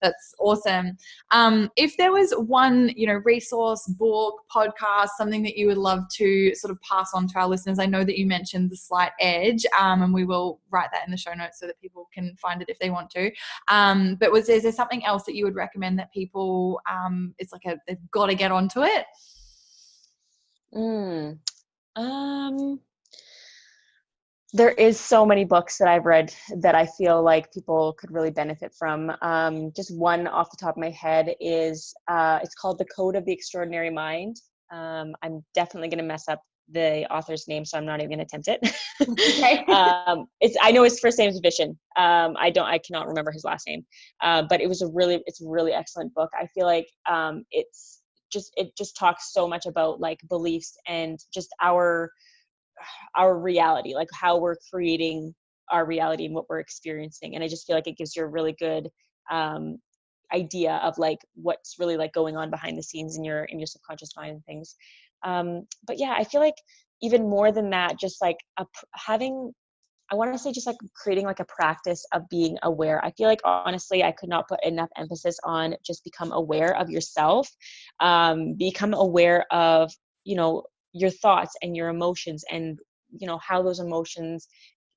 that's 0.00 0.34
awesome. 0.38 0.96
Um, 1.30 1.70
if 1.76 1.96
there 1.96 2.12
was 2.12 2.32
one 2.32 2.90
you 2.96 3.06
know 3.06 3.20
resource 3.24 3.86
book 3.86 4.40
podcast 4.54 5.08
something 5.16 5.42
that 5.42 5.56
you 5.56 5.66
would 5.66 5.78
love 5.78 6.00
to 6.16 6.54
sort 6.54 6.70
of 6.70 6.80
pass 6.82 7.10
on 7.14 7.26
to 7.28 7.38
our 7.38 7.48
listeners 7.48 7.78
i 7.78 7.86
know 7.86 8.04
that 8.04 8.18
you 8.18 8.26
mentioned 8.26 8.70
the 8.70 8.76
slight 8.76 9.12
edge 9.20 9.64
um, 9.78 10.02
and 10.02 10.12
we 10.12 10.24
will 10.24 10.60
write 10.70 10.90
that 10.92 11.04
in 11.06 11.10
the 11.10 11.16
show 11.16 11.32
notes 11.34 11.58
so 11.60 11.66
that 11.66 11.80
people 11.80 12.08
can 12.12 12.34
find 12.36 12.62
it 12.62 12.68
if 12.68 12.78
they 12.78 12.90
want 12.90 13.10
to. 13.10 13.30
Um, 13.68 14.16
but 14.16 14.32
was 14.32 14.48
is 14.48 14.62
there 14.62 14.72
something 14.72 15.04
else 15.04 15.24
that 15.24 15.34
you 15.34 15.44
would 15.44 15.54
recommend 15.54 15.98
that 15.98 16.12
people 16.12 16.80
um, 16.90 17.34
it's 17.38 17.52
like 17.52 17.64
a 17.66 17.78
they've 17.86 18.10
got 18.10 18.26
to 18.26 18.34
get 18.34 18.52
onto 18.52 18.82
it? 18.82 19.06
Mm. 20.74 21.38
um 21.96 22.80
there 24.52 24.70
is 24.72 25.00
so 25.00 25.24
many 25.24 25.44
books 25.44 25.78
that 25.78 25.88
I've 25.88 26.04
read 26.04 26.34
that 26.56 26.74
I 26.74 26.84
feel 26.84 27.22
like 27.22 27.52
people 27.52 27.94
could 27.98 28.10
really 28.10 28.30
benefit 28.30 28.74
from. 28.78 29.12
Um, 29.22 29.72
just 29.74 29.96
one 29.96 30.26
off 30.26 30.50
the 30.50 30.58
top 30.58 30.76
of 30.76 30.80
my 30.80 30.90
head 30.90 31.34
is 31.40 31.94
uh, 32.08 32.38
it's 32.42 32.54
called 32.54 32.78
The 32.78 32.84
Code 32.84 33.16
of 33.16 33.24
the 33.24 33.32
Extraordinary 33.32 33.88
Mind. 33.88 34.36
Um, 34.70 35.14
I'm 35.22 35.42
definitely 35.54 35.88
going 35.88 35.98
to 35.98 36.04
mess 36.04 36.28
up 36.28 36.42
the 36.70 37.10
author's 37.12 37.48
name, 37.48 37.64
so 37.64 37.78
I'm 37.78 37.86
not 37.86 38.00
even 38.00 38.10
going 38.10 38.18
to 38.18 38.24
attempt 38.24 38.48
it. 38.48 38.74
okay. 39.08 39.64
um, 39.72 40.26
it's 40.40 40.56
I 40.60 40.70
know 40.70 40.84
his 40.84 41.00
first 41.00 41.18
name 41.18 41.30
is 41.30 41.40
Vishen. 41.40 41.70
Um, 41.96 42.36
I 42.38 42.50
don't 42.50 42.66
I 42.66 42.78
cannot 42.78 43.08
remember 43.08 43.32
his 43.32 43.44
last 43.44 43.66
name, 43.66 43.84
uh, 44.22 44.42
but 44.42 44.60
it 44.60 44.68
was 44.68 44.82
a 44.82 44.88
really 44.88 45.22
it's 45.26 45.42
a 45.42 45.48
really 45.48 45.72
excellent 45.72 46.14
book. 46.14 46.30
I 46.38 46.46
feel 46.48 46.66
like 46.66 46.88
um, 47.10 47.44
it's 47.50 48.02
just 48.30 48.52
it 48.56 48.76
just 48.76 48.96
talks 48.96 49.32
so 49.32 49.48
much 49.48 49.66
about 49.66 50.00
like 50.00 50.20
beliefs 50.28 50.76
and 50.86 51.18
just 51.32 51.48
our 51.62 52.10
our 53.16 53.38
reality, 53.38 53.94
like 53.94 54.08
how 54.12 54.38
we're 54.38 54.56
creating 54.72 55.34
our 55.70 55.86
reality 55.86 56.26
and 56.26 56.34
what 56.34 56.48
we're 56.48 56.60
experiencing. 56.60 57.34
And 57.34 57.42
I 57.42 57.48
just 57.48 57.66
feel 57.66 57.76
like 57.76 57.86
it 57.86 57.96
gives 57.96 58.14
you 58.14 58.22
a 58.22 58.26
really 58.26 58.54
good 58.58 58.88
um, 59.30 59.78
idea 60.32 60.80
of 60.82 60.98
like 60.98 61.18
what's 61.34 61.76
really 61.78 61.96
like 61.96 62.12
going 62.12 62.36
on 62.36 62.50
behind 62.50 62.78
the 62.78 62.82
scenes 62.82 63.16
in 63.16 63.24
your 63.24 63.44
in 63.44 63.58
your 63.58 63.66
subconscious 63.66 64.16
mind 64.16 64.32
and 64.32 64.44
things. 64.44 64.76
Um, 65.24 65.66
but 65.86 65.98
yeah, 65.98 66.14
I 66.16 66.24
feel 66.24 66.40
like 66.40 66.54
even 67.00 67.28
more 67.28 67.52
than 67.52 67.70
that, 67.70 67.98
just 67.98 68.20
like 68.20 68.36
a, 68.58 68.66
having 68.94 69.52
I 70.10 70.14
want 70.14 70.32
to 70.32 70.38
say 70.38 70.52
just 70.52 70.66
like 70.66 70.76
creating 70.94 71.24
like 71.24 71.40
a 71.40 71.46
practice 71.46 72.04
of 72.12 72.28
being 72.28 72.58
aware. 72.62 73.02
I 73.02 73.12
feel 73.12 73.28
like 73.28 73.40
honestly, 73.44 74.04
I 74.04 74.12
could 74.12 74.28
not 74.28 74.46
put 74.46 74.62
enough 74.62 74.90
emphasis 74.96 75.38
on 75.42 75.74
just 75.84 76.04
become 76.04 76.32
aware 76.32 76.76
of 76.76 76.90
yourself, 76.90 77.48
um, 78.00 78.54
become 78.54 78.92
aware 78.92 79.46
of 79.50 79.90
you 80.24 80.36
know 80.36 80.64
your 80.92 81.10
thoughts 81.10 81.54
and 81.62 81.76
your 81.76 81.88
emotions 81.88 82.44
and 82.50 82.78
you 83.18 83.26
know 83.26 83.38
how 83.38 83.62
those 83.62 83.80
emotions 83.80 84.48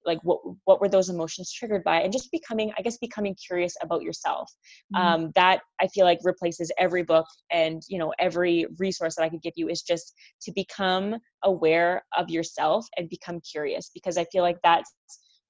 like 0.05 0.19
what 0.23 0.39
what 0.65 0.79
were 0.79 0.89
those 0.89 1.09
emotions 1.09 1.51
triggered 1.51 1.83
by 1.83 2.01
and 2.01 2.13
just 2.13 2.31
becoming 2.31 2.71
i 2.77 2.81
guess 2.81 2.97
becoming 2.97 3.35
curious 3.35 3.75
about 3.81 4.03
yourself 4.03 4.51
mm-hmm. 4.95 5.05
um, 5.05 5.31
that 5.35 5.61
i 5.81 5.87
feel 5.87 6.05
like 6.05 6.19
replaces 6.23 6.71
every 6.77 7.03
book 7.03 7.25
and 7.51 7.81
you 7.87 7.97
know 7.97 8.13
every 8.19 8.65
resource 8.77 9.15
that 9.15 9.23
i 9.23 9.29
could 9.29 9.41
give 9.41 9.53
you 9.55 9.67
is 9.67 9.81
just 9.81 10.13
to 10.41 10.51
become 10.53 11.15
aware 11.43 12.03
of 12.17 12.29
yourself 12.29 12.85
and 12.97 13.09
become 13.09 13.39
curious 13.41 13.89
because 13.93 14.17
i 14.17 14.25
feel 14.25 14.43
like 14.43 14.57
that's 14.63 14.93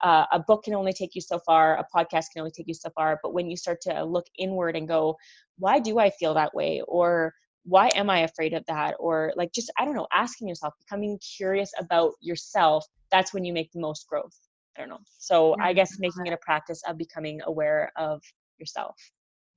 uh, 0.03 0.25
a 0.33 0.39
book 0.39 0.63
can 0.63 0.75
only 0.75 0.91
take 0.91 1.15
you 1.15 1.21
so 1.21 1.39
far 1.45 1.77
a 1.77 1.85
podcast 1.95 2.25
can 2.33 2.39
only 2.41 2.51
take 2.51 2.67
you 2.67 2.73
so 2.73 2.89
far 2.95 3.19
but 3.23 3.33
when 3.33 3.49
you 3.49 3.55
start 3.57 3.79
to 3.81 4.03
look 4.03 4.25
inward 4.37 4.75
and 4.75 4.87
go 4.87 5.15
why 5.57 5.79
do 5.79 5.99
i 5.99 6.09
feel 6.09 6.33
that 6.33 6.53
way 6.53 6.81
or 6.87 7.33
why 7.65 7.89
am 7.95 8.09
i 8.09 8.19
afraid 8.19 8.53
of 8.53 8.63
that 8.67 8.95
or 8.99 9.33
like 9.35 9.51
just 9.51 9.71
i 9.77 9.85
don't 9.85 9.95
know 9.95 10.07
asking 10.13 10.47
yourself 10.47 10.73
becoming 10.79 11.19
curious 11.37 11.71
about 11.79 12.13
yourself 12.21 12.85
that's 13.11 13.33
when 13.33 13.43
you 13.43 13.53
make 13.53 13.71
the 13.71 13.79
most 13.79 14.07
growth 14.07 14.37
I 14.77 14.81
don't 14.81 14.89
know. 14.89 14.99
So 15.17 15.55
I 15.61 15.73
guess 15.73 15.99
making 15.99 16.25
it 16.25 16.33
a 16.33 16.37
practice 16.37 16.81
of 16.87 16.97
becoming 16.97 17.41
aware 17.45 17.91
of 17.95 18.21
yourself. 18.57 18.95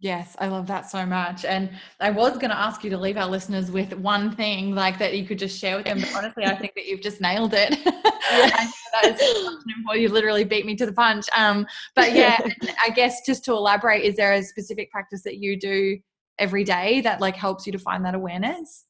Yes, 0.00 0.36
I 0.38 0.46
love 0.46 0.68
that 0.68 0.88
so 0.88 1.04
much. 1.04 1.44
And 1.44 1.70
I 1.98 2.10
was 2.10 2.34
going 2.34 2.50
to 2.50 2.58
ask 2.58 2.84
you 2.84 2.90
to 2.90 2.98
leave 2.98 3.16
our 3.16 3.26
listeners 3.26 3.68
with 3.68 3.92
one 3.94 4.30
thing 4.30 4.72
like 4.72 4.96
that 5.00 5.16
you 5.16 5.26
could 5.26 5.40
just 5.40 5.58
share 5.58 5.76
with 5.76 5.86
them. 5.86 5.98
But 5.98 6.14
honestly, 6.14 6.44
I 6.44 6.54
think 6.54 6.74
that 6.76 6.86
you've 6.86 7.00
just 7.00 7.20
nailed 7.20 7.54
it. 7.54 7.78
Yeah. 8.30 8.50
that 8.92 9.18
is 9.18 9.64
you 9.94 10.10
literally 10.10 10.44
beat 10.44 10.66
me 10.66 10.76
to 10.76 10.84
the 10.84 10.92
punch. 10.92 11.24
Um, 11.34 11.66
but 11.96 12.12
yeah, 12.12 12.38
I 12.84 12.90
guess 12.90 13.22
just 13.24 13.42
to 13.46 13.52
elaborate, 13.52 14.04
is 14.04 14.16
there 14.16 14.34
a 14.34 14.42
specific 14.42 14.90
practice 14.90 15.22
that 15.22 15.38
you 15.38 15.58
do 15.58 15.98
every 16.38 16.64
day 16.64 17.00
that 17.02 17.20
like 17.20 17.36
helps 17.36 17.66
you 17.66 17.72
to 17.72 17.78
find 17.78 18.04
that 18.04 18.14
awareness? 18.14 18.86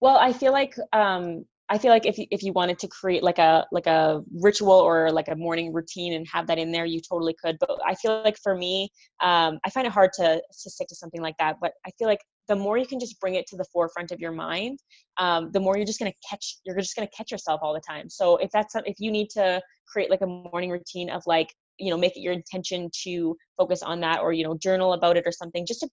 Well, 0.00 0.16
I 0.16 0.32
feel 0.32 0.52
like 0.52 0.74
um, 0.92 1.44
I 1.70 1.78
feel 1.78 1.90
like 1.90 2.04
if 2.04 2.18
you, 2.18 2.26
if 2.30 2.42
you 2.42 2.52
wanted 2.52 2.78
to 2.80 2.88
create 2.88 3.22
like 3.22 3.38
a 3.38 3.66
like 3.72 3.86
a 3.86 4.22
ritual 4.42 4.72
or 4.72 5.10
like 5.10 5.28
a 5.28 5.34
morning 5.34 5.72
routine 5.72 6.12
and 6.12 6.26
have 6.28 6.46
that 6.48 6.58
in 6.58 6.72
there, 6.72 6.84
you 6.84 7.00
totally 7.00 7.34
could. 7.42 7.56
But 7.58 7.70
I 7.86 7.94
feel 7.94 8.22
like 8.22 8.36
for 8.42 8.54
me, 8.54 8.90
um, 9.22 9.58
I 9.64 9.70
find 9.70 9.86
it 9.86 9.92
hard 9.92 10.10
to 10.14 10.42
to 10.62 10.70
stick 10.70 10.88
to 10.88 10.94
something 10.94 11.22
like 11.22 11.36
that. 11.38 11.56
But 11.62 11.72
I 11.86 11.90
feel 11.98 12.06
like 12.06 12.20
the 12.48 12.56
more 12.56 12.76
you 12.76 12.86
can 12.86 13.00
just 13.00 13.18
bring 13.18 13.36
it 13.36 13.46
to 13.46 13.56
the 13.56 13.64
forefront 13.72 14.12
of 14.12 14.20
your 14.20 14.32
mind, 14.32 14.78
um, 15.16 15.50
the 15.52 15.60
more 15.60 15.78
you're 15.78 15.86
just 15.86 15.98
gonna 15.98 16.12
catch 16.28 16.58
you're 16.66 16.76
just 16.76 16.96
gonna 16.96 17.08
catch 17.16 17.32
yourself 17.32 17.60
all 17.62 17.72
the 17.72 17.80
time. 17.80 18.10
So 18.10 18.36
if 18.36 18.50
that's 18.50 18.74
if 18.84 18.96
you 18.98 19.10
need 19.10 19.30
to 19.30 19.62
create 19.86 20.10
like 20.10 20.20
a 20.20 20.26
morning 20.26 20.70
routine 20.70 21.08
of 21.08 21.22
like 21.26 21.48
you 21.78 21.90
know 21.90 21.96
make 21.96 22.16
it 22.16 22.20
your 22.20 22.34
intention 22.34 22.90
to 23.04 23.36
focus 23.56 23.82
on 23.82 24.00
that 24.00 24.20
or 24.20 24.32
you 24.32 24.44
know 24.44 24.56
journal 24.56 24.92
about 24.92 25.16
it 25.16 25.24
or 25.26 25.32
something 25.32 25.66
just 25.66 25.80
to 25.80 25.88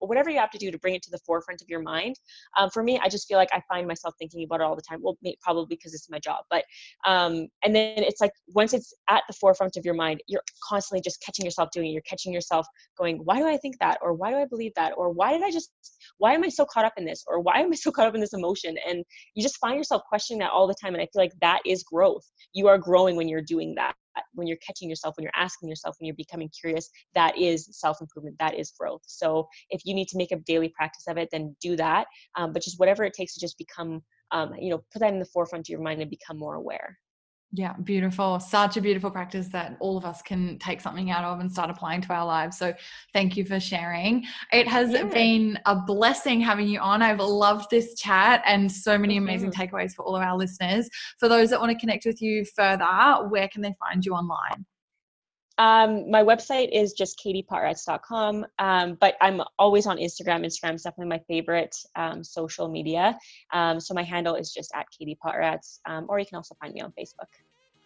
whatever 0.00 0.30
you 0.30 0.38
have 0.38 0.50
to 0.50 0.58
do 0.58 0.70
to 0.70 0.78
bring 0.78 0.94
it 0.94 1.02
to 1.02 1.10
the 1.10 1.18
forefront 1.26 1.62
of 1.62 1.68
your 1.68 1.82
mind. 1.82 2.16
Um, 2.56 2.70
for 2.70 2.82
me 2.82 2.98
i 3.02 3.08
just 3.08 3.28
feel 3.28 3.38
like 3.38 3.48
i 3.52 3.62
find 3.68 3.86
myself 3.86 4.14
thinking 4.18 4.44
about 4.44 4.60
it 4.60 4.64
all 4.64 4.76
the 4.76 4.82
time 4.82 5.00
well 5.02 5.16
probably 5.42 5.66
because 5.68 5.94
it's 5.94 6.10
my 6.10 6.18
job 6.18 6.44
but 6.50 6.64
um, 7.06 7.48
and 7.64 7.74
then 7.74 7.98
it's 7.98 8.20
like 8.20 8.32
once 8.48 8.72
it's 8.72 8.94
at 9.08 9.22
the 9.28 9.34
forefront 9.34 9.76
of 9.76 9.84
your 9.84 9.94
mind 9.94 10.20
you're 10.26 10.42
constantly 10.66 11.00
just 11.00 11.20
catching 11.24 11.44
yourself 11.44 11.70
doing 11.72 11.88
it. 11.88 11.92
You're 11.92 12.02
catching 12.02 12.32
yourself 12.32 12.66
going 12.98 13.18
why 13.24 13.38
do 13.38 13.46
i 13.46 13.56
think 13.56 13.78
that? 13.78 13.98
Or 14.02 14.12
why 14.12 14.30
do 14.30 14.36
i 14.36 14.44
believe 14.44 14.72
that? 14.76 14.92
Or 14.96 15.10
why 15.10 15.32
did 15.32 15.42
i 15.42 15.50
just 15.50 15.70
why 16.18 16.32
am 16.32 16.44
i 16.44 16.48
so 16.48 16.64
caught 16.64 16.84
up 16.84 16.94
in 16.96 17.04
this? 17.04 17.24
Or 17.26 17.40
why 17.40 17.60
am 17.60 17.72
i 17.72 17.76
so 17.76 17.90
caught 17.96 18.08
up 18.08 18.14
in 18.14 18.20
this 18.20 18.34
emotion? 18.34 18.76
And 18.86 19.04
you 19.34 19.42
just 19.42 19.58
find 19.58 19.76
yourself 19.76 20.02
questioning 20.08 20.40
that 20.40 20.50
all 20.50 20.66
the 20.66 20.74
time 20.82 20.94
and 20.94 21.02
i 21.02 21.06
feel 21.12 21.22
like 21.22 21.32
that 21.40 21.60
is 21.66 21.82
growth. 21.82 22.24
You 22.52 22.68
are 22.68 22.78
growing 22.78 23.16
when 23.16 23.28
you're 23.28 23.42
doing 23.42 23.74
that 23.76 23.94
when 24.32 24.46
you're 24.46 24.56
catching 24.66 24.88
yourself 24.88 25.14
when 25.16 25.24
you're 25.24 25.32
asking 25.36 25.68
yourself 25.68 25.96
when 25.98 26.06
you're 26.06 26.16
becoming 26.16 26.48
curious 26.58 26.88
that 27.16 27.36
is 27.36 27.68
self 27.72 28.00
improvement 28.00 28.36
that 28.38 28.54
is 28.54 28.72
growth 28.78 29.02
so 29.06 29.48
if 29.70 29.80
you 29.84 29.94
need 29.94 30.06
to 30.06 30.16
make 30.16 30.30
a 30.30 30.36
daily 30.36 30.68
practice 30.68 31.04
of 31.08 31.16
it 31.16 31.28
then 31.32 31.56
do 31.60 31.74
that 31.74 32.06
um, 32.36 32.52
but 32.52 32.62
just 32.62 32.78
whatever 32.78 33.02
it 33.02 33.12
takes 33.12 33.34
to 33.34 33.40
just 33.40 33.58
become 33.58 34.00
um, 34.30 34.54
you 34.60 34.70
know 34.70 34.82
put 34.92 35.00
that 35.00 35.12
in 35.12 35.18
the 35.18 35.24
forefront 35.24 35.66
of 35.66 35.70
your 35.70 35.80
mind 35.80 36.00
and 36.00 36.10
become 36.10 36.38
more 36.38 36.54
aware 36.54 36.96
yeah, 37.52 37.74
beautiful. 37.74 38.40
Such 38.40 38.76
a 38.76 38.80
beautiful 38.80 39.10
practice 39.10 39.48
that 39.48 39.76
all 39.80 39.96
of 39.96 40.04
us 40.04 40.20
can 40.20 40.58
take 40.58 40.80
something 40.80 41.10
out 41.10 41.24
of 41.24 41.40
and 41.40 41.50
start 41.50 41.70
applying 41.70 42.00
to 42.02 42.12
our 42.12 42.26
lives. 42.26 42.58
So, 42.58 42.74
thank 43.14 43.36
you 43.36 43.44
for 43.44 43.60
sharing. 43.60 44.26
It 44.52 44.66
has 44.66 44.92
yeah. 44.92 45.04
been 45.04 45.58
a 45.64 45.76
blessing 45.76 46.40
having 46.40 46.68
you 46.68 46.80
on. 46.80 47.02
I've 47.02 47.20
loved 47.20 47.70
this 47.70 47.94
chat 47.94 48.42
and 48.44 48.70
so 48.70 48.98
many 48.98 49.16
amazing 49.16 49.52
mm-hmm. 49.52 49.74
takeaways 49.74 49.94
for 49.94 50.04
all 50.04 50.16
of 50.16 50.22
our 50.22 50.36
listeners. 50.36 50.90
For 51.18 51.28
those 51.28 51.50
that 51.50 51.60
want 51.60 51.72
to 51.72 51.78
connect 51.78 52.04
with 52.04 52.20
you 52.20 52.44
further, 52.44 52.84
where 53.28 53.48
can 53.48 53.62
they 53.62 53.74
find 53.78 54.04
you 54.04 54.12
online? 54.12 54.66
Um, 55.58 56.10
my 56.10 56.22
website 56.22 56.68
is 56.70 56.92
just 56.92 57.18
katiepottratz.com, 57.24 58.46
um, 58.58 58.94
but 59.00 59.16
I'm 59.20 59.40
always 59.58 59.86
on 59.86 59.96
Instagram. 59.96 60.44
Instagram 60.44 60.74
is 60.74 60.82
definitely 60.82 61.08
my 61.08 61.20
favorite 61.26 61.76
um, 61.96 62.22
social 62.22 62.68
media. 62.68 63.18
Um, 63.52 63.80
so 63.80 63.94
my 63.94 64.02
handle 64.02 64.34
is 64.34 64.52
just 64.52 64.70
at 64.74 64.86
Katie 64.90 65.16
Pottratz, 65.24 65.80
um, 65.86 66.06
or 66.08 66.18
you 66.18 66.26
can 66.26 66.36
also 66.36 66.54
find 66.60 66.74
me 66.74 66.82
on 66.82 66.92
Facebook. 66.98 67.28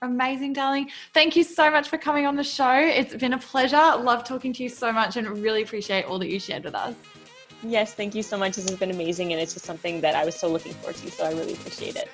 Amazing, 0.02 0.54
darling. 0.54 0.90
Thank 1.12 1.36
you 1.36 1.44
so 1.44 1.70
much 1.70 1.88
for 1.88 1.98
coming 1.98 2.26
on 2.26 2.34
the 2.34 2.42
show. 2.42 2.72
It's 2.72 3.14
been 3.14 3.34
a 3.34 3.38
pleasure. 3.38 3.76
Love 3.76 4.24
talking 4.24 4.52
to 4.54 4.62
you 4.62 4.68
so 4.70 4.90
much 4.90 5.16
and 5.16 5.28
really 5.38 5.62
appreciate 5.62 6.06
all 6.06 6.18
that 6.20 6.28
you 6.28 6.40
shared 6.40 6.64
with 6.64 6.74
us. 6.74 6.94
Yes, 7.62 7.92
thank 7.94 8.14
you 8.14 8.22
so 8.22 8.38
much. 8.38 8.56
This 8.56 8.68
has 8.68 8.78
been 8.78 8.90
amazing, 8.90 9.32
and 9.32 9.40
it's 9.40 9.52
just 9.52 9.66
something 9.66 10.00
that 10.00 10.14
I 10.14 10.24
was 10.24 10.34
so 10.34 10.48
looking 10.48 10.72
forward 10.72 10.96
to. 10.96 11.10
So 11.10 11.24
I 11.24 11.32
really 11.32 11.52
appreciate 11.52 11.96
it. 11.96 12.08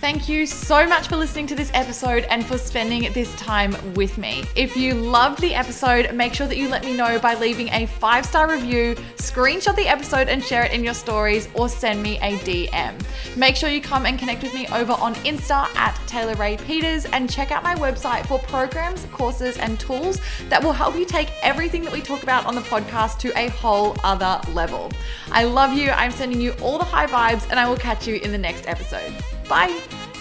Thank 0.00 0.28
you 0.28 0.46
so 0.46 0.86
much 0.86 1.06
for 1.06 1.16
listening 1.16 1.46
to 1.46 1.54
this 1.54 1.70
episode 1.74 2.24
and 2.24 2.44
for 2.44 2.58
spending 2.58 3.12
this 3.12 3.32
time 3.36 3.76
with 3.94 4.18
me. 4.18 4.44
If 4.56 4.76
you 4.76 4.94
loved 4.94 5.40
the 5.40 5.54
episode, 5.54 6.12
make 6.12 6.34
sure 6.34 6.48
that 6.48 6.56
you 6.56 6.68
let 6.68 6.84
me 6.84 6.96
know 6.96 7.20
by 7.20 7.34
leaving 7.34 7.68
a 7.68 7.86
five 7.86 8.26
star 8.26 8.50
review, 8.50 8.96
screenshot 9.16 9.76
the 9.76 9.86
episode 9.86 10.28
and 10.28 10.42
share 10.42 10.64
it 10.64 10.72
in 10.72 10.82
your 10.82 10.94
stories, 10.94 11.48
or 11.54 11.68
send 11.68 12.02
me 12.02 12.18
a 12.18 12.36
DM. 12.38 13.00
Make 13.36 13.54
sure 13.54 13.68
you 13.68 13.80
come 13.80 14.04
and 14.04 14.18
connect 14.18 14.42
with 14.42 14.52
me 14.54 14.66
over 14.68 14.92
on 14.92 15.14
Insta 15.16 15.72
at 15.76 15.94
Taylor 16.06 16.34
Ray 16.34 16.56
Peters 16.56 17.04
and 17.04 17.30
check 17.30 17.52
out 17.52 17.62
my 17.62 17.76
website 17.76 18.26
for 18.26 18.40
programs, 18.40 19.06
courses, 19.12 19.56
and 19.56 19.78
tools 19.78 20.20
that 20.48 20.62
will 20.62 20.72
help 20.72 20.96
you 20.96 21.04
take 21.04 21.30
everything 21.42 21.82
that 21.82 21.92
we 21.92 22.00
talk 22.00 22.24
about 22.24 22.44
on 22.44 22.56
the 22.56 22.60
podcast 22.62 23.18
to 23.18 23.38
a 23.38 23.48
whole 23.50 23.96
other 24.02 24.40
level. 24.52 24.90
I 25.30 25.44
love 25.44 25.72
you. 25.74 25.90
I'm 25.90 26.10
sending 26.10 26.40
you 26.40 26.52
all 26.60 26.78
the 26.78 26.84
high 26.84 27.06
vibes, 27.06 27.48
and 27.50 27.60
I 27.60 27.68
will 27.68 27.76
catch 27.76 28.08
you 28.08 28.16
in 28.16 28.32
the 28.32 28.38
next 28.38 28.66
episode. 28.66 29.14
Bye. 29.52 30.11